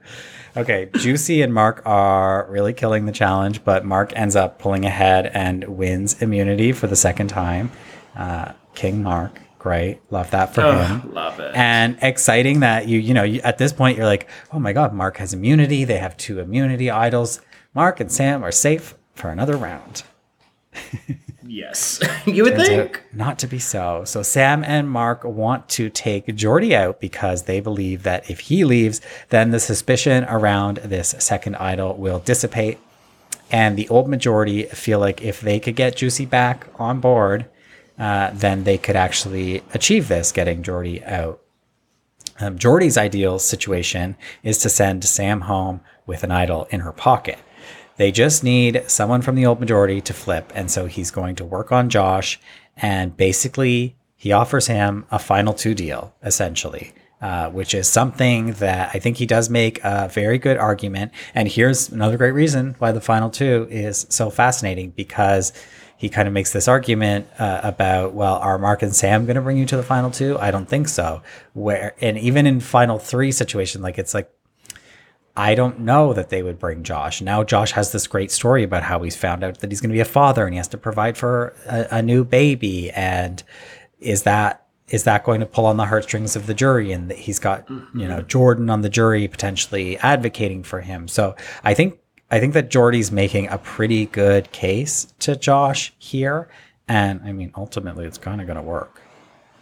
Okay, 0.57 0.91
Juicy 0.95 1.43
and 1.43 1.55
Mark 1.55 1.81
are 1.87 2.47
really 2.51 2.73
killing 2.73 3.07
the 3.07 3.13
challenge, 3.13 3.65
but 3.65 3.85
Mark 3.85 4.13
ends 4.15 4.37
up 4.37 4.59
pulling 4.59 4.85
ahead 4.85 5.27
and 5.27 5.65
wins 5.65 6.21
immunity 6.21 6.73
for 6.73 6.87
the 6.87 6.97
second 6.97 7.29
time. 7.29 7.71
Uh, 8.17 8.53
King 8.75 9.03
Mark, 9.03 9.41
great, 9.59 10.01
love 10.11 10.31
that 10.33 10.55
for 10.55 10.63
him. 10.63 11.13
Love 11.15 11.39
it. 11.41 11.53
And 11.55 11.99
exciting 12.03 12.61
that 12.61 12.89
you, 12.89 12.99
you 12.99 13.15
know, 13.15 13.23
you, 13.23 13.41
at 13.43 13.59
this 13.59 13.73
point 13.73 13.97
you're 13.97 14.07
like, 14.07 14.29
oh 14.53 14.59
my 14.59 14.73
god, 14.73 14.93
Mark 14.93 15.17
has 15.19 15.33
immunity. 15.33 15.85
They 15.85 15.99
have 15.99 16.17
two 16.17 16.41
immunity 16.41 16.91
idols. 16.91 17.41
Mark 17.75 18.01
and 18.01 18.11
Sam 18.11 18.43
are 18.43 18.53
safe 18.53 18.95
for 19.15 19.31
another 19.31 19.57
round. 19.57 20.03
yes. 21.47 22.01
you 22.27 22.45
would 22.45 22.57
Turns 22.57 22.69
think. 22.69 23.03
not 23.13 23.39
to 23.41 23.47
be 23.47 23.59
so. 23.59 24.05
So 24.05 24.23
Sam 24.23 24.65
and 24.65 24.91
Mark 24.91 25.25
want 25.25 25.69
to 25.71 25.89
take 25.89 26.35
Jordy 26.35 26.75
out 26.75 27.01
because 27.01 27.45
they 27.45 27.61
believe 27.61 28.03
that 28.03 28.29
if 28.31 28.41
he 28.41 28.65
leaves, 28.65 29.01
then 29.29 29.51
the 29.51 29.61
suspicion 29.61 30.25
around 30.25 30.79
this 30.79 31.15
second 31.19 31.57
idol 31.57 31.95
will 31.97 32.19
dissipate. 32.19 32.79
And 33.53 33.77
the 33.77 33.89
old 33.89 34.09
majority 34.09 34.65
feel 34.65 35.01
like 35.01 35.23
if 35.23 35.41
they 35.41 35.59
could 35.59 35.77
get 35.77 35.97
Juicy 35.97 36.25
back 36.27 36.67
on 36.77 37.01
board, 37.01 37.47
uh, 37.99 38.31
then 38.33 38.65
they 38.65 38.79
could 38.79 38.97
actually 38.97 39.63
achieve 39.75 40.09
this, 40.09 40.33
getting 40.33 40.63
Jordy 40.63 41.05
out. 41.05 41.41
Um, 42.39 42.59
Jordy's 42.59 42.97
ideal 42.97 43.39
situation 43.39 44.17
is 44.43 44.59
to 44.59 44.71
send 44.71 45.05
Sam 45.05 45.43
home 45.43 45.81
with 46.07 46.25
an 46.25 46.31
idol 46.31 46.67
in 46.71 46.81
her 46.81 46.93
pocket. 46.93 47.39
They 48.01 48.13
just 48.13 48.43
need 48.43 48.85
someone 48.87 49.21
from 49.21 49.35
the 49.35 49.45
old 49.45 49.61
majority 49.61 50.01
to 50.01 50.15
flip. 50.15 50.51
And 50.55 50.71
so 50.71 50.87
he's 50.87 51.11
going 51.11 51.37
to 51.37 51.45
work 51.45 51.71
on 51.71 51.91
Josh. 51.91 52.41
And 52.79 53.15
basically, 53.15 53.95
he 54.17 54.33
offers 54.33 54.69
him 54.69 55.05
a 55.11 55.19
final 55.19 55.53
two 55.53 55.75
deal, 55.75 56.15
essentially, 56.23 56.95
uh, 57.21 57.51
which 57.51 57.75
is 57.75 57.87
something 57.87 58.53
that 58.53 58.93
I 58.95 59.01
think 59.01 59.19
he 59.19 59.27
does 59.27 59.51
make 59.51 59.81
a 59.85 60.09
very 60.09 60.39
good 60.39 60.57
argument. 60.57 61.13
And 61.35 61.47
here's 61.47 61.91
another 61.91 62.17
great 62.17 62.33
reason 62.33 62.75
why 62.79 62.91
the 62.93 63.03
final 63.03 63.29
two 63.29 63.69
is 63.71 64.07
so 64.09 64.31
fascinating 64.31 64.93
because 64.93 65.53
he 65.99 66.09
kind 66.09 66.27
of 66.27 66.33
makes 66.33 66.55
this 66.55 66.69
argument 66.69 67.27
uh, 67.39 67.61
about, 67.63 68.15
well, 68.15 68.37
are 68.37 68.57
Mark 68.57 68.81
and 68.81 68.97
Sam 68.97 69.27
going 69.27 69.37
to 69.37 69.43
bring 69.43 69.59
you 69.59 69.67
to 69.67 69.77
the 69.77 69.83
final 69.83 70.11
two? 70.11 70.39
I 70.39 70.51
don't 70.51 70.67
think 70.67 70.89
so. 70.89 71.21
Where 71.53 71.95
and 72.01 72.17
even 72.17 72.47
in 72.47 72.61
final 72.61 72.99
three 72.99 73.31
situation, 73.31 73.83
like 73.83 73.99
it's 73.99 74.15
like 74.15 74.31
I 75.37 75.55
don't 75.55 75.81
know 75.81 76.13
that 76.13 76.29
they 76.29 76.43
would 76.43 76.59
bring 76.59 76.83
Josh. 76.83 77.23
Now 77.23 77.45
Josh 77.45 77.73
has 77.73 77.93
this 77.93 78.07
great 78.07 78.31
story 78.31 78.63
about 78.63 78.83
how 78.83 79.03
he's 79.03 79.17
found 79.17 79.45
out 79.45 79.59
that 79.61 79.71
he's 79.71 79.81
going 79.81 79.91
to 79.91 79.95
be 79.95 80.01
a 80.01 80.05
father 80.05 80.45
and 80.45 80.55
he 80.55 80.59
has 80.59 80.69
to 80.69 80.79
provide 80.79 81.17
for 81.17 81.55
a, 81.67 81.87
a 81.99 82.03
new 82.03 82.25
baby. 82.25 82.91
And 82.91 83.43
is 84.01 84.25
that 84.25 84.67
is 84.89 85.05
that 85.05 85.25
going 85.25 85.39
to 85.39 85.47
pull 85.47 85.67
on 85.67 85.77
the 85.77 85.87
heartstrings 85.87 86.35
of 86.35 86.47
the 86.47 86.55
jury? 86.55 86.91
And 86.91 87.11
that 87.11 87.19
he's 87.19 87.39
got, 87.39 87.69
you 87.71 87.77
know, 87.95 88.19
mm-hmm. 88.19 88.27
Jordan 88.27 88.71
on 88.71 88.81
the 88.81 88.89
jury 88.89 89.29
potentially 89.29 89.97
advocating 89.99 90.65
for 90.65 90.81
him. 90.81 91.07
So 91.07 91.37
I 91.63 91.75
think 91.75 92.01
I 92.31 92.41
think 92.41 92.55
that 92.55 92.71
Jordy's 92.71 93.11
making 93.11 93.49
a 93.49 93.59
pretty 93.59 94.07
good 94.07 94.51
case 94.53 95.13
to 95.21 95.37
Josh 95.37 95.93
here. 95.99 96.49
And 96.89 97.21
I 97.25 97.33
mean, 97.33 97.53
ultimately, 97.57 98.05
it's 98.05 98.19
kind 98.19 98.41
of 98.41 98.47
going 98.47 98.57
to 98.57 98.63
work. 98.63 99.01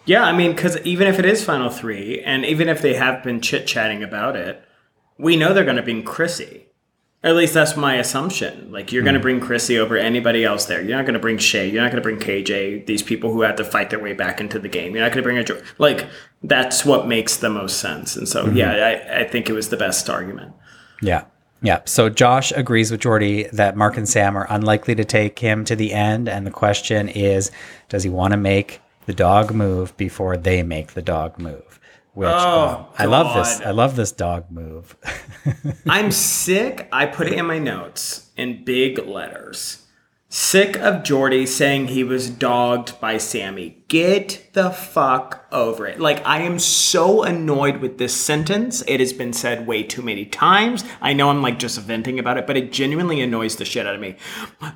Yeah, 0.07 0.25
I 0.25 0.33
mean, 0.33 0.53
because 0.53 0.79
even 0.79 1.07
if 1.07 1.19
it 1.19 1.27
is 1.27 1.45
Final 1.45 1.69
Three, 1.69 2.23
and 2.23 2.47
even 2.47 2.69
if 2.69 2.81
they 2.81 2.95
have 2.95 3.23
been 3.23 3.43
chit 3.43 3.67
chatting 3.67 4.03
about 4.03 4.37
it, 4.37 4.65
we 5.19 5.37
know 5.37 5.53
they're 5.53 5.65
going 5.65 5.77
to 5.77 5.83
bring 5.83 6.03
Chrissy. 6.03 6.67
At 7.25 7.35
least 7.35 7.53
that's 7.53 7.77
my 7.77 7.97
assumption. 7.97 8.71
Like, 8.71 8.93
you're 8.93 9.03
going 9.03 9.15
to 9.15 9.21
hmm. 9.21 9.25
bring 9.25 9.41
Chrissy 9.41 9.77
over 9.77 9.97
anybody 9.97 10.45
else 10.45 10.67
there. 10.67 10.81
You're 10.81 10.97
not 10.97 11.05
going 11.05 11.15
to 11.15 11.21
bring 11.21 11.39
Shay. 11.39 11.69
You're 11.69 11.83
not 11.83 11.91
going 11.91 12.01
to 12.01 12.09
bring 12.09 12.21
KJ, 12.21 12.87
these 12.87 13.03
people 13.03 13.33
who 13.33 13.43
had 13.43 13.57
to 13.57 13.65
fight 13.65 13.91
their 13.91 13.99
way 13.99 14.13
back 14.13 14.41
into 14.41 14.61
the 14.61 14.69
game. 14.69 14.95
You're 14.95 15.03
not 15.03 15.11
going 15.13 15.23
to 15.23 15.27
bring 15.27 15.39
a. 15.39 15.43
Jo- 15.43 15.61
Like, 15.79 16.07
that's 16.45 16.85
what 16.85 17.09
makes 17.09 17.37
the 17.37 17.51
most 17.51 17.81
sense. 17.81 18.15
And 18.15 18.29
so, 18.29 18.45
mm-hmm. 18.45 18.57
yeah, 18.57 18.71
I, 18.73 19.21
I 19.23 19.25
think 19.25 19.51
it 19.51 19.53
was 19.53 19.69
the 19.69 19.77
best 19.77 20.09
argument. 20.09 20.55
Yeah. 21.03 21.25
Yeah. 21.61 21.81
So 21.87 22.09
Josh 22.09 22.53
agrees 22.53 22.93
with 22.93 23.01
Jordy 23.01 23.49
that 23.53 23.77
Mark 23.77 23.97
and 23.97 24.09
Sam 24.09 24.37
are 24.37 24.47
unlikely 24.49 24.95
to 24.95 25.05
take 25.05 25.41
him 25.41 25.65
to 25.65 25.75
the 25.75 25.93
end. 25.93 26.29
And 26.29 26.47
the 26.47 26.53
question 26.53 27.09
is 27.09 27.51
does 27.89 28.05
he 28.05 28.11
want 28.11 28.33
to 28.33 28.37
make 28.37 28.81
the 29.07 29.15
dog 29.15 29.53
move 29.53 29.97
before 29.97 30.37
they 30.37 30.63
make 30.63 30.93
the 30.93 31.03
dog 31.03 31.39
move? 31.41 31.68
Which 32.19 32.29
Oh, 32.33 32.69
um, 32.69 32.87
I 32.99 33.05
love 33.05 33.33
this. 33.37 33.61
I 33.61 33.71
love 33.71 33.95
this 33.95 34.11
dog 34.11 34.51
move. 34.51 34.97
I'm 35.89 36.11
sick. 36.11 36.89
I 36.91 37.07
put 37.07 37.29
it 37.29 37.35
in 37.35 37.47
my 37.47 37.61
notes 37.61 38.33
in 38.37 38.65
big 38.65 38.99
letters. 38.99 39.87
Sick 40.29 40.77
of 40.79 41.05
Jordy 41.05 41.47
saying 41.47 41.87
he 41.87 42.03
was 42.03 42.29
dogged 42.29 43.01
by 43.01 43.19
Sammy. 43.19 43.85
Get 43.87 44.49
the 44.53 44.71
fuck 44.71 45.47
over 45.53 45.87
it. 45.87 46.01
Like, 46.01 46.27
I 46.27 46.41
am 46.41 46.59
so 46.59 47.23
annoyed 47.23 47.77
with 47.77 47.99
this 47.99 48.17
sentence. 48.21 48.83
It 48.89 48.99
has 48.99 49.13
been 49.13 49.33
said 49.33 49.69
way 49.69 49.85
too 49.85 50.03
many 50.03 50.27
times. 50.27 50.83
I 51.01 51.13
know 51.13 51.31
I'm 51.31 51.41
like 51.41 51.61
just 51.61 51.79
venting 51.81 52.19
about 52.19 52.37
it, 52.37 52.49
but 52.49 52.57
it 52.57 52.73
genuinely 52.73 53.21
annoys 53.21 53.55
the 53.55 53.65
shit 53.65 53.87
out 53.87 53.95
of 53.95 54.01
me. 54.01 54.17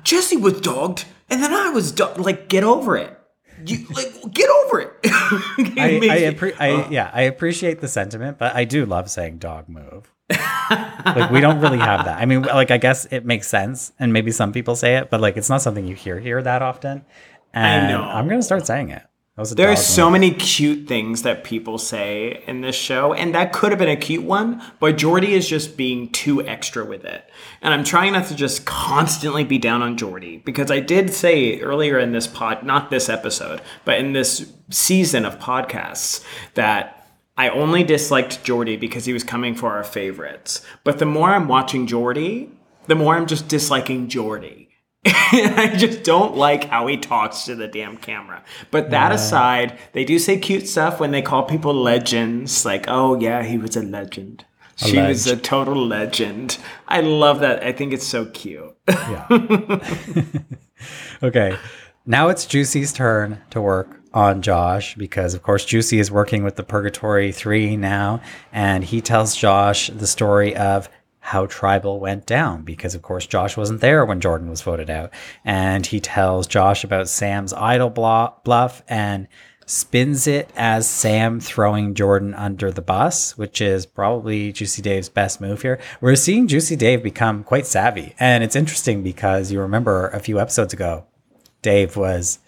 Jesse 0.05 0.37
was 0.37 0.61
dogged, 0.61 1.03
and 1.29 1.43
then 1.43 1.53
I 1.53 1.71
was 1.71 1.91
dogged. 1.91 2.19
Like, 2.19 2.47
get 2.47 2.63
over 2.63 2.95
it. 2.95 3.19
You, 3.65 3.85
like, 3.93 4.33
get 4.33 4.49
over 4.49 4.81
it. 4.81 4.93
It 5.57 5.79
I, 5.79 6.27
I, 6.27 6.31
appre- 6.31 6.55
I 6.59 6.89
yeah, 6.89 7.09
I 7.13 7.23
appreciate 7.23 7.81
the 7.81 7.87
sentiment, 7.87 8.37
but 8.37 8.55
I 8.55 8.65
do 8.65 8.85
love 8.85 9.09
saying 9.09 9.37
dog 9.39 9.67
move. 9.67 10.11
like 10.29 11.31
we 11.31 11.41
don't 11.41 11.59
really 11.59 11.79
have 11.79 12.05
that. 12.05 12.19
I 12.19 12.25
mean, 12.25 12.43
like 12.43 12.71
I 12.71 12.77
guess 12.77 13.05
it 13.05 13.25
makes 13.25 13.47
sense, 13.47 13.91
and 13.99 14.13
maybe 14.13 14.31
some 14.31 14.51
people 14.51 14.75
say 14.75 14.97
it, 14.97 15.09
but 15.09 15.21
like 15.21 15.37
it's 15.37 15.49
not 15.49 15.61
something 15.61 15.87
you 15.87 15.95
hear 15.95 16.19
here 16.19 16.41
that 16.41 16.61
often. 16.61 17.03
And 17.53 17.89
know. 17.89 18.01
I'm 18.01 18.27
gonna 18.27 18.43
start 18.43 18.65
saying 18.67 18.89
it. 18.89 19.03
That 19.35 19.41
was 19.41 19.51
a 19.51 19.55
There 19.55 19.71
are 19.71 19.75
so 19.75 20.11
many 20.11 20.29
cute 20.29 20.87
things 20.87 21.23
that 21.23 21.43
people 21.43 21.79
say 21.79 22.43
in 22.45 22.61
this 22.61 22.75
show, 22.75 23.13
and 23.13 23.33
that 23.33 23.51
could 23.51 23.71
have 23.71 23.79
been 23.79 23.89
a 23.89 23.95
cute 23.95 24.23
one, 24.23 24.61
but 24.79 24.95
Jordy 24.95 25.33
is 25.33 25.49
just 25.49 25.75
being 25.75 26.11
too 26.11 26.45
extra 26.45 26.85
with 26.85 27.03
it. 27.03 27.27
And 27.59 27.73
I'm 27.73 27.83
trying 27.83 28.13
not 28.13 28.27
to 28.27 28.35
just 28.35 28.65
constantly 28.67 29.43
be 29.43 29.57
down 29.57 29.81
on 29.81 29.97
Jordy 29.97 30.37
because 30.37 30.69
I 30.69 30.81
did 30.81 31.11
say 31.11 31.59
earlier 31.61 31.97
in 31.97 32.11
this 32.11 32.27
pod, 32.27 32.63
not 32.63 32.91
this 32.91 33.09
episode, 33.09 33.61
but 33.85 33.97
in 33.97 34.13
this 34.13 34.53
season 34.69 35.25
of 35.25 35.39
podcasts, 35.39 36.23
that 36.53 37.09
I 37.35 37.49
only 37.49 37.83
disliked 37.83 38.43
Jordy 38.43 38.77
because 38.77 39.05
he 39.05 39.13
was 39.13 39.23
coming 39.23 39.55
for 39.55 39.71
our 39.71 39.83
favorites. 39.83 40.63
But 40.83 40.99
the 40.99 41.07
more 41.07 41.31
I'm 41.31 41.47
watching 41.47 41.87
Jordy, 41.87 42.51
the 42.85 42.93
more 42.93 43.15
I'm 43.15 43.25
just 43.25 43.47
disliking 43.47 44.09
Jordy. 44.09 44.62
I 45.05 45.73
just 45.77 46.03
don't 46.03 46.37
like 46.37 46.65
how 46.65 46.87
he 46.87 46.97
talks 46.97 47.43
to 47.45 47.55
the 47.55 47.67
damn 47.67 47.97
camera. 47.97 48.43
But 48.71 48.89
that 48.91 49.11
aside, 49.11 49.77
they 49.91 50.05
do 50.05 50.17
say 50.17 50.37
cute 50.37 50.67
stuff 50.67 50.99
when 50.99 51.11
they 51.11 51.21
call 51.21 51.43
people 51.43 51.73
legends. 51.73 52.63
Like, 52.63 52.85
oh 52.87 53.19
yeah, 53.19 53.43
he 53.43 53.57
was 53.57 53.75
a 53.75 53.83
legend. 53.83 54.45
she 54.77 54.97
was 54.97 55.27
a 55.27 55.35
total 55.35 55.85
legend. 55.85 56.57
I 56.87 57.01
love 57.01 57.41
that. 57.41 57.63
I 57.63 57.73
think 57.73 57.91
it's 57.91 58.07
so 58.07 58.25
cute. 58.27 58.75
Yeah. 58.87 59.27
okay. 61.23 61.57
Now 62.05 62.29
it's 62.29 62.45
Juicy's 62.45 62.93
turn 62.93 63.41
to 63.49 63.61
work 63.61 63.99
on 64.13 64.41
Josh 64.41 64.95
because, 64.95 65.33
of 65.33 65.41
course, 65.41 65.65
Juicy 65.65 65.99
is 65.99 66.11
working 66.11 66.43
with 66.43 66.55
the 66.55 66.63
Purgatory 66.63 67.31
3 67.31 67.77
now. 67.77 68.21
And 68.51 68.83
he 68.83 69.01
tells 69.01 69.35
Josh 69.35 69.89
the 69.89 70.07
story 70.07 70.55
of 70.55 70.89
how 71.25 71.45
Tribal 71.45 72.01
went 72.01 72.25
down 72.25 72.63
because, 72.63 72.95
of 72.95 73.01
course, 73.01 73.25
Josh 73.25 73.55
wasn't 73.55 73.79
there 73.79 74.03
when 74.03 74.19
Jordan 74.19 74.49
was 74.49 74.61
voted 74.61 74.89
out. 74.89 75.13
And 75.45 75.85
he 75.85 76.01
tells 76.01 76.47
Josh 76.47 76.83
about 76.83 77.07
Sam's 77.07 77.53
idol 77.53 77.89
bluff 77.89 78.83
and 78.89 79.29
spins 79.65 80.27
it 80.27 80.49
as 80.57 80.85
Sam 80.85 81.39
throwing 81.39 81.93
Jordan 81.93 82.33
under 82.33 82.71
the 82.71 82.81
bus, 82.81 83.37
which 83.37 83.61
is 83.61 83.85
probably 83.85 84.51
Juicy 84.51 84.81
Dave's 84.81 85.07
best 85.07 85.39
move 85.39 85.61
here. 85.61 85.79
We're 86.01 86.17
seeing 86.17 86.49
Juicy 86.49 86.75
Dave 86.75 87.01
become 87.01 87.45
quite 87.45 87.65
savvy. 87.65 88.15
And 88.19 88.43
it's 88.43 88.57
interesting 88.57 89.01
because 89.01 89.49
you 89.49 89.61
remember 89.61 90.09
a 90.09 90.19
few 90.19 90.41
episodes 90.41 90.73
ago, 90.73 91.05
Dave 91.61 91.95
was 91.95 92.39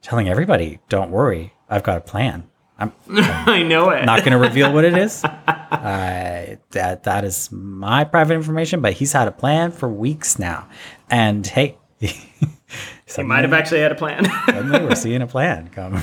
telling 0.00 0.30
everybody, 0.30 0.80
"Don't 0.88 1.10
worry, 1.10 1.52
I've 1.68 1.82
got 1.82 1.98
a 1.98 2.00
plan. 2.00 2.44
I'm, 2.82 2.92
I'm 3.08 3.48
I 3.48 3.62
know 3.62 3.90
it. 3.90 4.04
not 4.04 4.20
going 4.20 4.32
to 4.32 4.38
reveal 4.38 4.72
what 4.72 4.84
it 4.84 4.96
is. 4.96 5.24
Uh, 5.72 6.56
that 6.72 7.04
that 7.04 7.24
is 7.24 7.50
my 7.50 8.04
private 8.04 8.34
information, 8.34 8.82
but 8.82 8.92
he's 8.92 9.12
had 9.12 9.26
a 9.26 9.32
plan 9.32 9.72
for 9.72 9.88
weeks 9.88 10.38
now, 10.38 10.68
and 11.10 11.46
hey." 11.46 11.76
he 11.98 13.22
might 13.22 13.42
have 13.42 13.52
actually 13.52 13.80
had 13.80 13.90
a 13.90 13.94
plan. 13.94 14.24
Suddenly 14.46 14.80
we're 14.80 14.94
seeing 14.94 15.22
a 15.22 15.26
plan 15.26 15.68
come 15.68 15.98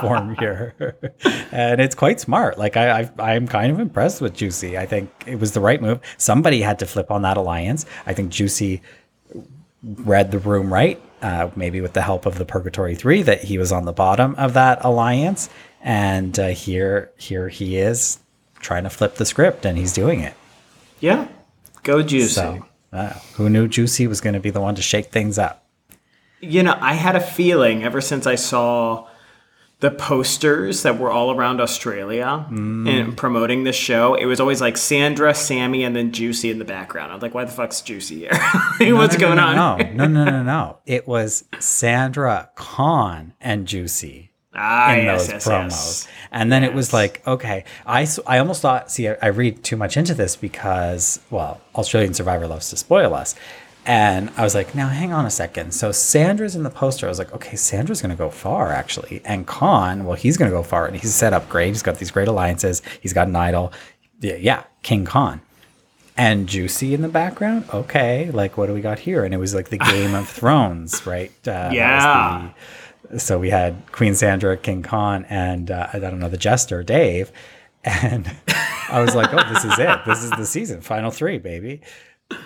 form 0.00 0.36
here, 0.38 0.74
and 1.52 1.80
it's 1.80 1.94
quite 1.94 2.20
smart. 2.20 2.58
Like 2.58 2.76
I, 2.76 3.00
I, 3.00 3.32
I'm 3.32 3.48
kind 3.48 3.72
of 3.72 3.80
impressed 3.80 4.20
with 4.20 4.34
Juicy. 4.34 4.76
I 4.76 4.84
think 4.86 5.10
it 5.26 5.36
was 5.36 5.52
the 5.52 5.60
right 5.60 5.80
move. 5.80 6.00
Somebody 6.18 6.60
had 6.60 6.78
to 6.80 6.86
flip 6.86 7.10
on 7.10 7.22
that 7.22 7.36
alliance. 7.36 7.86
I 8.06 8.12
think 8.12 8.30
Juicy 8.30 8.82
read 9.82 10.30
the 10.30 10.38
room 10.38 10.72
right, 10.72 11.00
uh, 11.22 11.50
maybe 11.56 11.80
with 11.80 11.92
the 11.92 12.02
help 12.02 12.26
of 12.26 12.38
the 12.38 12.44
Purgatory 12.44 12.94
Three, 12.94 13.22
that 13.22 13.44
he 13.44 13.58
was 13.58 13.72
on 13.72 13.84
the 13.84 13.92
bottom 13.92 14.34
of 14.36 14.54
that 14.54 14.84
alliance, 14.84 15.48
and 15.80 16.38
uh, 16.38 16.48
here, 16.48 17.10
here 17.16 17.48
he 17.48 17.76
is 17.76 18.18
trying 18.60 18.84
to 18.84 18.90
flip 18.90 19.16
the 19.16 19.24
script, 19.24 19.64
and 19.64 19.78
he's 19.78 19.92
doing 19.92 20.20
it. 20.20 20.34
yeah. 21.00 21.28
Go 21.82 22.02
Juicy. 22.02 22.34
So, 22.34 22.66
uh, 22.92 23.14
who 23.36 23.48
knew 23.48 23.66
Juicy 23.66 24.06
was 24.06 24.20
going 24.20 24.34
to 24.34 24.40
be 24.40 24.50
the 24.50 24.60
one 24.60 24.74
to 24.74 24.82
shake 24.82 25.10
things 25.10 25.38
up? 25.38 25.66
You 26.40 26.62
know, 26.62 26.76
I 26.78 26.92
had 26.92 27.16
a 27.16 27.20
feeling 27.20 27.84
ever 27.84 28.02
since 28.02 28.26
I 28.26 28.34
saw 28.34 29.08
the 29.80 29.90
posters 29.90 30.82
that 30.82 30.98
were 30.98 31.10
all 31.10 31.30
around 31.34 31.60
Australia 31.60 32.46
Mm. 32.50 32.88
and 32.88 33.16
promoting 33.16 33.64
the 33.64 33.72
show. 33.72 34.14
It 34.14 34.26
was 34.26 34.38
always 34.38 34.60
like 34.60 34.76
Sandra, 34.76 35.34
Sammy, 35.34 35.84
and 35.84 35.96
then 35.96 36.12
Juicy 36.12 36.50
in 36.50 36.58
the 36.58 36.64
background. 36.64 37.10
I 37.10 37.14
was 37.14 37.22
like, 37.22 37.34
why 37.34 37.44
the 37.44 37.50
fuck's 37.52 37.80
Juicy 37.80 38.18
here? 38.20 38.30
Like, 38.80 38.92
What's 38.92 39.18
No, 39.18 39.28
no, 39.30 39.34
going 39.34 39.36
no, 39.36 39.62
on? 39.62 39.96
No, 39.96 40.06
no, 40.06 40.24
no, 40.24 40.30
no, 40.30 40.42
no. 40.42 40.78
It 40.86 41.08
was 41.08 41.44
Sandra 41.58 42.50
Khan 42.56 43.32
and 43.40 43.66
Juicy 43.66 44.30
Ah, 44.54 44.94
in 44.94 45.04
yes, 45.04 45.22
those 45.26 45.32
yes, 45.32 45.46
promos. 45.48 45.70
yes. 45.70 46.08
And 46.32 46.50
then 46.52 46.64
it 46.64 46.74
was 46.74 46.92
like, 46.92 47.26
okay, 47.26 47.64
I, 47.86 48.06
I 48.26 48.38
almost 48.38 48.60
thought, 48.62 48.90
see, 48.90 49.08
I, 49.08 49.16
I 49.22 49.26
read 49.28 49.62
too 49.62 49.76
much 49.76 49.96
into 49.96 50.12
this 50.12 50.34
because, 50.36 51.20
well, 51.30 51.60
Australian 51.76 52.14
Survivor 52.14 52.46
loves 52.48 52.68
to 52.70 52.76
spoil 52.76 53.14
us. 53.14 53.34
And 53.86 54.30
I 54.36 54.42
was 54.44 54.54
like, 54.54 54.74
now 54.74 54.88
hang 54.88 55.12
on 55.12 55.24
a 55.26 55.30
second. 55.30 55.72
So 55.72 55.90
Sandra's 55.90 56.54
in 56.54 56.62
the 56.62 56.70
poster. 56.70 57.06
I 57.06 57.08
was 57.08 57.18
like, 57.18 57.32
okay, 57.32 57.56
Sandra's 57.56 58.02
going 58.02 58.10
to 58.10 58.16
go 58.16 58.28
far, 58.30 58.70
actually. 58.72 59.22
And 59.24 59.46
Khan, 59.46 60.04
well, 60.04 60.16
he's 60.16 60.36
going 60.36 60.50
to 60.50 60.56
go 60.56 60.62
far. 60.62 60.86
And 60.86 60.96
he's 60.96 61.14
set 61.14 61.32
up 61.32 61.48
great. 61.48 61.68
He's 61.68 61.82
got 61.82 61.98
these 61.98 62.10
great 62.10 62.28
alliances. 62.28 62.82
He's 63.00 63.12
got 63.12 63.26
an 63.28 63.36
idol. 63.36 63.72
Yeah, 64.20 64.34
yeah 64.36 64.64
King 64.82 65.04
Khan 65.06 65.40
and 66.16 66.46
Juicy 66.46 66.92
in 66.92 67.00
the 67.00 67.08
background. 67.08 67.64
Okay, 67.72 68.30
like 68.30 68.58
what 68.58 68.66
do 68.66 68.74
we 68.74 68.82
got 68.82 68.98
here? 68.98 69.24
And 69.24 69.32
it 69.32 69.38
was 69.38 69.54
like 69.54 69.70
the 69.70 69.78
Game 69.78 70.14
of 70.14 70.28
Thrones, 70.38 71.06
right? 71.06 71.32
Uh, 71.48 71.70
Yeah. 71.72 72.50
the- 73.08 73.18
so 73.18 73.40
we 73.40 73.50
had 73.50 73.82
Queen 73.90 74.14
Sandra, 74.14 74.56
King 74.56 74.82
Khan, 74.82 75.24
and 75.28 75.68
uh, 75.70 75.88
I 75.92 75.98
don't 75.98 76.20
know 76.20 76.28
the 76.28 76.36
Jester, 76.36 76.84
Dave, 76.84 77.32
and 77.82 78.30
I 78.88 79.00
was 79.00 79.16
like, 79.16 79.32
oh, 79.34 79.52
this 79.52 79.64
is 79.64 79.76
it. 79.80 79.98
This 80.06 80.22
is 80.22 80.30
the 80.30 80.46
season, 80.46 80.80
final 80.80 81.10
three, 81.10 81.38
baby. 81.38 81.80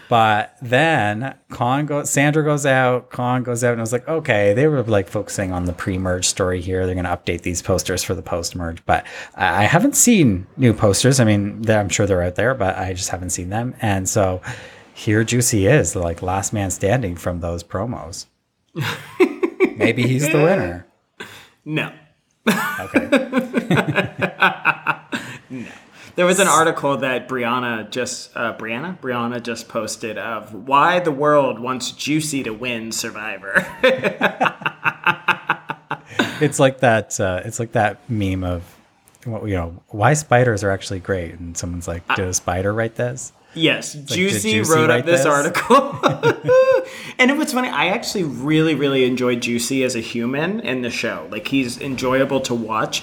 But 0.09 0.57
then 0.63 1.35
Khan 1.51 1.87
goes, 1.87 2.11
Sandra 2.11 2.43
goes 2.43 2.65
out, 2.67 3.11
Khan 3.11 3.43
goes 3.43 3.65
out, 3.65 3.73
and 3.73 3.81
I 3.81 3.83
was 3.83 3.93
like, 3.93 4.07
okay, 4.09 4.53
they 4.53 4.67
were 4.67 4.83
like 4.83 5.09
focusing 5.09 5.53
on 5.53 5.65
the 5.65 5.73
pre-merge 5.73 6.27
story 6.27 6.61
here. 6.61 6.87
They're 6.87 6.95
going 6.95 7.05
to 7.05 7.11
update 7.17 7.43
these 7.43 7.63
posters 7.63 8.03
for 8.03 8.15
the 8.15 8.23
post-merge, 8.23 8.85
but 8.87 9.05
I 9.35 9.65
haven't 9.65 9.97
seen 9.97 10.47
new 10.57 10.73
posters. 10.73 11.21
I 11.21 11.25
mean, 11.25 11.69
I'm 11.69 11.89
sure 11.89 12.07
they're 12.07 12.23
out 12.23 12.37
there, 12.37 12.55
but 12.55 12.77
I 12.79 12.93
just 12.93 13.11
haven't 13.11 13.31
seen 13.31 13.51
them. 13.51 13.75
And 13.81 14.09
so 14.09 14.41
here 14.95 15.25
Juicy 15.25 15.67
is, 15.67 15.97
like 15.97 16.23
last 16.23 16.53
man 16.53 16.71
standing 16.71 17.17
from 17.17 17.41
those 17.41 17.65
promos. 17.65 18.27
Maybe 19.77 20.07
he's 20.07 20.31
the 20.31 20.39
winner. 20.43 20.87
No. 21.65 21.93
Okay. 22.47 23.09
There 26.17 26.27
was 26.27 26.39
an 26.39 26.47
article 26.47 26.97
that 26.99 27.29
Brianna 27.29 27.91
just 27.91 28.37
uh, 28.37 28.57
Brianna 28.57 28.99
Brianna 28.99 29.43
just 29.43 29.69
posted 29.69 30.17
of 30.17 30.55
why 30.55 31.01
the 31.01 31.11
world 31.11 31.59
wants 31.59 31.91
Juicy 31.91 32.45
to 32.45 32.51
win 32.51 32.93
Survivor. 32.93 33.67
it's 36.41 36.61
like 36.61 36.81
that. 36.81 37.19
Uh, 37.19 37.43
it's 37.45 37.59
like 37.59 37.73
that 37.73 37.99
meme 38.09 38.45
of, 38.45 38.63
well, 39.27 39.49
you 39.49 39.57
know, 39.57 39.83
why 39.89 40.15
spiders 40.15 40.63
are 40.63 40.71
actually 40.71 41.01
great, 41.01 41.35
and 41.35 41.57
someone's 41.57 41.89
like, 41.89 42.07
"Did 42.15 42.29
a 42.29 42.35
spider 42.35 42.73
write 42.73 42.95
this?" 42.95 43.33
Yes, 43.55 43.93
did 43.93 44.07
Juicy, 44.09 44.53
Juicy 44.53 44.73
wrote 44.73 44.91
up 44.91 45.05
this, 45.05 45.23
this? 45.23 45.27
article. 45.27 45.77
and 47.19 47.31
it 47.31 47.37
was 47.37 47.53
funny. 47.53 47.69
I 47.69 47.87
actually 47.87 48.25
really, 48.25 48.75
really 48.75 49.05
enjoyed 49.05 49.43
Juicy 49.43 49.85
as 49.85 49.95
a 49.95 50.01
human 50.01 50.61
in 50.61 50.83
the 50.83 50.91
show. 50.91 51.29
Like 51.31 51.49
he's 51.49 51.81
enjoyable 51.81 52.41
to 52.43 52.55
watch. 52.55 53.03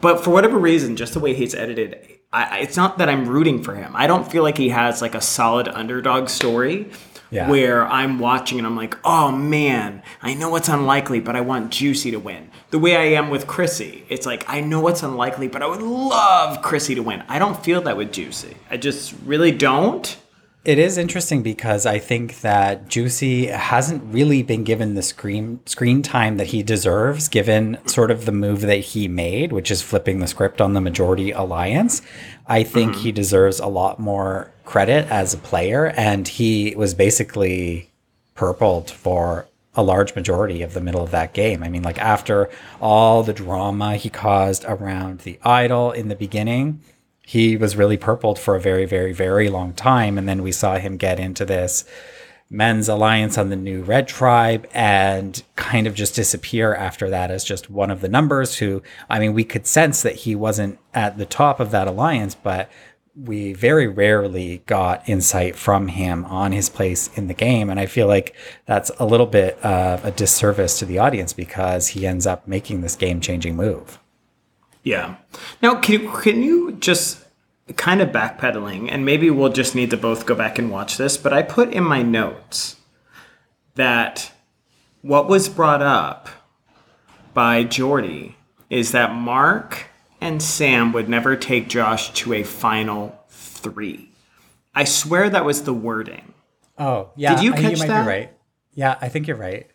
But 0.00 0.22
for 0.22 0.30
whatever 0.30 0.58
reason, 0.58 0.96
just 0.96 1.14
the 1.14 1.20
way 1.20 1.34
he's 1.34 1.54
edited, 1.54 2.18
I, 2.32 2.60
it's 2.60 2.76
not 2.76 2.98
that 2.98 3.08
I'm 3.08 3.26
rooting 3.26 3.62
for 3.62 3.74
him. 3.74 3.92
I 3.94 4.06
don't 4.06 4.30
feel 4.30 4.42
like 4.42 4.58
he 4.58 4.68
has 4.68 5.02
like 5.02 5.14
a 5.14 5.20
solid 5.20 5.68
underdog 5.68 6.28
story. 6.28 6.90
Yeah. 7.30 7.50
Where 7.50 7.86
I'm 7.86 8.18
watching 8.18 8.56
and 8.56 8.66
I'm 8.66 8.74
like, 8.74 8.96
oh 9.04 9.30
man, 9.30 10.02
I 10.22 10.32
know 10.32 10.56
it's 10.56 10.70
unlikely, 10.70 11.20
but 11.20 11.36
I 11.36 11.42
want 11.42 11.70
Juicy 11.70 12.10
to 12.12 12.18
win. 12.18 12.50
The 12.70 12.78
way 12.78 12.96
I 12.96 13.18
am 13.18 13.28
with 13.28 13.46
Chrissy, 13.46 14.06
it's 14.08 14.24
like 14.24 14.48
I 14.48 14.62
know 14.62 14.88
it's 14.88 15.02
unlikely, 15.02 15.48
but 15.48 15.62
I 15.62 15.66
would 15.66 15.82
love 15.82 16.62
Chrissy 16.62 16.94
to 16.94 17.02
win. 17.02 17.22
I 17.28 17.38
don't 17.38 17.62
feel 17.62 17.82
that 17.82 17.98
with 17.98 18.14
Juicy. 18.14 18.56
I 18.70 18.78
just 18.78 19.14
really 19.26 19.52
don't. 19.52 20.16
It 20.64 20.78
is 20.78 20.98
interesting 20.98 21.42
because 21.42 21.86
I 21.86 21.98
think 21.98 22.40
that 22.40 22.88
Juicy 22.88 23.46
hasn't 23.46 24.12
really 24.12 24.42
been 24.42 24.64
given 24.64 24.94
the 24.94 25.02
screen 25.02 25.60
screen 25.66 26.02
time 26.02 26.36
that 26.36 26.48
he 26.48 26.62
deserves, 26.62 27.28
given 27.28 27.78
sort 27.86 28.10
of 28.10 28.26
the 28.26 28.32
move 28.32 28.62
that 28.62 28.80
he 28.80 29.08
made, 29.08 29.52
which 29.52 29.70
is 29.70 29.82
flipping 29.82 30.18
the 30.18 30.26
script 30.26 30.60
on 30.60 30.74
the 30.74 30.80
majority 30.80 31.30
alliance. 31.30 32.02
I 32.46 32.64
think 32.64 32.92
mm-hmm. 32.92 33.00
he 33.00 33.12
deserves 33.12 33.60
a 33.60 33.66
lot 33.66 33.98
more 33.98 34.52
credit 34.64 35.06
as 35.06 35.32
a 35.32 35.38
player, 35.38 35.86
and 35.96 36.26
he 36.26 36.74
was 36.76 36.92
basically 36.92 37.90
purpled 38.34 38.90
for 38.90 39.46
a 39.74 39.82
large 39.82 40.16
majority 40.16 40.62
of 40.62 40.74
the 40.74 40.80
middle 40.80 41.02
of 41.02 41.12
that 41.12 41.34
game. 41.34 41.62
I 41.62 41.68
mean, 41.68 41.82
like 41.82 41.98
after 41.98 42.50
all 42.80 43.22
the 43.22 43.32
drama 43.32 43.96
he 43.96 44.10
caused 44.10 44.64
around 44.64 45.20
the 45.20 45.38
idol 45.44 45.92
in 45.92 46.08
the 46.08 46.16
beginning, 46.16 46.82
he 47.28 47.58
was 47.58 47.76
really 47.76 47.98
purpled 47.98 48.38
for 48.38 48.56
a 48.56 48.60
very, 48.60 48.86
very, 48.86 49.12
very 49.12 49.50
long 49.50 49.74
time. 49.74 50.16
And 50.16 50.26
then 50.26 50.42
we 50.42 50.50
saw 50.50 50.78
him 50.78 50.96
get 50.96 51.20
into 51.20 51.44
this 51.44 51.84
men's 52.48 52.88
alliance 52.88 53.36
on 53.36 53.50
the 53.50 53.56
new 53.56 53.82
red 53.82 54.08
tribe 54.08 54.66
and 54.72 55.42
kind 55.54 55.86
of 55.86 55.94
just 55.94 56.14
disappear 56.14 56.74
after 56.74 57.10
that 57.10 57.30
as 57.30 57.44
just 57.44 57.68
one 57.68 57.90
of 57.90 58.00
the 58.00 58.08
numbers 58.08 58.56
who, 58.56 58.82
I 59.10 59.18
mean, 59.18 59.34
we 59.34 59.44
could 59.44 59.66
sense 59.66 60.00
that 60.00 60.14
he 60.14 60.34
wasn't 60.34 60.78
at 60.94 61.18
the 61.18 61.26
top 61.26 61.60
of 61.60 61.70
that 61.70 61.86
alliance, 61.86 62.34
but 62.34 62.70
we 63.14 63.52
very 63.52 63.86
rarely 63.86 64.62
got 64.64 65.06
insight 65.06 65.54
from 65.54 65.88
him 65.88 66.24
on 66.24 66.52
his 66.52 66.70
place 66.70 67.10
in 67.14 67.26
the 67.26 67.34
game. 67.34 67.68
And 67.68 67.78
I 67.78 67.84
feel 67.84 68.06
like 68.06 68.34
that's 68.64 68.90
a 68.98 69.04
little 69.04 69.26
bit 69.26 69.62
of 69.62 70.02
a 70.02 70.12
disservice 70.12 70.78
to 70.78 70.86
the 70.86 70.98
audience 70.98 71.34
because 71.34 71.88
he 71.88 72.06
ends 72.06 72.26
up 72.26 72.48
making 72.48 72.80
this 72.80 72.96
game 72.96 73.20
changing 73.20 73.54
move. 73.54 73.98
Yeah. 74.82 75.16
Now, 75.62 75.80
can 75.80 76.02
you, 76.02 76.10
can 76.10 76.42
you 76.42 76.72
just 76.72 77.24
kind 77.76 78.00
of 78.00 78.08
backpedaling, 78.10 78.88
and 78.90 79.04
maybe 79.04 79.30
we'll 79.30 79.52
just 79.52 79.74
need 79.74 79.90
to 79.90 79.96
both 79.96 80.26
go 80.26 80.34
back 80.34 80.58
and 80.58 80.70
watch 80.70 80.96
this, 80.96 81.16
but 81.16 81.32
I 81.32 81.42
put 81.42 81.72
in 81.72 81.84
my 81.84 82.02
notes 82.02 82.76
that 83.74 84.32
what 85.02 85.28
was 85.28 85.48
brought 85.48 85.82
up 85.82 86.28
by 87.34 87.64
Jordy 87.64 88.36
is 88.70 88.92
that 88.92 89.14
Mark 89.14 89.86
and 90.20 90.42
Sam 90.42 90.92
would 90.92 91.08
never 91.08 91.36
take 91.36 91.68
Josh 91.68 92.12
to 92.14 92.34
a 92.34 92.42
final 92.42 93.18
three. 93.28 94.10
I 94.74 94.84
swear 94.84 95.30
that 95.30 95.44
was 95.44 95.62
the 95.62 95.74
wording. 95.74 96.34
Oh, 96.78 97.10
yeah. 97.16 97.34
Did 97.34 97.44
you 97.44 97.52
catch 97.52 97.78
might 97.78 97.88
that? 97.88 98.02
Be 98.02 98.08
right. 98.08 98.32
Yeah, 98.74 98.96
I 99.00 99.08
think 99.08 99.26
you're 99.26 99.36
right. 99.36 99.68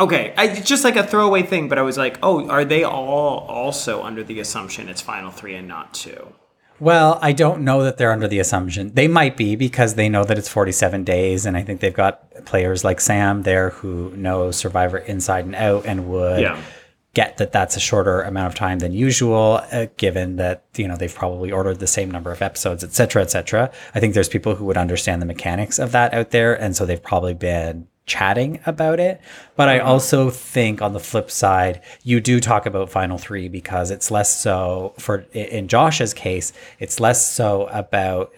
Okay, 0.00 0.32
I, 0.36 0.46
it's 0.48 0.68
just 0.68 0.82
like 0.82 0.96
a 0.96 1.06
throwaway 1.06 1.42
thing, 1.42 1.68
but 1.68 1.78
I 1.78 1.82
was 1.82 1.98
like, 1.98 2.18
oh, 2.22 2.48
are 2.48 2.64
they 2.64 2.82
all 2.84 3.40
also 3.40 4.02
under 4.02 4.24
the 4.24 4.40
assumption 4.40 4.88
it's 4.88 5.02
final 5.02 5.30
three 5.30 5.54
and 5.54 5.68
not 5.68 5.92
two? 5.94 6.32
Well, 6.80 7.18
I 7.20 7.32
don't 7.32 7.60
know 7.62 7.82
that 7.84 7.98
they're 7.98 8.10
under 8.10 8.26
the 8.26 8.38
assumption. 8.38 8.94
They 8.94 9.06
might 9.06 9.36
be 9.36 9.54
because 9.56 9.96
they 9.96 10.08
know 10.08 10.24
that 10.24 10.38
it's 10.38 10.48
47 10.48 11.04
days. 11.04 11.44
And 11.44 11.54
I 11.54 11.62
think 11.62 11.80
they've 11.80 11.92
got 11.92 12.46
players 12.46 12.82
like 12.82 13.02
Sam 13.02 13.42
there 13.42 13.68
who 13.68 14.10
know 14.16 14.50
Survivor 14.50 14.96
inside 14.96 15.44
and 15.44 15.54
out 15.54 15.84
and 15.84 16.08
would 16.08 16.40
Yeah. 16.40 16.58
get 17.12 17.36
that 17.36 17.52
that's 17.52 17.76
a 17.76 17.80
shorter 17.80 18.22
amount 18.22 18.46
of 18.46 18.54
time 18.54 18.78
than 18.78 18.92
usual, 18.94 19.60
uh, 19.70 19.88
given 19.98 20.36
that, 20.36 20.64
you 20.76 20.88
know, 20.88 20.96
they've 20.96 21.14
probably 21.14 21.52
ordered 21.52 21.80
the 21.80 21.86
same 21.86 22.10
number 22.10 22.32
of 22.32 22.40
episodes, 22.40 22.82
et 22.82 22.94
cetera, 22.94 23.20
et 23.20 23.30
cetera. 23.30 23.70
I 23.94 24.00
think 24.00 24.14
there's 24.14 24.30
people 24.30 24.54
who 24.54 24.64
would 24.64 24.78
understand 24.78 25.20
the 25.20 25.26
mechanics 25.26 25.78
of 25.78 25.92
that 25.92 26.14
out 26.14 26.30
there. 26.30 26.54
And 26.54 26.74
so 26.74 26.86
they've 26.86 27.02
probably 27.02 27.34
been 27.34 27.88
chatting 28.10 28.60
about 28.66 29.00
it. 29.00 29.20
But 29.56 29.68
I 29.68 29.78
uh-huh. 29.78 29.92
also 29.92 30.30
think 30.30 30.82
on 30.82 30.92
the 30.92 31.00
flip 31.00 31.30
side, 31.30 31.80
you 32.02 32.20
do 32.20 32.40
talk 32.40 32.66
about 32.66 32.90
Final 32.90 33.16
Three 33.16 33.48
because 33.48 33.90
it's 33.90 34.10
less 34.10 34.38
so 34.38 34.94
for 34.98 35.26
in 35.32 35.68
Josh's 35.68 36.12
case, 36.12 36.52
it's 36.78 37.00
less 37.00 37.26
so 37.32 37.68
about 37.68 38.32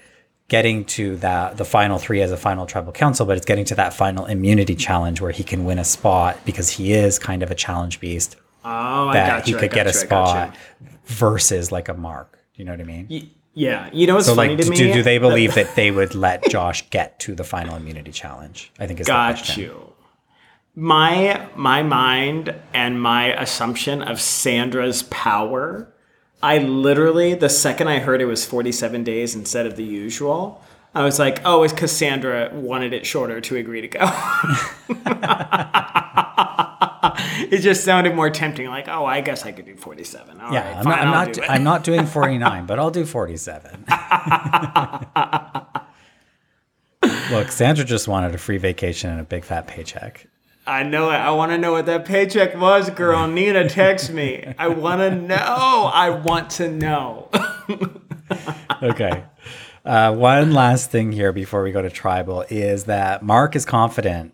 getting 0.49 0.85
to 0.85 1.17
that 1.17 1.57
the 1.57 1.65
final 1.65 1.99
three 1.99 2.21
as 2.21 2.31
a 2.31 2.37
final 2.37 2.67
tribal 2.67 2.93
council, 2.93 3.25
but 3.25 3.39
it's 3.39 3.47
getting 3.47 3.65
to 3.65 3.75
that 3.75 3.95
final 3.95 4.27
immunity 4.27 4.75
challenge 4.75 5.19
where 5.21 5.33
he 5.33 5.43
can 5.43 5.65
win 5.65 5.79
a 5.79 5.85
spot 5.85 6.39
because 6.45 6.69
he 6.69 6.93
is 6.93 7.19
kind 7.19 7.43
of 7.43 7.51
a 7.51 7.55
challenge 7.55 7.99
beast 8.01 8.37
Oh, 8.65 9.09
I 9.09 9.15
that 9.15 9.45
he 9.45 9.53
you. 9.53 9.57
I 9.57 9.61
could 9.61 9.73
get 9.73 9.87
a 9.87 9.99
you, 9.99 10.07
got 10.07 10.55
spot 10.55 10.57
versus 11.07 11.73
like 11.73 11.89
a 11.89 11.95
mark. 11.95 12.39
You 12.55 12.65
know 12.65 12.73
what 12.73 12.81
I 12.81 12.85
mean? 12.85 13.07
Y- 13.11 13.29
Yeah, 13.55 13.91
you 13.93 14.07
know 14.07 14.15
what's 14.15 14.27
so 14.27 14.35
funny 14.35 14.57
like, 14.57 14.65
to 14.65 14.71
me? 14.71 14.77
do, 14.77 14.93
do 14.95 15.03
they 15.03 15.19
believe 15.19 15.55
that 15.55 15.75
they 15.75 15.91
would 15.91 16.15
let 16.15 16.49
Josh 16.49 16.89
get 16.91 17.19
to 17.21 17.35
the 17.35 17.45
final 17.45 17.77
immunity 17.77 18.11
challenge? 18.11 18.73
I 18.79 18.87
think 18.87 19.01
is 19.01 19.07
the 19.07 19.13
Got 19.13 19.37
question. 19.37 19.65
you. 19.65 19.93
My 20.75 21.49
my 21.55 21.83
mind 21.83 22.55
and 22.73 23.01
my 23.01 23.35
assumption 23.41 24.03
of 24.03 24.21
Sandra's 24.21 25.03
power. 25.05 25.93
I 26.43 26.59
literally 26.59 27.35
the 27.35 27.51
second 27.51 27.89
I 27.89 27.99
heard 27.99 28.23
it 28.23 28.25
was 28.25 28.45
47 28.47 29.05
days 29.05 29.35
instead 29.35 29.67
of 29.67 29.77
the 29.77 29.85
usual, 29.85 30.63
I 30.95 31.05
was 31.05 31.19
like, 31.19 31.41
oh, 31.45 31.63
it's 31.63 31.73
Cassandra 31.73 32.51
wanted 32.53 32.93
it 32.93 33.07
shorter 33.07 33.41
to 33.41 33.57
agree 33.57 33.81
to 33.81 33.89
go. 33.89 34.01
it 37.51 37.59
just 37.61 37.83
sounded 37.85 38.15
more 38.15 38.29
tempting. 38.31 38.67
Like, 38.69 38.89
oh, 38.89 39.07
I 39.07 39.21
guess 39.23 39.47
I 39.47 39.53
could 39.53 39.65
do 39.65 39.75
47. 39.75 40.39
All 40.41 40.53
Yeah, 40.53 40.67
right, 40.67 40.77
I'm 40.77 40.85
fine, 40.85 40.93
not. 40.93 41.01
I'm 41.07 41.11
not. 41.11 41.33
do. 41.33 41.43
I'm 41.45 41.65
not 41.65 41.83
doing 41.85 42.05
49, 42.13 42.67
but 42.67 42.79
I'll 42.79 42.91
do 42.91 43.07
47. 43.07 43.87
Look, 47.31 47.51
Sandra 47.51 47.85
just 47.85 48.07
wanted 48.07 48.35
a 48.35 48.39
free 48.39 48.59
vacation 48.59 49.11
and 49.11 49.21
a 49.21 49.25
big 49.25 49.45
fat 49.45 49.67
paycheck. 49.67 50.27
I 50.67 50.83
know 50.85 51.11
it. 51.11 51.15
I 51.17 51.31
want 51.31 51.51
to 51.51 51.59
know 51.59 51.73
what 51.73 51.87
that 51.87 52.05
paycheck 52.05 52.57
was, 52.61 52.91
girl. 52.91 53.27
Nina, 53.27 53.69
text 53.69 54.13
me. 54.13 54.55
I 54.59 54.69
want 54.69 55.01
to 55.01 55.11
know. 55.11 55.91
I 55.93 56.11
want 56.11 56.51
to 56.51 56.71
know. 56.71 57.29
Okay. 58.83 59.25
Uh, 59.85 60.15
one 60.15 60.53
last 60.53 60.91
thing 60.91 61.11
here 61.11 61.33
before 61.33 61.63
we 61.63 61.73
go 61.73 61.83
to 61.83 61.91
tribal 61.91 62.45
is 62.49 62.85
that 62.85 63.23
Mark 63.23 63.57
is 63.57 63.65
confident, 63.65 64.33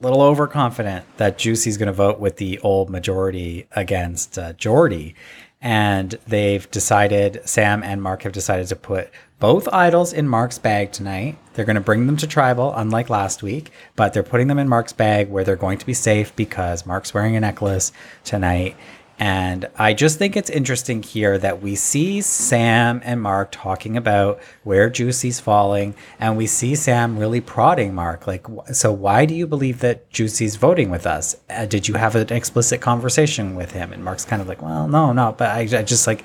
a 0.00 0.04
little 0.04 0.22
overconfident, 0.22 1.04
that 1.16 1.36
Juicy's 1.36 1.76
going 1.76 1.88
to 1.88 1.92
vote 1.92 2.20
with 2.20 2.36
the 2.36 2.60
old 2.60 2.88
majority 2.88 3.66
against 3.72 4.38
uh, 4.38 4.52
Jordy. 4.52 5.16
And 5.60 6.16
they've 6.26 6.68
decided, 6.70 7.40
Sam 7.44 7.82
and 7.82 8.02
Mark 8.02 8.22
have 8.22 8.32
decided 8.32 8.68
to 8.68 8.76
put 8.76 9.10
both 9.38 9.68
idols 9.72 10.12
in 10.12 10.28
Mark's 10.28 10.58
bag 10.58 10.92
tonight. 10.92 11.38
They're 11.54 11.64
going 11.64 11.74
to 11.74 11.80
bring 11.80 12.06
them 12.06 12.16
to 12.18 12.26
tribal, 12.26 12.72
unlike 12.74 13.10
last 13.10 13.42
week, 13.42 13.70
but 13.96 14.12
they're 14.12 14.22
putting 14.22 14.46
them 14.46 14.58
in 14.58 14.68
Mark's 14.68 14.92
bag 14.92 15.28
where 15.28 15.42
they're 15.42 15.56
going 15.56 15.78
to 15.78 15.86
be 15.86 15.94
safe 15.94 16.34
because 16.36 16.86
Mark's 16.86 17.14
wearing 17.14 17.36
a 17.36 17.40
necklace 17.40 17.92
tonight. 18.24 18.76
And 19.22 19.68
I 19.78 19.94
just 19.94 20.18
think 20.18 20.36
it's 20.36 20.50
interesting 20.50 21.00
here 21.00 21.38
that 21.38 21.62
we 21.62 21.76
see 21.76 22.20
Sam 22.22 23.00
and 23.04 23.22
Mark 23.22 23.52
talking 23.52 23.96
about 23.96 24.42
where 24.64 24.90
Juicy's 24.90 25.38
falling, 25.38 25.94
and 26.18 26.36
we 26.36 26.48
see 26.48 26.74
Sam 26.74 27.16
really 27.16 27.40
prodding 27.40 27.94
Mark. 27.94 28.26
Like, 28.26 28.44
so 28.72 28.90
why 28.90 29.24
do 29.24 29.32
you 29.32 29.46
believe 29.46 29.78
that 29.78 30.10
Juicy's 30.10 30.56
voting 30.56 30.90
with 30.90 31.06
us? 31.06 31.36
Uh, 31.48 31.66
did 31.66 31.86
you 31.86 31.94
have 31.94 32.16
an 32.16 32.32
explicit 32.32 32.80
conversation 32.80 33.54
with 33.54 33.70
him? 33.70 33.92
And 33.92 34.04
Mark's 34.04 34.24
kind 34.24 34.42
of 34.42 34.48
like, 34.48 34.60
well, 34.60 34.88
no, 34.88 35.12
no, 35.12 35.36
but 35.38 35.50
I, 35.50 35.60
I 35.60 35.84
just 35.84 36.08
like, 36.08 36.24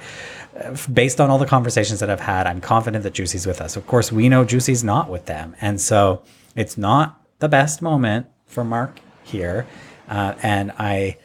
based 0.91 1.22
on 1.22 1.30
all 1.30 1.38
the 1.38 1.45
conversations 1.45 1.99
that 1.99 2.10
I've 2.10 2.19
had, 2.19 2.48
I'm 2.48 2.61
confident 2.61 3.03
that 3.03 3.14
Juicy's 3.14 3.45
with 3.45 3.61
us. 3.61 3.76
Of 3.76 3.86
course, 3.86 4.11
we 4.11 4.28
know 4.28 4.44
Juicy's 4.44 4.84
not 4.84 5.07
with 5.07 5.28
them. 5.28 5.56
And 5.61 5.80
so 5.80 6.24
it's 6.56 6.80
not 6.80 7.22
the 7.38 7.48
best 7.48 7.80
moment 7.80 8.26
for 8.48 8.64
Mark 8.64 8.99
here. 9.24 9.68
Uh, 10.10 10.34
and 10.41 10.72
I, 10.80 11.18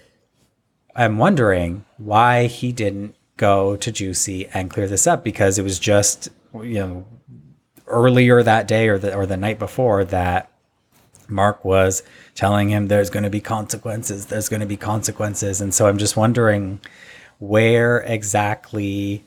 I'm 0.94 1.19
wondering 1.19 1.85
why 1.97 2.47
he 2.47 2.73
didn't 2.73 3.14
go 3.36 3.77
to 3.77 3.90
Juicy 3.90 4.47
and 4.48 4.70
clear 4.70 4.86
this 4.86 5.06
up 5.06 5.24
because 5.24 5.59
it 5.59 5.62
was 5.62 5.78
just 5.78 6.28
you 6.55 6.74
know 6.74 7.06
earlier 7.86 8.43
that 8.43 8.69
day 8.69 8.89
or 8.89 8.98
the 8.98 9.14
or 9.14 9.27
the 9.27 9.36
night 9.36 9.59
before 9.59 10.05
that 10.05 10.51
Mark 11.28 11.64
was 11.64 12.02
telling 12.35 12.69
him 12.69 12.89
there's 12.89 13.10
going 13.10 13.24
to 13.24 13.31
be 13.31 13.40
consequences 13.40 14.27
there's 14.27 14.48
going 14.48 14.60
to 14.60 14.66
be 14.66 14.77
consequences 14.77 15.60
and 15.60 15.73
so 15.74 15.89
I'm 15.89 15.98
just 15.98 16.16
wondering 16.16 16.81
where 17.39 17.98
exactly 18.01 19.24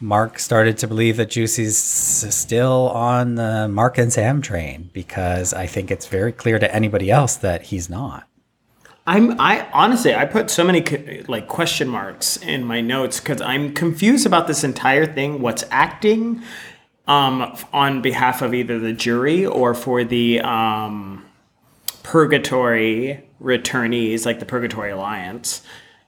Mark 0.00 0.38
started 0.38 0.78
to 0.78 0.86
believe 0.86 1.16
that 1.16 1.30
Juicy's 1.30 1.76
still 1.78 2.90
on 2.90 3.34
the 3.34 3.66
Mark 3.68 3.98
and 3.98 4.12
Sam 4.12 4.42
train 4.42 4.90
because 4.92 5.54
I 5.54 5.66
think 5.66 5.90
it's 5.90 6.06
very 6.06 6.32
clear 6.32 6.58
to 6.58 6.74
anybody 6.74 7.10
else 7.10 7.36
that 7.36 7.62
he's 7.62 7.88
not. 7.88 8.28
I'm 9.06 9.40
I 9.40 9.68
honestly 9.72 10.14
I 10.14 10.24
put 10.24 10.50
so 10.50 10.64
many 10.64 10.82
like 11.28 11.46
question 11.46 11.88
marks 11.88 12.36
in 12.38 12.64
my 12.64 12.80
notes 12.80 13.20
because 13.20 13.40
I'm 13.40 13.72
confused 13.72 14.26
about 14.26 14.48
this 14.48 14.64
entire 14.64 15.06
thing. 15.06 15.40
What's 15.40 15.64
acting 15.70 16.42
um, 17.06 17.56
on 17.72 18.02
behalf 18.02 18.42
of 18.42 18.52
either 18.52 18.80
the 18.80 18.92
jury 18.92 19.46
or 19.46 19.74
for 19.74 20.02
the 20.02 20.40
um, 20.40 21.24
purgatory 22.02 23.22
returnees, 23.40 24.26
like 24.26 24.40
the 24.40 24.46
Purgatory 24.46 24.90
Alliance, 24.90 25.62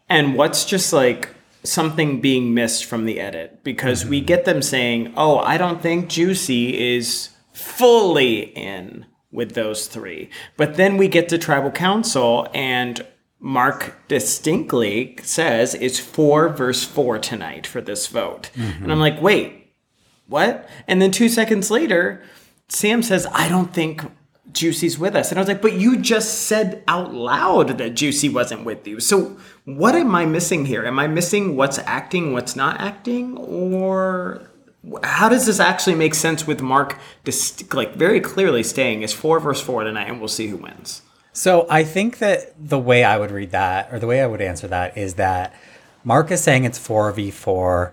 and 0.09 0.35
what's 0.35 0.65
just 0.65 0.93
like 0.93 1.29
something 1.63 2.21
being 2.21 2.55
missed 2.55 2.85
from 2.85 3.05
the 3.05 3.21
edit 3.21 3.63
because 3.63 4.05
we 4.05 4.21
get 4.21 4.45
them 4.45 4.61
saying, 4.61 5.13
"Oh, 5.17 5.39
I 5.39 5.57
don't 5.57 5.81
think 5.81 6.09
Juicy 6.09 6.97
is 6.97 7.29
fully 7.53 8.41
in 8.57 9.07
with 9.31 9.53
those 9.53 9.87
three. 9.87 10.31
but 10.57 10.77
then 10.77 10.97
we 10.97 11.09
get 11.09 11.29
to 11.29 11.39
Tribal 11.39 11.71
Council 11.71 12.49
and. 12.55 13.07
Mark 13.41 14.09
distinctly 14.09 15.17
says 15.23 15.75
it's 15.75 16.01
four 16.01 16.49
verse 16.49 16.83
four 16.83 17.21
tonight 17.21 17.69
for 17.69 17.81
this 17.81 18.09
vote. 18.09 18.51
Mm-hmm. 18.57 18.83
And 18.83 18.91
I'm 18.91 18.99
like, 18.99 19.23
wait, 19.23 19.73
what? 20.27 20.69
And 20.89 21.01
then 21.01 21.13
two 21.13 21.29
seconds 21.29 21.71
later, 21.71 22.21
Sam 22.69 23.01
says, 23.01 23.29
I 23.33 23.49
don't 23.49 23.73
think 23.73 24.03
Juicy's 24.51 24.99
with 24.99 25.15
us. 25.15 25.31
And 25.31 25.39
I 25.39 25.43
was 25.43 25.49
like, 25.49 25.63
but 25.63 25.75
you 25.75 25.99
just 25.99 26.47
said 26.49 26.83
out 26.89 27.15
loud 27.15 27.79
that 27.79 27.95
Juicy 27.95 28.29
wasn't 28.29 28.65
with 28.65 28.89
you. 28.89 28.99
So 28.99 29.37
what 29.65 29.95
am 29.95 30.15
I 30.17 30.27
missing 30.27 30.65
here? 30.65 30.85
Am 30.85 30.99
I 30.99 31.07
missing 31.07 31.55
what's 31.55 31.79
acting, 31.79 32.33
what's 32.33 32.57
not 32.57 32.81
acting? 32.81 33.37
Or 33.39 34.48
how 35.03 35.29
does 35.29 35.47
this 35.47 35.61
actually 35.61 35.97
make 35.97 36.15
sense 36.15 36.47
with 36.47 36.61
Mark 36.61 36.99
dist- 37.25 37.75
like 37.75 37.95
very 37.95 38.21
clearly 38.21 38.63
staying 38.63 39.05
as 39.05 39.13
four 39.13 39.41
versus 39.41 39.65
four 39.65 39.85
tonight 39.85 40.09
and 40.09 40.19
we'll 40.19 40.29
see 40.29 40.49
who 40.49 40.57
wins? 40.57 41.03
So 41.33 41.67
I 41.71 41.85
think 41.85 42.19
that 42.19 42.55
the 42.59 42.79
way 42.79 43.05
I 43.05 43.17
would 43.17 43.31
read 43.31 43.53
that, 43.53 43.93
or 43.93 43.99
the 43.99 44.07
way 44.07 44.21
I 44.21 44.27
would 44.27 44.41
answer 44.41 44.67
that, 44.69 44.99
is 44.99 45.15
that 45.15 45.55
Mark 46.03 46.31
is 46.31 46.43
saying 46.43 46.65
it's 46.65 46.79
4v4 46.79 47.93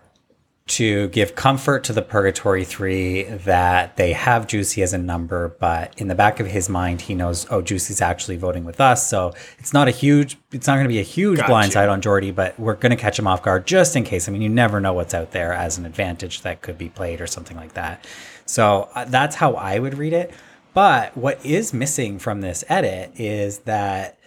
to 0.67 1.09
give 1.09 1.35
comfort 1.35 1.83
to 1.83 1.93
the 1.93 2.01
Purgatory 2.01 2.63
3 2.63 3.23
that 3.23 3.97
they 3.97 4.13
have 4.13 4.47
Juicy 4.47 4.81
as 4.81 4.93
a 4.93 4.97
number, 4.97 5.55
but 5.59 5.93
in 6.01 6.07
the 6.07 6.15
back 6.15 6.39
of 6.39 6.47
his 6.47 6.69
mind, 6.69 7.01
he 7.01 7.13
knows, 7.13 7.45
oh, 7.51 7.61
Juicy's 7.61 8.01
actually 8.01 8.37
voting 8.37 8.65
with 8.65 8.81
us. 8.81 9.07
So 9.07 9.35
it's 9.59 9.73
not 9.73 9.87
a 9.87 9.91
huge, 9.91 10.37
it's 10.51 10.65
not 10.65 10.73
going 10.73 10.85
to 10.85 10.89
be 10.89 10.99
a 10.99 11.03
huge 11.03 11.37
Gotcha. 11.37 11.51
blindside 11.51 11.91
on 11.91 12.01
Jordy, 12.01 12.31
but 12.31 12.59
we're 12.59 12.73
going 12.73 12.89
to 12.89 12.95
catch 12.95 13.19
him 13.19 13.27
off 13.27 13.43
guard 13.43 13.67
just 13.67 13.95
in 13.95 14.03
case. 14.03 14.27
I 14.27 14.31
mean, 14.31 14.41
you 14.41 14.49
never 14.49 14.79
know 14.79 14.93
what's 14.93 15.13
out 15.13 15.31
there 15.31 15.53
as 15.53 15.77
an 15.77 15.85
advantage 15.85 16.41
that 16.41 16.63
could 16.63 16.79
be 16.79 16.89
played 16.89 17.21
or 17.21 17.27
something 17.27 17.57
like 17.57 17.73
that. 17.73 18.03
So 18.47 18.89
uh, 18.95 19.05
that's 19.05 19.35
how 19.35 19.53
I 19.53 19.77
would 19.77 19.95
read 19.99 20.13
it. 20.13 20.33
But 20.73 21.15
what 21.15 21.45
is 21.45 21.75
missing 21.75 22.17
from 22.17 22.41
this 22.41 22.63
edit 22.67 23.11
is 23.19 23.59
that 23.59 24.17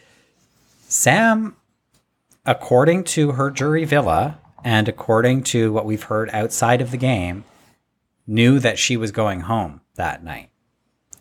Sam, 0.86 1.56
according 2.46 3.04
to 3.04 3.32
her 3.32 3.50
jury 3.50 3.84
villa 3.84 4.38
and 4.64 4.88
according 4.88 5.44
to 5.44 5.72
what 5.72 5.86
we've 5.86 6.04
heard 6.04 6.30
outside 6.30 6.80
of 6.80 6.90
the 6.90 6.96
game, 6.96 7.44
knew 8.26 8.58
that 8.58 8.78
she 8.78 8.96
was 8.96 9.10
going 9.10 9.40
home 9.40 9.80
that 9.94 10.22
night 10.22 10.50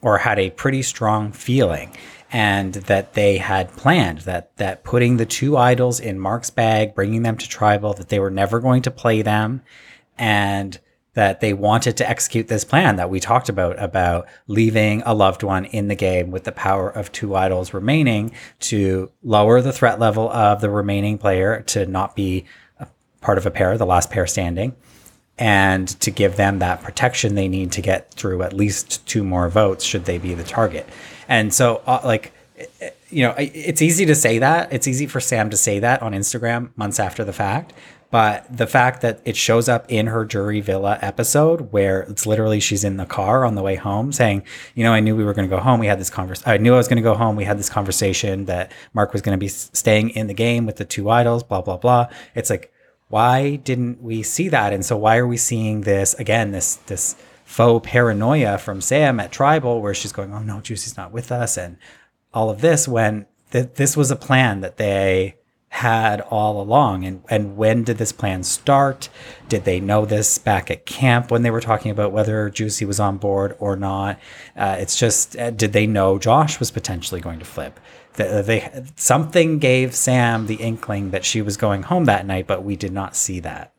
or 0.01 0.19
had 0.19 0.37
a 0.37 0.51
pretty 0.51 0.81
strong 0.81 1.31
feeling 1.31 1.91
and 2.31 2.73
that 2.73 3.13
they 3.13 3.37
had 3.37 3.71
planned 3.77 4.19
that 4.19 4.55
that 4.57 4.83
putting 4.83 5.17
the 5.17 5.25
two 5.25 5.55
idols 5.55 5.99
in 5.99 6.19
Mark's 6.19 6.49
bag, 6.49 6.93
bringing 6.93 7.23
them 7.23 7.37
to 7.37 7.47
tribal, 7.47 7.93
that 7.93 8.09
they 8.09 8.19
were 8.19 8.29
never 8.29 8.59
going 8.59 8.81
to 8.81 8.91
play 8.91 9.21
them 9.21 9.61
and 10.17 10.79
that 11.13 11.39
they 11.39 11.51
wanted 11.51 11.97
to 11.97 12.07
execute 12.07 12.47
this 12.47 12.63
plan 12.63 12.97
that 12.97 13.09
we 13.09 13.19
talked 13.19 13.49
about 13.49 13.81
about 13.81 14.27
leaving 14.45 15.01
a 15.03 15.15
loved 15.15 15.41
one 15.41 15.65
in 15.65 15.87
the 15.87 15.95
game 15.95 16.29
with 16.29 16.43
the 16.43 16.51
power 16.51 16.89
of 16.89 17.11
two 17.11 17.33
idols 17.35 17.73
remaining 17.73 18.31
to 18.59 19.11
lower 19.23 19.61
the 19.61 19.73
threat 19.73 19.99
level 19.99 20.29
of 20.29 20.61
the 20.61 20.69
remaining 20.69 21.17
player 21.17 21.61
to 21.61 21.87
not 21.87 22.15
be 22.15 22.45
part 23.27 23.37
of 23.37 23.45
a 23.45 23.51
pair, 23.51 23.77
the 23.77 23.85
last 23.85 24.09
pair 24.09 24.25
standing, 24.25 24.73
and 25.37 25.85
to 25.99 26.09
give 26.09 26.37
them 26.37 26.59
that 26.59 26.81
protection 26.81 27.35
they 27.35 27.49
need 27.49 27.73
to 27.73 27.81
get 27.81 28.09
through 28.11 28.41
at 28.41 28.53
least 28.53 29.05
two 29.05 29.21
more 29.21 29.49
votes 29.49 29.83
should 29.83 30.05
they 30.05 30.17
be 30.17 30.33
the 30.33 30.45
target. 30.45 30.87
And 31.27 31.53
so, 31.53 31.81
uh, 31.85 31.99
like, 32.05 32.31
you 33.09 33.23
know, 33.23 33.35
it's 33.37 33.81
easy 33.81 34.05
to 34.05 34.15
say 34.15 34.39
that. 34.39 34.71
It's 34.71 34.87
easy 34.87 35.07
for 35.07 35.19
Sam 35.19 35.49
to 35.49 35.57
say 35.57 35.79
that 35.79 36.01
on 36.01 36.13
Instagram 36.13 36.69
months 36.77 37.01
after 37.01 37.25
the 37.25 37.33
fact. 37.33 37.73
But 38.11 38.45
the 38.49 38.65
fact 38.65 39.01
that 39.01 39.19
it 39.25 39.35
shows 39.35 39.67
up 39.67 39.85
in 39.89 40.07
her 40.07 40.23
jury 40.23 40.61
villa 40.61 40.97
episode, 41.01 41.73
where 41.73 42.03
it's 42.03 42.25
literally 42.25 42.61
she's 42.61 42.85
in 42.85 42.95
the 42.95 43.05
car 43.05 43.43
on 43.43 43.55
the 43.55 43.61
way 43.61 43.75
home 43.75 44.13
saying, 44.13 44.43
you 44.75 44.85
know, 44.85 44.93
I 44.93 45.01
knew 45.01 45.17
we 45.17 45.25
were 45.25 45.33
going 45.33 45.49
to 45.49 45.53
go 45.53 45.61
home. 45.61 45.81
We 45.81 45.87
had 45.87 45.99
this 45.99 46.09
conversation. 46.09 46.49
I 46.49 46.55
knew 46.55 46.73
I 46.73 46.77
was 46.77 46.87
going 46.87 47.03
to 47.03 47.09
go 47.11 47.15
home. 47.15 47.35
We 47.35 47.43
had 47.43 47.59
this 47.59 47.69
conversation 47.69 48.45
that 48.45 48.71
Mark 48.93 49.11
was 49.11 49.21
going 49.21 49.37
to 49.37 49.43
be 49.47 49.49
staying 49.49 50.11
in 50.11 50.27
the 50.27 50.33
game 50.33 50.65
with 50.65 50.77
the 50.77 50.85
two 50.85 51.09
idols, 51.09 51.43
blah, 51.43 51.61
blah, 51.61 51.75
blah. 51.75 52.07
It's 52.33 52.49
like, 52.49 52.71
why 53.09 53.55
didn't 53.55 54.01
we 54.01 54.23
see 54.23 54.49
that? 54.49 54.73
And 54.73 54.85
so 54.85 54.97
why 54.97 55.17
are 55.17 55.27
we 55.27 55.37
seeing 55.37 55.81
this 55.81 56.13
again, 56.15 56.51
this, 56.51 56.75
this 56.87 57.15
faux 57.45 57.87
paranoia 57.89 58.57
from 58.57 58.81
Sam 58.81 59.19
at 59.19 59.31
Tribal 59.31 59.81
where 59.81 59.93
she's 59.93 60.11
going, 60.11 60.33
oh 60.33 60.39
no, 60.39 60.59
Juicy's 60.59 60.97
not 60.97 61.11
with 61.11 61.31
us. 61.31 61.57
And 61.57 61.77
all 62.33 62.49
of 62.49 62.61
this 62.61 62.87
when 62.87 63.25
th- 63.51 63.73
this 63.75 63.95
was 63.95 64.11
a 64.11 64.15
plan 64.15 64.61
that 64.61 64.77
they 64.77 65.37
had 65.69 66.21
all 66.21 66.61
along 66.61 67.03
and 67.03 67.21
and 67.29 67.57
when 67.57 67.83
did 67.83 67.97
this 67.97 68.13
plan 68.13 68.41
start 68.41 69.09
did 69.49 69.65
they 69.65 69.81
know 69.81 70.05
this 70.05 70.37
back 70.37 70.71
at 70.71 70.85
camp 70.85 71.29
when 71.29 71.41
they 71.41 71.51
were 71.51 71.59
talking 71.59 71.91
about 71.91 72.13
whether 72.13 72.49
juicy 72.49 72.85
was 72.85 73.01
on 73.01 73.17
board 73.17 73.53
or 73.59 73.75
not 73.75 74.17
uh, 74.55 74.77
it's 74.79 74.97
just 74.97 75.35
uh, 75.37 75.51
did 75.51 75.73
they 75.73 75.85
know 75.85 76.17
josh 76.17 76.57
was 76.57 76.71
potentially 76.71 77.19
going 77.19 77.37
to 77.37 77.43
flip 77.43 77.81
Th- 78.17 78.45
they 78.45 78.85
something 78.95 79.59
gave 79.59 79.95
sam 79.95 80.47
the 80.47 80.55
inkling 80.55 81.11
that 81.11 81.25
she 81.25 81.41
was 81.41 81.57
going 81.57 81.83
home 81.83 82.05
that 82.05 82.25
night 82.25 82.47
but 82.47 82.63
we 82.63 82.75
did 82.75 82.91
not 82.91 83.15
see 83.15 83.39
that 83.39 83.73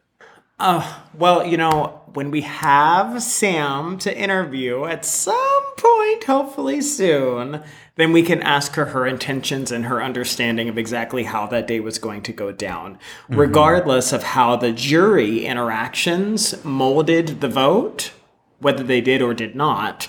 uh, 0.58 1.02
Well, 1.14 1.46
you 1.46 1.56
know, 1.56 2.00
when 2.14 2.30
we 2.30 2.40
have 2.40 3.22
Sam 3.22 3.98
to 3.98 4.16
interview 4.16 4.84
at 4.84 5.04
some 5.04 5.64
point, 5.76 6.24
hopefully 6.24 6.80
soon, 6.80 7.62
then 7.96 8.12
we 8.12 8.22
can 8.22 8.42
ask 8.42 8.74
her 8.74 8.86
her 8.86 9.06
intentions 9.06 9.70
and 9.70 9.84
her 9.84 10.02
understanding 10.02 10.68
of 10.68 10.78
exactly 10.78 11.24
how 11.24 11.46
that 11.46 11.66
day 11.66 11.80
was 11.80 11.98
going 11.98 12.22
to 12.22 12.32
go 12.32 12.50
down, 12.50 12.94
mm-hmm. 12.94 13.36
regardless 13.36 14.12
of 14.12 14.22
how 14.22 14.56
the 14.56 14.72
jury 14.72 15.46
interactions 15.46 16.64
molded 16.64 17.40
the 17.40 17.48
vote, 17.48 18.12
whether 18.58 18.82
they 18.82 19.00
did 19.00 19.22
or 19.22 19.34
did 19.34 19.54
not. 19.54 20.08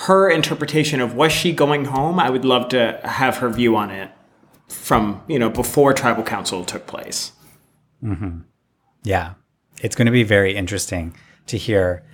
Her 0.00 0.28
interpretation 0.28 1.00
of 1.00 1.14
was 1.14 1.32
she 1.32 1.52
going 1.52 1.86
home, 1.86 2.20
I 2.20 2.28
would 2.28 2.44
love 2.44 2.68
to 2.68 3.00
have 3.02 3.38
her 3.38 3.48
view 3.48 3.76
on 3.76 3.90
it 3.90 4.10
from, 4.68 5.22
you 5.26 5.38
know, 5.38 5.48
before 5.48 5.94
tribal 5.94 6.22
council 6.22 6.64
took 6.64 6.86
place. 6.86 7.32
Mm-hmm. 8.04 8.40
Yeah. 9.04 9.34
It's 9.80 9.96
going 9.96 10.06
to 10.06 10.12
be 10.12 10.22
very 10.22 10.54
interesting 10.54 11.16
to 11.46 11.56
hear 11.56 12.04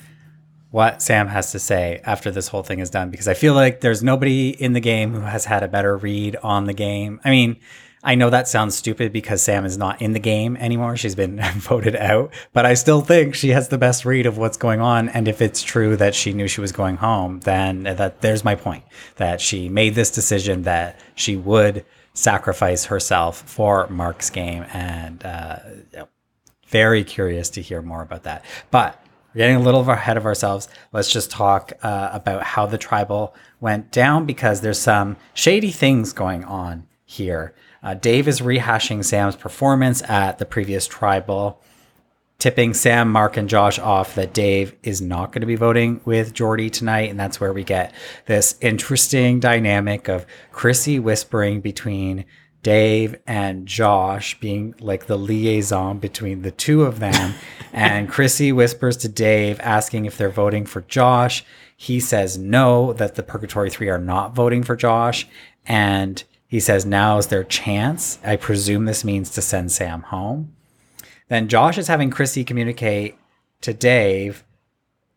what 0.70 1.02
Sam 1.02 1.26
has 1.28 1.50
to 1.52 1.58
say 1.58 2.00
after 2.04 2.30
this 2.30 2.48
whole 2.48 2.62
thing 2.62 2.78
is 2.78 2.88
done 2.88 3.10
because 3.10 3.26
I 3.26 3.34
feel 3.34 3.54
like 3.54 3.80
there's 3.80 4.02
nobody 4.02 4.50
in 4.50 4.74
the 4.74 4.80
game 4.80 5.12
who 5.12 5.20
has 5.20 5.44
had 5.44 5.62
a 5.62 5.68
better 5.68 5.96
read 5.96 6.36
on 6.36 6.64
the 6.64 6.72
game. 6.72 7.20
I 7.24 7.30
mean, 7.30 7.58
I 8.02 8.16
know 8.16 8.30
that 8.30 8.48
sounds 8.48 8.74
stupid 8.74 9.12
because 9.12 9.42
Sam 9.42 9.64
is 9.64 9.78
not 9.78 10.02
in 10.02 10.12
the 10.12 10.18
game 10.18 10.56
anymore. 10.56 10.96
She's 10.96 11.14
been 11.14 11.40
voted 11.54 11.94
out, 11.94 12.32
but 12.52 12.66
I 12.66 12.74
still 12.74 13.00
think 13.00 13.34
she 13.34 13.50
has 13.50 13.68
the 13.68 13.78
best 13.78 14.04
read 14.04 14.26
of 14.26 14.38
what's 14.38 14.56
going 14.56 14.80
on. 14.80 15.08
And 15.08 15.28
if 15.28 15.40
it's 15.40 15.62
true 15.62 15.96
that 15.96 16.14
she 16.14 16.32
knew 16.32 16.48
she 16.48 16.60
was 16.60 16.72
going 16.72 16.96
home, 16.96 17.40
then 17.40 17.84
that 17.84 18.20
there's 18.20 18.44
my 18.44 18.54
point 18.54 18.84
that 19.16 19.40
she 19.40 19.68
made 19.68 19.94
this 19.94 20.10
decision 20.10 20.62
that 20.62 20.98
she 21.14 21.36
would 21.36 21.84
sacrifice 22.14 22.86
herself 22.86 23.42
for 23.42 23.86
Mark's 23.88 24.30
game. 24.30 24.64
And, 24.72 25.24
uh, 25.24 25.58
very 26.66 27.04
curious 27.04 27.50
to 27.50 27.60
hear 27.62 27.82
more 27.82 28.00
about 28.00 28.22
that. 28.22 28.44
But 28.70 28.98
getting 29.36 29.56
a 29.56 29.60
little 29.60 29.88
ahead 29.88 30.16
of 30.16 30.26
ourselves. 30.26 30.68
Let's 30.92 31.10
just 31.10 31.30
talk 31.30 31.72
uh, 31.82 32.10
about 32.12 32.42
how 32.42 32.66
the 32.66 32.78
tribal 32.78 33.34
went 33.60 33.90
down 33.90 34.26
because 34.26 34.60
there's 34.60 34.78
some 34.78 35.16
shady 35.34 35.70
things 35.70 36.12
going 36.12 36.44
on 36.44 36.86
here. 37.04 37.54
Uh, 37.82 37.94
Dave 37.94 38.28
is 38.28 38.40
rehashing 38.40 39.04
Sam's 39.04 39.36
performance 39.36 40.02
at 40.08 40.38
the 40.38 40.44
previous 40.44 40.86
tribal, 40.86 41.60
tipping 42.38 42.74
Sam, 42.74 43.10
Mark, 43.10 43.36
and 43.36 43.48
Josh 43.48 43.78
off 43.78 44.14
that 44.14 44.32
Dave 44.32 44.74
is 44.82 45.00
not 45.00 45.32
going 45.32 45.40
to 45.40 45.46
be 45.46 45.56
voting 45.56 46.00
with 46.04 46.32
Jordy 46.32 46.70
tonight. 46.70 47.10
And 47.10 47.18
that's 47.18 47.40
where 47.40 47.52
we 47.52 47.64
get 47.64 47.92
this 48.26 48.56
interesting 48.60 49.40
dynamic 49.40 50.08
of 50.08 50.26
Chrissy 50.52 50.98
whispering 50.98 51.60
between 51.60 52.24
Dave 52.62 53.16
and 53.26 53.66
Josh 53.66 54.38
being 54.38 54.74
like 54.78 55.06
the 55.06 55.18
liaison 55.18 55.98
between 55.98 56.42
the 56.42 56.52
two 56.52 56.82
of 56.82 57.00
them. 57.00 57.34
and 57.72 58.08
Chrissy 58.08 58.52
whispers 58.52 58.96
to 58.98 59.08
Dave, 59.08 59.58
asking 59.60 60.04
if 60.04 60.16
they're 60.16 60.30
voting 60.30 60.66
for 60.66 60.82
Josh. 60.82 61.44
He 61.76 61.98
says 61.98 62.38
no, 62.38 62.92
that 62.92 63.16
the 63.16 63.24
Purgatory 63.24 63.70
Three 63.70 63.88
are 63.88 63.98
not 63.98 64.36
voting 64.36 64.62
for 64.62 64.76
Josh. 64.76 65.26
And 65.66 66.22
he 66.52 66.60
says 66.60 66.84
now 66.84 67.16
is 67.16 67.28
their 67.28 67.44
chance. 67.44 68.18
I 68.22 68.36
presume 68.36 68.84
this 68.84 69.06
means 69.06 69.30
to 69.30 69.40
send 69.40 69.72
Sam 69.72 70.02
home. 70.02 70.54
Then 71.28 71.48
Josh 71.48 71.78
is 71.78 71.88
having 71.88 72.10
Chrissy 72.10 72.44
communicate 72.44 73.16
to 73.62 73.72
Dave 73.72 74.44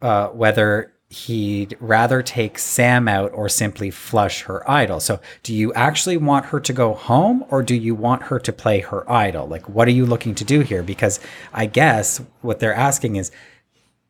uh, 0.02 0.30
whether 0.30 0.94
he'd 1.10 1.76
rather 1.82 2.22
take 2.22 2.58
Sam 2.58 3.10
out 3.10 3.34
or 3.34 3.50
simply 3.50 3.92
flush 3.92 4.44
her 4.44 4.70
idol. 4.72 5.02
So, 5.02 5.20
do 5.44 5.54
you 5.54 5.74
actually 5.74 6.16
want 6.16 6.46
her 6.46 6.62
to 6.62 6.72
go 6.72 6.94
home 6.94 7.44
or 7.50 7.64
do 7.64 7.76
you 7.76 7.96
want 7.96 8.24
her 8.24 8.40
to 8.40 8.54
play 8.54 8.80
her 8.80 9.10
idol? 9.12 9.46
Like, 9.46 9.68
what 9.68 9.90
are 9.90 9.92
you 9.92 10.06
looking 10.06 10.36
to 10.36 10.46
do 10.46 10.62
here? 10.62 10.84
Because 10.84 11.20
I 11.54 11.66
guess 11.66 12.22
what 12.44 12.62
they're 12.62 12.74
asking 12.74 13.18
is, 13.18 13.30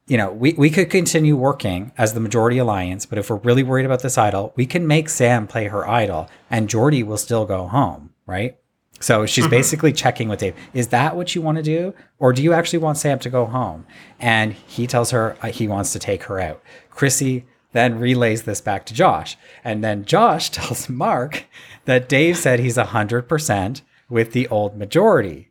you 0.08 0.18
know, 0.18 0.32
we, 0.32 0.54
we 0.54 0.70
could 0.70 0.90
continue 0.90 1.36
working 1.36 1.92
as 1.98 2.14
the 2.14 2.20
majority 2.20 2.58
alliance, 2.58 3.06
but 3.06 3.18
if 3.18 3.30
we're 3.30 3.38
really 3.38 3.64
worried 3.64 3.86
about 3.86 4.04
this 4.04 4.18
idol, 4.18 4.54
we 4.56 4.66
can 4.66 4.86
make 4.86 5.10
Sam 5.10 5.48
play 5.48 5.68
her 5.68 5.88
idol 5.88 6.30
and 6.50 6.70
Jordy 6.70 7.02
will 7.02 7.18
still 7.18 7.46
go 7.46 7.68
home, 7.68 8.12
right? 8.28 8.58
So 9.00 9.26
she's 9.26 9.48
basically 9.48 9.92
checking 9.92 10.30
with 10.30 10.40
Dave. 10.40 10.56
Is 10.74 10.88
that 10.90 11.16
what 11.16 11.36
you 11.36 11.42
want 11.42 11.58
to 11.58 11.64
do? 11.64 11.94
Or 12.18 12.34
do 12.34 12.42
you 12.42 12.54
actually 12.54 12.80
want 12.80 12.98
Sam 12.98 13.20
to 13.20 13.30
go 13.30 13.46
home? 13.46 13.86
And 14.20 14.54
he 14.54 14.88
tells 14.88 15.12
her 15.12 15.38
uh, 15.42 15.48
he 15.48 15.68
wants 15.68 15.92
to 15.94 16.00
take 16.00 16.24
her 16.24 16.40
out. 16.40 16.62
Chrissy 16.90 17.46
then 17.74 18.00
relays 18.00 18.44
this 18.44 18.62
back 18.62 18.86
to 18.86 18.94
Josh. 18.94 19.38
And 19.64 19.84
then 19.84 20.06
Josh 20.06 20.50
tells 20.52 20.88
Mark 20.88 21.46
that 21.86 22.08
Dave 22.08 22.38
said 22.38 22.60
he's 22.60 22.78
100% 22.78 23.82
with 24.10 24.32
the 24.32 24.48
old 24.48 24.78
majority, 24.78 25.50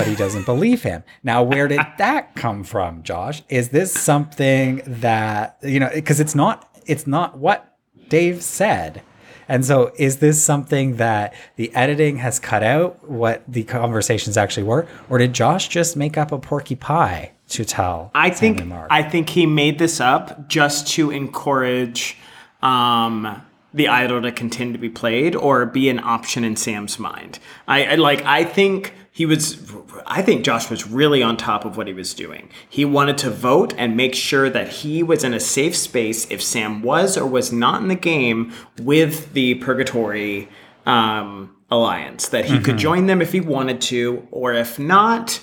but 0.00 0.08
he 0.08 0.16
doesn't 0.16 0.46
believe 0.46 0.82
him. 0.82 1.02
Now, 1.22 1.42
where 1.42 1.68
did 1.68 1.80
that 1.98 2.34
come 2.34 2.64
from, 2.64 3.02
Josh? 3.02 3.42
Is 3.50 3.68
this 3.68 3.92
something 3.92 4.82
that, 4.86 5.58
you 5.62 5.78
know, 5.78 5.90
because 5.92 6.20
it's 6.20 6.34
not, 6.34 6.68
it's 6.86 7.06
not 7.06 7.38
what 7.38 7.76
Dave 8.08 8.42
said. 8.42 9.02
And 9.46 9.64
so, 9.64 9.92
is 9.96 10.18
this 10.18 10.42
something 10.42 10.96
that 10.96 11.34
the 11.56 11.74
editing 11.74 12.18
has 12.18 12.38
cut 12.38 12.62
out 12.62 13.08
what 13.10 13.42
the 13.48 13.64
conversations 13.64 14.36
actually 14.36 14.62
were, 14.62 14.86
or 15.10 15.18
did 15.18 15.32
Josh 15.32 15.68
just 15.68 15.96
make 15.96 16.16
up 16.16 16.30
a 16.30 16.38
porky 16.38 16.76
pie 16.76 17.32
to 17.48 17.64
tell? 17.64 18.12
I 18.14 18.30
think 18.30 18.64
Mark? 18.64 18.86
I 18.90 19.02
think 19.02 19.28
he 19.28 19.46
made 19.46 19.80
this 19.80 20.00
up 20.00 20.48
just 20.48 20.86
to 20.92 21.10
encourage 21.10 22.16
um, 22.62 23.42
the 23.74 23.88
idol 23.88 24.22
to 24.22 24.30
continue 24.30 24.72
to 24.72 24.78
be 24.78 24.88
played 24.88 25.34
or 25.34 25.66
be 25.66 25.88
an 25.88 25.98
option 25.98 26.44
in 26.44 26.54
Sam's 26.54 27.00
mind. 27.00 27.40
I, 27.66 27.86
I 27.86 27.94
like. 27.96 28.24
I 28.24 28.44
think 28.44 28.94
he 29.12 29.26
was. 29.26 29.72
I 30.06 30.22
think 30.22 30.44
Josh 30.44 30.70
was 30.70 30.86
really 30.86 31.22
on 31.22 31.36
top 31.36 31.64
of 31.64 31.76
what 31.76 31.86
he 31.86 31.92
was 31.92 32.14
doing. 32.14 32.50
He 32.68 32.84
wanted 32.84 33.18
to 33.18 33.30
vote 33.30 33.74
and 33.76 33.96
make 33.96 34.14
sure 34.14 34.48
that 34.50 34.68
he 34.68 35.02
was 35.02 35.24
in 35.24 35.34
a 35.34 35.40
safe 35.40 35.76
space 35.76 36.30
if 36.30 36.42
Sam 36.42 36.82
was 36.82 37.16
or 37.16 37.26
was 37.26 37.52
not 37.52 37.82
in 37.82 37.88
the 37.88 37.94
game 37.94 38.52
with 38.78 39.32
the 39.32 39.54
Purgatory 39.56 40.48
um, 40.86 41.56
Alliance. 41.70 42.28
That 42.28 42.44
he 42.44 42.60
could 42.60 42.78
join 42.78 43.06
them 43.06 43.20
if 43.20 43.32
he 43.32 43.40
wanted 43.40 43.80
to, 43.82 44.26
or 44.30 44.54
if 44.54 44.78
not 44.78 45.40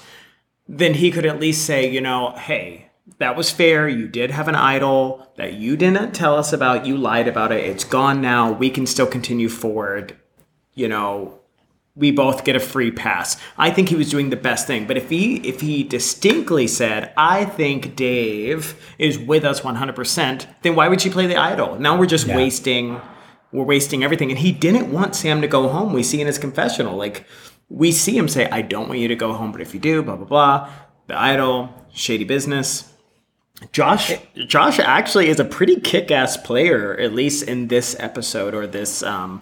then 0.68 0.94
he 0.96 1.12
could 1.12 1.26
at 1.26 1.40
least 1.40 1.66
say, 1.66 1.90
you 1.90 2.02
know, 2.02 2.34
hey, 2.38 2.90
that 3.20 3.36
was 3.36 3.50
fair. 3.50 3.88
You 3.88 4.08
did 4.08 4.32
have 4.32 4.48
an 4.48 4.56
idol 4.56 5.32
that 5.38 5.54
you 5.54 5.78
didn't 5.78 6.14
tell 6.14 6.36
us 6.36 6.52
about. 6.52 6.86
You 6.86 6.98
lied 6.98 7.28
about 7.28 7.52
it. 7.52 7.66
It's 7.66 7.84
gone 7.84 8.22
now. 8.22 8.52
We 8.52 8.70
can 8.70 8.86
still 8.86 9.08
continue 9.08 9.50
forward. 9.50 10.16
You 10.76 10.88
know, 10.88 11.37
we 11.98 12.12
both 12.12 12.44
get 12.44 12.56
a 12.56 12.60
free 12.60 12.92
pass. 12.92 13.38
I 13.58 13.72
think 13.72 13.90
he 13.90 13.96
was 13.96 14.10
doing 14.12 14.30
the 14.30 14.36
best 14.36 14.68
thing. 14.68 14.86
But 14.86 14.98
if 14.98 15.10
he 15.10 15.38
if 15.38 15.62
he 15.62 15.84
distinctly 15.84 16.68
said, 16.68 17.12
I 17.18 17.44
think 17.46 17.96
Dave 17.96 18.80
is 19.00 19.18
with 19.18 19.44
us 19.44 19.62
100%, 19.62 20.46
then 20.62 20.76
why 20.76 20.88
would 20.88 21.02
she 21.02 21.10
play 21.10 21.26
the 21.26 21.36
idol? 21.38 21.80
Now 21.80 21.98
we're 21.98 22.06
just 22.06 22.28
Yeah. 22.28 22.36
wasting 22.38 23.02
we're 23.52 23.64
wasting 23.64 24.04
everything. 24.04 24.30
And 24.30 24.38
he 24.40 24.52
didn't 24.52 24.92
want 24.92 25.16
Sam 25.16 25.42
to 25.42 25.48
go 25.48 25.70
home. 25.70 25.92
We 25.94 26.04
see 26.04 26.20
in 26.22 26.28
his 26.28 26.38
confessional, 26.38 26.96
like 26.98 27.26
we 27.70 27.92
see 27.92 28.16
him 28.18 28.28
say, 28.28 28.48
I 28.52 28.62
don't 28.62 28.88
want 28.90 29.00
you 29.00 29.08
to 29.08 29.16
go 29.16 29.34
home, 29.34 29.52
but 29.52 29.62
if 29.62 29.74
you 29.74 29.80
do, 29.80 30.04
blah 30.04 30.18
blah 30.18 30.26
blah. 30.28 30.70
The 31.08 31.18
idol, 31.20 31.70
shady 31.92 32.26
business. 32.26 32.92
Josh 33.72 34.12
Josh 34.46 34.78
actually 34.80 35.30
is 35.30 35.40
a 35.40 35.46
pretty 35.46 35.80
kick-ass 35.80 36.38
player, 36.38 36.96
at 37.00 37.14
least 37.14 37.44
in 37.48 37.70
this 37.70 37.96
episode 38.00 38.54
or 38.54 38.68
this 38.68 39.02
um 39.02 39.42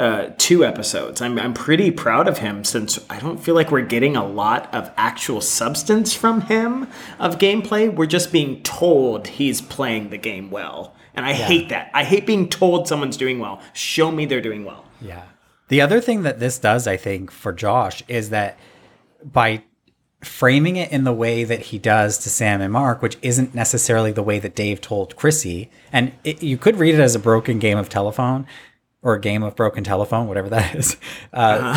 uh, 0.00 0.32
two 0.38 0.64
episodes. 0.64 1.20
I'm, 1.20 1.38
I'm 1.38 1.52
pretty 1.52 1.90
proud 1.90 2.26
of 2.26 2.38
him 2.38 2.64
since 2.64 2.98
I 3.10 3.20
don't 3.20 3.36
feel 3.36 3.54
like 3.54 3.70
we're 3.70 3.82
getting 3.82 4.16
a 4.16 4.26
lot 4.26 4.74
of 4.74 4.90
actual 4.96 5.42
substance 5.42 6.14
from 6.14 6.40
him 6.42 6.88
of 7.18 7.36
gameplay. 7.36 7.94
We're 7.94 8.06
just 8.06 8.32
being 8.32 8.62
told 8.62 9.28
he's 9.28 9.60
playing 9.60 10.08
the 10.08 10.16
game 10.16 10.50
well. 10.50 10.94
And 11.14 11.26
I 11.26 11.34
hate 11.34 11.68
that. 11.68 11.90
I 11.92 12.04
hate 12.04 12.26
being 12.26 12.48
told 12.48 12.88
someone's 12.88 13.18
doing 13.18 13.40
well. 13.40 13.60
Show 13.74 14.10
me 14.10 14.24
they're 14.24 14.40
doing 14.40 14.64
well. 14.64 14.86
Yeah. 15.02 15.24
The 15.68 15.82
other 15.82 16.00
thing 16.00 16.22
that 16.22 16.40
this 16.40 16.58
does, 16.58 16.86
I 16.86 16.96
think, 16.96 17.30
for 17.30 17.52
Josh 17.52 18.02
is 18.08 18.30
that 18.30 18.58
by 19.22 19.64
framing 20.22 20.76
it 20.76 20.90
in 20.92 21.04
the 21.04 21.12
way 21.12 21.44
that 21.44 21.60
he 21.60 21.78
does 21.78 22.16
to 22.18 22.30
Sam 22.30 22.62
and 22.62 22.72
Mark, 22.72 23.02
which 23.02 23.18
isn't 23.20 23.54
necessarily 23.54 24.12
the 24.12 24.22
way 24.22 24.38
that 24.38 24.54
Dave 24.54 24.80
told 24.80 25.16
Chrissy, 25.16 25.70
and 25.92 26.12
it, 26.24 26.42
you 26.42 26.56
could 26.56 26.78
read 26.78 26.94
it 26.94 27.00
as 27.00 27.14
a 27.14 27.18
broken 27.18 27.58
game 27.58 27.76
of 27.76 27.90
telephone 27.90 28.46
or 29.02 29.14
a 29.14 29.20
game 29.20 29.42
of 29.42 29.56
broken 29.56 29.82
telephone, 29.84 30.26
whatever 30.28 30.48
that 30.50 30.74
is. 30.80 30.96
Uh, 31.32 31.74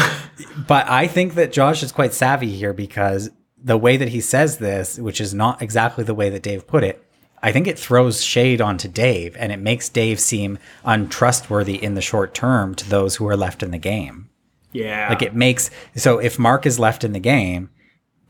But 0.68 0.90
I 0.90 1.08
think 1.08 1.36
that 1.36 1.52
Josh 1.54 1.84
is 1.84 1.92
quite 1.92 2.14
savvy 2.14 2.50
here 2.52 2.74
because 2.74 3.30
the 3.58 3.78
way 3.78 3.96
that 3.98 4.10
he 4.10 4.20
says 4.22 4.58
this, 4.58 5.00
which 5.00 5.22
is 5.22 5.34
not 5.34 5.62
exactly 5.62 6.04
the 6.04 6.14
way 6.14 6.30
that 6.30 6.44
Dave 6.44 6.68
put 6.68 6.84
it, 6.84 7.04
I 7.42 7.52
think 7.52 7.68
it 7.68 7.78
throws 7.80 8.24
shade 8.24 8.62
onto 8.62 8.88
Dave 8.88 9.36
and 9.38 9.52
it 9.52 9.60
makes 9.60 9.90
Dave 9.90 10.20
seem 10.20 10.58
untrustworthy 10.86 11.82
in 11.82 11.94
the 11.96 12.02
short 12.02 12.34
term 12.34 12.74
to 12.76 12.90
those 12.90 13.16
who 13.18 13.28
are 13.28 13.38
left 13.38 13.64
in 13.64 13.72
the 13.72 13.78
game. 13.78 14.30
Yeah. 14.72 15.08
Like 15.10 15.22
it 15.22 15.36
makes 15.36 15.70
so 15.96 16.20
if 16.20 16.40
Mark 16.40 16.66
is 16.66 16.80
left 16.80 17.04
in 17.04 17.14
the 17.14 17.20
game, 17.20 17.70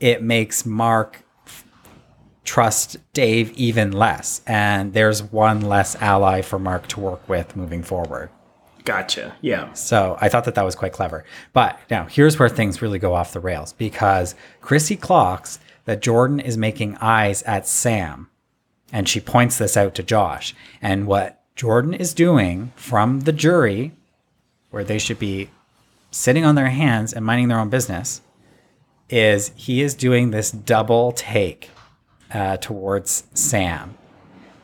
it 0.00 0.22
makes 0.22 0.66
Mark 0.66 1.24
trust 2.44 2.98
Dave 3.14 3.52
even 3.52 3.90
less, 3.92 4.42
and 4.46 4.92
there's 4.92 5.22
one 5.22 5.62
less 5.62 5.96
ally 5.96 6.42
for 6.42 6.58
Mark 6.58 6.86
to 6.88 7.00
work 7.00 7.26
with 7.28 7.56
moving 7.56 7.82
forward. 7.82 8.28
Gotcha. 8.84 9.34
Yeah. 9.40 9.72
So 9.72 10.16
I 10.20 10.28
thought 10.28 10.44
that 10.44 10.54
that 10.54 10.64
was 10.64 10.74
quite 10.74 10.92
clever. 10.92 11.24
But 11.52 11.78
now 11.90 12.06
here's 12.06 12.38
where 12.38 12.48
things 12.48 12.82
really 12.82 12.98
go 12.98 13.14
off 13.14 13.32
the 13.32 13.40
rails 13.40 13.72
because 13.72 14.34
Chrissy 14.60 14.96
clocks 14.96 15.58
that 15.84 16.02
Jordan 16.02 16.40
is 16.40 16.56
making 16.56 16.96
eyes 17.00 17.42
at 17.42 17.66
Sam, 17.66 18.28
and 18.92 19.08
she 19.08 19.20
points 19.20 19.58
this 19.58 19.76
out 19.76 19.94
to 19.96 20.02
Josh. 20.02 20.54
And 20.80 21.06
what 21.06 21.42
Jordan 21.56 21.94
is 21.94 22.14
doing 22.14 22.72
from 22.76 23.20
the 23.20 23.32
jury, 23.32 23.92
where 24.70 24.84
they 24.84 24.98
should 24.98 25.18
be 25.18 25.50
sitting 26.10 26.44
on 26.44 26.54
their 26.54 26.70
hands 26.70 27.12
and 27.12 27.24
minding 27.24 27.48
their 27.48 27.58
own 27.60 27.68
business, 27.70 28.22
is 29.10 29.52
he 29.54 29.82
is 29.82 29.94
doing 29.94 30.30
this 30.30 30.50
double 30.50 31.12
take 31.12 31.70
uh, 32.32 32.56
towards 32.56 33.24
Sam. 33.34 33.96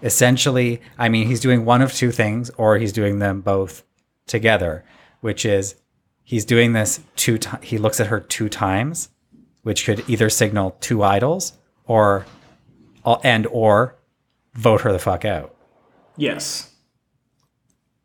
Essentially, 0.02 0.80
I 0.98 1.08
mean, 1.08 1.26
he's 1.26 1.40
doing 1.40 1.64
one 1.64 1.82
of 1.82 1.92
two 1.92 2.10
things, 2.10 2.50
or 2.56 2.78
he's 2.78 2.92
doing 2.92 3.18
them 3.18 3.42
both 3.42 3.84
together, 4.26 4.84
which 5.20 5.44
is 5.44 5.76
he's 6.22 6.44
doing 6.44 6.72
this 6.72 7.00
two 7.16 7.38
times. 7.38 7.64
He 7.64 7.78
looks 7.78 8.00
at 8.00 8.08
her 8.08 8.20
two 8.20 8.48
times, 8.48 9.08
which 9.62 9.84
could 9.84 10.08
either 10.08 10.30
signal 10.30 10.76
two 10.80 11.02
idols 11.02 11.54
or 11.86 12.26
uh, 13.04 13.18
and 13.22 13.46
or 13.46 13.96
vote 14.54 14.82
her 14.82 14.92
the 14.92 14.98
fuck 14.98 15.24
out. 15.24 15.54
Yes. 16.16 16.74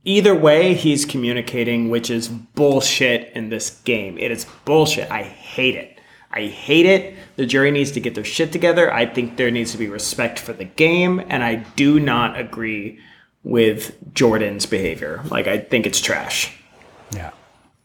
Either 0.04 0.36
way, 0.36 0.76
he's 0.76 1.04
communicating, 1.04 1.90
which 1.90 2.12
is 2.12 2.28
bullshit 2.28 3.32
in 3.34 3.50
this 3.50 3.72
game. 3.82 4.18
It 4.20 4.30
is 4.30 4.46
bullshit. 4.64 5.10
I 5.10 5.24
hate 5.24 5.76
it. 5.76 6.00
I 6.32 6.48
hate 6.48 6.86
it. 6.86 7.16
The 7.38 7.46
jury 7.46 7.72
needs 7.72 7.92
to 7.94 8.00
get 8.00 8.14
their 8.14 8.24
shit 8.24 8.52
together. 8.52 8.94
I 8.94 9.06
think 9.06 9.38
there 9.38 9.50
needs 9.50 9.72
to 9.72 9.78
be 9.78 9.88
respect 9.88 10.38
for 10.38 10.54
the 10.54 10.66
game, 10.66 11.24
and 11.30 11.44
I 11.44 11.56
do 11.76 12.00
not 12.00 12.40
agree 12.40 13.00
with 13.46 13.96
Jordan's 14.14 14.66
behavior. 14.66 15.22
Like, 15.30 15.48
I 15.48 15.60
think 15.60 15.86
it's 15.86 16.02
trash. 16.02 16.52
Yeah. 17.12 17.32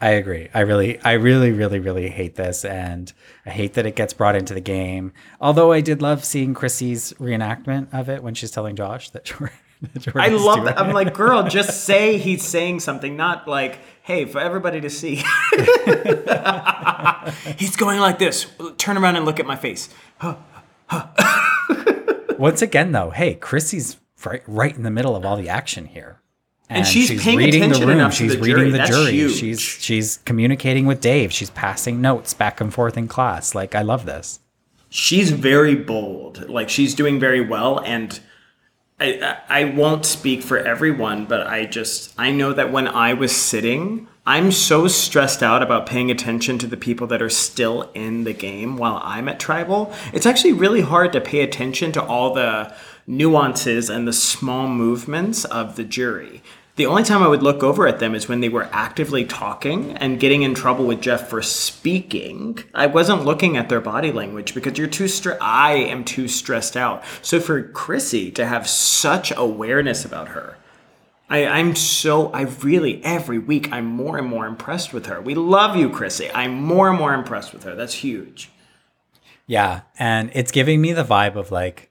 I 0.01 0.11
agree. 0.12 0.49
I 0.55 0.61
really, 0.61 0.99
I 1.03 1.12
really, 1.12 1.53
really, 1.53 1.78
really 1.78 2.09
hate 2.09 2.35
this, 2.35 2.65
and 2.65 3.12
I 3.45 3.51
hate 3.51 3.74
that 3.74 3.85
it 3.85 3.95
gets 3.95 4.15
brought 4.15 4.35
into 4.35 4.55
the 4.55 4.61
game. 4.62 5.12
Although 5.41 5.73
I 5.73 5.82
did 5.82 6.01
love 6.01 6.24
seeing 6.24 6.55
Chrissy's 6.55 7.12
reenactment 7.20 7.93
of 7.93 8.09
it 8.09 8.23
when 8.23 8.35
she's 8.35 8.51
telling 8.51 8.77
Josh 8.77 9.11
that 9.11 9.24
Jordan. 9.27 9.51
I 10.15 10.28
love 10.28 10.65
that. 10.65 10.81
I'm 10.81 10.93
like, 10.93 11.12
girl, 11.12 11.43
just 11.49 11.85
say 11.85 12.16
he's 12.16 12.43
saying 12.43 12.81
something, 12.81 13.15
not 13.16 13.47
like, 13.47 13.78
hey, 14.03 14.24
for 14.24 14.41
everybody 14.41 14.81
to 14.81 14.89
see. 14.89 15.16
he's 17.59 17.77
going 17.77 18.01
like 18.01 18.19
this. 18.19 18.47
Turn 18.78 18.97
around 18.97 19.16
and 19.16 19.27
look 19.27 19.39
at 19.39 19.47
my 19.47 19.57
face. 19.57 19.91
Once 22.39 22.62
again, 22.62 22.93
though, 22.93 23.11
hey, 23.11 23.35
Chrissy's 23.35 23.99
right, 24.27 24.43
right 24.47 24.75
in 24.77 24.83
the 24.83 24.91
middle 24.91 25.17
of 25.17 25.25
all 25.25 25.37
the 25.37 25.49
action 25.49 25.87
here. 25.87 26.21
And 26.69 26.87
she's 26.87 27.21
paying 27.23 27.43
attention 27.43 27.91
enough 27.91 28.13
to 28.13 28.17
She's 28.19 28.35
the 28.37 28.41
reading 28.41 28.71
the 28.71 28.79
That's 28.79 28.91
jury. 28.91 29.11
huge. 29.11 29.33
She's 29.33 29.61
she's 29.61 30.19
communicating 30.19 30.87
with 30.87 31.01
Dave. 31.01 31.33
She's 31.33 31.51
passing 31.51 32.01
notes 32.01 32.33
back 32.33 32.61
and 32.61 32.73
forth 32.73 32.97
in 32.97 33.09
class. 33.09 33.55
Like 33.57 33.75
I 33.75 33.83
love 33.83 34.07
this. 34.07 34.39
she's 34.89 35.33
very 35.33 35.75
bold. 35.75 36.49
Like 36.49 36.69
she's 36.69 36.95
doing 36.95 37.19
very 37.19 37.41
well, 37.41 37.81
and 37.81 38.21
I 39.01 39.39
I 39.49 39.65
won't 39.65 40.07
speak 40.07 40.43
for 40.45 40.59
everyone, 40.59 41.25
but 41.25 41.45
I 41.47 41.65
just 41.67 42.15
I 42.17 42.31
know 42.31 42.53
that 42.53 42.71
when 42.71 42.87
I 42.87 43.15
was 43.15 43.35
sitting, 43.35 44.07
I'm 44.25 44.53
so 44.53 44.87
stressed 44.87 45.43
out 45.43 45.65
about 45.65 45.87
paying 45.87 46.09
attention 46.09 46.57
to 46.59 46.69
the 46.69 46.77
people 46.77 47.09
that 47.09 47.21
are 47.21 47.31
still 47.31 47.91
in 47.95 48.23
the 48.23 48.33
game 48.33 48.77
while 48.77 49.01
I'm 49.03 49.29
at 49.29 49.41
tribal. 49.41 49.93
It's 50.13 50.27
actually 50.27 50.53
really 50.53 50.83
hard 50.83 51.13
to 51.15 51.21
pay 51.21 51.41
attention 51.41 51.91
to 51.93 52.03
all 52.03 52.33
the 52.33 52.73
nuances 53.11 53.91
and 53.91 54.07
the 54.07 54.12
small 54.12 54.69
movements 54.69 55.45
of 55.45 55.77
the 55.77 55.85
jury. 55.85 56.43
The 56.77 56.87
only 56.87 57.03
time 57.03 57.23
I 57.23 57.28
would 57.28 57.43
look 57.43 57.62
over 57.62 57.87
at 57.87 57.99
them 57.99 58.15
is 58.15 58.28
when 58.28 58.41
they 58.41 58.49
were 58.49 58.69
actively 58.73 59.24
talking 59.24 59.93
and 59.99 60.20
getting 60.20 60.43
in 60.43 60.55
trouble 60.55 60.87
with 60.87 61.03
Jeff 61.03 61.28
for 61.28 61.43
speaking. 61.43 62.59
I 62.73 62.87
wasn't 62.87 63.24
looking 63.24 63.57
at 63.57 63.69
their 63.69 63.81
body 63.81 64.12
language 64.12 64.55
because 64.55 64.78
you're 64.78 64.87
too 64.87 65.05
stre- 65.05 65.37
I 65.41 65.73
am 65.74 66.05
too 66.05 66.27
stressed 66.28 66.77
out. 66.77 67.05
So 67.20 67.39
for 67.41 67.62
Chrissy 67.62 68.31
to 68.31 68.47
have 68.47 68.66
such 68.66 69.32
awareness 69.37 70.05
about 70.05 70.28
her, 70.28 70.57
I, 71.28 71.47
I'm 71.47 71.74
so 71.74 72.31
I 72.32 72.43
really 72.43 73.05
every 73.05 73.39
week 73.39 73.70
I'm 73.73 73.85
more 73.85 74.16
and 74.16 74.27
more 74.27 74.47
impressed 74.47 74.93
with 74.95 75.07
her. 75.07 75.20
We 75.20 75.35
love 75.35 75.77
you, 75.77 75.91
Chrissy. 75.91 76.31
I'm 76.32 76.55
more 76.62 76.89
and 76.89 76.99
more 76.99 77.12
impressed 77.12 77.53
with 77.53 77.65
her. 77.65 77.74
That's 77.74 77.95
huge. 77.95 78.51
Yeah, 79.47 79.82
and 79.99 80.31
it's 80.32 80.53
giving 80.53 80.81
me 80.81 80.93
the 80.93 81.05
vibe 81.05 81.35
of 81.37 81.51
like, 81.51 81.90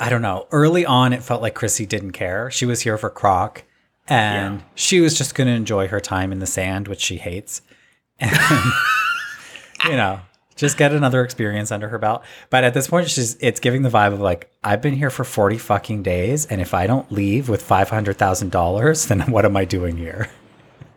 I 0.00 0.08
don't 0.08 0.22
know. 0.22 0.46
Early 0.52 0.86
on, 0.86 1.12
it 1.12 1.22
felt 1.22 1.42
like 1.42 1.54
Chrissy 1.54 1.86
didn't 1.86 2.12
care. 2.12 2.50
She 2.50 2.66
was 2.66 2.80
here 2.82 2.96
for 2.98 3.10
Croc, 3.10 3.64
and 4.08 4.60
Yeah. 4.60 4.66
she 4.74 5.00
was 5.00 5.16
just 5.18 5.34
going 5.34 5.48
to 5.48 5.54
enjoy 5.54 5.88
her 5.88 6.00
time 6.00 6.30
in 6.32 6.38
the 6.38 6.46
sand, 6.46 6.88
which 6.88 7.00
she 7.00 7.16
hates. 7.18 7.62
And, 8.20 9.92
you 9.92 9.96
know, 9.96 10.20
just 10.56 10.76
get 10.76 10.92
another 10.92 11.22
experience 11.22 11.70
under 11.70 11.88
her 11.88 11.98
belt. 11.98 12.24
But 12.50 12.64
at 12.64 12.74
this 12.74 12.88
point, 12.88 13.08
she's 13.08 13.36
it's 13.40 13.60
giving 13.60 13.82
the 13.82 13.88
vibe 13.90 14.12
of 14.12 14.20
like, 14.20 14.50
I've 14.64 14.82
been 14.82 14.94
here 14.94 15.10
for 15.10 15.22
forty 15.22 15.56
fucking 15.56 16.02
days, 16.02 16.46
and 16.46 16.60
if 16.60 16.74
I 16.74 16.86
don't 16.88 17.10
leave 17.12 17.48
with 17.48 17.62
five 17.62 17.88
hundred 17.90 18.18
thousand 18.18 18.50
dollars, 18.50 19.06
then 19.06 19.20
what 19.30 19.44
am 19.44 19.56
I 19.56 19.64
doing 19.64 19.96
here? 19.96 20.28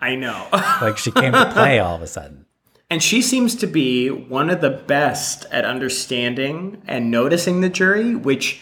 I 0.02 0.16
know. 0.16 0.48
Like 0.82 0.98
she 0.98 1.12
came 1.12 1.34
to 1.34 1.52
play 1.54 1.78
all 1.80 1.96
of 1.96 2.02
a 2.02 2.08
sudden. 2.08 2.48
And 2.90 3.04
she 3.04 3.22
seems 3.22 3.54
to 3.58 3.68
be 3.68 4.10
one 4.10 4.50
of 4.50 4.62
the 4.62 4.72
best 4.72 5.46
at 5.52 5.64
understanding 5.64 6.82
and 6.88 7.12
noticing 7.12 7.62
the 7.62 7.70
jury, 7.70 8.16
which 8.16 8.62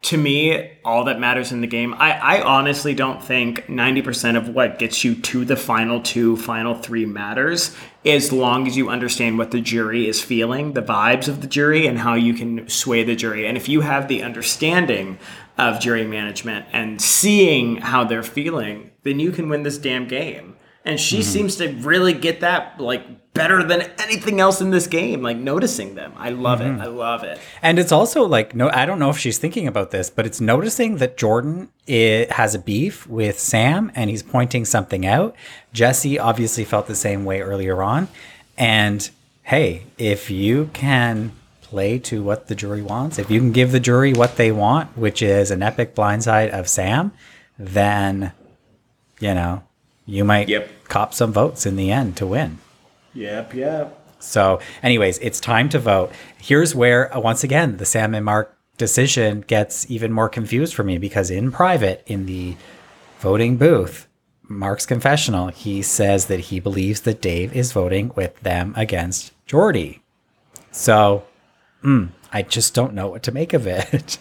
to 0.00 0.16
me, 0.16 0.78
all 0.84 1.04
that 1.04 1.18
matters 1.18 1.50
in 1.50 1.60
the 1.60 1.66
game. 1.66 1.92
I, 1.94 2.12
I 2.12 2.42
honestly 2.42 2.94
don't 2.94 3.22
think 3.22 3.66
90% 3.66 4.36
of 4.36 4.48
what 4.48 4.78
gets 4.78 5.02
you 5.02 5.16
to 5.16 5.44
the 5.44 5.56
final 5.56 6.00
two, 6.00 6.36
final 6.36 6.74
three 6.74 7.04
matters, 7.04 7.74
as 8.04 8.32
long 8.32 8.68
as 8.68 8.76
you 8.76 8.88
understand 8.88 9.38
what 9.38 9.50
the 9.50 9.60
jury 9.60 10.06
is 10.06 10.22
feeling, 10.22 10.72
the 10.72 10.82
vibes 10.82 11.26
of 11.26 11.40
the 11.40 11.48
jury, 11.48 11.86
and 11.86 11.98
how 11.98 12.14
you 12.14 12.32
can 12.32 12.68
sway 12.68 13.02
the 13.02 13.16
jury. 13.16 13.46
And 13.46 13.56
if 13.56 13.68
you 13.68 13.80
have 13.80 14.06
the 14.06 14.22
understanding 14.22 15.18
of 15.58 15.80
jury 15.80 16.06
management 16.06 16.66
and 16.72 17.02
seeing 17.02 17.78
how 17.78 18.04
they're 18.04 18.22
feeling, 18.22 18.92
then 19.02 19.18
you 19.18 19.32
can 19.32 19.48
win 19.48 19.64
this 19.64 19.78
damn 19.78 20.06
game. 20.06 20.54
And 20.88 20.98
she 20.98 21.18
mm-hmm. 21.18 21.22
seems 21.22 21.56
to 21.56 21.68
really 21.80 22.14
get 22.14 22.40
that 22.40 22.80
like 22.80 23.34
better 23.34 23.62
than 23.62 23.82
anything 23.98 24.40
else 24.40 24.62
in 24.62 24.70
this 24.70 24.86
game, 24.86 25.22
like 25.22 25.36
noticing 25.36 25.94
them. 25.94 26.14
I 26.16 26.30
love 26.30 26.62
it. 26.62 26.64
Mm-hmm. 26.64 26.80
I 26.80 26.86
love 26.86 27.24
it. 27.24 27.38
And 27.60 27.78
it's 27.78 27.92
also 27.92 28.24
like 28.24 28.54
no, 28.54 28.70
I 28.70 28.86
don't 28.86 28.98
know 28.98 29.10
if 29.10 29.18
she's 29.18 29.36
thinking 29.36 29.66
about 29.66 29.90
this, 29.90 30.08
but 30.08 30.24
it's 30.24 30.40
noticing 30.40 30.96
that 30.96 31.18
Jordan 31.18 31.68
it 31.86 32.32
has 32.32 32.54
a 32.54 32.58
beef 32.58 33.06
with 33.06 33.38
Sam, 33.38 33.92
and 33.94 34.08
he's 34.08 34.22
pointing 34.22 34.64
something 34.64 35.04
out. 35.04 35.36
Jesse 35.74 36.18
obviously 36.18 36.64
felt 36.64 36.86
the 36.86 36.94
same 36.94 37.26
way 37.26 37.42
earlier 37.42 37.82
on, 37.82 38.08
and 38.56 39.10
hey, 39.42 39.84
if 39.98 40.30
you 40.30 40.70
can 40.72 41.32
play 41.60 41.98
to 41.98 42.22
what 42.22 42.46
the 42.46 42.54
jury 42.54 42.80
wants, 42.80 43.18
if 43.18 43.30
you 43.30 43.40
can 43.40 43.52
give 43.52 43.72
the 43.72 43.80
jury 43.80 44.14
what 44.14 44.36
they 44.36 44.50
want, 44.50 44.96
which 44.96 45.20
is 45.20 45.50
an 45.50 45.62
epic 45.62 45.94
blindside 45.94 46.48
of 46.48 46.66
Sam, 46.66 47.12
then 47.58 48.32
you 49.20 49.34
know 49.34 49.62
you 50.08 50.24
might 50.24 50.48
Yep. 50.48 50.68
cop 50.88 51.12
some 51.14 51.32
votes 51.32 51.66
in 51.66 51.76
the 51.76 51.92
end 51.92 52.16
to 52.16 52.26
win. 52.26 52.58
Yep, 53.14 53.54
yep. 53.54 53.94
So, 54.18 54.58
anyways, 54.82 55.18
it's 55.18 55.38
time 55.38 55.68
to 55.68 55.78
vote. 55.78 56.10
Here's 56.38 56.74
where, 56.74 57.14
uh, 57.14 57.20
once 57.20 57.44
again, 57.44 57.76
the 57.76 57.84
Sam 57.84 58.14
and 58.14 58.24
Mark 58.24 58.56
decision 58.78 59.42
gets 59.46 59.88
even 59.90 60.12
more 60.12 60.28
confused 60.28 60.74
for 60.74 60.82
me 60.82 60.98
because 60.98 61.30
in 61.30 61.52
private, 61.52 62.02
in 62.06 62.26
the 62.26 62.56
voting 63.20 63.56
booth, 63.58 64.06
Mark's 64.48 64.86
confessional, 64.86 65.48
he 65.48 65.82
says 65.82 66.26
that 66.26 66.40
he 66.40 66.58
believes 66.58 67.02
that 67.02 67.20
Dave 67.20 67.54
is 67.54 67.72
voting 67.72 68.10
with 68.16 68.40
them 68.40 68.72
against 68.76 69.32
Jordy. 69.46 70.00
So, 70.70 71.24
mm, 71.84 72.08
I 72.32 72.42
just 72.42 72.74
don't 72.74 72.94
know 72.94 73.08
what 73.08 73.22
to 73.24 73.32
make 73.32 73.52
of 73.52 73.66
it. 73.66 74.18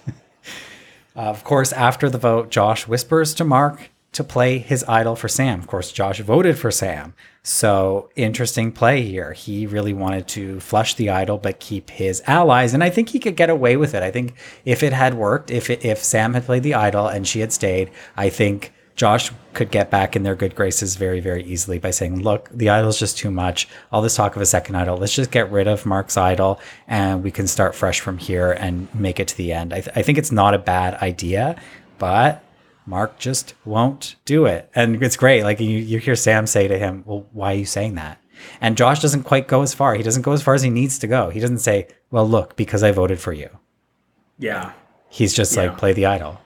of 1.16 1.44
course, 1.44 1.72
after 1.72 2.10
the 2.10 2.18
vote, 2.18 2.50
Josh 2.52 2.88
whispers 2.88 3.34
to 3.36 3.46
Mark 3.46 3.90
to 4.18 4.24
play 4.24 4.58
his 4.58 4.84
idol 4.88 5.16
for 5.16 5.28
Sam. 5.28 5.60
Of 5.60 5.68
course, 5.68 5.92
Josh 5.92 6.20
voted 6.20 6.58
for 6.58 6.72
Sam. 6.72 7.14
So, 7.44 8.10
interesting 8.16 8.72
play 8.72 9.04
here. 9.04 9.32
He 9.32 9.66
really 9.66 9.94
wanted 9.94 10.28
to 10.30 10.60
flush 10.60 10.96
the 10.96 11.10
idol 11.10 11.38
but 11.38 11.60
keep 11.60 11.90
his 11.92 12.22
allies, 12.28 12.74
and 12.74 12.84
I 12.84 12.90
think 12.90 13.10
he 13.10 13.20
could 13.20 13.38
get 13.38 13.50
away 13.50 13.78
with 13.78 13.94
it. 13.94 14.04
I 14.04 14.12
think 14.12 14.34
if 14.66 14.84
it 14.84 14.92
had 14.92 15.14
worked, 15.14 15.50
if 15.50 15.70
it, 15.70 15.86
if 15.86 16.04
Sam 16.04 16.34
had 16.34 16.46
played 16.46 16.64
the 16.64 16.74
idol 16.74 17.08
and 17.08 17.28
she 17.28 17.40
had 17.40 17.54
stayed, 17.54 17.92
I 18.18 18.30
think 18.30 18.74
Josh 18.96 19.32
could 19.54 19.70
get 19.70 19.92
back 19.92 20.16
in 20.16 20.24
their 20.24 20.36
good 20.36 20.56
graces 20.56 20.96
very, 20.96 21.20
very 21.20 21.44
easily 21.44 21.78
by 21.78 21.92
saying, 21.92 22.24
Look, 22.24 22.50
the 22.52 22.70
idol's 22.70 22.98
just 22.98 23.20
too 23.20 23.30
much. 23.30 23.70
All 23.92 24.02
this 24.02 24.16
talk 24.16 24.36
of 24.36 24.42
a 24.42 24.46
second 24.46 24.76
idol, 24.76 24.98
let's 24.98 25.16
just 25.16 25.30
get 25.30 25.52
rid 25.52 25.68
of 25.68 25.86
Mark's 25.86 26.18
idol 26.18 26.60
and 26.88 27.24
we 27.24 27.30
can 27.30 27.46
start 27.46 27.76
fresh 27.76 28.00
from 28.00 28.18
here 28.18 28.52
and 28.52 28.94
make 28.96 29.20
it 29.20 29.28
to 29.28 29.38
the 29.38 29.54
end. 29.54 29.74
I, 29.74 29.82
th- 29.82 29.96
I 29.96 30.02
think 30.02 30.18
it's 30.18 30.32
not 30.32 30.56
a 30.56 30.60
bad 30.60 30.96
idea, 30.96 31.62
but 32.00 32.44
Mark 32.88 33.20
just 33.20 33.54
won't 33.66 34.16
do 34.26 34.46
it. 34.46 34.72
And 34.74 35.04
it's 35.04 35.18
great. 35.18 35.44
Like 35.44 35.60
you, 35.60 35.70
you 35.78 36.00
hear 36.00 36.16
Sam 36.16 36.48
say 36.48 36.68
to 36.68 36.80
him, 36.80 37.04
Well, 37.06 37.28
why 37.34 37.52
are 37.54 37.58
you 37.58 37.66
saying 37.66 37.96
that? 37.96 38.20
And 38.62 38.78
Josh 38.78 39.02
doesn't 39.02 39.24
quite 39.24 39.48
go 39.48 39.62
as 39.62 39.74
far. 39.74 39.94
He 39.96 40.04
doesn't 40.04 40.22
go 40.22 40.32
as 40.32 40.42
far 40.42 40.54
as 40.56 40.62
he 40.62 40.70
needs 40.70 40.98
to 41.00 41.08
go. 41.08 41.30
He 41.30 41.40
doesn't 41.40 41.60
say, 41.60 41.88
Well, 42.12 42.28
look, 42.28 42.56
because 42.56 42.82
I 42.84 42.92
voted 42.92 43.20
for 43.20 43.34
you. 43.34 43.50
Yeah. 44.40 44.72
He's 45.10 45.34
just 45.34 45.56
Yeah. 45.56 45.64
like, 45.64 45.78
Play 45.78 45.94
the 45.94 46.06
idol. 46.06 46.40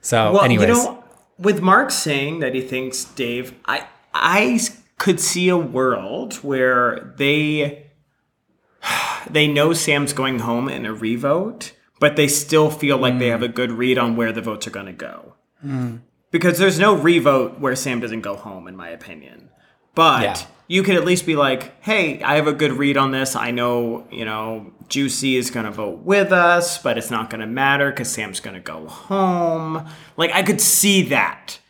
So, 0.00 0.32
Well, 0.32 0.42
anyways. 0.42 0.68
you 0.68 0.74
know, 0.74 1.04
with 1.38 1.60
Mark 1.62 1.90
saying 1.90 2.40
that 2.40 2.54
he 2.54 2.60
thinks 2.60 3.04
Dave, 3.04 3.54
I 3.66 3.86
I 4.12 4.60
could 4.98 5.20
see 5.20 5.48
a 5.48 5.56
world 5.56 6.34
where 6.36 7.14
they 7.16 7.86
they 9.30 9.46
know 9.46 9.72
Sam's 9.72 10.12
going 10.12 10.40
home 10.40 10.68
in 10.68 10.84
a 10.86 10.92
revote, 10.92 11.72
but 12.02 12.16
they 12.16 12.26
still 12.26 12.68
feel 12.68 12.98
like 12.98 13.20
they 13.20 13.28
mm. 13.28 13.30
have 13.30 13.44
a 13.44 13.48
good 13.48 13.70
read 13.70 13.96
on 13.96 14.16
where 14.16 14.32
the 14.32 14.42
votes 14.42 14.66
are 14.66 14.70
going 14.70 14.86
to 14.86 14.92
go. 14.92 15.34
Mm. 15.64 16.00
Because 16.32 16.58
there's 16.58 16.76
no 16.80 16.96
revote 16.96 17.60
where 17.60 17.76
Sam 17.76 18.00
doesn't 18.00 18.22
go 18.22 18.34
home, 18.34 18.66
in 18.66 18.76
my 18.76 18.88
opinion. 18.88 19.50
But 19.94 20.22
Yeah. 20.22 20.36
you 20.66 20.82
could 20.82 20.96
at 20.96 21.04
least 21.04 21.26
be 21.26 21.36
like, 21.36 21.80
hey, 21.80 22.20
I 22.20 22.34
have 22.34 22.48
a 22.48 22.52
good 22.52 22.72
read 22.72 22.96
on 22.96 23.12
this. 23.12 23.36
I 23.36 23.52
know, 23.52 24.04
you 24.10 24.24
know, 24.24 24.72
Juicy 24.88 25.36
is 25.36 25.52
going 25.52 25.64
to 25.64 25.70
vote 25.70 26.00
with 26.00 26.32
us, 26.32 26.76
but 26.76 26.98
it's 26.98 27.08
not 27.08 27.30
going 27.30 27.40
to 27.40 27.46
matter 27.46 27.92
because 27.92 28.10
Sam's 28.10 28.40
going 28.40 28.54
to 28.54 28.60
go 28.60 28.88
home. 28.88 29.86
Like, 30.16 30.32
I 30.32 30.42
could 30.42 30.60
see 30.60 31.02
that. 31.02 31.60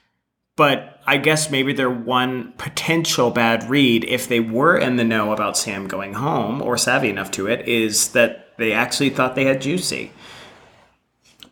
But 0.56 0.98
I 1.06 1.18
guess 1.18 1.50
maybe 1.50 1.74
their 1.74 1.90
one 1.90 2.54
potential 2.56 3.30
bad 3.30 3.68
read, 3.68 4.04
if 4.04 4.28
they 4.28 4.40
were 4.40 4.78
in 4.78 4.96
the 4.96 5.04
know 5.04 5.30
about 5.34 5.58
Sam 5.58 5.86
going 5.88 6.14
home 6.14 6.62
or 6.62 6.78
savvy 6.78 7.10
enough 7.10 7.30
to 7.32 7.48
it, 7.48 7.68
is 7.68 8.12
that 8.12 8.56
they 8.56 8.72
actually 8.72 9.10
thought 9.10 9.34
they 9.34 9.44
had 9.44 9.60
Juicy. 9.60 10.12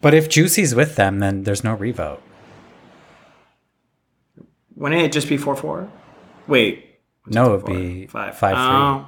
But 0.00 0.14
if 0.14 0.28
Juicy's 0.28 0.74
with 0.74 0.96
them, 0.96 1.18
then 1.18 1.44
there's 1.44 1.62
no 1.62 1.74
revote. 1.74 2.22
Wouldn't 4.76 5.02
it 5.02 5.12
just 5.12 5.28
be 5.28 5.36
4 5.36 5.56
4? 5.56 5.90
Wait. 6.46 6.86
No, 7.26 7.44
it, 7.44 7.46
it 7.46 7.50
would 7.50 7.66
be 7.66 8.06
five. 8.06 8.36
five, 8.36 8.56
three. 8.56 8.64
Oh. 8.64 9.06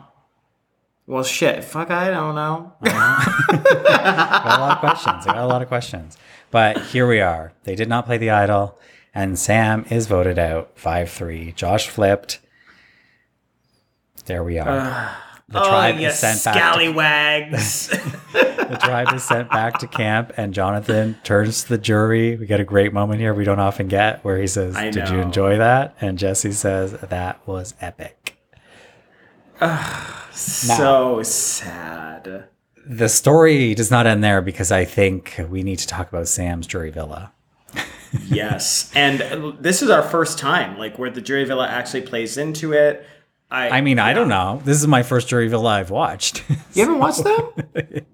Well, 1.06 1.24
shit. 1.24 1.64
Fuck, 1.64 1.90
I 1.90 2.10
don't 2.10 2.34
know. 2.34 2.72
I 2.82 2.88
uh-huh. 2.88 3.56
got 3.62 4.58
a 4.58 4.60
lot 4.60 4.72
of 4.72 4.78
questions. 4.78 5.26
I 5.26 5.34
got 5.34 5.44
a 5.44 5.46
lot 5.46 5.62
of 5.62 5.68
questions. 5.68 6.16
But 6.50 6.80
here 6.80 7.08
we 7.08 7.20
are. 7.20 7.52
They 7.64 7.74
did 7.74 7.88
not 7.88 8.06
play 8.06 8.18
the 8.18 8.30
idol, 8.30 8.78
and 9.14 9.38
Sam 9.38 9.86
is 9.90 10.06
voted 10.06 10.38
out 10.38 10.72
5 10.76 11.10
3. 11.10 11.52
Josh 11.52 11.88
flipped. 11.88 12.38
There 14.26 14.44
we 14.44 14.58
are. 14.58 14.68
Uh, 14.68 15.12
the 15.52 15.62
oh, 15.62 15.68
tribe 15.68 15.96
oh, 15.96 15.98
you 15.98 16.08
is 16.08 16.18
sent 16.18 16.42
back. 16.42 16.54
To, 16.54 16.60
scallywags. 16.60 17.88
the 18.32 18.78
tribe 18.80 19.12
is 19.14 19.22
sent 19.22 19.50
back 19.50 19.78
to 19.80 19.86
camp, 19.86 20.32
and 20.38 20.54
Jonathan 20.54 21.18
turns 21.24 21.64
to 21.64 21.68
the 21.68 21.78
jury. 21.78 22.36
We 22.36 22.46
get 22.46 22.58
a 22.58 22.64
great 22.64 22.92
moment 22.92 23.20
here 23.20 23.34
we 23.34 23.44
don't 23.44 23.60
often 23.60 23.86
get 23.86 24.24
where 24.24 24.38
he 24.38 24.46
says, 24.46 24.74
Did 24.74 25.10
you 25.10 25.20
enjoy 25.20 25.58
that? 25.58 25.94
And 26.00 26.18
Jesse 26.18 26.52
says, 26.52 26.92
That 26.92 27.46
was 27.46 27.74
epic. 27.82 28.36
so 30.32 31.22
sad. 31.22 32.44
The 32.84 33.08
story 33.08 33.74
does 33.74 33.90
not 33.90 34.06
end 34.06 34.24
there 34.24 34.40
because 34.40 34.72
I 34.72 34.86
think 34.86 35.38
we 35.50 35.62
need 35.62 35.78
to 35.80 35.86
talk 35.86 36.08
about 36.08 36.26
Sam's 36.28 36.66
jury 36.66 36.90
villa. 36.90 37.32
Yes. 38.26 38.90
And 38.94 39.54
this 39.60 39.82
is 39.82 39.90
our 39.90 40.02
first 40.02 40.38
time, 40.38 40.78
like, 40.78 40.98
where 40.98 41.10
the 41.10 41.20
jury 41.20 41.44
villa 41.44 41.66
actually 41.66 42.02
plays 42.02 42.36
into 42.36 42.72
it. 42.72 43.06
I, 43.52 43.68
I 43.68 43.80
mean, 43.82 43.98
I 43.98 44.14
don't 44.14 44.28
know. 44.28 44.62
This 44.64 44.78
is 44.78 44.86
my 44.86 45.02
first 45.02 45.28
jury 45.28 45.46
villa 45.48 45.68
I've 45.68 45.90
watched. 45.90 46.42
You 46.72 46.84
haven't 46.86 46.98
watched 46.98 47.22
them? 47.24 48.06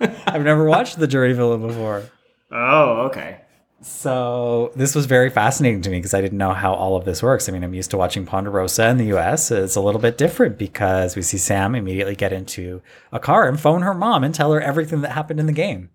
I've 0.26 0.42
never 0.42 0.64
watched 0.64 0.98
the 0.98 1.06
jury 1.06 1.32
villa 1.34 1.56
before. 1.56 2.02
oh, 2.50 3.02
okay. 3.02 3.42
So 3.82 4.72
this 4.76 4.94
was 4.94 5.06
very 5.06 5.30
fascinating 5.30 5.80
to 5.82 5.90
me 5.90 5.98
because 5.98 6.12
I 6.14 6.20
didn't 6.20 6.36
know 6.36 6.52
how 6.52 6.74
all 6.74 6.96
of 6.96 7.04
this 7.04 7.22
works. 7.22 7.48
I 7.48 7.52
mean, 7.52 7.62
I'm 7.64 7.72
used 7.74 7.90
to 7.92 7.96
watching 7.96 8.26
Ponderosa 8.26 8.88
in 8.88 8.98
the 8.98 9.16
US. 9.16 9.50
It's 9.52 9.76
a 9.76 9.80
little 9.80 10.00
bit 10.00 10.18
different 10.18 10.58
because 10.58 11.16
we 11.16 11.22
see 11.22 11.38
Sam 11.38 11.74
immediately 11.74 12.14
get 12.16 12.32
into 12.32 12.82
a 13.12 13.18
car 13.20 13.48
and 13.48 13.58
phone 13.58 13.82
her 13.82 13.94
mom 13.94 14.24
and 14.24 14.34
tell 14.34 14.52
her 14.52 14.60
everything 14.60 15.00
that 15.02 15.12
happened 15.12 15.40
in 15.40 15.46
the 15.46 15.52
game. 15.52 15.90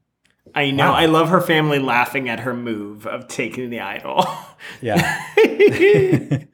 I 0.55 0.71
know. 0.71 0.91
Wow. 0.91 0.95
I 0.95 1.05
love 1.07 1.29
her 1.29 1.41
family 1.41 1.77
laughing 1.79 2.29
at 2.29 2.39
her 2.39 2.53
move 2.53 3.05
of 3.05 3.27
taking 3.27 3.69
the 3.69 3.81
idol. 3.81 4.25
Yeah. 4.81 5.21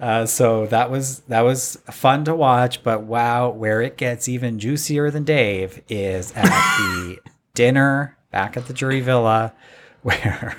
uh, 0.00 0.26
so 0.26 0.66
that 0.66 0.90
was 0.90 1.20
that 1.20 1.42
was 1.42 1.78
fun 1.90 2.24
to 2.24 2.34
watch, 2.34 2.82
but 2.82 3.02
wow, 3.02 3.50
where 3.50 3.80
it 3.80 3.96
gets 3.96 4.28
even 4.28 4.58
juicier 4.58 5.10
than 5.10 5.24
Dave 5.24 5.82
is 5.88 6.32
at 6.32 6.44
the 6.78 7.18
dinner 7.54 8.16
back 8.30 8.56
at 8.56 8.66
the 8.66 8.72
jury 8.72 9.00
villa, 9.00 9.52
where 10.02 10.56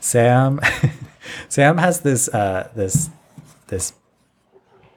Sam 0.00 0.60
Sam 1.48 1.78
has 1.78 2.00
this 2.00 2.28
uh, 2.28 2.70
this 2.74 3.10
this 3.68 3.92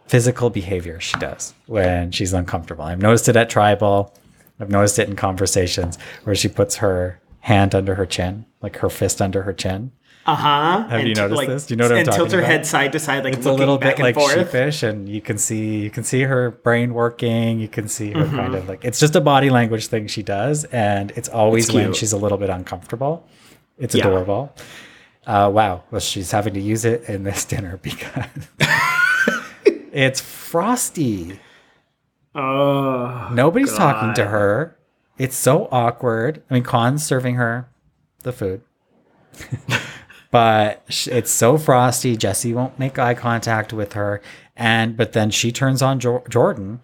physical 0.08 0.50
behavior 0.50 1.00
she 1.00 1.18
does 1.18 1.54
when 1.66 2.12
she's 2.12 2.34
uncomfortable. 2.34 2.84
I've 2.86 3.02
noticed 3.02 3.28
it 3.30 3.36
at 3.36 3.50
tribal. 3.50 4.14
I've 4.60 4.70
noticed 4.70 5.00
it 5.00 5.10
in 5.10 5.16
conversations 5.16 5.98
where 6.24 6.36
she 6.36 6.48
puts 6.48 6.78
her 6.78 7.20
hand 7.42 7.76
under 7.76 7.96
her 7.96 8.06
chin, 8.06 8.46
like 8.62 8.78
her 8.78 8.90
fist 8.90 9.22
under 9.22 9.44
her 9.44 9.54
chin. 9.54 9.92
Uh 10.26 10.36
huh. 10.36 10.88
Have 10.88 11.06
you 11.06 11.16
noticed 11.16 11.48
this? 11.48 11.66
Do 11.66 11.74
you 11.74 11.78
know 11.78 11.84
what 11.90 11.92
I'm 11.98 12.06
talking 12.06 12.08
about? 12.08 12.22
and 12.22 12.30
tilt 12.32 12.42
her 12.42 12.46
head 12.46 12.66
side 12.66 12.94
to 12.94 13.00
side, 13.00 13.26
like 13.26 13.34
it's 13.34 13.46
a 13.46 13.52
little 13.52 13.78
back 13.78 13.98
bit 13.98 14.04
like 14.04 14.16
and 14.16 14.24
forth. 14.24 14.34
sheepish 14.38 14.82
and 14.84 15.10
you 15.10 15.20
can 15.20 15.38
see 15.38 15.80
you 15.80 15.90
can 15.90 16.06
see 16.06 16.22
her 16.22 16.52
brain 16.52 16.94
working 16.94 17.60
you 17.60 17.68
can 17.68 17.90
see 17.90 18.12
her 18.12 18.24
Mm-hmm. 18.24 18.36
kind 18.38 18.56
of 18.56 18.70
like 18.70 18.86
it's 18.86 19.00
just 19.02 19.16
a 19.18 19.22
body 19.22 19.50
language 19.50 19.88
thing 19.88 20.08
she 20.08 20.24
does 20.24 20.64
and 20.66 21.12
it's 21.18 21.28
always 21.28 21.66
It's 21.66 21.74
when 21.76 21.94
she's 21.94 22.14
a 22.14 22.18
little 22.18 22.38
bit 22.38 22.50
uncomfortable 22.50 23.28
it's 23.78 23.94
Yeah. 23.96 24.08
adorable 24.08 24.56
uh, 25.28 25.52
wow 25.54 25.84
well 25.92 26.00
she's 26.00 26.32
having 26.32 26.54
to 26.54 26.62
use 26.62 26.86
it 26.86 27.04
in 27.10 27.24
this 27.24 27.44
dinner 27.52 27.78
because 27.84 28.48
it's 29.92 30.22
frosty 30.22 31.40
Oh, 32.36 33.30
nobody's 33.34 33.74
talking 33.76 34.14
to 34.16 34.26
her 34.26 34.78
it's 35.18 35.36
so 35.36 35.68
awkward 35.70 36.42
i 36.50 36.54
mean 36.54 36.64
Khan's 36.64 37.06
serving 37.06 37.36
her 37.36 37.68
the 38.24 38.32
food 38.32 38.62
but 40.34 40.82
it's 41.06 41.30
so 41.30 41.60
frosty. 41.60 42.18
Jesse 42.18 42.56
won't 42.56 42.80
make 42.80 42.98
eye 42.98 43.14
contact 43.14 43.72
with 43.72 43.94
her, 43.94 44.20
and 44.58 44.98
but 44.98 45.14
then 45.14 45.30
she 45.30 45.52
turns 45.52 45.84
on 45.84 46.00
jo- 46.00 46.24
Jordan 46.28 46.80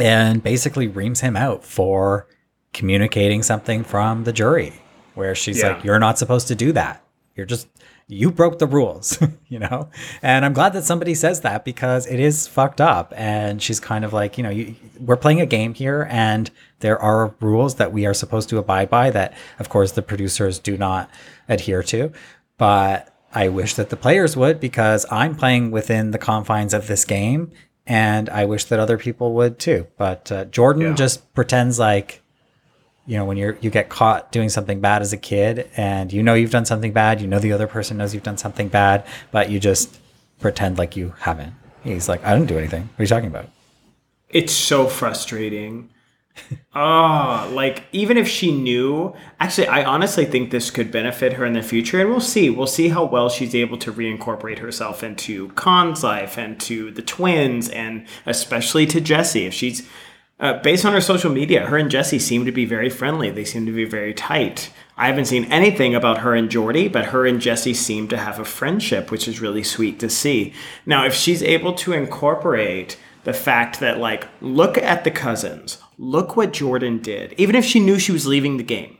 and 0.00 0.42
basically 0.42 0.88
reams 0.88 1.20
him 1.20 1.36
out 1.36 1.64
for 1.64 2.26
communicating 2.72 3.44
something 3.44 3.84
from 3.84 4.24
the 4.24 4.32
jury, 4.32 4.72
where 5.14 5.34
she's 5.36 5.60
Yeah. 5.62 5.68
like, 5.74 5.84
"You're 5.84 6.00
not 6.00 6.18
supposed 6.18 6.48
to 6.48 6.56
do 6.56 6.72
that. 6.72 7.02
You're 7.36 7.46
just." 7.46 7.68
You 8.08 8.30
broke 8.30 8.60
the 8.60 8.68
rules, 8.68 9.18
you 9.48 9.58
know? 9.58 9.88
And 10.22 10.44
I'm 10.44 10.52
glad 10.52 10.74
that 10.74 10.84
somebody 10.84 11.12
says 11.12 11.40
that 11.40 11.64
because 11.64 12.06
it 12.06 12.20
is 12.20 12.46
fucked 12.46 12.80
up. 12.80 13.12
And 13.16 13.60
she's 13.60 13.80
kind 13.80 14.04
of 14.04 14.12
like, 14.12 14.38
you 14.38 14.44
know, 14.44 14.50
you, 14.50 14.76
we're 15.00 15.16
playing 15.16 15.40
a 15.40 15.46
game 15.46 15.74
here 15.74 16.06
and 16.08 16.48
there 16.78 17.02
are 17.02 17.34
rules 17.40 17.74
that 17.74 17.90
we 17.92 18.06
are 18.06 18.14
supposed 18.14 18.48
to 18.50 18.58
abide 18.58 18.90
by 18.90 19.10
that, 19.10 19.34
of 19.58 19.68
course, 19.70 19.90
the 19.90 20.02
producers 20.02 20.60
do 20.60 20.76
not 20.78 21.10
adhere 21.48 21.82
to 21.82 22.12
but 22.58 23.12
I 23.34 23.48
wish 23.48 23.74
that 23.74 23.90
the 23.90 23.96
players 23.96 24.36
would 24.36 24.60
because 24.60 25.04
I'm 25.10 25.34
playing 25.34 25.70
within 25.70 26.10
the 26.10 26.18
confines 26.18 26.72
of 26.74 26.86
this 26.86 27.04
game, 27.04 27.52
and 27.86 28.28
I 28.30 28.44
wish 28.46 28.64
that 28.64 28.78
other 28.78 28.98
people 28.98 29.32
would 29.34 29.58
too. 29.58 29.86
But 29.98 30.32
uh, 30.32 30.44
Jordan 30.46 30.82
Yeah. 30.82 30.94
just 30.94 31.32
pretends 31.34 31.78
like, 31.78 32.22
you 33.06 33.16
know, 33.16 33.24
when 33.24 33.36
you're 33.36 33.56
you 33.60 33.70
get 33.70 33.88
caught 33.88 34.32
doing 34.32 34.48
something 34.48 34.80
bad 34.80 35.02
as 35.02 35.12
a 35.12 35.16
kid, 35.16 35.68
and 35.76 36.12
you 36.12 36.22
know 36.22 36.34
you've 36.34 36.50
done 36.50 36.64
something 36.64 36.92
bad, 36.92 37.20
you 37.20 37.26
know 37.26 37.38
the 37.38 37.52
other 37.52 37.66
person 37.66 37.96
knows 37.98 38.14
you've 38.14 38.22
done 38.22 38.38
something 38.38 38.68
bad, 38.68 39.04
but 39.30 39.50
you 39.50 39.60
just 39.60 39.98
pretend 40.40 40.78
like 40.78 40.96
you 40.96 41.14
haven't. 41.20 41.54
He's 41.84 42.08
like, 42.08 42.24
I 42.24 42.34
didn't 42.34 42.48
do 42.48 42.58
anything. 42.58 42.82
What 42.82 42.98
are 43.00 43.02
you 43.04 43.08
talking 43.08 43.28
about? 43.28 43.48
it's 44.28 44.52
so 44.52 44.88
frustrating. 44.88 45.88
Oh, 46.74 47.50
like 47.54 47.84
even 47.92 48.16
if 48.16 48.28
she 48.28 48.52
knew, 48.52 49.14
actually, 49.40 49.68
I 49.68 49.84
honestly 49.84 50.24
think 50.24 50.50
this 50.50 50.70
could 50.70 50.92
benefit 50.92 51.34
her 51.34 51.44
in 51.44 51.54
the 51.54 51.62
future, 51.62 52.00
and 52.00 52.10
we'll 52.10 52.20
see. 52.20 52.50
We'll 52.50 52.66
see 52.66 52.88
how 52.88 53.04
well 53.04 53.28
she's 53.28 53.54
able 53.54 53.78
to 53.78 53.92
reincorporate 53.92 54.58
herself 54.58 55.02
into 55.02 55.48
Khan's 55.50 56.04
life 56.04 56.36
and 56.38 56.60
to 56.60 56.90
the 56.90 57.02
twins, 57.02 57.68
and 57.68 58.06
especially 58.26 58.86
to 58.86 59.00
Jesse. 59.00 59.46
If 59.46 59.54
she's 59.54 59.88
uh, 60.38 60.60
based 60.60 60.84
on 60.84 60.92
her 60.92 61.00
social 61.00 61.30
media, 61.30 61.66
her 61.66 61.78
and 61.78 61.90
Jesse 61.90 62.18
seem 62.18 62.44
to 62.44 62.52
be 62.52 62.66
very 62.66 62.90
friendly. 62.90 63.30
They 63.30 63.44
seem 63.44 63.64
to 63.66 63.72
be 63.72 63.86
very 63.86 64.12
tight. 64.12 64.70
I 64.96 65.06
haven't 65.06 65.26
seen 65.26 65.44
anything 65.46 65.94
about 65.94 66.18
her 66.18 66.34
and 66.34 66.50
Jordy, 66.50 66.88
but 66.88 67.06
her 67.06 67.26
and 67.26 67.40
Jesse 67.40 67.74
seem 67.74 68.08
to 68.08 68.18
have 68.18 68.38
a 68.38 68.44
friendship, 68.44 69.10
which 69.10 69.28
is 69.28 69.40
really 69.40 69.62
sweet 69.62 69.98
to 70.00 70.10
see. 70.10 70.52
Now, 70.84 71.06
if 71.06 71.14
she's 71.14 71.42
able 71.42 71.72
to 71.74 71.92
incorporate 71.92 72.98
the 73.26 73.32
fact 73.32 73.80
that, 73.80 73.98
like, 73.98 74.28
look 74.40 74.78
at 74.78 75.02
the 75.02 75.10
cousins, 75.10 75.78
look 75.98 76.36
what 76.36 76.52
Jordan 76.52 77.02
did, 77.02 77.34
even 77.36 77.56
if 77.56 77.64
she 77.64 77.80
knew 77.80 77.98
she 77.98 78.12
was 78.12 78.24
leaving 78.24 78.56
the 78.56 78.62
game, 78.62 78.98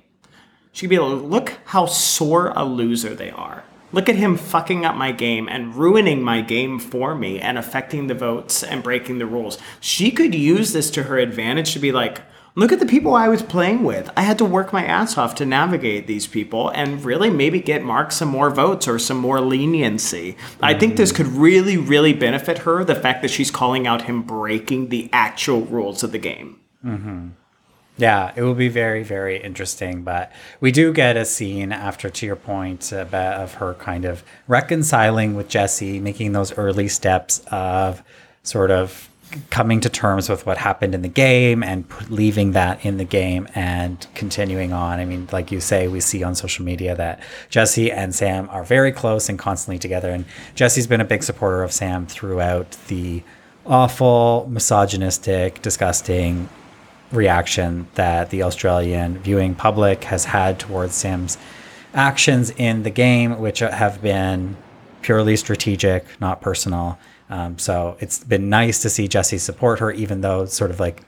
she'd 0.72 0.88
be 0.88 0.96
to 0.96 1.04
look 1.04 1.52
how 1.66 1.86
sore 1.86 2.48
a 2.56 2.64
loser 2.64 3.14
they 3.14 3.30
are. 3.30 3.62
Look 3.92 4.08
at 4.08 4.16
him 4.16 4.36
fucking 4.36 4.84
up 4.84 4.96
my 4.96 5.12
game 5.12 5.48
and 5.48 5.76
ruining 5.76 6.24
my 6.24 6.40
game 6.40 6.80
for 6.80 7.14
me 7.14 7.38
and 7.38 7.56
affecting 7.56 8.08
the 8.08 8.14
votes 8.14 8.64
and 8.64 8.82
breaking 8.82 9.18
the 9.18 9.26
rules. 9.26 9.58
She 9.78 10.10
could 10.10 10.34
use 10.34 10.72
this 10.72 10.90
to 10.90 11.04
her 11.04 11.18
advantage 11.18 11.72
to 11.74 11.78
be 11.78 11.92
like, 11.92 12.20
look 12.56 12.72
at 12.72 12.80
the 12.80 12.86
people 12.86 13.14
I 13.14 13.28
was 13.28 13.42
playing 13.42 13.84
with. 13.84 14.10
I 14.16 14.22
had 14.22 14.38
to 14.38 14.44
work 14.44 14.72
my 14.72 14.84
ass 14.84 15.16
off 15.16 15.34
to 15.36 15.46
navigate 15.46 16.06
these 16.06 16.26
people 16.26 16.70
and 16.70 17.04
really 17.04 17.30
maybe 17.30 17.60
get 17.60 17.84
Mark 17.84 18.10
some 18.10 18.28
more 18.28 18.50
votes 18.50 18.88
or 18.88 18.98
some 18.98 19.18
more 19.18 19.40
leniency. 19.40 20.36
I 20.62 20.74
think 20.74 20.96
this 20.96 21.12
could 21.12 21.28
really, 21.28 21.76
really 21.76 22.14
benefit 22.14 22.58
her 22.58 22.82
the 22.82 22.94
fact 22.94 23.22
that 23.22 23.30
she's 23.30 23.50
calling 23.50 23.86
out 23.86 24.02
him 24.02 24.22
breaking 24.22 24.88
the 24.88 25.08
actual 25.12 25.60
rules 25.60 26.02
of 26.02 26.12
the 26.12 26.18
game. 26.18 26.58
Mm-hmm. 26.84 27.28
Yeah, 27.98 28.32
it 28.36 28.42
will 28.42 28.54
be 28.54 28.68
very, 28.68 29.02
very 29.02 29.42
interesting. 29.42 30.02
But 30.02 30.32
we 30.60 30.72
do 30.72 30.92
get 30.92 31.16
a 31.16 31.24
scene 31.24 31.72
after, 31.72 32.10
to 32.10 32.26
your 32.26 32.36
point, 32.36 32.92
uh, 32.92 32.98
about, 32.98 33.40
of 33.40 33.54
her 33.54 33.74
kind 33.74 34.04
of 34.04 34.22
reconciling 34.48 35.34
with 35.34 35.48
Jesse, 35.48 35.98
making 36.00 36.32
those 36.32 36.56
early 36.58 36.88
steps 36.88 37.42
of 37.50 38.02
sort 38.42 38.70
of 38.70 39.08
coming 39.50 39.80
to 39.80 39.88
terms 39.88 40.28
with 40.28 40.46
what 40.46 40.58
happened 40.58 40.94
in 40.94 41.02
the 41.02 41.08
game 41.08 41.62
and 41.62 41.88
p- 41.88 42.06
leaving 42.08 42.52
that 42.52 42.84
in 42.84 42.96
the 42.96 43.04
game 43.04 43.48
and 43.54 44.06
continuing 44.14 44.72
on. 44.72 44.98
I 44.98 45.04
mean, 45.04 45.28
like 45.32 45.50
you 45.50 45.60
say, 45.60 45.88
we 45.88 46.00
see 46.00 46.22
on 46.22 46.34
social 46.34 46.64
media 46.64 46.94
that 46.94 47.20
Jesse 47.50 47.90
and 47.90 48.14
Sam 48.14 48.48
are 48.50 48.64
very 48.64 48.92
close 48.92 49.28
and 49.28 49.38
constantly 49.38 49.78
together. 49.78 50.10
And 50.10 50.24
Jesse's 50.54 50.86
been 50.86 51.00
a 51.00 51.04
big 51.04 51.22
supporter 51.22 51.62
of 51.62 51.72
Sam 51.72 52.06
throughout 52.06 52.76
the 52.88 53.22
awful, 53.66 54.46
misogynistic, 54.50 55.60
disgusting 55.60 56.48
reaction 57.12 57.88
that 57.94 58.30
the 58.30 58.42
Australian 58.42 59.18
viewing 59.18 59.54
public 59.54 60.04
has 60.04 60.24
had 60.24 60.58
towards 60.58 60.94
Sam's 60.94 61.38
actions 61.94 62.50
in 62.50 62.82
the 62.82 62.90
game, 62.90 63.38
which 63.38 63.60
have 63.60 64.02
been 64.02 64.56
purely 65.02 65.36
strategic, 65.36 66.04
not 66.20 66.40
personal. 66.40 66.98
Um, 67.28 67.58
so 67.58 67.96
it's 68.00 68.22
been 68.22 68.48
nice 68.48 68.82
to 68.82 68.90
see 68.90 69.08
Jesse 69.08 69.38
support 69.38 69.80
her, 69.80 69.90
even 69.90 70.20
though 70.20 70.46
sort 70.46 70.70
of 70.70 70.78
like 70.80 71.02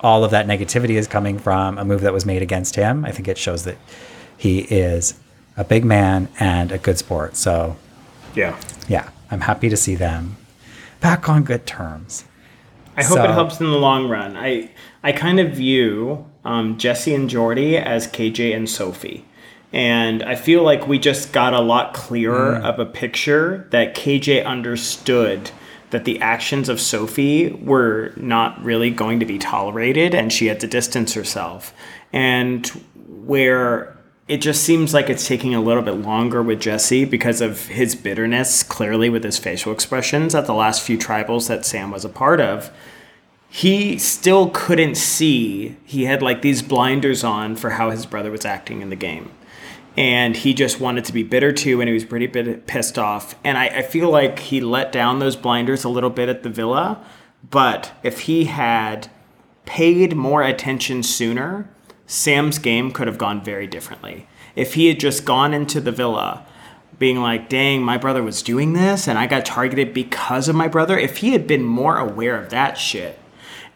all 0.00 0.24
of 0.24 0.30
that 0.32 0.46
negativity 0.46 0.96
is 0.96 1.06
coming 1.08 1.38
from 1.38 1.78
a 1.78 1.84
move 1.84 2.02
that 2.02 2.12
was 2.12 2.26
made 2.26 2.42
against 2.42 2.76
him. 2.76 3.04
I 3.04 3.10
think 3.12 3.28
it 3.28 3.38
shows 3.38 3.64
that 3.64 3.78
he 4.36 4.60
is 4.60 5.14
a 5.56 5.64
big 5.64 5.84
man 5.84 6.28
and 6.38 6.70
a 6.72 6.78
good 6.78 6.98
sport. 6.98 7.36
So 7.36 7.76
Yeah. 8.34 8.56
yeah, 8.88 9.08
I'm 9.30 9.40
happy 9.42 9.68
to 9.70 9.76
see 9.76 9.94
them 9.94 10.36
back 11.00 11.28
on 11.28 11.44
good 11.44 11.64
terms. 11.66 12.24
I 12.96 13.02
hope 13.02 13.18
So- 13.18 13.24
it 13.24 13.30
helps 13.30 13.60
in 13.60 13.70
the 13.70 13.78
long 13.78 14.08
run. 14.08 14.36
I 14.36 14.70
I 15.02 15.12
kind 15.12 15.38
of 15.40 15.52
view 15.52 16.26
um, 16.44 16.76
Jesse 16.78 17.14
and 17.14 17.28
Jordy 17.28 17.76
as 17.76 18.06
KJ 18.06 18.54
and 18.54 18.68
Sophie. 18.68 19.24
And 19.74 20.22
I 20.22 20.36
feel 20.36 20.62
like 20.62 20.86
we 20.86 21.00
just 21.00 21.32
got 21.32 21.52
a 21.52 21.60
lot 21.60 21.94
clearer 21.94 22.60
mm. 22.60 22.62
of 22.62 22.78
a 22.78 22.86
picture 22.86 23.66
that 23.70 23.96
KJ 23.96 24.46
understood 24.46 25.50
that 25.90 26.04
the 26.04 26.20
actions 26.20 26.68
of 26.68 26.80
Sophie 26.80 27.50
were 27.50 28.12
not 28.16 28.62
really 28.62 28.90
going 28.90 29.18
to 29.18 29.26
be 29.26 29.36
tolerated 29.36 30.14
and 30.14 30.32
she 30.32 30.46
had 30.46 30.60
to 30.60 30.68
distance 30.68 31.14
herself. 31.14 31.74
And 32.12 32.64
where 33.08 33.96
it 34.28 34.36
just 34.36 34.62
seems 34.62 34.94
like 34.94 35.10
it's 35.10 35.26
taking 35.26 35.56
a 35.56 35.60
little 35.60 35.82
bit 35.82 35.96
longer 35.96 36.40
with 36.40 36.60
Jesse 36.60 37.04
because 37.04 37.40
of 37.40 37.66
his 37.66 37.96
bitterness, 37.96 38.62
clearly 38.62 39.10
with 39.10 39.24
his 39.24 39.38
facial 39.38 39.72
expressions 39.72 40.36
at 40.36 40.46
the 40.46 40.54
last 40.54 40.82
few 40.82 40.96
tribals 40.96 41.48
that 41.48 41.66
Sam 41.66 41.90
was 41.90 42.04
a 42.04 42.08
part 42.08 42.40
of 42.40 42.70
he 43.48 43.98
still 43.98 44.50
couldn't 44.50 44.96
see. 44.96 45.76
He 45.84 46.06
had 46.06 46.22
like 46.22 46.42
these 46.42 46.60
blinders 46.60 47.22
on 47.22 47.54
for 47.54 47.70
how 47.70 47.90
his 47.90 48.04
brother 48.04 48.32
was 48.32 48.44
acting 48.44 48.82
in 48.82 48.90
the 48.90 48.96
game. 48.96 49.30
And 49.96 50.36
he 50.36 50.54
just 50.54 50.80
wanted 50.80 51.04
to 51.04 51.12
be 51.12 51.22
bitter 51.22 51.52
too, 51.52 51.80
and 51.80 51.88
he 51.88 51.94
was 51.94 52.04
pretty 52.04 52.26
bit 52.26 52.66
pissed 52.66 52.98
off. 52.98 53.36
And 53.44 53.56
I, 53.56 53.66
I 53.66 53.82
feel 53.82 54.10
like 54.10 54.38
he 54.40 54.60
let 54.60 54.90
down 54.90 55.20
those 55.20 55.36
blinders 55.36 55.84
a 55.84 55.88
little 55.88 56.10
bit 56.10 56.28
at 56.28 56.42
the 56.42 56.50
villa. 56.50 57.04
But 57.48 57.92
if 58.02 58.20
he 58.20 58.46
had 58.46 59.08
paid 59.66 60.16
more 60.16 60.42
attention 60.42 61.02
sooner, 61.02 61.68
Sam's 62.06 62.58
game 62.58 62.90
could 62.90 63.06
have 63.06 63.18
gone 63.18 63.42
very 63.42 63.66
differently. 63.66 64.26
If 64.56 64.74
he 64.74 64.88
had 64.88 65.00
just 65.00 65.24
gone 65.24 65.54
into 65.54 65.80
the 65.80 65.92
villa 65.92 66.44
being 66.98 67.20
like, 67.20 67.48
dang, 67.48 67.82
my 67.82 67.98
brother 67.98 68.22
was 68.22 68.42
doing 68.42 68.72
this 68.72 69.08
and 69.08 69.18
I 69.18 69.26
got 69.26 69.44
targeted 69.44 69.92
because 69.92 70.48
of 70.48 70.56
my 70.56 70.68
brother, 70.68 70.98
if 70.98 71.18
he 71.18 71.32
had 71.32 71.46
been 71.46 71.64
more 71.64 71.98
aware 71.98 72.36
of 72.36 72.50
that 72.50 72.78
shit, 72.78 73.18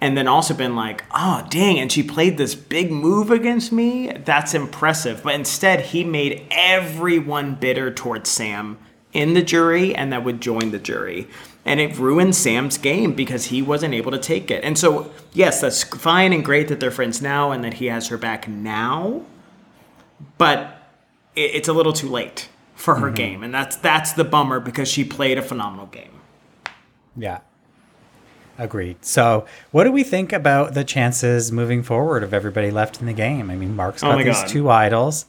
and 0.01 0.17
then 0.17 0.29
also 0.29 0.55
been 0.55 0.77
like, 0.77 1.05
oh, 1.13 1.47
dang, 1.51 1.79
and 1.79 1.91
she 1.91 2.03
played 2.03 2.39
this 2.39 2.55
big 2.55 2.91
move 2.93 3.31
against 3.31 3.73
me. 3.73 4.13
That's 4.13 4.55
impressive. 4.55 5.23
But 5.23 5.35
instead, 5.35 5.87
he 5.87 6.05
made 6.05 6.47
everyone 6.51 7.57
bitter 7.57 7.93
towards 7.93 8.31
Sam 8.31 8.79
in 9.13 9.35
the 9.35 9.43
jury 9.43 9.95
and 9.95 10.13
that 10.13 10.25
would 10.25 10.41
join 10.41 10.71
the 10.71 10.79
jury. 10.79 11.27
And 11.65 11.81
it 11.81 11.99
ruined 11.99 12.37
Sam's 12.37 12.79
game 12.79 13.13
because 13.13 13.47
he 13.47 13.61
wasn't 13.61 13.95
able 13.95 14.13
to 14.13 14.19
take 14.19 14.51
it. 14.51 14.65
And 14.65 14.79
so, 14.79 15.11
yes, 15.33 15.61
that's 15.61 15.83
fine 15.83 16.33
and 16.33 16.45
great 16.45 16.69
that 16.69 16.81
they're 16.81 16.91
friends 16.91 17.21
now 17.21 17.51
and 17.51 17.65
that 17.65 17.75
he 17.75 17.87
has 17.87 18.09
her 18.09 18.17
back 18.17 18.49
now. 18.49 19.23
But 20.39 20.77
it's 21.35 21.69
a 21.69 21.73
little 21.73 21.93
too 21.93 22.09
late 22.09 22.49
for 22.75 22.97
her 22.97 23.07
mm-hmm. 23.07 23.15
game. 23.15 23.43
And 23.43 23.53
that's 23.53 23.77
that's 23.77 24.13
the 24.13 24.25
bummer 24.25 24.61
because 24.61 24.89
she 24.89 25.05
played 25.05 25.37
a 25.37 25.43
phenomenal 25.43 25.87
game. 25.87 26.21
Yeah. 27.17 27.41
Agreed. 28.59 29.05
So, 29.05 29.47
what 29.71 29.85
do 29.85 29.93
we 29.93 30.03
think 30.03 30.33
about 30.33 30.75
the 30.75 30.83
chances 30.83 31.53
moving 31.53 31.85
forward 31.85 32.25
of 32.25 32.35
everybody 32.35 32.73
left 32.73 33.01
in 33.01 33.07
the 33.07 33.13
game? 33.13 33.51
I 33.51 33.57
mean, 33.57 33.77
Mark's 33.77 34.03
oh 34.03 34.09
got 34.09 34.17
my 34.17 34.25
these 34.25 34.41
God. 34.41 34.49
two 34.49 34.69
idols, 34.69 35.27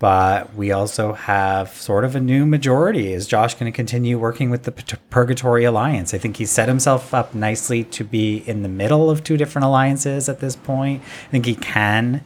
but 0.00 0.52
we 0.56 0.72
also 0.72 1.12
have 1.12 1.68
sort 1.74 2.04
of 2.04 2.16
a 2.16 2.20
new 2.20 2.44
majority. 2.44 3.12
Is 3.12 3.28
Josh 3.28 3.54
going 3.54 3.70
to 3.70 3.76
continue 3.76 4.18
working 4.18 4.50
with 4.50 4.64
the 4.64 4.72
P- 4.72 4.96
Purgatory 5.10 5.62
Alliance? 5.62 6.12
I 6.12 6.18
think 6.18 6.38
he 6.38 6.44
set 6.44 6.66
himself 6.66 7.14
up 7.14 7.36
nicely 7.36 7.84
to 7.84 8.02
be 8.02 8.38
in 8.48 8.62
the 8.62 8.68
middle 8.68 9.10
of 9.10 9.22
two 9.22 9.36
different 9.36 9.64
alliances 9.64 10.28
at 10.28 10.40
this 10.40 10.56
point. 10.56 11.02
I 11.28 11.30
think 11.30 11.46
he 11.46 11.54
can. 11.54 12.24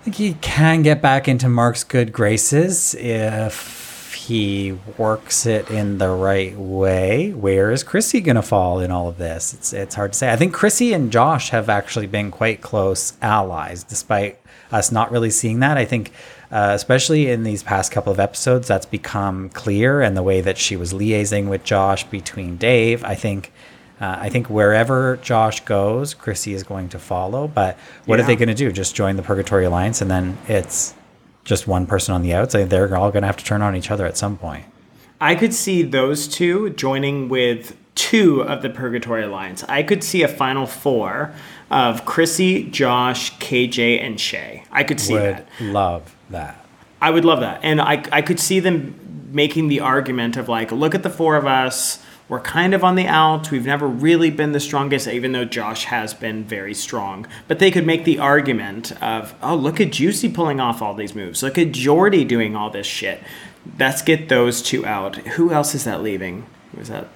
I 0.00 0.04
think 0.04 0.16
he 0.16 0.34
can 0.42 0.82
get 0.82 1.00
back 1.00 1.26
into 1.26 1.48
Mark's 1.48 1.84
good 1.84 2.12
graces 2.12 2.94
if 2.96 3.77
he 4.28 4.78
works 4.98 5.46
it 5.46 5.70
in 5.70 5.96
the 5.96 6.10
right 6.10 6.54
way. 6.54 7.32
Where 7.32 7.70
is 7.70 7.82
Chrissy 7.82 8.20
gonna 8.20 8.42
fall 8.42 8.78
in 8.78 8.90
all 8.90 9.08
of 9.08 9.16
this? 9.16 9.54
It's 9.54 9.72
it's 9.72 9.94
hard 9.94 10.12
to 10.12 10.18
say. 10.18 10.30
I 10.30 10.36
think 10.36 10.52
Chrissy 10.52 10.92
and 10.92 11.10
Josh 11.10 11.48
have 11.48 11.70
actually 11.70 12.08
been 12.08 12.30
quite 12.30 12.60
close 12.60 13.14
allies, 13.22 13.84
despite 13.84 14.38
us 14.70 14.92
not 14.92 15.10
really 15.10 15.30
seeing 15.30 15.60
that. 15.60 15.78
I 15.78 15.86
think, 15.86 16.12
uh, 16.52 16.72
especially 16.74 17.30
in 17.30 17.42
these 17.42 17.62
past 17.62 17.90
couple 17.90 18.12
of 18.12 18.20
episodes, 18.20 18.68
that's 18.68 18.84
become 18.84 19.48
clear, 19.48 20.02
and 20.02 20.14
the 20.14 20.22
way 20.22 20.42
that 20.42 20.58
she 20.58 20.76
was 20.76 20.92
liaising 20.92 21.48
with 21.48 21.64
Josh 21.64 22.04
between 22.04 22.58
Dave. 22.58 23.02
I 23.04 23.14
think. 23.14 23.50
Uh, 24.00 24.16
I 24.20 24.28
think 24.28 24.48
wherever 24.48 25.16
Josh 25.16 25.64
goes, 25.64 26.14
Chrissy 26.14 26.54
is 26.54 26.62
going 26.62 26.88
to 26.90 27.00
follow. 27.00 27.48
But 27.48 27.76
what 28.06 28.20
are 28.20 28.22
they 28.22 28.36
going 28.36 28.48
to 28.48 28.54
do? 28.54 28.70
Just 28.70 28.94
join 28.94 29.16
the 29.16 29.24
Purgatory 29.24 29.64
Alliance, 29.64 30.00
and 30.00 30.08
then 30.08 30.38
it's 30.46 30.94
just 31.48 31.66
one 31.66 31.86
person 31.86 32.14
on 32.14 32.20
the 32.20 32.34
outside. 32.34 32.68
They're 32.68 32.94
all 32.94 33.10
going 33.10 33.22
to 33.22 33.26
have 33.26 33.38
to 33.38 33.44
turn 33.44 33.62
on 33.62 33.74
each 33.74 33.90
other 33.90 34.04
at 34.04 34.18
some 34.18 34.36
point. 34.36 34.66
I 35.18 35.34
could 35.34 35.54
see 35.54 35.82
those 35.82 36.28
two 36.28 36.70
joining 36.70 37.28
with 37.30 37.74
two 37.94 38.42
of 38.42 38.60
the 38.60 38.68
Purgatory 38.68 39.24
Alliance. 39.24 39.64
I 39.64 39.82
could 39.82 40.04
see 40.04 40.22
a 40.22 40.28
final 40.28 40.66
four 40.66 41.32
of 41.70 42.04
Chrissy, 42.04 42.64
Josh, 42.64 43.36
KJ, 43.38 44.00
and 44.00 44.20
Shay. 44.20 44.64
I 44.70 44.84
could 44.84 45.00
see 45.00 45.14
Would 45.14 45.22
that. 45.22 45.48
love 45.60 46.14
that. 46.30 46.64
I 47.00 47.10
would 47.10 47.24
love 47.24 47.40
that. 47.40 47.60
And 47.62 47.80
I, 47.80 48.04
I 48.12 48.20
could 48.22 48.38
see 48.38 48.60
them 48.60 49.30
making 49.32 49.68
the 49.68 49.80
argument 49.80 50.36
of 50.36 50.48
like, 50.48 50.70
look 50.70 50.94
at 50.94 51.02
the 51.02 51.10
four 51.10 51.36
of 51.36 51.46
us. 51.46 52.04
We're 52.28 52.40
kind 52.40 52.74
of 52.74 52.84
on 52.84 52.94
the 52.94 53.06
out. 53.06 53.50
We've 53.50 53.64
never 53.64 53.88
really 53.88 54.30
been 54.30 54.52
the 54.52 54.60
strongest, 54.60 55.08
even 55.08 55.32
though 55.32 55.46
Josh 55.46 55.84
has 55.84 56.12
been 56.12 56.44
very 56.44 56.74
strong. 56.74 57.26
But 57.46 57.58
they 57.58 57.70
could 57.70 57.86
make 57.86 58.04
the 58.04 58.18
argument 58.18 58.92
of, 59.02 59.34
oh, 59.42 59.54
look 59.54 59.80
at 59.80 59.92
Juicy 59.92 60.28
pulling 60.28 60.60
off 60.60 60.82
all 60.82 60.94
these 60.94 61.14
moves. 61.14 61.42
Look 61.42 61.56
at 61.56 61.72
Jordy 61.72 62.24
doing 62.24 62.54
all 62.54 62.68
this 62.68 62.86
shit. 62.86 63.22
Let's 63.78 64.02
get 64.02 64.28
those 64.28 64.60
two 64.60 64.84
out. 64.84 65.16
Who 65.16 65.52
else 65.52 65.74
is 65.74 65.84
that 65.84 66.02
leaving? 66.02 66.44
Who's 66.76 66.88
that? 66.88 67.08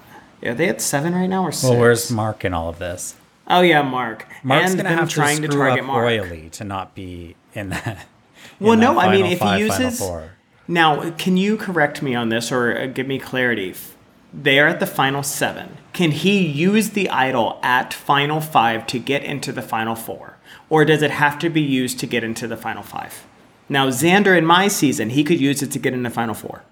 Are 0.45 0.55
they 0.55 0.69
at 0.69 0.81
seven 0.81 1.15
right 1.15 1.27
now 1.29 1.45
or 1.45 1.53
six? 1.53 1.71
Well, 1.71 1.79
where's 1.79 2.11
Mark 2.11 2.45
in 2.45 2.55
all 2.55 2.69
of 2.69 2.79
this? 2.79 3.15
Oh 3.47 3.61
yeah, 3.61 3.83
Mark. 3.83 4.27
Mark's 4.43 4.73
and 4.73 4.81
going 4.81 4.91
to 4.91 4.99
have 4.99 5.09
to 5.09 5.15
trying 5.15 5.43
to 5.43 5.49
screw 5.49 5.61
target 5.61 5.81
up 5.81 5.87
Mark. 5.87 6.03
royally 6.03 6.49
to 6.51 6.65
not 6.65 6.95
be 6.95 7.37
in 7.55 7.69
that. 7.69 8.07
in 8.59 8.67
Well, 8.67 8.77
that 8.77 8.83
no, 8.83 8.99
I 8.99 9.13
mean, 9.13 9.27
if 9.27 9.33
he 9.33 9.39
five, 9.39 9.61
uses 9.61 10.03
now, 10.69 11.11
can 11.13 11.37
you 11.37 11.57
correct 11.57 12.03
me 12.03 12.15
on 12.15 12.29
this 12.29 12.51
or 12.51 12.77
uh, 12.77 12.87
give 12.87 13.07
me 13.07 13.19
clarity? 13.19 13.75
They 14.35 14.59
are 14.59 14.67
at 14.67 14.81
the 14.81 14.87
final 14.87 15.23
seven. 15.23 15.77
Can 15.93 16.11
he 16.11 16.47
use 16.47 16.91
the 16.91 17.11
idol 17.11 17.59
at 17.63 17.93
final 17.93 18.41
five 18.41 18.87
to 18.89 18.99
get 18.99 19.23
into 19.23 19.53
the 19.53 19.61
final 19.61 19.95
four, 19.95 20.39
or 20.71 20.85
does 20.85 21.03
it 21.03 21.11
have 21.11 21.39
to 21.41 21.51
be 21.51 21.61
used 21.61 21.99
to 22.01 22.07
get 22.07 22.25
into 22.25 22.49
the 22.49 22.57
final 22.57 22.83
five? 22.83 23.27
Now, 23.69 23.89
Xander 23.89 24.37
in 24.37 24.47
my 24.47 24.69
season, 24.69 25.11
he 25.11 25.23
could 25.23 25.41
use 25.41 25.63
it 25.63 25.71
to 25.73 25.79
get 25.79 25.93
into 25.93 26.09
the 26.09 26.15
final 26.15 26.35
four. 26.35 26.63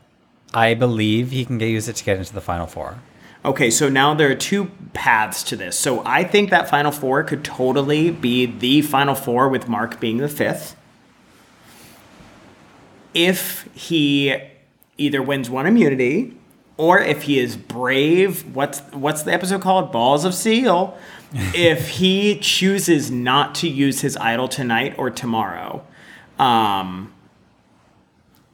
I 0.54 0.74
believe 0.74 1.30
he 1.30 1.44
can 1.44 1.58
get, 1.58 1.68
use 1.68 1.88
it 1.88 1.96
to 1.96 2.04
get 2.04 2.18
into 2.18 2.32
the 2.32 2.40
final 2.40 2.66
four. 2.66 2.98
Okay, 3.44 3.70
so 3.70 3.88
now 3.88 4.12
there 4.14 4.30
are 4.30 4.34
two 4.34 4.70
paths 4.92 5.42
to 5.44 5.56
this. 5.56 5.78
So 5.78 6.02
I 6.04 6.24
think 6.24 6.50
that 6.50 6.68
final 6.68 6.92
four 6.92 7.22
could 7.24 7.44
totally 7.44 8.10
be 8.10 8.46
the 8.46 8.82
final 8.82 9.14
four 9.14 9.48
with 9.48 9.68
Mark 9.68 10.00
being 10.00 10.18
the 10.18 10.28
fifth. 10.28 10.76
If 13.14 13.68
he 13.74 14.36
either 14.98 15.22
wins 15.22 15.48
one 15.48 15.66
immunity 15.66 16.36
or 16.80 16.98
if 16.98 17.24
he 17.24 17.38
is 17.38 17.56
brave, 17.56 18.56
what's 18.56 18.80
what's 18.92 19.22
the 19.22 19.32
episode 19.34 19.60
called? 19.60 19.92
Balls 19.92 20.24
of 20.24 20.34
Seal. 20.34 20.96
if 21.54 21.88
he 21.88 22.38
chooses 22.38 23.10
not 23.10 23.54
to 23.56 23.68
use 23.68 24.00
his 24.00 24.16
idol 24.16 24.48
tonight 24.48 24.94
or 24.98 25.10
tomorrow, 25.10 25.86
um, 26.38 27.12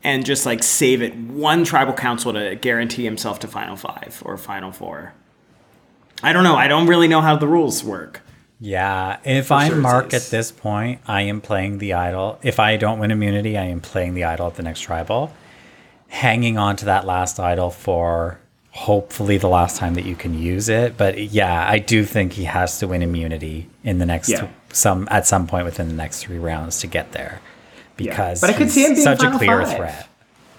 and 0.03 0.27
just 0.27 0.45
like 0.45 0.63
save 0.65 1.03
it 1.03 1.17
one 1.17 1.65
tribal 1.65 1.95
council 1.95 2.33
to 2.33 2.57
guarantee 2.57 3.05
himself 3.05 3.39
to 3.39 3.49
final 3.49 3.77
five 3.77 4.21
or 4.25 4.37
final 4.37 4.73
four. 4.73 5.15
I 6.23 6.33
don't 6.33 6.45
know. 6.45 6.57
I 6.57 6.67
don't 6.67 6.89
really 6.89 7.09
know 7.09 7.21
how 7.21 7.37
the 7.37 7.47
rules 7.47 7.85
work. 7.85 8.23
Yeah, 8.59 9.19
if 9.25 9.49
sure 9.49 9.57
I'm 9.57 9.73
it's 9.73 9.83
Mark 9.83 10.15
at 10.15 10.23
this 10.23 10.51
point, 10.51 11.01
I 11.07 11.23
am 11.23 11.41
playing 11.41 11.79
the 11.79 11.93
idol. 11.93 12.41
If 12.43 12.59
I 12.59 12.77
don't 12.77 12.99
win 12.99 13.13
immunity, 13.13 13.57
I 13.57 13.67
am 13.67 13.81
playing 13.81 14.15
the 14.15 14.25
idol 14.25 14.49
at 14.49 14.57
the 14.57 14.63
next 14.63 14.81
tribal, 14.81 15.33
hanging 16.09 16.57
on 16.59 16.77
to 16.77 16.85
that 16.87 17.05
last 17.05 17.39
idol 17.41 17.71
for 17.71 18.39
hopefully 18.71 19.39
the 19.39 19.49
last 19.49 19.77
time 19.79 19.95
that 19.95 20.05
you 20.05 20.15
can 20.15 20.39
use 20.39 20.69
it. 20.69 20.97
But 20.97 21.19
yeah, 21.19 21.67
I 21.69 21.79
do 21.79 22.05
think 22.05 22.33
he 22.35 22.45
has 22.45 22.79
to 22.81 22.87
win 22.87 23.03
immunity 23.03 23.69
in 23.85 23.99
the 23.99 24.07
next 24.07 24.29
Yeah. 24.29 24.49
some 24.73 25.09
at 25.11 25.27
some 25.27 25.47
point 25.47 25.65
within 25.65 25.89
the 25.89 25.95
next 25.95 26.23
three 26.23 26.39
rounds 26.39 26.81
to 26.81 26.87
get 26.87 27.13
there, 27.13 27.41
because 27.97 28.41
But 28.41 28.51
I 28.51 28.53
could 28.53 28.71
see 28.71 28.85
him 28.85 28.93
being 28.95 29.05
such 29.05 29.21
a 29.21 29.23
final 29.25 29.39
clear 29.39 29.65
five. 29.67 29.77
threat. 29.77 30.09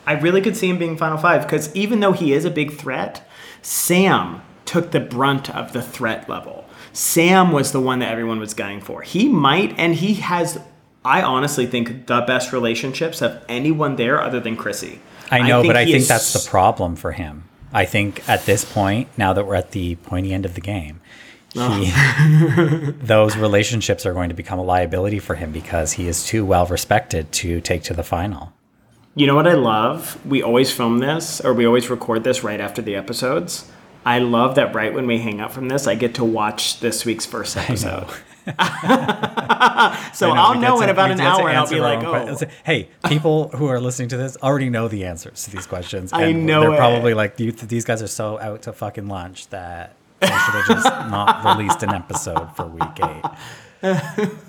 I 0.08 0.14
really 0.14 0.42
could 0.42 0.56
see 0.58 0.70
him 0.70 0.78
being 0.78 0.98
final 0.98 1.18
five 1.18 1.44
because 1.44 1.74
even 1.76 2.00
though 2.00 2.14
he 2.14 2.34
is 2.34 2.44
a 2.46 2.50
big 2.50 2.74
threat, 2.74 3.28
Sam 3.62 4.42
took 4.66 4.92
the 4.92 5.00
brunt 5.00 5.54
of 5.56 5.74
the 5.74 5.82
threat 5.82 6.28
level. 6.30 6.66
Sam 6.94 7.52
was 7.52 7.72
the 7.72 7.80
one 7.82 8.00
that 8.00 8.10
everyone 8.12 8.40
was 8.40 8.54
gunning 8.54 8.82
for. 8.82 9.02
He 9.04 9.28
might, 9.30 9.76
and 9.78 9.94
he 9.96 10.16
has. 10.16 10.60
I 11.06 11.22
honestly 11.22 11.66
think 11.68 12.08
the 12.08 12.22
best 12.22 12.52
relationships 12.52 13.22
of 13.22 13.40
anyone 13.48 13.96
there 13.98 14.20
other 14.22 14.40
than 14.40 14.56
Chrissy. 14.58 15.00
I 15.32 15.48
know, 15.48 15.64
but 15.64 15.76
I 15.76 15.86
think 15.86 15.98
is- 15.98 16.08
that's 16.08 16.34
the 16.34 16.50
problem 16.50 16.96
for 16.96 17.12
him. 17.12 17.44
I 17.74 17.86
think 17.86 18.28
at 18.30 18.46
this 18.46 18.64
point, 18.64 19.10
now 19.18 19.34
that 19.34 19.46
we're 19.46 19.56
at 19.56 19.72
the 19.72 19.96
pointy 19.96 20.34
end 20.34 20.46
of 20.46 20.56
the 20.56 20.62
game, 20.62 21.02
he, 21.54 21.60
oh. 21.62 22.94
those 23.02 23.36
relationships 23.38 24.06
are 24.06 24.14
going 24.14 24.30
to 24.30 24.36
become 24.36 24.60
a 24.60 24.64
liability 24.64 25.20
for 25.20 25.36
him 25.36 25.52
because 25.52 25.94
he 25.94 26.08
is 26.08 26.26
too 26.26 26.46
well 26.46 26.66
respected 26.66 27.32
to 27.34 27.62
take 27.62 27.84
to 27.84 27.94
the 27.94 28.04
final. 28.04 28.54
You 29.16 29.26
know 29.28 29.36
what 29.36 29.48
I 29.48 29.54
love? 29.54 30.24
We 30.26 30.44
always 30.44 30.72
film 30.72 31.00
this, 31.00 31.42
or 31.42 31.54
we 31.54 31.66
always 31.66 31.90
record 31.90 32.24
this 32.24 32.44
right 32.44 32.62
after 32.62 32.82
the 32.82 32.96
episodes. 32.96 33.70
I 34.06 34.20
love 34.20 34.56
that 34.56 34.76
right 34.76 34.94
when 34.94 35.08
we 35.08 35.18
hang 35.18 35.42
up 35.42 35.52
from 35.52 35.68
this, 35.68 35.88
I 35.88 35.96
get 35.96 36.16
to 36.16 36.24
watch 36.24 36.80
this 36.80 37.04
week's 37.04 37.26
first 37.26 37.58
episode. 37.58 38.08
so 40.14 40.32
I 40.32 40.36
I'll 40.38 40.60
know 40.60 40.82
in 40.82 40.90
about 40.90 41.12
an 41.12 41.20
hour, 41.20 41.50
and 41.50 41.58
I'll 41.58 41.68
be 41.70 41.80
like, 41.80 42.04
"Oh, 42.04 42.38
Hey, 42.64 42.90
people 43.08 43.50
who 43.50 43.68
are 43.68 43.80
listening 43.80 44.10
to 44.10 44.18
this 44.18 44.38
already 44.38 44.70
know 44.70 44.88
the 44.88 45.06
answers 45.06 45.44
to 45.46 45.52
these 45.52 45.66
questions. 45.68 46.14
I 46.14 46.26
and 46.28 46.46
know 46.46 46.62
They're 46.62 46.74
it. 46.74 46.78
probably 46.78 47.14
like, 47.14 47.36
these 47.38 47.86
guys 47.86 48.02
are 48.02 48.08
so 48.08 48.40
out 48.40 48.64
to 48.64 48.74
fucking 48.74 49.08
lunch 49.08 49.48
that 49.50 49.96
I 50.22 50.28
should 50.28 50.56
have 50.56 50.68
just 50.68 50.86
not 51.10 51.58
released 51.58 51.84
an 51.84 51.90
episode 51.94 52.56
for 52.56 52.66
week 52.68 52.84
eight. 53.04 53.24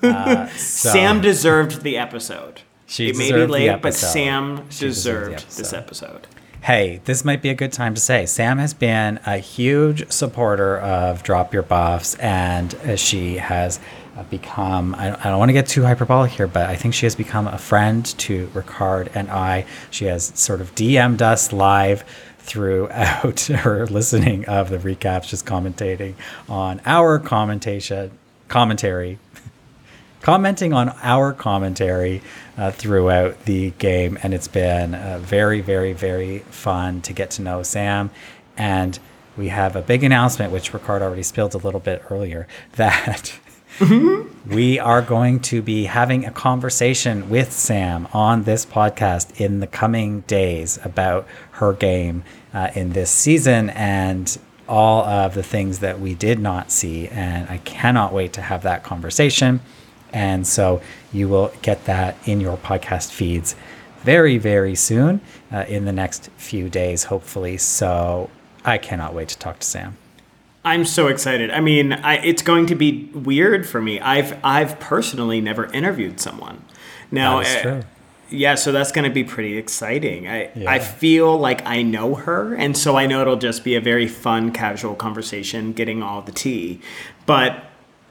Uh, 0.02 0.46
so- 0.48 0.88
Sam 0.88 1.20
deserved 1.20 1.82
the 1.82 1.98
episode. 1.98 2.62
She 2.86 3.10
it 3.10 3.16
may 3.18 3.30
be 3.30 3.46
late, 3.46 3.82
but. 3.82 3.92
Sam 3.92 4.64
She 4.70 4.86
deserved 4.86 5.36
deserved 5.36 5.58
this 5.58 5.72
episode. 5.74 6.26
Hey, 6.62 7.00
this 7.04 7.24
might 7.24 7.40
be 7.40 7.48
a 7.50 7.54
good 7.54 7.72
time 7.72 7.94
to 7.94 8.00
say 8.00 8.26
Sam 8.26 8.58
has 8.58 8.74
been 8.74 9.20
a 9.24 9.38
huge 9.38 10.10
supporter 10.10 10.76
of 10.78 11.22
Drop 11.22 11.54
Your 11.54 11.62
Buffs, 11.62 12.16
and 12.16 12.74
uh, 12.74 12.96
she 12.96 13.36
has 13.36 13.78
uh, 14.16 14.24
become, 14.24 14.94
I 14.96 15.08
don't, 15.08 15.26
I 15.26 15.30
don't 15.30 15.38
want 15.38 15.50
to 15.50 15.54
get 15.54 15.68
too 15.68 15.84
hyperbolic 15.84 16.32
here, 16.32 16.48
but 16.48 16.68
I 16.68 16.74
think 16.74 16.94
she 16.94 17.06
has 17.06 17.14
become 17.14 17.46
a 17.46 17.58
friend 17.58 18.04
to 18.18 18.48
Ricard 18.48 19.08
and 19.14 19.30
I. 19.30 19.66
She 19.90 20.06
has 20.06 20.32
sort 20.34 20.60
of 20.60 20.74
DM'd 20.74 21.22
us 21.22 21.52
live 21.52 22.04
throughout 22.40 23.40
her 23.42 23.86
listening 23.86 24.44
of 24.46 24.68
the 24.68 24.78
recaps, 24.78 25.28
just 25.28 25.46
commentating 25.46 26.16
on 26.48 26.82
our 26.84 27.18
commentation, 27.20 28.10
commentary 28.48 29.18
commenting 30.20 30.72
on 30.72 30.90
our 31.02 31.32
commentary 31.32 32.20
uh, 32.58 32.72
throughout 32.72 33.44
the 33.44 33.70
game, 33.78 34.18
and 34.22 34.34
it's 34.34 34.48
been 34.48 34.94
uh, 34.94 35.18
very, 35.22 35.60
very, 35.60 35.92
very 35.92 36.40
fun 36.50 37.00
to 37.02 37.12
get 37.12 37.30
to 37.30 37.42
know 37.42 37.62
Sam. 37.62 38.10
And 38.56 38.98
we 39.36 39.48
have 39.48 39.76
a 39.76 39.82
big 39.82 40.02
announcement, 40.02 40.52
which 40.52 40.72
Ricard 40.72 41.00
already 41.00 41.22
spilled 41.22 41.54
a 41.54 41.58
little 41.58 41.80
bit 41.80 42.02
earlier, 42.10 42.48
that 42.72 43.38
we 44.48 44.80
are 44.80 45.00
going 45.00 45.38
to 45.38 45.62
be 45.62 45.84
having 45.84 46.24
a 46.24 46.32
conversation 46.32 47.30
with 47.30 47.52
Sam 47.52 48.08
on 48.12 48.42
this 48.42 48.66
podcast 48.66 49.40
in 49.40 49.60
the 49.60 49.68
coming 49.68 50.22
days 50.22 50.80
about 50.84 51.28
her 51.52 51.72
game 51.72 52.24
uh, 52.52 52.70
in 52.74 52.92
this 52.92 53.10
season 53.10 53.70
and 53.70 54.36
all 54.68 55.04
of 55.04 55.34
the 55.34 55.44
things 55.44 55.78
that 55.78 56.00
we 56.00 56.14
did 56.14 56.40
not 56.40 56.72
see. 56.72 57.06
And 57.08 57.48
I 57.48 57.58
cannot 57.58 58.12
wait 58.12 58.32
to 58.32 58.42
have 58.42 58.62
that 58.64 58.82
conversation. 58.82 59.60
And 60.12 60.46
so 60.46 60.80
you 61.12 61.28
will 61.28 61.52
get 61.62 61.84
that 61.84 62.16
in 62.24 62.40
your 62.40 62.56
podcast 62.56 63.12
feeds 63.12 63.54
very, 64.02 64.38
very 64.38 64.74
soon 64.74 65.20
uh, 65.52 65.64
in 65.68 65.84
the 65.84 65.92
next 65.92 66.30
few 66.36 66.68
days, 66.68 67.04
hopefully. 67.04 67.56
So 67.56 68.30
I 68.64 68.78
cannot 68.78 69.14
wait 69.14 69.28
to 69.30 69.38
talk 69.38 69.58
to 69.60 69.66
Sam. 69.66 69.96
I'm 70.64 70.84
so 70.84 71.06
excited. 71.06 71.50
I 71.50 71.60
mean, 71.60 71.92
I, 71.92 72.16
it's 72.16 72.42
going 72.42 72.66
to 72.66 72.74
be 72.74 73.06
weird 73.14 73.66
for 73.66 73.80
me. 73.80 74.00
I've 74.00 74.38
I've 74.44 74.78
personally 74.78 75.40
never 75.40 75.66
interviewed 75.66 76.20
someone. 76.20 76.64
Now, 77.10 77.40
uh, 77.40 77.82
yeah, 78.28 78.54
so 78.54 78.72
that's 78.72 78.92
going 78.92 79.08
to 79.08 79.14
be 79.14 79.24
pretty 79.24 79.56
exciting. 79.56 80.28
I 80.28 80.50
Yeah. 80.54 80.70
I 80.70 80.78
feel 80.78 81.38
like 81.38 81.64
I 81.64 81.82
know 81.82 82.14
her, 82.16 82.54
and 82.54 82.76
so 82.76 82.96
I 82.96 83.06
know 83.06 83.22
it'll 83.22 83.36
just 83.36 83.64
be 83.64 83.76
a 83.76 83.80
very 83.80 84.06
fun, 84.06 84.52
casual 84.52 84.94
conversation, 84.94 85.72
getting 85.72 86.02
all 86.02 86.20
the 86.20 86.32
tea. 86.32 86.80
But 87.24 87.64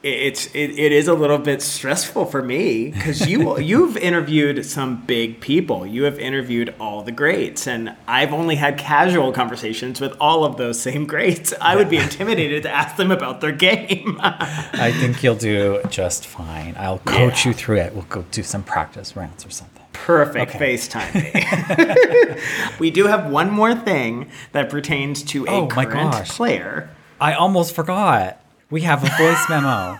it's 0.08 0.46
it, 0.54 0.70
it 0.78 0.92
is 0.92 1.08
a 1.08 1.14
little 1.14 1.38
bit 1.38 1.62
stressful 1.62 2.26
for 2.26 2.42
me 2.42 2.90
because 2.90 3.28
you 3.28 3.58
you've 3.70 3.96
interviewed 3.96 4.64
some 4.66 5.02
big 5.06 5.40
people. 5.40 5.86
You 5.86 6.04
have 6.04 6.18
interviewed 6.18 6.74
all 6.80 7.02
the 7.02 7.12
greats, 7.12 7.66
and 7.66 7.94
I've 8.06 8.32
only 8.32 8.56
had 8.56 8.78
casual 8.78 9.32
conversations 9.32 10.00
with 10.00 10.14
all 10.20 10.44
of 10.44 10.56
those 10.56 10.80
same 10.80 11.06
greats. 11.06 11.52
I 11.60 11.76
would 11.76 11.88
be 11.90 11.98
intimidated 11.98 12.62
to 12.64 12.70
ask 12.70 12.96
them 12.96 13.10
about 13.10 13.40
their 13.40 13.52
game. 13.52 14.18
I 14.22 14.92
think 14.98 15.22
you'll 15.22 15.34
do 15.36 15.80
just 15.90 16.26
fine. 16.26 16.74
I'll 16.78 16.98
coach 17.00 17.44
Yeah. 17.44 17.50
you 17.50 17.54
through 17.54 17.78
it. 17.78 17.92
We'll 17.94 18.02
go 18.04 18.24
do 18.30 18.42
some 18.42 18.62
practice 18.62 19.16
rounds 19.16 19.44
or 19.46 19.50
something. 19.50 19.74
Perfect 19.92 20.54
Okay. 20.54 20.76
FaceTime. 20.76 22.40
we 22.78 22.90
do 22.90 23.06
have 23.06 23.30
one 23.30 23.50
more 23.50 23.74
thing 23.74 24.30
that 24.52 24.70
pertains 24.70 25.22
to 25.24 25.44
a 25.46 25.50
Oh 25.50 25.68
my 25.74 25.84
current 25.84 26.14
player. 26.28 26.90
I 27.20 27.32
almost 27.34 27.74
forgot. 27.74 28.40
We 28.70 28.82
have 28.82 29.02
a 29.02 29.08
voice 29.16 29.48
memo. 29.48 29.98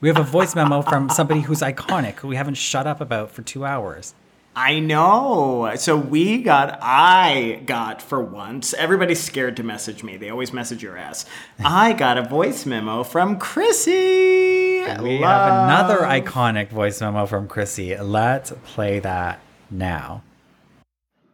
We 0.00 0.08
have 0.08 0.16
a 0.16 0.22
voice 0.22 0.54
memo 0.54 0.80
from 0.80 1.10
somebody 1.10 1.42
who's 1.42 1.60
iconic, 1.60 2.14
who 2.14 2.28
we 2.28 2.36
haven't 2.36 2.54
shut 2.54 2.86
up 2.86 2.98
about 2.98 3.30
for 3.30 3.42
two 3.42 3.66
hours. 3.66 4.14
I 4.56 4.80
know. 4.80 5.70
So 5.76 5.98
we 5.98 6.42
got, 6.42 6.78
I 6.80 7.62
got 7.66 8.00
for 8.00 8.22
once, 8.22 8.72
everybody's 8.72 9.22
scared 9.22 9.54
to 9.58 9.62
message 9.62 10.02
me. 10.02 10.16
They 10.16 10.30
always 10.30 10.50
message 10.50 10.82
your 10.82 10.96
ass. 10.96 11.26
I 11.62 11.92
got 11.92 12.16
a 12.16 12.22
voice 12.22 12.64
memo 12.64 13.02
from 13.02 13.38
Chrissy. 13.38 14.80
We 15.02 15.18
Love. 15.18 15.22
have 15.22 15.64
another 15.68 15.98
iconic 15.98 16.70
voice 16.70 17.02
memo 17.02 17.26
from 17.26 17.48
Chrissy. 17.48 17.94
Let's 17.98 18.54
play 18.64 18.98
that 19.00 19.40
now. 19.70 20.22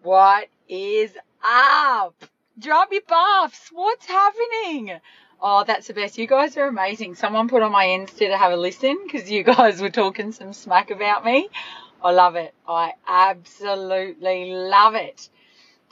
What 0.03 0.49
is 0.69 1.13
up? 1.45 2.25
Drop 2.59 2.91
your 2.91 3.03
buffs. 3.07 3.71
What's 3.73 4.07
happening? 4.07 4.99
Oh, 5.41 5.65
that's 5.65 5.89
the 5.89 5.95
best. 5.95 6.19
You 6.19 6.27
guys 6.27 6.57
are 6.59 6.67
amazing. 6.69 7.15
Someone 7.17 7.49
put 7.49 7.63
on 7.63 7.73
my 7.73 7.87
Insta 7.87 8.29
to 8.31 8.39
have 8.39 8.53
a 8.53 8.57
listen 8.59 8.99
because 9.05 9.31
you 9.31 9.45
guys 9.45 9.81
were 9.83 9.91
talking 9.91 10.33
some 10.33 10.53
smack 10.55 10.91
about 10.91 11.25
me. 11.25 11.49
I 12.03 12.13
love 12.13 12.37
it. 12.37 12.55
I 12.69 12.95
absolutely 13.09 14.53
love 14.53 14.97
it. 14.97 15.31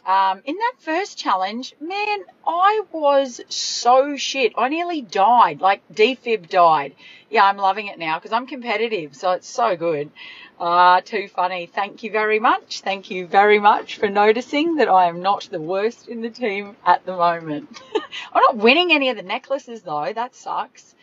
Um, 0.07 0.43
in 0.45 0.57
that 0.57 0.75
first 0.81 1.19
challenge, 1.19 1.75
man, 1.81 2.21
I 2.47 2.83
was 2.93 3.41
so 3.49 4.16
shit. 4.16 4.53
I 4.59 4.69
nearly 4.69 5.03
died. 5.03 5.61
Like 5.61 5.83
defib 5.93 6.49
died. 6.51 6.95
Yeah, 7.31 7.45
I'm 7.45 7.57
loving 7.59 7.89
it 7.89 7.99
now 7.99 8.19
because 8.19 8.33
I'm 8.33 8.47
competitive, 8.47 9.16
so 9.16 9.33
it's 9.33 9.49
so 9.49 9.77
good. 9.77 10.11
Ah, 10.60 11.01
too 11.01 11.28
funny. 11.28 11.66
Thank 11.66 12.05
you 12.05 12.10
very 12.10 12.39
much. 12.39 12.81
Thank 12.81 13.10
you 13.10 13.26
very 13.26 13.59
much 13.59 13.97
for 13.97 14.09
noticing 14.09 14.76
that 14.76 14.89
I 14.89 15.06
am 15.06 15.20
not 15.20 15.48
the 15.51 15.60
worst 15.60 16.09
in 16.09 16.20
the 16.20 16.31
team 16.31 16.76
at 16.86 17.05
the 17.05 17.16
moment. 17.16 17.81
I'm 18.32 18.43
not 18.43 18.56
winning 18.56 18.93
any 18.93 19.10
of 19.10 19.16
the 19.16 19.22
necklaces 19.22 19.82
though. 19.82 20.12
That 20.14 20.35
sucks. 20.36 20.94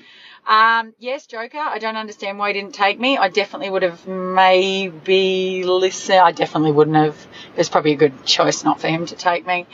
Um, 0.47 0.93
yes, 0.99 1.27
Joker. 1.27 1.59
I 1.59 1.79
don't 1.79 1.97
understand 1.97 2.39
why 2.39 2.47
he 2.49 2.53
didn't 2.53 2.73
take 2.73 2.99
me. 2.99 3.17
I 3.17 3.27
definitely 3.27 3.69
would 3.69 3.83
have 3.83 4.07
maybe 4.07 5.63
listened. 5.63 6.19
I 6.19 6.31
definitely 6.31 6.71
wouldn't 6.71 6.95
have. 6.95 7.27
It 7.53 7.57
was 7.57 7.69
probably 7.69 7.91
a 7.91 7.97
good 7.97 8.25
choice 8.25 8.63
not 8.63 8.79
for 8.79 8.87
him 8.87 9.05
to 9.07 9.15
take 9.15 9.45
me. 9.45 9.67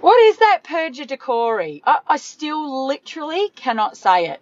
What 0.00 0.18
is 0.18 0.38
that 0.38 0.64
Purger 0.64 1.06
Decory? 1.06 1.82
I, 1.84 1.98
I 2.08 2.16
still 2.16 2.86
literally 2.86 3.50
cannot 3.50 3.98
say 3.98 4.30
it. 4.30 4.40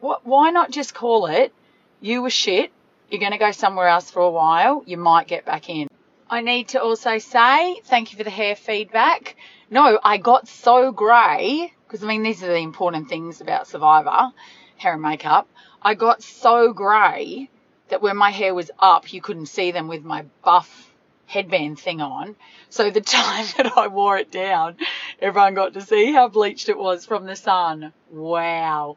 What, 0.00 0.26
why 0.26 0.50
not 0.50 0.70
just 0.70 0.94
call 0.94 1.26
it, 1.26 1.52
you 2.00 2.20
were 2.20 2.30
shit, 2.30 2.70
you're 3.12 3.20
going 3.20 3.32
to 3.32 3.38
go 3.38 3.52
somewhere 3.52 3.88
else 3.88 4.10
for 4.10 4.20
a 4.22 4.30
while, 4.30 4.82
you 4.86 4.96
might 4.96 5.28
get 5.28 5.44
back 5.44 5.68
in. 5.68 5.86
I 6.30 6.40
need 6.40 6.68
to 6.68 6.82
also 6.82 7.18
say 7.18 7.80
thank 7.84 8.10
you 8.10 8.18
for 8.18 8.24
the 8.24 8.30
hair 8.30 8.56
feedback. 8.56 9.36
No, 9.70 10.00
I 10.02 10.16
got 10.16 10.48
so 10.48 10.90
grey, 10.92 11.72
because 11.86 12.02
I 12.02 12.06
mean, 12.06 12.22
these 12.22 12.42
are 12.42 12.46
the 12.46 12.56
important 12.56 13.10
things 13.10 13.42
about 13.42 13.66
Survivor, 13.66 14.32
hair 14.78 14.94
and 14.94 15.02
makeup. 15.02 15.46
I 15.82 15.94
got 15.94 16.22
so 16.22 16.72
grey 16.72 17.50
that 17.88 18.00
when 18.00 18.16
my 18.16 18.30
hair 18.30 18.54
was 18.54 18.70
up, 18.78 19.12
you 19.12 19.20
couldn't 19.20 19.46
see 19.46 19.72
them 19.72 19.88
with 19.88 20.04
my 20.04 20.24
buff 20.42 20.90
headband 21.26 21.78
thing 21.78 22.00
on. 22.00 22.36
So 22.70 22.90
the 22.90 23.00
time 23.02 23.46
that 23.58 23.76
I 23.76 23.88
wore 23.88 24.16
it 24.16 24.30
down, 24.30 24.76
everyone 25.20 25.54
got 25.54 25.74
to 25.74 25.82
see 25.82 26.12
how 26.12 26.28
bleached 26.28 26.70
it 26.70 26.78
was 26.78 27.04
from 27.04 27.26
the 27.26 27.36
sun. 27.36 27.92
Wow. 28.10 28.96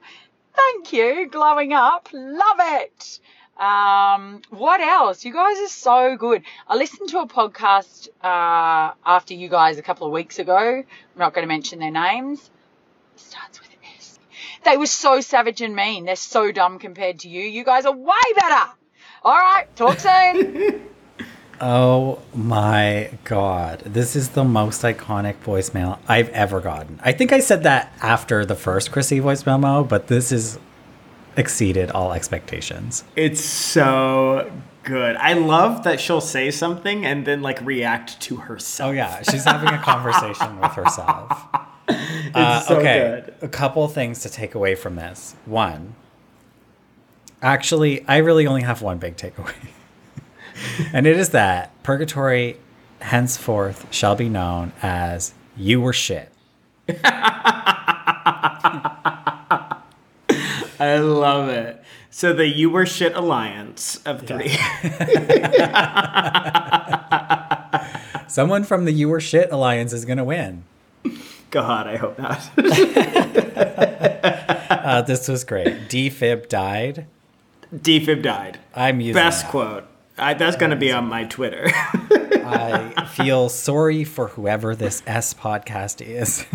Thank 0.55 0.93
you. 0.93 1.27
Glowing 1.29 1.73
up. 1.73 2.09
Love 2.13 2.57
it. 2.59 3.19
Um, 3.57 4.41
what 4.49 4.81
else? 4.81 5.23
You 5.23 5.33
guys 5.33 5.57
are 5.59 5.69
so 5.69 6.17
good. 6.17 6.43
I 6.67 6.75
listened 6.75 7.09
to 7.09 7.19
a 7.19 7.27
podcast 7.27 8.09
uh, 8.21 8.93
after 9.05 9.33
you 9.33 9.47
guys 9.47 9.77
a 9.77 9.81
couple 9.81 10.07
of 10.07 10.13
weeks 10.13 10.39
ago. 10.39 10.57
I'm 10.57 10.85
not 11.17 11.33
going 11.33 11.43
to 11.43 11.47
mention 11.47 11.79
their 11.79 11.91
names. 11.91 12.49
Starts 13.15 13.61
with 13.61 13.69
S. 13.97 14.19
They 14.65 14.75
were 14.75 14.87
so 14.87 15.21
savage 15.21 15.61
and 15.61 15.75
mean. 15.75 16.05
They're 16.05 16.17
so 16.17 16.51
dumb 16.51 16.79
compared 16.79 17.19
to 17.19 17.29
you. 17.29 17.43
You 17.43 17.63
guys 17.63 17.85
are 17.85 17.95
way 17.95 18.13
better. 18.35 18.71
All 19.23 19.33
right. 19.33 19.73
Talk 19.75 19.99
soon. 19.99 20.81
Oh 21.61 22.19
my 22.33 23.11
god. 23.23 23.79
This 23.85 24.17
is 24.17 24.29
the 24.29 24.43
most 24.43 24.81
iconic 24.81 25.35
voicemail 25.41 25.99
I've 26.05 26.27
ever 26.29 26.59
gotten. 26.59 26.99
I 27.01 27.13
think 27.13 27.31
I 27.31 27.39
said 27.39 27.63
that 27.63 27.93
after 28.01 28.45
the 28.45 28.55
first 28.55 28.91
Chrissy 28.91 29.19
voice 29.19 29.45
memo, 29.45 29.83
but 29.85 30.07
this 30.07 30.33
is 30.33 30.59
exceeded 31.37 31.91
all 31.91 32.13
expectations. 32.13 33.03
It's 33.15 33.41
so 33.41 34.51
good. 34.83 35.15
I 35.17 35.33
love 35.33 35.83
that 35.83 35.99
she'll 35.99 36.21
say 36.21 36.51
something 36.51 37.05
and 37.05 37.25
then 37.25 37.41
like 37.41 37.59
react 37.61 38.19
to 38.21 38.37
herself. 38.37 38.89
Oh 38.89 38.93
yeah, 38.93 39.21
she's 39.23 39.43
having 39.43 39.69
a 39.69 39.79
conversation 39.79 40.59
with 40.59 40.71
herself. 40.71 41.45
Uh, 42.33 42.59
so 42.61 42.77
okay, 42.79 43.21
good. 43.23 43.35
a 43.43 43.47
couple 43.47 43.87
things 43.87 44.23
to 44.23 44.29
take 44.29 44.55
away 44.55 44.73
from 44.73 44.95
this. 44.95 45.35
One, 45.45 45.93
actually, 47.43 48.03
I 48.07 48.17
really 48.17 48.47
only 48.47 48.63
have 48.63 48.81
one 48.81 48.97
big 48.97 49.17
takeaway, 49.17 49.53
and 50.93 51.05
it 51.05 51.15
is 51.15 51.29
that 51.29 51.71
purgatory 51.83 52.57
henceforth 53.01 53.85
shall 53.93 54.15
be 54.15 54.27
known 54.27 54.73
as 54.81 55.35
"you 55.55 55.79
were 55.79 55.93
shit." 55.93 56.31
I 60.85 60.99
love 60.99 61.49
it. 61.49 61.81
So 62.09 62.33
the 62.33 62.47
You 62.47 62.69
Were 62.69 62.85
Shit 62.85 63.15
Alliance 63.15 63.99
of 64.05 64.21
three. 64.21 64.49
Someone 68.27 68.63
from 68.63 68.85
the 68.85 68.91
"you 68.91 69.09
were 69.09 69.19
shit" 69.19 69.51
alliance 69.51 69.93
is 69.93 70.05
gonna 70.05 70.23
win. 70.23 70.63
God, 71.51 71.87
I 71.87 71.97
hope 71.97 72.17
not. 72.19 72.49
Uh, 74.85 75.01
this 75.01 75.27
was 75.27 75.43
great. 75.43 75.89
Defib 75.89 76.47
died. 76.47 77.07
Defib 77.73 78.21
died. 78.21 78.59
I'm 78.75 78.99
using 78.99 79.15
Best 79.15 79.43
that. 79.43 79.51
quote. 79.51 79.83
I, 80.17 80.35
that's 80.35 80.57
going 80.57 80.69
to 80.69 80.75
be 80.75 80.91
on 80.91 81.05
my 81.07 81.23
Twitter. 81.23 81.65
I 81.73 83.07
feel 83.15 83.49
sorry 83.49 84.03
for 84.03 84.27
whoever 84.27 84.75
this 84.75 85.01
S 85.07 85.33
podcast 85.33 86.05
is. 86.05 86.45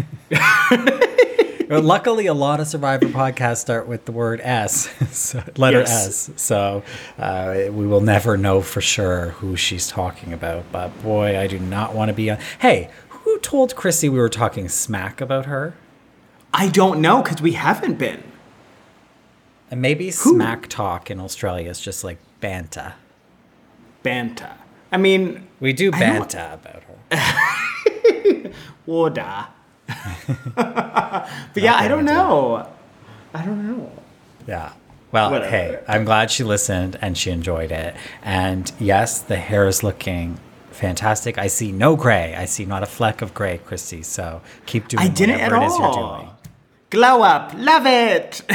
Luckily, 1.78 2.26
a 2.26 2.34
lot 2.34 2.58
of 2.58 2.66
Survivor 2.66 3.06
podcasts 3.06 3.58
start 3.58 3.86
with 3.86 4.04
the 4.04 4.10
word 4.12 4.40
S, 4.42 4.90
so, 5.16 5.42
letter 5.56 5.80
Yes. 5.80 6.28
S. 6.28 6.42
So 6.42 6.82
uh, 7.16 7.66
we 7.70 7.86
will 7.86 8.00
never 8.00 8.36
know 8.36 8.60
for 8.60 8.80
sure 8.80 9.30
who 9.30 9.54
she's 9.56 9.86
talking 9.86 10.32
about. 10.32 10.64
But 10.72 11.00
boy, 11.02 11.38
I 11.38 11.46
do 11.46 11.60
not 11.60 11.94
want 11.94 12.08
to 12.08 12.12
be 12.12 12.28
on. 12.28 12.38
Hey, 12.58 12.90
who 13.10 13.38
told 13.38 13.76
Chrissy 13.76 14.08
we 14.08 14.18
were 14.18 14.28
talking 14.28 14.68
smack 14.68 15.20
about 15.20 15.46
her? 15.46 15.74
I 16.52 16.68
don't 16.68 17.00
know 17.00 17.22
because 17.22 17.40
we 17.40 17.52
haven't 17.52 17.98
been. 17.98 18.24
And 19.70 19.80
maybe 19.80 20.10
smack 20.10 20.66
talk 20.66 21.08
in 21.08 21.20
Australia 21.20 21.70
is 21.70 21.80
just 21.80 22.02
like 22.02 22.18
banta. 22.40 22.94
Banta. 24.02 24.56
I 24.90 24.96
mean, 24.96 25.46
We 25.60 25.72
do 25.72 25.92
banta 25.92 26.54
about 26.54 26.82
her. 26.82 28.52
Woda. 28.86 29.48
But 30.56 31.28
yeah, 31.62 31.74
I 31.74 31.88
don't 31.88 32.04
know. 32.04 32.66
I 33.34 33.44
don't 33.44 33.66
know. 33.66 33.92
Yeah. 34.46 34.72
Well, 35.12 35.30
Whatever. 35.32 35.50
hey, 35.50 35.80
I'm 35.88 36.04
glad 36.04 36.30
she 36.30 36.44
listened 36.44 36.96
and 37.02 37.18
she 37.18 37.30
enjoyed 37.30 37.72
it. 37.72 37.96
And 38.22 38.70
yes, 38.78 39.20
the 39.20 39.36
hair 39.36 39.66
is 39.66 39.82
looking 39.82 40.38
fantastic. 40.70 41.36
I 41.36 41.48
see 41.48 41.72
no 41.72 41.96
gray. 41.96 42.34
I 42.36 42.44
see 42.44 42.64
not 42.64 42.82
a 42.82 42.86
fleck 42.86 43.20
of 43.20 43.34
gray, 43.34 43.58
Christy. 43.58 44.02
So 44.02 44.40
keep 44.66 44.86
doing 44.88 45.02
I 45.04 45.08
didn't 45.08 45.40
at 45.40 45.52
it 45.52 45.62
is 45.64 45.76
you're 45.78 45.86
all. 45.86 46.16
doing. 46.18 46.30
Glow 46.90 47.22
up, 47.22 47.52
love 47.56 47.86
it. 47.86 48.42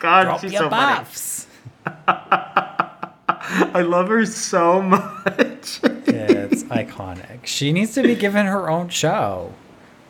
God, 0.00 0.24
Drop 0.24 0.40
she's 0.40 0.52
your 0.52 0.62
so 0.62 0.68
buffs. 0.70 1.46
I 1.86 3.82
love 3.82 4.08
her 4.08 4.24
so 4.26 4.80
much. 4.82 5.80
It's 5.84 6.41
iconic. 6.72 7.46
She 7.46 7.72
needs 7.72 7.94
to 7.94 8.02
be 8.02 8.14
given 8.14 8.46
her 8.46 8.68
own 8.70 8.88
show. 8.88 9.52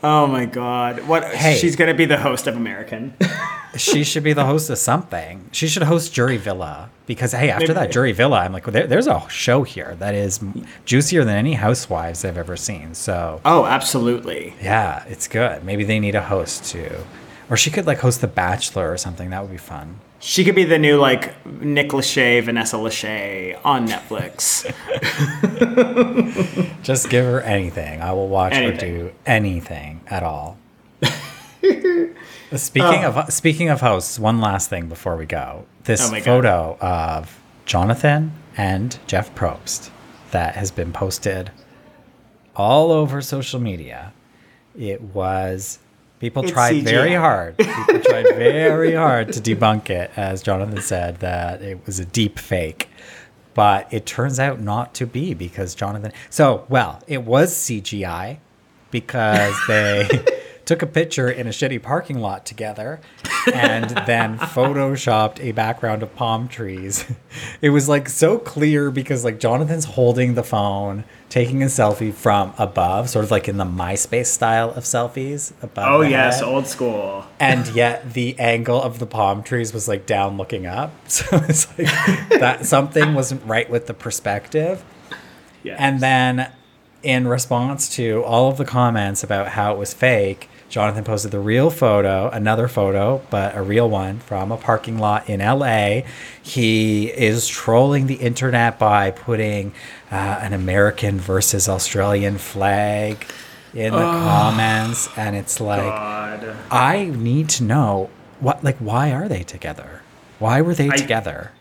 oh 0.02 0.26
my 0.26 0.46
God, 0.46 1.06
what? 1.06 1.24
Hey. 1.34 1.56
She's 1.56 1.76
gonna 1.76 1.94
be 1.94 2.04
the 2.04 2.18
host 2.18 2.46
of 2.46 2.56
American. 2.56 3.14
She 3.74 4.04
should 4.04 4.22
be 4.22 4.34
the 4.34 4.44
host 4.44 4.68
of 4.68 4.76
something. 4.76 5.48
She 5.50 5.66
should 5.66 5.84
host 5.84 6.12
Jury 6.12 6.36
Villa 6.36 6.90
because 7.06 7.32
hey, 7.32 7.48
after 7.48 7.68
Maybe. 7.68 7.72
that 7.72 7.90
Jury 7.90 8.12
Villa, 8.12 8.40
I'm 8.40 8.52
like, 8.52 8.66
well, 8.66 8.74
there, 8.74 8.86
there's 8.86 9.06
a 9.06 9.26
show 9.30 9.62
here 9.62 9.96
that 9.98 10.14
is 10.14 10.40
juicier 10.84 11.24
than 11.24 11.36
any 11.36 11.54
Housewives 11.54 12.22
I've 12.22 12.36
ever 12.36 12.54
seen. 12.54 12.92
So 12.92 13.40
oh, 13.46 13.64
absolutely. 13.64 14.52
yeah, 14.60 15.04
it's 15.08 15.26
good. 15.26 15.64
Maybe 15.64 15.84
they 15.84 15.98
need 16.00 16.14
a 16.14 16.20
host 16.20 16.66
too, 16.66 16.90
or 17.48 17.56
she 17.56 17.70
could 17.70 17.86
like 17.86 18.00
host 18.00 18.20
The 18.20 18.26
Bachelor 18.26 18.92
or 18.92 18.98
something. 18.98 19.30
That 19.30 19.40
would 19.40 19.50
be 19.50 19.56
fun. 19.56 20.00
She 20.24 20.44
could 20.44 20.54
be 20.54 20.62
the 20.62 20.78
new 20.78 20.98
like 20.98 21.44
Nick 21.44 21.88
Lachey, 21.88 22.40
Vanessa 22.44 22.76
Lachey 22.76 23.58
on 23.64 23.88
Netflix. 23.88 24.62
Just 26.84 27.10
give 27.10 27.24
her 27.24 27.40
anything. 27.40 28.00
I 28.00 28.12
will 28.12 28.28
watch 28.28 28.54
her 28.54 28.72
do 28.72 29.10
anything 29.26 30.00
at 30.06 30.22
all. 30.22 30.58
speaking 32.54 33.04
oh. 33.04 33.12
of 33.16 33.32
speaking 33.32 33.68
of 33.68 33.80
hosts, 33.80 34.16
one 34.16 34.40
last 34.40 34.70
thing 34.70 34.88
before 34.88 35.16
we 35.16 35.26
go. 35.26 35.66
This 35.84 36.08
Oh 36.08 36.12
God. 36.12 36.22
photo 36.22 36.78
of 36.80 37.40
Jonathan 37.66 38.32
and 38.56 38.96
Jeff 39.08 39.34
Probst 39.34 39.90
that 40.30 40.54
has 40.54 40.70
been 40.70 40.92
posted 40.92 41.50
all 42.54 42.92
over 42.92 43.20
social 43.22 43.58
media. 43.58 44.12
It 44.78 45.00
was 45.00 45.80
people 46.22 46.44
It's 46.44 46.52
tried 46.52 46.84
very 46.84 47.14
hard. 47.14 47.58
People 47.58 47.98
tried 47.98 48.36
very 48.36 48.94
hard 48.94 49.32
to 49.32 49.40
debunk 49.40 49.90
it, 49.90 50.12
as 50.16 50.40
Jonathan 50.40 50.80
said 50.80 51.18
that 51.18 51.60
it 51.62 51.84
was 51.84 51.98
a 51.98 52.04
deep 52.04 52.38
fake. 52.38 52.88
But 53.54 53.92
it 53.92 54.06
turns 54.06 54.38
out 54.38 54.60
not 54.60 54.94
to 54.94 55.06
be 55.06 55.34
because 55.34 55.74
Jonathan. 55.74 56.12
So, 56.30 56.64
well, 56.68 57.02
it 57.08 57.24
was 57.24 57.52
CGI 57.52 58.38
because 58.92 59.56
they 59.66 60.08
took 60.64 60.82
a 60.82 60.86
picture 60.86 61.28
in 61.28 61.46
a 61.46 61.50
shitty 61.50 61.82
parking 61.82 62.18
lot 62.20 62.46
together 62.46 63.00
and 63.52 63.90
then 64.06 64.38
photoshopped 64.38 65.40
a 65.40 65.52
background 65.52 66.02
of 66.02 66.14
palm 66.14 66.48
trees. 66.48 67.04
It 67.62 67.70
was 67.70 67.88
like 67.88 68.08
so 68.10 68.38
clear 68.38 68.90
because 68.90 69.24
like 69.24 69.38
Jonathan's 69.40 69.84
holding 69.86 70.34
the 70.34 70.42
phone, 70.42 71.04
taking 71.30 71.62
a 71.62 71.66
selfie 71.66 72.12
from 72.12 72.52
above, 72.58 73.08
sort 73.08 73.24
of 73.24 73.30
like 73.30 73.48
in 73.48 73.56
the 73.56 73.64
MySpace 73.64 74.26
style 74.26 74.70
of 74.72 74.84
selfies 74.84 75.52
above. 75.62 75.86
Oh 75.88 76.00
yes, 76.02 76.40
head 76.40 76.48
old 76.48 76.66
school. 76.66 77.24
and 77.40 77.66
yet 77.68 78.12
the 78.14 78.38
angle 78.38 78.82
of 78.82 78.98
the 78.98 79.06
palm 79.06 79.42
trees 79.42 79.72
was 79.72 79.88
like 79.88 80.04
down 80.06 80.36
looking 80.36 80.66
up 80.66 80.90
so 81.08 81.24
it's 81.48 81.66
like 81.78 81.88
that 82.40 82.66
something 82.66 83.14
wasn't 83.14 83.42
right 83.46 83.70
with 83.70 83.86
the 83.86 83.94
perspective 83.94 84.84
Yes. 85.62 85.76
and 85.80 86.00
then 86.00 86.50
in 87.04 87.26
response 87.28 87.88
to 87.96 88.22
all 88.24 88.48
of 88.50 88.56
the 88.58 88.64
comments 88.64 89.22
about 89.24 89.48
how 89.48 89.72
it 89.72 89.78
was 89.78 89.94
fake 89.94 90.48
jonathan 90.72 91.04
posted 91.04 91.30
the 91.30 91.38
real 91.38 91.68
photo 91.70 92.28
another 92.30 92.66
photo 92.66 93.20
but 93.30 93.54
a 93.54 93.62
real 93.62 93.88
one 93.88 94.18
from 94.20 94.50
a 94.50 94.56
parking 94.56 94.98
lot 94.98 95.28
in 95.28 95.40
la 95.40 96.00
he 96.42 97.06
is 97.10 97.46
trolling 97.46 98.06
the 98.06 98.14
internet 98.16 98.78
by 98.78 99.10
putting 99.10 99.72
uh, 100.10 100.14
an 100.40 100.52
american 100.52 101.20
versus 101.20 101.68
australian 101.68 102.38
flag 102.38 103.26
in 103.74 103.92
the 103.92 103.98
comments 104.00 105.08
and 105.16 105.36
it's 105.36 105.60
like 105.60 105.80
God. 105.80 106.56
I 106.70 107.04
need 107.04 107.48
to 107.50 107.64
know 107.64 108.10
what 108.40 108.62
like 108.64 108.76
why 108.78 109.12
are 109.12 109.28
they 109.28 109.42
together? 109.42 110.02
Why 110.38 110.60
were 110.60 110.74
they 110.74 110.90
I- 110.90 110.96
together? 110.96 111.52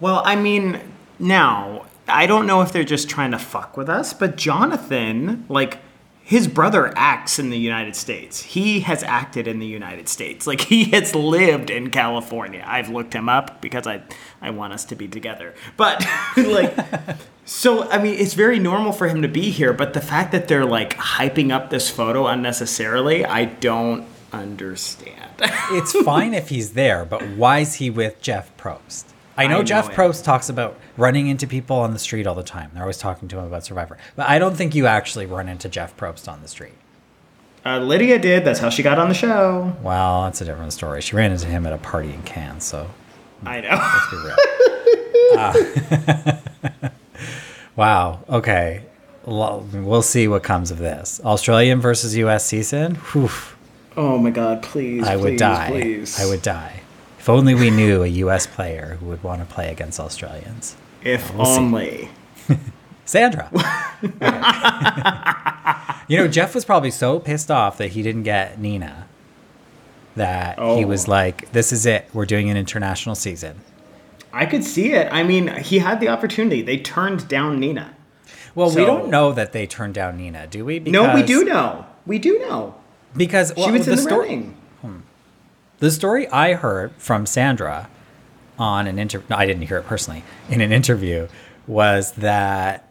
Well, 0.00 0.22
I 0.24 0.36
mean, 0.36 0.80
now 1.18 1.86
I 2.08 2.26
don't 2.26 2.46
know 2.46 2.60
if 2.60 2.72
they're 2.72 2.84
just 2.84 3.08
trying 3.08 3.30
to 3.30 3.38
fuck 3.38 3.76
with 3.76 3.88
us, 3.88 4.12
but 4.12 4.36
Jonathan, 4.36 5.46
like, 5.48 5.78
his 6.26 6.48
brother 6.48 6.90
acts 6.96 7.38
in 7.38 7.50
the 7.50 7.58
United 7.58 7.94
States. 7.94 8.40
He 8.42 8.80
has 8.80 9.02
acted 9.02 9.46
in 9.46 9.58
the 9.58 9.66
United 9.66 10.08
States. 10.08 10.46
Like 10.46 10.62
he 10.62 10.84
has 10.86 11.14
lived 11.14 11.68
in 11.68 11.90
California. 11.90 12.64
I've 12.66 12.88
looked 12.88 13.12
him 13.12 13.28
up 13.28 13.60
because 13.60 13.86
I 13.86 14.02
I 14.40 14.48
want 14.50 14.72
us 14.72 14.86
to 14.86 14.96
be 14.96 15.06
together. 15.06 15.54
But 15.76 16.04
like 16.38 16.74
so 17.44 17.88
I 17.90 18.02
mean 18.02 18.14
it's 18.14 18.32
very 18.32 18.58
normal 18.58 18.92
for 18.92 19.06
him 19.06 19.20
to 19.20 19.28
be 19.28 19.50
here, 19.50 19.74
but 19.74 19.92
the 19.92 20.00
fact 20.00 20.32
that 20.32 20.48
they're 20.48 20.64
like 20.64 20.96
hyping 20.96 21.52
up 21.52 21.68
this 21.68 21.90
photo 21.90 22.26
unnecessarily, 22.26 23.26
I 23.26 23.44
don't 23.44 24.06
understand. 24.32 25.30
It's 25.72 25.92
fine 26.04 26.32
if 26.32 26.48
he's 26.48 26.72
there, 26.72 27.04
but 27.04 27.22
why 27.36 27.58
is 27.58 27.74
he 27.74 27.90
with 27.90 28.22
Jeff 28.22 28.56
Probst? 28.56 29.04
I 29.36 29.46
know 29.46 29.56
I 29.56 29.58
know 29.58 29.62
Jeff 29.62 29.90
it. 29.90 29.94
Probst 29.94 30.24
talks 30.24 30.48
about 30.48 30.78
running 30.96 31.26
into 31.28 31.46
people 31.46 31.76
on 31.76 31.92
the 31.92 31.98
street 31.98 32.26
all 32.26 32.34
the 32.34 32.42
time. 32.42 32.70
They're 32.72 32.82
always 32.82 32.98
talking 32.98 33.28
to 33.28 33.38
him 33.38 33.44
about 33.44 33.64
Survivor. 33.64 33.98
But 34.16 34.28
I 34.28 34.38
don't 34.38 34.56
think 34.56 34.74
you 34.74 34.86
actually 34.86 35.26
run 35.26 35.48
into 35.48 35.68
Jeff 35.68 35.96
Probst 35.96 36.28
on 36.30 36.42
the 36.42 36.48
street. 36.48 36.74
Uh, 37.66 37.78
Lydia 37.78 38.18
did. 38.18 38.44
That's 38.44 38.60
how 38.60 38.68
she 38.68 38.82
got 38.82 38.98
on 38.98 39.08
the 39.08 39.14
show. 39.14 39.74
Well, 39.82 40.24
that's 40.24 40.40
a 40.40 40.44
different 40.44 40.72
story. 40.72 41.00
She 41.00 41.16
ran 41.16 41.32
into 41.32 41.46
him 41.46 41.66
at 41.66 41.72
a 41.72 41.78
party 41.78 42.12
in 42.12 42.22
Cannes, 42.22 42.60
so 42.60 42.90
I 43.44 43.60
know. 43.60 43.68
let's 43.70 44.10
be 44.10 44.16
real. 44.16 44.36
Uh, 46.82 46.90
wow. 47.76 48.20
Okay. 48.28 48.82
Well, 49.24 50.02
see 50.02 50.28
what 50.28 50.42
comes 50.42 50.70
of 50.70 50.76
this. 50.76 51.20
Australian 51.24 51.80
versus 51.80 52.14
U.S. 52.16 52.44
season. 52.44 52.96
Whew. 52.96 53.30
Oh 53.96 54.18
my 54.18 54.30
god, 54.30 54.62
please. 54.62 55.06
I 55.06 55.16
would 55.16 55.38
die. 55.38 55.70
Please. 55.70 56.20
I 56.20 56.26
would 56.26 56.42
die. 56.42 56.82
If 57.18 57.28
only 57.30 57.54
we 57.54 57.70
knew 57.70 58.02
a 58.02 58.06
U.S. 58.06 58.46
player 58.46 58.98
who 59.00 59.06
would 59.06 59.22
want 59.22 59.40
to 59.40 59.46
play 59.54 59.72
against 59.72 59.98
Australians. 59.98 60.76
If 61.04 61.32
We'll 61.34 61.46
only. 61.46 62.08
Sandra. 63.04 63.50
You 66.06 66.18
know, 66.18 66.28
Jeff 66.28 66.54
was 66.54 66.66
probably 66.66 66.90
so 66.90 67.18
pissed 67.18 67.50
off 67.50 67.78
that 67.78 67.92
he 67.92 68.02
didn't 68.02 68.24
get 68.24 68.60
Nina 68.60 69.06
that 70.16 70.58
he 70.58 70.62
Oh. 70.84 70.86
was 70.86 71.08
like, 71.08 71.50
"This 71.52 71.72
is 71.72 71.86
it. 71.86 72.10
We're 72.12 72.26
doing 72.26 72.50
an 72.50 72.58
international 72.58 73.14
season." 73.14 73.60
I 74.30 74.44
could 74.44 74.64
see 74.64 74.92
it. 74.92 75.08
I 75.10 75.22
mean, 75.22 75.48
he 75.62 75.78
had 75.78 76.00
the 76.00 76.08
opportunity. 76.08 76.60
They 76.60 76.76
turned 76.76 77.26
down 77.26 77.58
Nina. 77.58 77.94
Well, 78.54 78.68
we 78.68 78.84
don't 78.84 79.08
know 79.08 79.32
that 79.32 79.52
they 79.52 79.66
turned 79.66 79.94
down 79.94 80.18
Nina, 80.18 80.46
do 80.46 80.64
we? 80.66 80.78
no, 80.80 81.14
we 81.14 81.22
do 81.22 81.42
know. 81.44 81.86
We 82.04 82.18
do 82.18 82.38
know. 82.40 82.74
Because 83.16 83.54
well, 83.56 83.66
she 83.66 83.72
was 83.72 83.86
the 83.86 83.92
in 83.92 83.96
the 83.96 84.02
story. 84.02 84.28
running. 84.28 84.56
Hmm. 84.82 84.96
The 85.78 85.90
story 85.90 86.28
I 86.28 86.52
heard 86.52 86.92
from 86.98 87.24
Sandra 87.24 87.88
on 88.58 88.86
an 88.86 88.98
interview, 88.98 89.26
no, 89.30 89.36
I 89.36 89.46
didn't 89.46 89.62
hear 89.62 89.78
it 89.78 89.86
personally, 89.86 90.24
in 90.48 90.60
an 90.60 90.72
interview, 90.72 91.28
was 91.66 92.12
that 92.12 92.88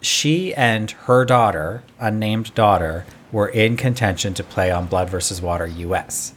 she 0.00 0.54
and 0.54 0.90
her 0.90 1.24
daughter, 1.24 1.82
unnamed 1.98 2.54
daughter, 2.54 3.06
were 3.32 3.48
in 3.48 3.76
contention 3.76 4.34
to 4.34 4.44
play 4.44 4.70
on 4.70 4.86
Blood 4.86 5.10
versus 5.10 5.42
Water 5.42 5.66
US. 5.66 6.34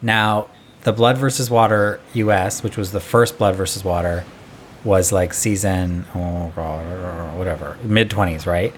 Now, 0.00 0.48
the 0.82 0.92
Blood 0.92 1.18
versus 1.18 1.50
Water 1.50 2.00
US, 2.14 2.62
which 2.62 2.76
was 2.76 2.92
the 2.92 3.00
first 3.00 3.38
Blood 3.38 3.56
versus 3.56 3.82
Water, 3.82 4.24
was 4.84 5.10
like 5.10 5.34
season, 5.34 6.04
oh, 6.14 6.52
God, 6.54 7.36
whatever, 7.36 7.76
mid 7.82 8.10
20s, 8.10 8.46
right? 8.46 8.72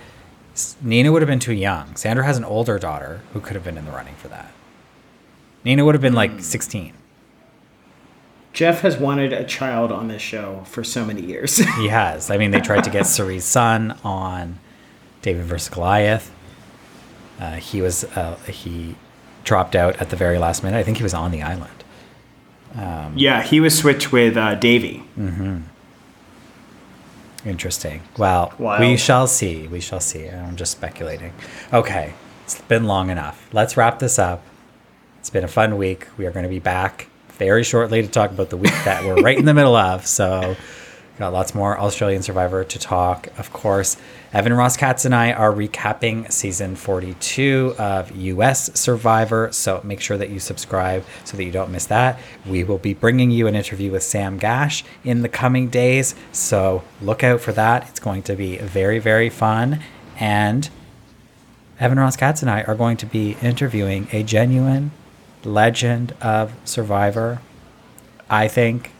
Nina 0.81 1.13
would 1.13 1.23
have 1.23 1.29
been 1.29 1.39
too 1.39 1.53
young. 1.53 1.95
Sandra 1.97 2.25
has 2.25 2.37
an 2.37 2.45
older 2.45 2.79
daughter 2.79 3.21
who 3.33 3.41
could 3.41 3.55
have 3.55 3.65
been 3.65 3.79
in 3.79 3.85
the 3.85 3.93
running 3.93 4.15
for 4.17 4.29
that. 4.29 4.53
Nina 5.65 5.85
would 5.85 5.95
have 5.95 6.03
been 6.03 6.15
like 6.15 6.33
hmm. 6.33 6.41
16. 6.41 6.95
Jeff 8.53 8.81
has 8.81 8.97
wanted 8.97 9.33
a 9.33 9.45
child 9.45 9.93
on 9.93 10.09
this 10.09 10.23
show 10.23 10.63
for 10.67 10.83
so 10.83 11.05
many 11.05 11.23
years. 11.23 11.57
He 11.77 11.89
has. 11.89 12.31
I 12.31 12.37
mean, 12.37 12.51
they 12.51 12.61
tried 12.61 12.85
to 12.85 12.91
get 12.91 13.07
Cerie's 13.07 13.45
son 13.45 13.97
on 14.05 14.59
David 15.23 15.45
versus 15.45 15.69
Goliath. 15.69 16.31
Uh, 17.39 17.55
he 17.55 17.81
was 17.81 18.05
uh, 18.05 18.37
he 18.47 18.97
dropped 19.45 19.75
out 19.75 19.97
at 20.01 20.11
the 20.11 20.17
very 20.17 20.39
last 20.39 20.63
minute. 20.63 20.77
I 20.77 20.83
think 20.83 20.99
he 20.99 21.03
was 21.03 21.15
on 21.15 21.31
the 21.31 21.43
island. 21.43 21.85
yeah, 23.17 23.43
he 23.43 23.61
was 23.61 23.77
switched 23.77 24.13
with 24.13 24.37
uh, 24.37 24.55
Davey. 24.57 25.05
Interesting. 27.45 28.03
Well, 28.19 28.53
we 28.79 28.97
shall 28.97 29.27
see. 29.27 29.67
We 29.67 29.81
shall 29.81 30.01
see. 30.01 30.29
I'm 30.29 30.57
just 30.57 30.73
speculating. 30.73 31.33
Okay, 31.73 32.13
it's 32.45 32.61
been 32.63 32.85
long 32.85 33.09
enough. 33.09 33.49
Let's 33.53 33.77
wrap 33.77 33.99
this 33.99 34.19
up. 34.19 34.43
It's 35.19 35.31
been 35.31 35.45
a 35.45 35.49
fun 35.49 35.79
week. 35.79 36.07
We 36.19 36.27
are 36.27 36.31
going 36.31 36.43
to 36.45 36.51
be 36.51 36.59
back 36.59 37.10
very 37.41 37.65
shortly 37.65 38.03
to 38.03 38.09
talk 38.09 38.31
about 38.31 38.51
the 38.51 38.57
week 38.57 38.75
that 38.85 39.03
we're 39.03 39.21
right 39.21 39.37
in 39.37 39.47
the 39.47 39.55
middle 39.55 39.75
of. 39.75 40.07
So 40.07 40.55
Got 41.21 41.35
lots 41.35 41.55
more 41.55 41.79
Australian 41.79 42.23
Survivor 42.23 42.65
to 42.65 42.79
talk. 42.79 43.29
Of 43.37 43.53
course, 43.53 43.99
Evan 44.33 44.55
Ross 44.55 44.79
Katz 44.79 45.05
and 45.05 45.15
I 45.15 45.33
are 45.33 45.53
recapping 45.53 46.33
season 46.33 46.77
42 46.77 47.75
of 47.79 48.17
US 48.17 48.73
Survivor. 48.81 49.51
So 49.53 49.83
make 49.85 50.01
sure 50.01 50.17
that 50.17 50.31
you 50.31 50.41
subscribe 50.41 51.05
so 51.25 51.37
that 51.37 51.45
you 51.45 51.53
don't 51.53 51.71
miss 51.71 51.85
that. 51.87 52.19
We 52.47 52.65
will 52.65 52.79
be 52.79 52.95
bringing 52.95 53.31
you 53.31 53.47
an 53.49 53.55
interview 53.55 53.91
with 53.91 54.03
Sam 54.03 54.39
Gash 54.39 54.83
in 55.05 55.21
the 55.21 55.29
coming 55.29 55.69
days. 55.69 56.15
So 56.33 56.85
look 57.03 57.23
out 57.23 57.43
for 57.43 57.53
that. 57.53 57.91
It's 57.91 58.01
going 58.01 58.23
to 58.23 58.35
be 58.35 58.57
very, 58.57 58.99
very 58.99 59.29
fun. 59.29 59.81
And 60.19 60.71
Evan 61.79 61.99
Ross 61.99 62.17
Katz 62.17 62.41
and 62.41 62.51
I 62.51 62.63
are 62.63 62.75
going 62.75 62.97
to 62.97 63.05
be 63.05 63.37
interviewing 63.43 64.09
a 64.13 64.23
genuine 64.23 64.91
legend 65.45 66.13
of 66.21 66.53
Survivor. 66.65 67.41
I 68.29 68.49
think 68.49 68.93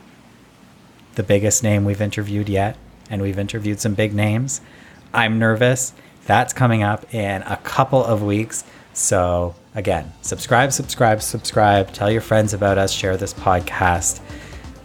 the 1.15 1.23
biggest 1.23 1.63
name 1.63 1.85
we've 1.85 2.01
interviewed 2.01 2.49
yet, 2.49 2.77
and 3.09 3.23
we've 3.23 3.39
interviewed 3.39 3.81
some 3.81 3.95
big 3.95 4.15
names. 4.15 4.61
I'm 5.13 5.39
nervous. 5.39 5.93
That's 6.27 6.53
coming 6.53 6.83
up 6.83 7.13
in 7.15 7.43
a 7.43 7.57
couple 7.59 8.05
of 8.05 8.23
weeks. 8.23 8.65
So, 8.93 9.55
again, 9.75 10.13
subscribe, 10.23 10.73
subscribe, 10.73 11.23
subscribe. 11.23 11.93
Tell 11.93 12.11
your 12.11 12.21
friends 12.21 12.55
about 12.55 12.79
us. 12.79 12.93
Share 12.93 13.17
this 13.17 13.35
podcast. 13.35 14.21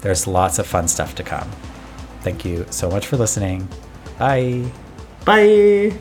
There's 0.01 0.27
lots 0.27 0.59
of 0.59 0.67
fun 0.67 0.87
stuff 0.87 1.15
to 1.15 1.23
come. 1.23 1.49
Thank 2.21 2.45
you 2.45 2.65
so 2.69 2.89
much 2.89 3.07
for 3.07 3.17
listening. 3.17 3.67
Bye. 4.17 4.71
Bye. 5.25 5.97